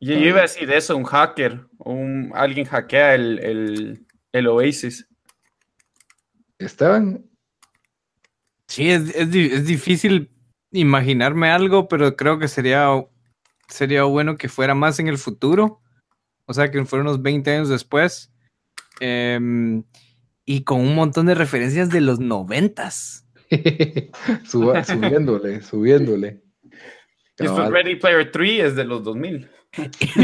Yo, 0.00 0.14
yo 0.14 0.26
iba 0.26 0.38
a 0.38 0.42
decir 0.42 0.70
eso, 0.70 0.96
un 0.96 1.04
hacker, 1.04 1.66
un, 1.78 2.32
alguien 2.34 2.66
hackea 2.66 3.14
el, 3.14 3.38
el, 3.38 4.06
el 4.32 4.46
Oasis. 4.46 5.08
Esteban, 6.58 7.24
Sí, 8.68 8.90
es, 8.90 9.14
es 9.14 9.34
es 9.34 9.66
difícil 9.66 10.30
imaginarme 10.72 11.50
algo, 11.50 11.88
pero 11.88 12.16
creo 12.16 12.38
que 12.38 12.48
sería, 12.48 12.88
sería 13.68 14.04
bueno 14.04 14.36
que 14.36 14.48
fuera 14.48 14.74
más 14.74 14.98
en 14.98 15.08
el 15.08 15.18
futuro. 15.18 15.80
O 16.46 16.54
sea, 16.54 16.70
que 16.70 16.84
fuera 16.84 17.02
unos 17.02 17.22
20 17.22 17.50
años 17.50 17.68
después. 17.68 18.32
Em, 19.00 19.84
y 20.46 20.64
con 20.64 20.80
un 20.80 20.94
montón 20.94 21.26
de 21.26 21.34
referencias 21.34 21.90
de 21.90 22.00
los 22.00 22.18
noventas. 22.20 23.26
suba- 24.46 24.82
subiéndole, 24.84 25.60
subiéndole. 25.60 26.40
Esto. 27.36 27.70
Ready 27.70 27.96
Player 27.96 28.30
3 28.32 28.64
es 28.64 28.76
de 28.76 28.84
los 28.84 29.04
2000. 29.04 29.50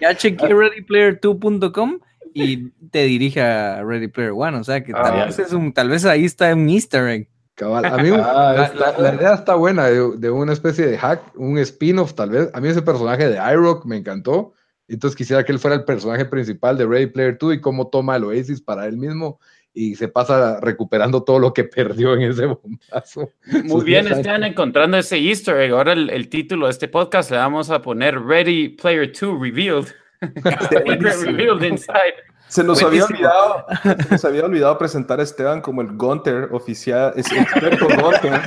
Ya 0.00 0.14
chequeé 0.16 0.48
readyplayer2.com 0.54 1.98
y 2.34 2.70
te 2.90 3.04
dirige 3.04 3.40
a 3.40 3.82
Ready 3.82 4.08
Player 4.08 4.32
One. 4.34 4.58
O 4.58 4.64
sea, 4.64 4.82
que 4.84 4.92
tal, 4.92 5.20
Ah. 5.20 5.24
vez 5.26 5.38
es 5.38 5.52
un, 5.52 5.72
tal 5.72 5.88
vez 5.88 6.04
ahí 6.04 6.24
está 6.24 6.54
un 6.54 6.68
easter 6.68 7.08
egg. 7.08 7.28
Cabal. 7.54 7.84
A 7.86 7.96
mí 7.98 8.10
Ah, 8.12 8.54
la, 8.56 8.64
está- 8.66 8.92
la- 8.98 9.10
la 9.10 9.14
idea 9.16 9.34
está 9.34 9.54
buena 9.56 9.86
de, 9.86 10.16
de 10.18 10.30
una 10.30 10.52
especie 10.52 10.86
de 10.86 10.96
hack, 10.98 11.32
un 11.34 11.58
spin-off 11.58 12.14
tal 12.14 12.30
vez. 12.30 12.48
A 12.54 12.60
mí 12.60 12.68
ese 12.68 12.82
personaje 12.82 13.28
de 13.28 13.36
iRock 13.52 13.84
me 13.84 13.96
encantó. 13.96 14.52
Entonces 14.88 15.16
quisiera 15.16 15.44
que 15.44 15.52
él 15.52 15.58
fuera 15.58 15.76
el 15.76 15.84
personaje 15.84 16.24
principal 16.24 16.78
de 16.78 16.86
Ready 16.86 17.06
Player 17.06 17.36
2 17.38 17.54
y 17.54 17.60
cómo 17.60 17.88
toma 17.88 18.16
el 18.16 18.24
Oasis 18.24 18.60
para 18.60 18.86
él 18.86 18.96
mismo 18.96 19.38
y 19.74 19.94
se 19.94 20.08
pasa 20.08 20.58
recuperando 20.60 21.22
todo 21.22 21.38
lo 21.38 21.52
que 21.52 21.64
perdió 21.64 22.14
en 22.14 22.22
ese 22.22 22.46
bombazo. 22.46 23.30
Muy 23.64 23.84
bien, 23.84 24.08
están 24.08 24.44
encontrando 24.44 24.96
ese 24.96 25.18
easter 25.18 25.56
egg. 25.60 25.72
Ahora 25.72 25.92
el, 25.92 26.10
el, 26.10 26.28
título 26.28 26.66
de 26.66 26.72
este 26.72 26.88
podcast 26.88 27.30
le 27.30 27.36
vamos 27.36 27.70
a 27.70 27.80
poner 27.80 28.20
Ready 28.20 28.70
Player 28.70 29.12
2 29.12 29.40
Revealed. 29.40 29.88
revealed 30.20 31.62
inside. 31.62 32.14
Se 32.48 32.64
nos, 32.64 32.82
había 32.82 33.04
olvidado, 33.04 33.66
se 33.82 34.10
nos 34.10 34.24
había 34.24 34.44
olvidado 34.46 34.78
presentar 34.78 35.20
a 35.20 35.22
Esteban 35.22 35.60
como 35.60 35.82
el 35.82 35.88
Gunter 35.98 36.48
oficial, 36.50 37.12
es 37.14 37.30
experto 37.30 37.86
Gunter. 37.86 38.40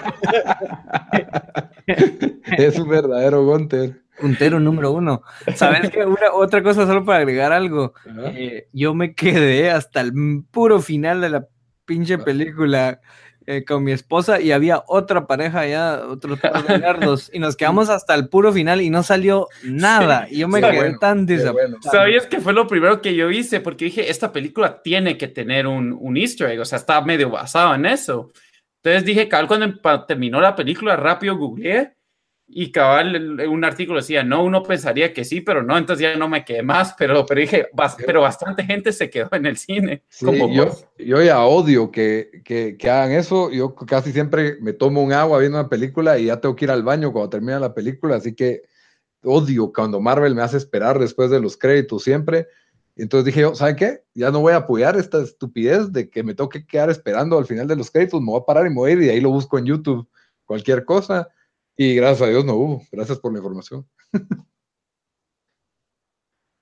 Es 2.58 2.80
un 2.80 2.90
verdadero 2.90 3.46
Gunter. 3.46 4.02
Puntero 4.22 4.60
número 4.60 4.92
uno. 4.92 5.24
¿Sabes 5.56 5.90
qué? 5.90 6.06
Una, 6.06 6.32
otra 6.34 6.62
cosa, 6.62 6.86
solo 6.86 7.04
para 7.04 7.20
agregar 7.20 7.52
algo. 7.52 7.94
Eh, 8.36 8.68
yo 8.72 8.94
me 8.94 9.16
quedé 9.16 9.72
hasta 9.72 10.02
el 10.02 10.14
puro 10.52 10.80
final 10.80 11.22
de 11.22 11.30
la 11.30 11.48
pinche 11.86 12.20
película 12.20 13.02
eh, 13.48 13.66
con 13.66 13.84
mi 13.84 13.92
esposa 13.92 14.40
y 14.40 14.52
había 14.52 14.84
otra 14.88 15.26
pareja 15.26 15.62
allá, 15.62 16.04
otros 16.08 16.40
nerdos, 16.70 17.32
y 17.34 17.40
nos 17.40 17.56
quedamos 17.56 17.90
hasta 17.90 18.14
el 18.14 18.30
puro 18.30 18.54
final 18.54 18.82
y 18.82 18.92
no 18.92 19.02
salió 19.02 19.48
nada. 19.64 20.28
Y 20.30 20.40
yo 20.40 20.48
me 20.48 20.62
quedé 20.62 20.98
tan 21.00 21.26
desapuntado. 21.26 21.92
¿Sabías 21.92 22.28
que 22.28 22.40
fue 22.40 22.54
lo 22.54 22.68
primero 22.68 23.02
que 23.02 23.16
yo 23.16 23.32
hice? 23.32 23.60
Porque 23.60 23.86
dije, 23.86 24.12
esta 24.12 24.32
película 24.32 24.84
tiene 24.84 25.18
que 25.18 25.28
tener 25.28 25.66
un, 25.66 25.98
un 26.00 26.18
easter 26.18 26.52
egg, 26.52 26.60
o 26.60 26.66
sea, 26.66 26.78
está 26.78 27.02
medio 27.02 27.32
basado 27.32 27.74
en 27.74 27.88
eso. 27.88 28.32
Entonces 28.84 29.06
dije, 29.06 29.28
cabal, 29.28 29.48
cuando 29.48 30.06
terminó 30.06 30.40
la 30.40 30.56
película, 30.56 30.96
rápido 30.96 31.36
googleé 31.36 31.96
y 32.54 32.72
cabal, 32.72 33.40
un 33.48 33.64
artículo 33.64 34.00
decía, 34.00 34.24
no, 34.24 34.44
uno 34.44 34.62
pensaría 34.62 35.14
que 35.14 35.24
sí, 35.24 35.40
pero 35.40 35.64
no, 35.64 35.78
entonces 35.78 36.02
ya 36.02 36.18
no 36.18 36.28
me 36.28 36.44
quedé 36.44 36.62
más, 36.62 36.94
pero, 36.98 37.26
pero 37.26 37.40
dije, 37.40 37.68
pero 38.06 38.22
bastante 38.22 38.64
gente 38.64 38.92
se 38.92 39.10
quedó 39.10 39.30
en 39.32 39.46
el 39.46 39.58
cine. 39.58 40.04
como 40.20 40.54
yo, 40.54 40.70
yo 40.98 41.22
ya 41.22 41.46
odio 41.46 41.92
que, 41.92 42.42
que, 42.44 42.76
que, 42.78 42.90
hagan 42.90 43.14
eso, 43.14 43.52
yo 43.52 43.74
casi 43.74 44.12
siempre 44.12 44.58
me 44.60 44.74
tomo 44.74 45.02
un 45.02 45.14
agua 45.14 45.40
viendo 45.40 45.60
una 45.60 45.70
película 45.70 46.20
y 46.20 46.26
ya 46.26 46.42
tengo 46.42 46.56
que 46.56 46.66
ir 46.66 46.72
al 46.72 46.84
baño 46.84 47.14
cuando 47.14 47.30
termina 47.30 47.58
la 47.58 47.74
película, 47.74 48.18
así 48.18 48.36
que 48.36 48.64
odio 49.24 49.72
cuando 49.74 50.02
Marvel 50.02 50.36
me 50.36 50.42
hace 50.42 50.58
esperar 50.58 51.00
después 51.00 51.30
de 51.30 51.40
los 51.40 51.56
créditos 51.56 52.04
siempre. 52.04 52.48
Entonces 52.98 53.26
dije 53.26 53.42
yo, 53.42 53.56
¿saben 53.56 53.78
qué? 53.78 54.04
Ya 54.14 54.30
no 54.30 54.42
voy 54.42 54.52
a 54.52 54.58
apoyar 54.58 54.98
esta 54.98 55.22
estupidez 55.22 55.94
de 55.94 56.10
que 56.10 56.22
me 56.22 56.34
toque 56.34 56.66
quedar 56.66 56.90
esperando 56.90 57.38
al 57.38 57.46
final 57.46 57.66
de 57.66 57.78
los 57.78 57.90
créditos, 57.90 58.20
me 58.20 58.32
voy 58.32 58.42
a 58.42 58.46
parar 58.46 58.66
y 58.66 58.70
me 58.70 58.76
voy 58.76 58.92
a 58.92 58.94
ir 58.94 59.04
y 59.04 59.10
ahí 59.10 59.22
lo 59.22 59.30
busco 59.30 59.58
en 59.58 59.66
YouTube, 59.66 60.06
cualquier 60.46 60.84
cosa 60.84 61.30
y 61.84 61.96
gracias 61.96 62.22
a 62.22 62.30
Dios 62.30 62.46
no 62.46 62.54
hubo. 62.54 62.84
Gracias 62.92 63.18
por 63.18 63.34
la 63.34 63.40
información. 63.40 63.88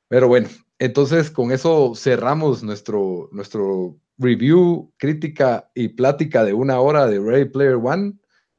Pero 0.08 0.30
bueno, 0.30 0.48
entonces 0.80 1.30
con 1.30 1.52
eso 1.52 1.94
cerramos 1.94 2.64
nuestro, 2.64 3.28
nuestro 3.34 3.98
review, 4.18 4.94
crítica 4.96 5.70
y 5.76 5.90
plática 5.90 6.46
de 6.46 6.54
una 6.54 6.80
hora 6.80 7.06
de 7.06 7.20
Ready 7.20 7.50
Player 7.50 7.76
One. 7.76 8.14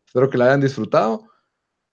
Espero 0.06 0.28
que 0.28 0.36
la 0.36 0.48
hayan 0.48 0.60
disfrutado. 0.60 1.30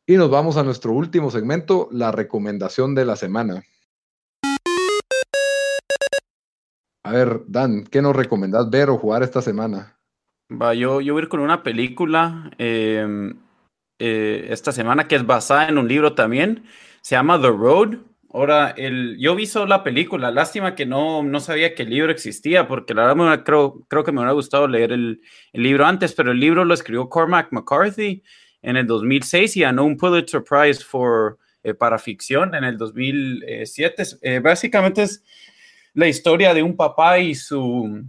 Y 0.06 0.18
nos 0.18 0.30
vamos 0.30 0.58
a 0.58 0.64
nuestro 0.64 0.92
último 0.92 1.32
segmento, 1.32 1.88
la 1.94 2.12
recomendación 2.12 2.94
de 2.94 3.06
la 3.06 3.16
semana. 3.16 3.64
A 7.06 7.12
ver, 7.14 7.44
Dan, 7.48 7.86
¿qué 7.86 8.02
nos 8.02 8.18
recomendás 8.18 8.70
ver 8.70 8.90
o 8.90 8.98
jugar 8.98 9.24
esta 9.24 9.42
semana? 9.42 9.98
Va, 10.52 10.74
yo, 10.74 11.00
yo 11.00 11.14
voy 11.14 11.22
a 11.22 11.24
ir 11.24 11.30
con 11.30 11.40
una 11.40 11.64
película. 11.64 12.52
Eh, 12.58 13.34
eh, 14.00 14.48
esta 14.52 14.72
semana, 14.72 15.08
que 15.08 15.16
es 15.16 15.26
basada 15.26 15.70
en 15.70 15.78
un 15.78 15.88
libro 15.88 16.14
también. 16.14 16.66
Se 17.02 17.16
llama 17.16 17.42
The 17.42 17.48
Road. 17.48 17.98
Ahora, 18.32 18.72
el, 18.78 19.18
yo 19.20 19.36
vi 19.36 19.48
solo 19.48 19.66
la 19.66 19.84
película. 19.84 20.30
Lástima 20.30 20.76
que 20.76 20.86
no, 20.86 21.24
no 21.24 21.40
sabía 21.40 21.74
que 21.74 21.84
el 21.84 21.90
libro 21.90 22.12
existía, 22.12 22.68
porque 22.68 22.94
la 22.94 23.14
verdad 23.14 23.44
creo, 23.44 23.86
creo 23.88 24.04
que 24.04 24.12
me 24.12 24.20
hubiera 24.20 24.34
gustado 24.34 24.68
leer 24.68 24.92
el, 24.92 25.22
el, 25.52 25.64
libro 25.64 25.86
antes, 25.86 26.14
pero 26.14 26.32
el 26.32 26.40
libro 26.40 26.64
lo 26.64 26.74
escribió 26.74 27.10
Cormac 27.10 27.52
McCarthy 27.52 28.22
en 28.62 28.78
el 28.78 28.86
2006 28.86 29.58
y 29.58 29.62
ganó 29.62 29.86
un 29.86 29.98
Pulitzer 29.98 30.44
Prize 30.44 30.84
for, 30.84 31.40
eh, 31.64 31.74
para 31.74 31.98
ficción 31.98 32.54
en 32.54 32.66
el 32.66 32.78
2007. 32.78 34.04
Eh, 34.22 34.40
básicamente 34.40 35.04
es 35.04 35.24
la 35.94 36.08
historia 36.08 36.54
de 36.54 36.62
un 36.62 36.76
papá 36.76 37.18
y 37.18 37.34
su, 37.34 38.04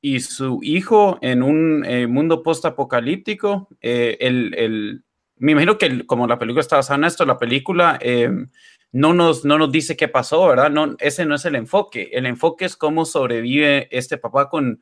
y 0.00 0.20
su 0.20 0.60
hijo 0.62 1.18
en 1.20 1.42
un 1.42 1.80
mundo 2.10 2.42
post-apocalíptico. 2.42 3.68
el, 3.82 4.54
el, 4.56 5.02
me 5.38 5.52
imagino 5.52 5.78
que 5.78 6.06
como 6.06 6.26
la 6.26 6.38
película 6.38 6.60
está 6.60 6.76
basada 6.76 6.98
en 6.98 7.04
esto, 7.04 7.24
la 7.24 7.38
película 7.38 7.98
eh, 8.00 8.30
no, 8.92 9.12
nos, 9.12 9.44
no 9.44 9.58
nos 9.58 9.70
dice 9.70 9.96
qué 9.96 10.08
pasó, 10.08 10.48
¿verdad? 10.48 10.70
No, 10.70 10.96
ese 10.98 11.26
no 11.26 11.34
es 11.34 11.44
el 11.44 11.56
enfoque. 11.56 12.10
El 12.12 12.26
enfoque 12.26 12.64
es 12.64 12.76
cómo 12.76 13.04
sobrevive 13.04 13.88
este 13.90 14.16
papá 14.16 14.48
con, 14.48 14.80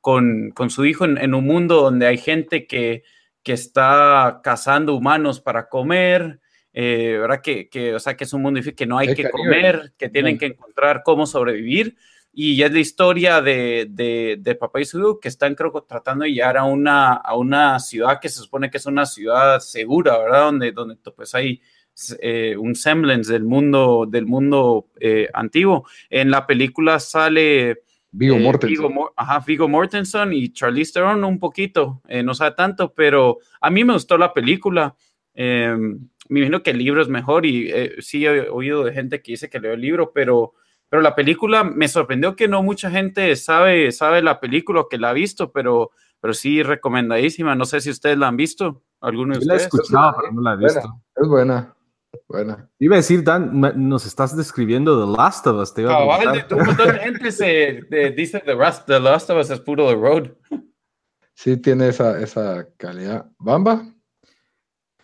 con, 0.00 0.50
con 0.50 0.70
su 0.70 0.84
hijo 0.84 1.04
en, 1.04 1.34
un 1.34 1.44
mundo 1.44 1.82
donde 1.82 2.06
hay 2.06 2.18
gente 2.18 2.66
que, 2.66 3.02
que 3.42 3.52
está 3.52 4.40
cazando 4.44 4.94
humanos 4.94 5.40
para 5.40 5.68
comer, 5.68 6.40
eh, 6.72 7.16
¿verdad? 7.20 7.40
Que, 7.42 7.68
que, 7.68 7.94
o 7.94 7.98
sea, 7.98 8.16
que 8.16 8.24
es 8.24 8.32
un 8.32 8.42
mundo 8.42 8.58
difícil, 8.58 8.76
que 8.76 8.86
no 8.86 8.98
hay, 8.98 9.14
que 9.14 9.28
comer, 9.28 9.92
que 9.98 10.08
tienen 10.08 10.38
que 10.38 10.46
encontrar 10.46 11.02
cómo 11.04 11.26
sobrevivir 11.26 11.96
y 12.38 12.62
es 12.62 12.70
la 12.70 12.80
historia 12.80 13.40
de, 13.40 13.86
de, 13.88 14.36
de 14.38 14.54
papá 14.56 14.82
y 14.82 14.84
su 14.84 15.18
que 15.18 15.28
están 15.28 15.54
creo 15.54 15.72
tratando 15.88 16.24
de 16.24 16.32
llegar 16.32 16.58
a 16.58 16.64
una, 16.64 17.14
a 17.14 17.34
una 17.34 17.80
ciudad 17.80 18.20
que 18.20 18.28
se 18.28 18.40
supone 18.40 18.70
que 18.70 18.76
es 18.76 18.84
una 18.84 19.06
ciudad 19.06 19.58
segura, 19.60 20.18
¿verdad? 20.18 20.44
Donde, 20.44 20.72
donde 20.72 20.96
pues 21.16 21.34
hay 21.34 21.62
eh, 22.20 22.54
un 22.58 22.74
semblance 22.74 23.32
del 23.32 23.44
mundo, 23.44 24.04
del 24.06 24.26
mundo 24.26 24.88
eh, 25.00 25.30
antiguo. 25.32 25.86
En 26.10 26.30
la 26.30 26.46
película 26.46 27.00
sale... 27.00 27.84
Vigo 28.10 28.36
eh, 28.36 28.40
Mortensen. 28.40 28.88
Vigo, 28.88 29.14
ajá, 29.16 29.42
Vigo 29.46 29.66
Mortensen 29.66 30.34
y 30.34 30.52
Charlize 30.52 30.92
Theron 30.92 31.24
un 31.24 31.38
poquito, 31.38 32.02
no 32.22 32.34
sabe 32.34 32.54
tanto, 32.54 32.92
pero 32.92 33.38
a 33.62 33.70
mí 33.70 33.82
me 33.82 33.94
gustó 33.94 34.18
la 34.18 34.34
película. 34.34 34.94
me 35.34 35.98
imagino 36.28 36.62
que 36.62 36.72
el 36.72 36.78
libro 36.78 37.00
es 37.00 37.08
mejor 37.08 37.46
y 37.46 37.72
sí 38.00 38.26
he 38.26 38.50
oído 38.50 38.84
de 38.84 38.92
gente 38.92 39.22
que 39.22 39.32
dice 39.32 39.48
que 39.48 39.58
leo 39.58 39.72
el 39.72 39.80
libro, 39.80 40.12
pero 40.14 40.52
pero 40.88 41.02
la 41.02 41.14
película 41.14 41.64
me 41.64 41.88
sorprendió 41.88 42.36
que 42.36 42.48
no 42.48 42.62
mucha 42.62 42.90
gente 42.90 43.34
sabe, 43.36 43.90
sabe 43.92 44.22
la 44.22 44.40
película 44.40 44.84
que 44.88 44.98
la 44.98 45.10
ha 45.10 45.12
visto, 45.12 45.50
pero, 45.50 45.90
pero 46.20 46.32
sí 46.32 46.62
recomendadísima. 46.62 47.54
No 47.54 47.64
sé 47.64 47.80
si 47.80 47.90
ustedes 47.90 48.18
la 48.18 48.28
han 48.28 48.36
visto. 48.36 48.82
¿Alguno 49.00 49.34
de 49.34 49.40
ustedes? 49.40 49.62
La 49.62 49.64
he 49.64 49.66
escuchado, 49.66 50.14
pero 50.20 50.32
no 50.32 50.40
la 50.42 50.54
he 50.54 50.56
visto. 50.56 51.02
es 51.16 51.28
buena. 51.28 51.72
Buena. 52.28 52.68
Iba 52.78 52.96
a 52.96 52.98
decir, 52.98 53.22
Dan, 53.22 53.60
nos 53.76 54.06
estás 54.06 54.36
describiendo 54.36 54.98
The 54.98 55.16
Last 55.16 55.46
of 55.46 55.60
Us. 55.60 55.74
Te 55.74 55.82
iba 55.82 55.94
a 55.94 56.02
un 56.02 56.66
montón 56.66 56.88
de 56.88 56.98
gente 56.98 57.30
se 57.30 57.82
dice 58.16 58.40
The, 58.40 58.54
Rust, 58.54 58.86
The 58.86 59.00
Last 59.00 59.30
of 59.30 59.38
Us 59.38 59.50
es 59.50 59.60
puro 59.60 59.88
The 59.88 59.94
Road. 59.94 60.30
Sí, 61.34 61.56
tiene 61.58 61.88
esa, 61.88 62.18
esa 62.20 62.66
calidad. 62.78 63.30
¿Bamba? 63.38 63.86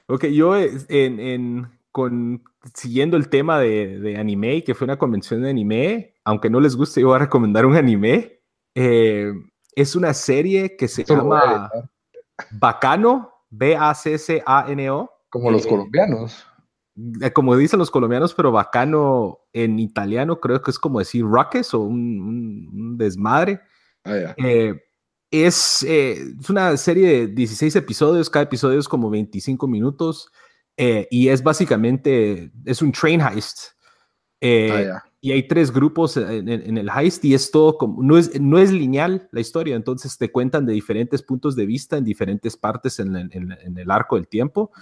Ok, 0.07 0.27
yo 0.27 0.57
en, 0.57 1.21
en 1.21 1.81
con, 1.91 2.43
siguiendo 2.75 3.17
el 3.17 3.29
tema 3.29 3.59
de, 3.59 3.99
de, 3.99 4.17
anime, 4.17 4.65
que 4.65 4.75
fue 4.75 4.85
una 4.85 4.99
convención 4.99 5.43
de 5.43 5.51
anime, 5.51 6.15
aunque 6.25 6.51
no 6.51 6.61
les 6.61 6.77
guste, 6.77 7.01
yo 7.01 7.09
voy 7.09 7.17
a 7.17 7.21
recomendar 7.21 7.67
un 7.67 7.77
anime. 7.77 8.41
Eh, 8.75 9.33
es 9.75 9.97
una 9.97 10.15
serie 10.15 10.77
que 10.77 10.89
se 10.89 11.05
llama 11.05 11.71
Bacano, 12.53 13.33
B-A-C-C-A-N-O. 13.51 15.11
Como 15.31 15.51
los 15.51 15.67
eh, 15.67 15.69
colombianos. 15.69 16.47
Eh, 17.21 17.33
como 17.33 17.57
dicen 17.57 17.79
los 17.79 17.91
colombianos, 17.91 18.35
pero 18.35 18.53
bacano 18.53 19.41
en 19.53 19.79
italiano 19.79 20.41
creo 20.41 20.61
que 20.61 20.71
es 20.71 20.79
como 20.79 20.99
decir 20.99 21.25
rockets 21.25 21.75
o 21.75 21.81
un, 21.81 22.97
desmadre. 22.97 23.61
Ah, 24.05 24.35
es, 25.31 25.83
es, 25.83 26.51
una 26.51 26.77
serie 26.77 27.09
de 27.09 27.27
16 27.29 27.77
episodios, 27.77 28.29
cada 28.29 28.45
episodio 28.45 28.79
es 28.79 28.89
como 28.89 29.09
25 29.09 29.67
minutos. 29.67 30.31
Eh, 30.85 31.07
y 31.13 31.29
es 31.29 31.45
básicamente, 31.45 32.51
es 32.65 32.83
un 32.83 32.91
train 32.91 33.21
heist. 33.21 33.75
Eh, 34.41 34.91
ah, 34.93 35.01
y 35.21 35.31
hay 35.31 35.47
tres 35.47 35.71
grupos 35.71 36.17
en, 36.17 36.49
el 36.49 36.91
heist 36.91 37.25
y 37.25 37.35
es 37.35 37.53
todo 37.53 37.79
como, 37.79 38.03
no 38.03 38.19
es, 38.19 38.41
no 38.41 38.59
es 38.59 38.73
lineal 38.73 39.29
la 39.31 39.41
historia, 39.41 39.77
entonces 39.77 40.19
te 40.19 40.33
cuentan 40.33 40.67
de 40.67 40.73
diferentes 40.73 41.23
puntos 41.23 41.55
de 41.55 41.67
vista 41.67 41.97
en 41.97 42.03
diferentes 42.03 42.57
partes 42.57 42.99
en, 42.99 43.15
el 43.15 43.91
arco 43.93 44.17
del 44.17 44.27
tiempo. 44.27 44.73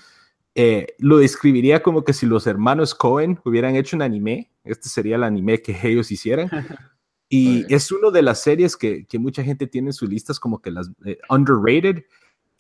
Eh, 0.54 0.86
lo 1.00 1.18
describiría 1.18 1.82
como 1.82 2.02
que 2.02 2.14
si 2.14 2.24
los 2.24 2.46
hermanos 2.46 2.94
Cohen 2.94 3.38
hubieran 3.44 3.76
hecho 3.76 3.94
un 3.94 4.00
anime, 4.00 4.50
este 4.64 4.88
sería 4.88 5.16
el 5.16 5.24
anime 5.24 5.60
que 5.60 5.76
ellos 5.82 6.10
hicieran. 6.10 6.48
Y 7.32 7.72
es 7.72 7.92
una 7.92 8.10
de 8.10 8.22
las 8.22 8.42
series 8.42 8.76
que, 8.76 9.06
que, 9.06 9.20
mucha 9.20 9.44
gente 9.44 9.68
tiene 9.68 9.90
en 9.90 9.92
sus 9.92 10.08
listas 10.08 10.40
como 10.40 10.60
que 10.60 10.72
las 10.72 10.90
underrated 11.28 12.02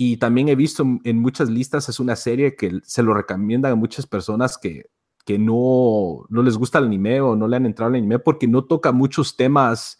y 0.02 0.16
también 0.16 0.48
he 0.48 0.54
visto 0.54 0.82
en 1.04 1.18
muchas 1.18 1.50
listas, 1.50 1.90
es 1.90 2.00
una 2.00 2.16
serie 2.16 2.56
que 2.56 2.80
se 2.84 3.02
lo 3.02 3.12
recomiendan 3.12 3.72
a 3.72 3.74
muchas 3.74 4.06
personas 4.06 4.56
que, 4.56 4.86
que 5.26 5.38
no, 5.38 6.24
no 6.30 6.42
les 6.42 6.56
gusta 6.56 6.78
el 6.78 6.86
anime 6.86 7.20
o 7.20 7.36
no 7.36 7.46
le 7.46 7.56
han 7.56 7.66
entrado 7.66 7.90
al 7.90 7.96
anime 7.96 8.18
porque 8.18 8.48
no 8.48 8.64
toca 8.64 8.92
muchos 8.92 9.36
temas 9.36 9.98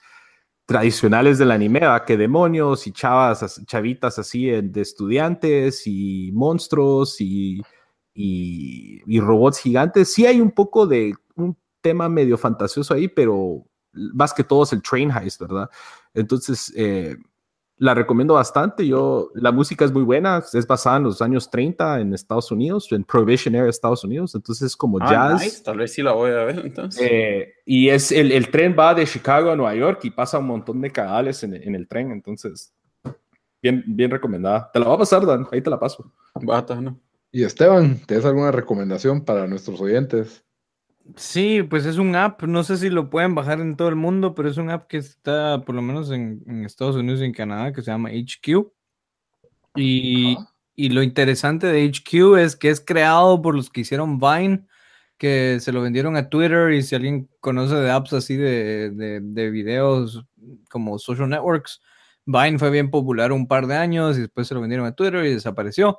tradicionales 0.64 1.36
del 1.36 1.51
anime, 1.51 1.82
que 2.06 2.16
demonios 2.16 2.86
y 2.86 2.93
chavas, 2.93 3.62
chavitas 3.66 4.18
así 4.18 4.47
de 4.47 4.81
estudiantes 4.81 5.86
y 5.86 6.31
monstruos 6.32 7.20
y, 7.20 7.60
y, 8.14 9.20
robots 9.20 9.59
gigantes. 9.59 10.14
Sí 10.14 10.24
hay 10.24 10.40
un 10.40 10.52
poco 10.52 10.86
de 10.86 11.12
un 11.36 11.59
tema 11.82 12.09
medio 12.09 12.39
fantasioso 12.39 12.94
ahí, 12.94 13.06
pero 13.06 13.66
más 13.93 14.32
que 14.32 14.44
todo 14.44 14.62
es 14.62 14.72
el 14.72 14.81
train 14.81 15.10
heist, 15.10 15.43
¿verdad? 15.43 15.68
Entonces, 16.14 16.72
eh, 16.74 17.18
la 17.81 17.94
recomiendo 17.94 18.35
bastante. 18.35 18.86
Yo, 18.86 19.31
la 19.35 19.52
música 19.52 19.86
es 19.86 19.93
muy 19.93 20.02
buena, 20.02 20.44
es 20.52 20.66
basada 20.66 20.98
en 20.98 21.05
los 21.05 21.23
años 21.23 21.48
30 21.51 22.01
en 22.01 22.12
Estados 22.12 22.52
Unidos, 22.52 22.86
en 22.93 23.05
Prohibition 23.05 23.55
Era 23.55 23.69
Estados 23.70 24.05
Unidos, 24.05 24.35
entonces 24.35 24.66
es 24.66 24.77
como 24.77 24.98
Ah, 25.01 25.11
jazz. 25.11 25.43
nice, 25.43 25.62
Tal 25.65 25.78
vez 25.78 25.93
sí 25.93 26.02
la 26.02 26.12
voy 26.12 26.31
a 26.31 26.44
ver 26.44 26.59
entonces. 26.59 27.01
Eh, 27.11 27.55
y 27.65 27.89
es 27.89 28.12
el, 28.12 28.32
el 28.32 28.51
tren 28.51 28.77
va 28.78 28.94
de 28.94 29.07
Chicago 29.07 29.51
a 29.51 29.57
Nueva 29.57 29.74
York 29.74 30.01
y 30.05 30.11
pasa 30.11 30.39
un 30.39 30.47
montón 30.47 30.81
de 30.82 30.90
cadales 30.90 31.43
en, 31.43 31.55
en 31.55 31.74
el 31.74 31.89
tren, 31.89 32.11
entonces 32.12 32.73
bien, 33.62 33.82
bien 33.86 34.11
recomendada. 34.11 34.70
Te 34.73 34.78
la 34.78 34.86
va 34.89 34.94
a 34.94 34.98
pasar, 34.98 35.24
Dan, 35.24 35.47
ahí 35.51 35.62
te 35.62 35.70
la 35.70 35.81
paso. 35.81 36.12
Bata, 36.35 36.78
¿no? 36.81 37.01
Y 37.32 37.44
Esteban, 37.44 37.98
¿tienes 38.07 38.27
alguna 38.27 38.51
recomendación 38.52 39.24
para 39.24 39.47
nuestros 39.47 39.81
oyentes? 39.81 40.44
Sí, 41.16 41.62
pues 41.62 41.86
es 41.86 41.97
un 41.98 42.14
app, 42.14 42.43
no 42.44 42.62
sé 42.62 42.77
si 42.77 42.89
lo 42.90 43.10
pueden 43.10 43.35
bajar 43.35 43.60
en 43.60 43.77
todo 43.77 43.89
el 43.89 43.97
mundo, 43.97 44.35
pero 44.35 44.48
es 44.48 44.56
un 44.59 44.70
app 44.70 44.86
que 44.86 44.98
está 44.98 45.60
por 45.64 45.74
lo 45.74 45.82
menos 45.82 46.10
en, 46.10 46.43
en 46.47 46.64
Estados 46.64 46.94
Unidos 46.97 47.20
y 47.20 47.24
en 47.24 47.32
Canadá 47.32 47.72
que 47.72 47.82
se 47.82 47.90
llama 47.90 48.10
HQ. 48.10 48.70
Y, 49.74 50.36
y 50.74 50.89
lo 50.90 51.02
interesante 51.02 51.66
de 51.68 51.85
HQ 51.85 52.36
es 52.39 52.56
que 52.56 52.70
es 52.70 52.81
creado 52.81 53.40
por 53.43 53.55
los 53.55 53.70
que 53.70 53.82
hicieron 53.82 54.18
Vine, 54.18 54.66
que 55.18 55.59
se 55.60 55.72
lo 55.72 55.82
vendieron 55.82 56.16
a 56.16 56.28
Twitter 56.28 56.72
y 56.72 56.82
si 56.82 56.94
alguien 56.94 57.28
conoce 57.40 57.74
de 57.77 57.90
apps 57.90 58.12
así 58.14 58.36
de, 58.36 58.90
de, 58.90 59.20
de 59.20 59.51
videos 59.51 60.24
como 60.70 60.98
social 60.98 61.28
networks, 61.28 61.81
Vine 62.27 62.59
fue 62.59 62.70
bien 62.70 62.90
popular 62.90 63.32
un 63.32 63.47
par 63.48 63.66
de 63.66 63.77
años 63.77 64.16
y 64.18 64.22
después 64.22 64.48
se 64.48 64.55
lo 64.55 64.60
vendieron 64.60 64.86
a 64.86 64.94
Twitter 64.94 65.24
y 65.27 65.35
desapareció. 65.35 65.98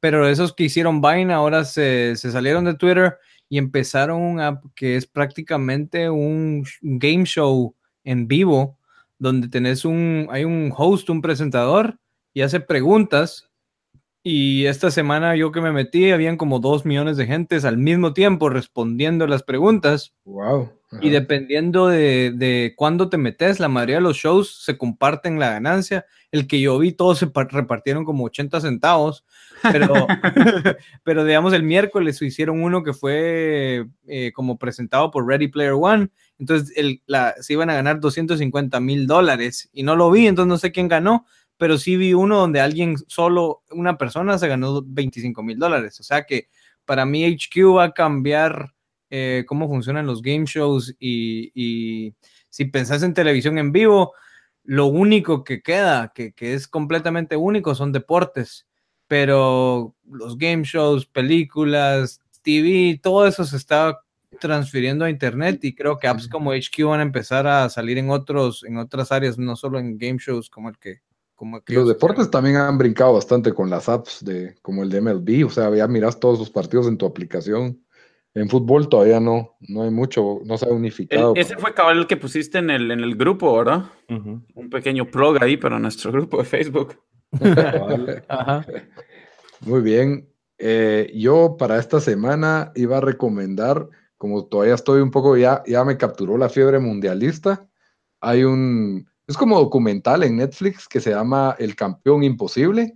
Pero 0.00 0.26
esos 0.28 0.54
que 0.54 0.64
hicieron 0.64 1.00
Vine 1.02 1.32
ahora 1.34 1.64
se, 1.64 2.16
se 2.16 2.30
salieron 2.32 2.64
de 2.64 2.74
Twitter 2.74 3.18
y 3.50 3.58
empezaron 3.58 4.22
un 4.22 4.40
app 4.40 4.64
que 4.74 4.96
es 4.96 5.06
prácticamente 5.06 6.08
un 6.08 6.64
game 6.80 7.24
show 7.24 7.74
en 8.04 8.26
vivo, 8.26 8.78
donde 9.18 9.48
tenés 9.48 9.84
un, 9.84 10.28
hay 10.30 10.44
un 10.44 10.72
host, 10.74 11.10
un 11.10 11.20
presentador, 11.20 11.98
y 12.32 12.40
hace 12.40 12.60
preguntas. 12.60 13.50
Y 14.22 14.66
esta 14.66 14.90
semana 14.90 15.34
yo 15.34 15.50
que 15.50 15.60
me 15.60 15.72
metí, 15.72 16.10
habían 16.10 16.36
como 16.36 16.60
dos 16.60 16.84
millones 16.84 17.16
de 17.16 17.26
gentes 17.26 17.64
al 17.64 17.76
mismo 17.78 18.12
tiempo 18.12 18.48
respondiendo 18.50 19.26
las 19.26 19.42
preguntas. 19.42 20.14
Wow. 20.24 20.70
Y 21.00 21.08
dependiendo 21.10 21.86
de, 21.88 22.32
de 22.34 22.74
cuándo 22.76 23.08
te 23.08 23.16
metes, 23.16 23.60
la 23.60 23.68
mayoría 23.68 23.96
de 23.96 24.02
los 24.02 24.16
shows 24.16 24.62
se 24.64 24.76
comparten 24.76 25.38
la 25.38 25.50
ganancia. 25.50 26.04
El 26.32 26.46
que 26.46 26.60
yo 26.60 26.78
vi, 26.78 26.92
todos 26.92 27.18
se 27.18 27.28
pa- 27.28 27.44
repartieron 27.44 28.04
como 28.04 28.24
80 28.24 28.60
centavos. 28.60 29.24
Pero, 29.62 29.92
pero 31.04 31.24
digamos, 31.24 31.52
el 31.52 31.62
miércoles 31.62 32.20
hicieron 32.22 32.62
uno 32.62 32.82
que 32.82 32.92
fue 32.92 33.86
eh, 34.06 34.32
como 34.32 34.58
presentado 34.58 35.10
por 35.10 35.26
Ready 35.26 35.48
Player 35.48 35.72
One. 35.72 36.08
Entonces 36.38 36.72
el, 36.76 37.02
la, 37.06 37.34
se 37.40 37.52
iban 37.52 37.70
a 37.70 37.74
ganar 37.74 38.00
250 38.00 38.80
mil 38.80 39.06
dólares. 39.06 39.68
Y 39.72 39.82
no 39.82 39.96
lo 39.96 40.10
vi, 40.10 40.26
entonces 40.26 40.48
no 40.48 40.58
sé 40.58 40.72
quién 40.72 40.88
ganó. 40.88 41.26
Pero 41.56 41.76
sí 41.76 41.96
vi 41.96 42.14
uno 42.14 42.38
donde 42.38 42.60
alguien, 42.60 42.96
solo 43.06 43.62
una 43.70 43.98
persona, 43.98 44.38
se 44.38 44.48
ganó 44.48 44.82
25 44.82 45.42
mil 45.42 45.58
dólares. 45.58 46.00
O 46.00 46.02
sea 46.02 46.24
que 46.24 46.48
para 46.86 47.04
mí 47.04 47.24
HQ 47.24 47.76
va 47.76 47.84
a 47.84 47.92
cambiar 47.92 48.74
eh, 49.10 49.44
cómo 49.46 49.68
funcionan 49.68 50.06
los 50.06 50.22
game 50.22 50.44
shows 50.46 50.94
y, 50.98 51.50
y 51.54 52.14
si 52.48 52.64
pensás 52.66 53.02
en 53.02 53.12
televisión 53.12 53.58
en 53.58 53.72
vivo, 53.72 54.14
lo 54.64 54.86
único 54.86 55.44
que 55.44 55.62
queda, 55.62 56.12
que, 56.14 56.32
que 56.32 56.54
es 56.54 56.68
completamente 56.68 57.36
único, 57.36 57.74
son 57.74 57.92
deportes. 57.92 58.66
Pero 59.10 59.92
los 60.08 60.38
game 60.38 60.62
shows, 60.62 61.04
películas, 61.04 62.20
TV, 62.42 63.00
todo 63.02 63.26
eso 63.26 63.44
se 63.44 63.56
está 63.56 63.98
transfiriendo 64.40 65.04
a 65.04 65.10
internet 65.10 65.58
y 65.64 65.74
creo 65.74 65.98
que 65.98 66.06
apps 66.06 66.28
como 66.28 66.52
HQ 66.52 66.84
van 66.84 67.00
a 67.00 67.02
empezar 67.02 67.44
a 67.48 67.68
salir 67.68 67.98
en 67.98 68.08
otros 68.10 68.62
en 68.62 68.76
otras 68.76 69.10
áreas, 69.10 69.36
no 69.36 69.56
solo 69.56 69.80
en 69.80 69.98
game 69.98 70.18
shows 70.20 70.48
como 70.48 70.68
el 70.68 70.78
que 70.78 71.00
como 71.34 71.56
el 71.56 71.64
que 71.64 71.74
Los 71.74 71.88
deportes 71.88 72.30
también 72.30 72.54
han 72.56 72.78
brincado 72.78 73.14
bastante 73.14 73.52
con 73.52 73.68
las 73.68 73.88
apps 73.88 74.24
de 74.24 74.54
como 74.62 74.84
el 74.84 74.90
de 74.90 75.00
MLB, 75.00 75.44
o 75.44 75.50
sea, 75.50 75.74
ya 75.74 75.88
miras 75.88 76.20
todos 76.20 76.38
los 76.38 76.48
partidos 76.48 76.86
en 76.86 76.96
tu 76.96 77.04
aplicación. 77.04 77.84
En 78.32 78.48
fútbol 78.48 78.88
todavía 78.88 79.18
no, 79.18 79.56
no 79.58 79.82
hay 79.82 79.90
mucho, 79.90 80.38
no 80.44 80.56
se 80.56 80.66
ha 80.66 80.68
El- 80.68 80.76
unificado. 80.76 81.32
ese 81.34 81.56
fue 81.56 81.74
cabal 81.74 81.98
el 81.98 82.06
que 82.06 82.16
pusiste 82.16 82.58
en 82.58 82.70
el, 82.70 82.92
en 82.92 83.00
el 83.00 83.16
grupo, 83.16 83.58
¿verdad? 83.58 83.86
Un 84.08 84.70
pequeño 84.70 85.10
plug 85.10 85.42
ahí 85.42 85.56
para 85.56 85.80
nuestro 85.80 86.12
grupo 86.12 86.38
de 86.38 86.44
Facebook. 86.44 86.94
Ajá. 88.28 88.64
Muy 89.60 89.80
bien. 89.82 90.28
Eh, 90.58 91.10
yo 91.14 91.56
para 91.58 91.78
esta 91.78 92.00
semana 92.00 92.72
iba 92.74 92.98
a 92.98 93.00
recomendar, 93.00 93.88
como 94.18 94.44
todavía 94.46 94.74
estoy 94.74 95.00
un 95.00 95.10
poco, 95.10 95.36
ya, 95.36 95.62
ya 95.66 95.84
me 95.84 95.96
capturó 95.96 96.36
la 96.36 96.50
fiebre 96.50 96.78
mundialista, 96.78 97.66
hay 98.20 98.44
un, 98.44 99.08
es 99.26 99.36
como 99.36 99.58
documental 99.58 100.22
en 100.22 100.36
Netflix 100.36 100.86
que 100.86 101.00
se 101.00 101.10
llama 101.10 101.56
El 101.58 101.76
campeón 101.76 102.24
imposible 102.24 102.94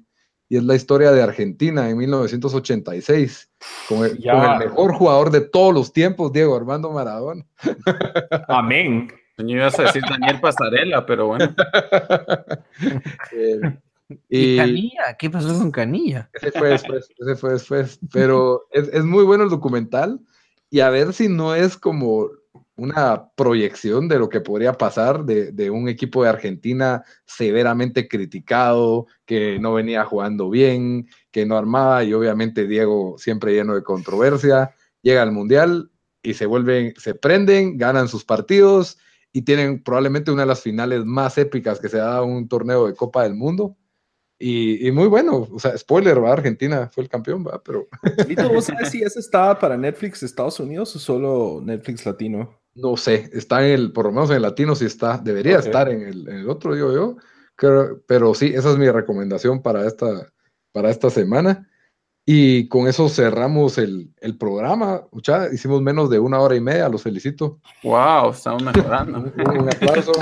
y 0.48 0.56
es 0.58 0.64
la 0.64 0.74
historia 0.74 1.10
de 1.12 1.22
Argentina 1.22 1.88
en 1.88 1.96
1986 1.96 3.50
con 3.88 4.04
el, 4.04 4.22
con 4.22 4.42
el 4.42 4.58
mejor 4.58 4.94
jugador 4.94 5.30
de 5.30 5.40
todos 5.40 5.72
los 5.72 5.92
tiempos, 5.92 6.32
Diego 6.32 6.56
Armando 6.56 6.90
Maradona. 6.90 7.46
Amén. 8.48 9.10
Yo 9.38 9.46
ibas 9.46 9.78
a 9.78 9.84
decir 9.84 10.02
Daniel 10.08 10.40
Pasarela, 10.40 11.06
pero 11.06 11.28
bueno. 11.28 11.54
Eh, 13.32 13.60
¿Y 14.28 14.56
Canilla? 14.56 15.16
¿Qué 15.18 15.30
pasó 15.30 15.58
con 15.58 15.70
Canilla? 15.70 16.30
Ese 16.32 16.52
fue 16.52 16.68
después, 16.68 17.08
ese 17.18 17.36
fue 17.36 17.52
después. 17.52 17.98
Pero 18.12 18.66
es, 18.70 18.88
es 18.88 19.04
muy 19.04 19.24
bueno 19.24 19.44
el 19.44 19.50
documental 19.50 20.20
y 20.70 20.80
a 20.80 20.90
ver 20.90 21.12
si 21.12 21.28
no 21.28 21.54
es 21.54 21.76
como 21.76 22.28
una 22.76 23.30
proyección 23.36 24.08
de 24.08 24.18
lo 24.18 24.28
que 24.28 24.40
podría 24.40 24.72
pasar 24.72 25.24
de, 25.24 25.52
de 25.52 25.70
un 25.70 25.88
equipo 25.88 26.22
de 26.22 26.30
Argentina 26.30 27.04
severamente 27.24 28.08
criticado, 28.08 29.06
que 29.24 29.58
no 29.60 29.74
venía 29.74 30.04
jugando 30.04 30.50
bien, 30.50 31.08
que 31.30 31.46
no 31.46 31.56
armaba 31.56 32.02
y 32.02 32.12
obviamente 32.12 32.66
Diego 32.66 33.16
siempre 33.16 33.54
lleno 33.54 33.74
de 33.74 33.84
controversia, 33.84 34.74
llega 35.02 35.22
al 35.22 35.32
Mundial 35.32 35.90
y 36.22 36.34
se 36.34 36.46
vuelven, 36.46 36.94
se 36.96 37.14
prenden, 37.14 37.76
ganan 37.78 38.08
sus 38.08 38.24
partidos 38.24 38.98
y 39.32 39.42
tienen 39.42 39.82
probablemente 39.82 40.32
una 40.32 40.42
de 40.42 40.48
las 40.48 40.62
finales 40.62 41.04
más 41.04 41.38
épicas 41.38 41.78
que 41.78 41.88
se 41.88 42.00
ha 42.00 42.04
dado 42.04 42.24
en 42.24 42.32
un 42.32 42.48
torneo 42.48 42.86
de 42.86 42.94
Copa 42.94 43.22
del 43.22 43.34
Mundo. 43.34 43.76
Y, 44.38 44.86
y 44.88 44.92
muy 44.92 45.06
bueno, 45.06 45.46
o 45.50 45.58
sea, 45.60 45.76
spoiler, 45.78 46.22
va, 46.22 46.32
Argentina 46.32 46.90
fue 46.92 47.04
el 47.04 47.08
campeón, 47.08 47.44
va, 47.46 47.62
pero 47.62 47.86
Lito, 48.28 48.48
¿vos 48.50 48.64
sabes 48.64 48.90
si 48.90 49.02
ese 49.02 49.20
está 49.20 49.58
para 49.58 49.76
Netflix 49.76 50.22
Estados 50.22 50.58
Unidos 50.60 50.94
o 50.96 50.98
solo 50.98 51.60
Netflix 51.62 52.04
Latino? 52.04 52.58
no 52.76 52.96
sé, 52.96 53.30
está 53.32 53.64
en 53.64 53.72
el, 53.72 53.92
por 53.92 54.06
lo 54.06 54.10
menos 54.12 54.30
en 54.30 54.36
el 54.36 54.42
latino 54.42 54.74
sí 54.74 54.84
está, 54.86 55.16
debería 55.18 55.58
Ok. 55.60 55.66
estar 55.66 55.88
en 55.88 56.02
el, 56.02 56.28
en 56.28 56.36
el 56.38 56.50
otro, 56.50 56.74
digo 56.74 56.92
yo, 56.92 57.16
creo- 57.54 58.02
pero 58.08 58.34
sí, 58.34 58.46
esa 58.52 58.70
es 58.72 58.76
mi 58.78 58.90
recomendación 58.90 59.62
para 59.62 59.86
esta, 59.86 60.32
para 60.72 60.90
esta 60.90 61.08
semana. 61.08 61.68
Y 62.26 62.66
con 62.68 62.88
eso 62.88 63.08
cerramos 63.10 63.76
el, 63.78 64.10
el 64.20 64.36
programa. 64.38 65.06
Mucha, 65.12 65.52
hicimos 65.52 65.82
menos 65.82 66.08
de 66.10 66.18
una 66.18 66.40
hora 66.40 66.56
y 66.56 66.60
media, 66.60 66.88
los 66.88 67.02
felicito. 67.02 67.60
Wow, 67.84 68.30
estamos 68.30 68.62
mejorando. 68.62 69.18
Un, 69.20 69.58
un 69.60 69.68
aplauso. 69.68 70.12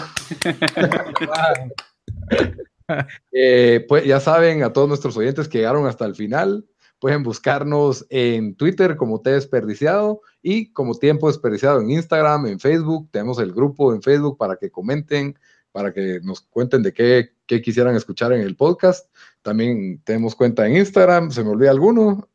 Eh, 3.33 3.85
pues 3.89 4.05
ya 4.05 4.21
saben, 4.21 4.63
a 4.63 4.73
todos 4.73 4.89
nuestros 4.89 5.17
oyentes 5.17 5.49
que 5.49 5.59
llegaron 5.59 5.87
hasta 5.87 6.05
el 6.05 6.15
final, 6.15 6.67
pueden 7.03 7.25
buscarnos 7.25 8.07
en 8.11 8.55
Twitter 8.55 8.97
como 8.97 9.21
T 9.21 9.31
Desperdiciado 9.31 10.21
y 10.41 10.73
como 10.73 10.95
Tiempo 10.95 11.27
Desperdiciado 11.27 11.81
en 11.81 11.91
Instagram, 11.91 12.47
en 12.47 12.61
Facebook. 12.61 13.09
Tenemos 13.11 13.41
el 13.41 13.53
grupo 13.53 13.93
en 13.93 14.03
Facebook 14.03 14.39
para 14.39 14.55
que 14.55 14.71
comenten, 14.71 15.37
para 15.73 15.93
que 15.93 16.21
nos 16.23 16.43
cuenten 16.43 16.83
de 16.83 16.93
qué, 16.93 17.33
qué 17.47 17.61
quisieran 17.61 17.97
escuchar 17.97 18.33
en 18.33 18.43
el 18.43 18.55
podcast. 18.55 19.13
También 19.43 20.01
tenemos 20.05 20.37
cuenta 20.37 20.65
en 20.67 20.77
Instagram, 20.77 21.33
se 21.33 21.43
me 21.43 21.51
olvida 21.51 21.71
alguno. 21.71 22.29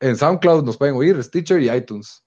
En 0.00 0.16
SoundCloud 0.16 0.64
nos 0.64 0.76
pueden 0.76 0.96
oír, 0.96 1.22
Stitcher 1.22 1.60
y 1.60 1.70
iTunes. 1.70 2.24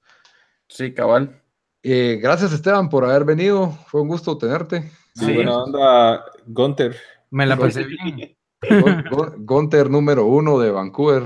Sí, 0.70 0.94
cabal. 0.94 1.41
Eh, 1.84 2.20
gracias 2.22 2.53
Esteban 2.53 2.88
por 2.90 3.03
haber 3.03 3.26
venido, 3.26 3.72
fue 3.88 4.02
un 4.02 4.07
gusto 4.07 4.38
tenerte. 4.38 4.91
Sí. 5.16 5.34
Buena 5.34 5.64
onda, 5.64 6.26
Gunter. 6.45 6.95
Me 7.32 7.46
la 7.46 7.58
pasé 7.58 7.86
bien. 7.86 8.36
Gunter 9.40 9.90
número 9.90 10.26
uno 10.26 10.60
de 10.60 10.72
Vancouver. 10.72 11.24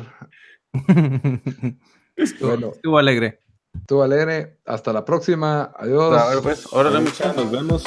Bueno, 2.40 2.68
Estuvo 2.76 3.00
alegre. 3.00 3.40
tú 3.88 4.04
alegre. 4.04 4.60
Hasta 4.66 4.94
la 4.94 5.04
próxima. 5.04 5.72
Adiós. 5.76 6.16
A 6.16 6.30
ver, 6.30 6.44
pues, 6.44 6.72
órale, 6.72 7.00
muchachos. 7.00 7.36
Nos 7.36 7.52
vemos. 7.52 7.84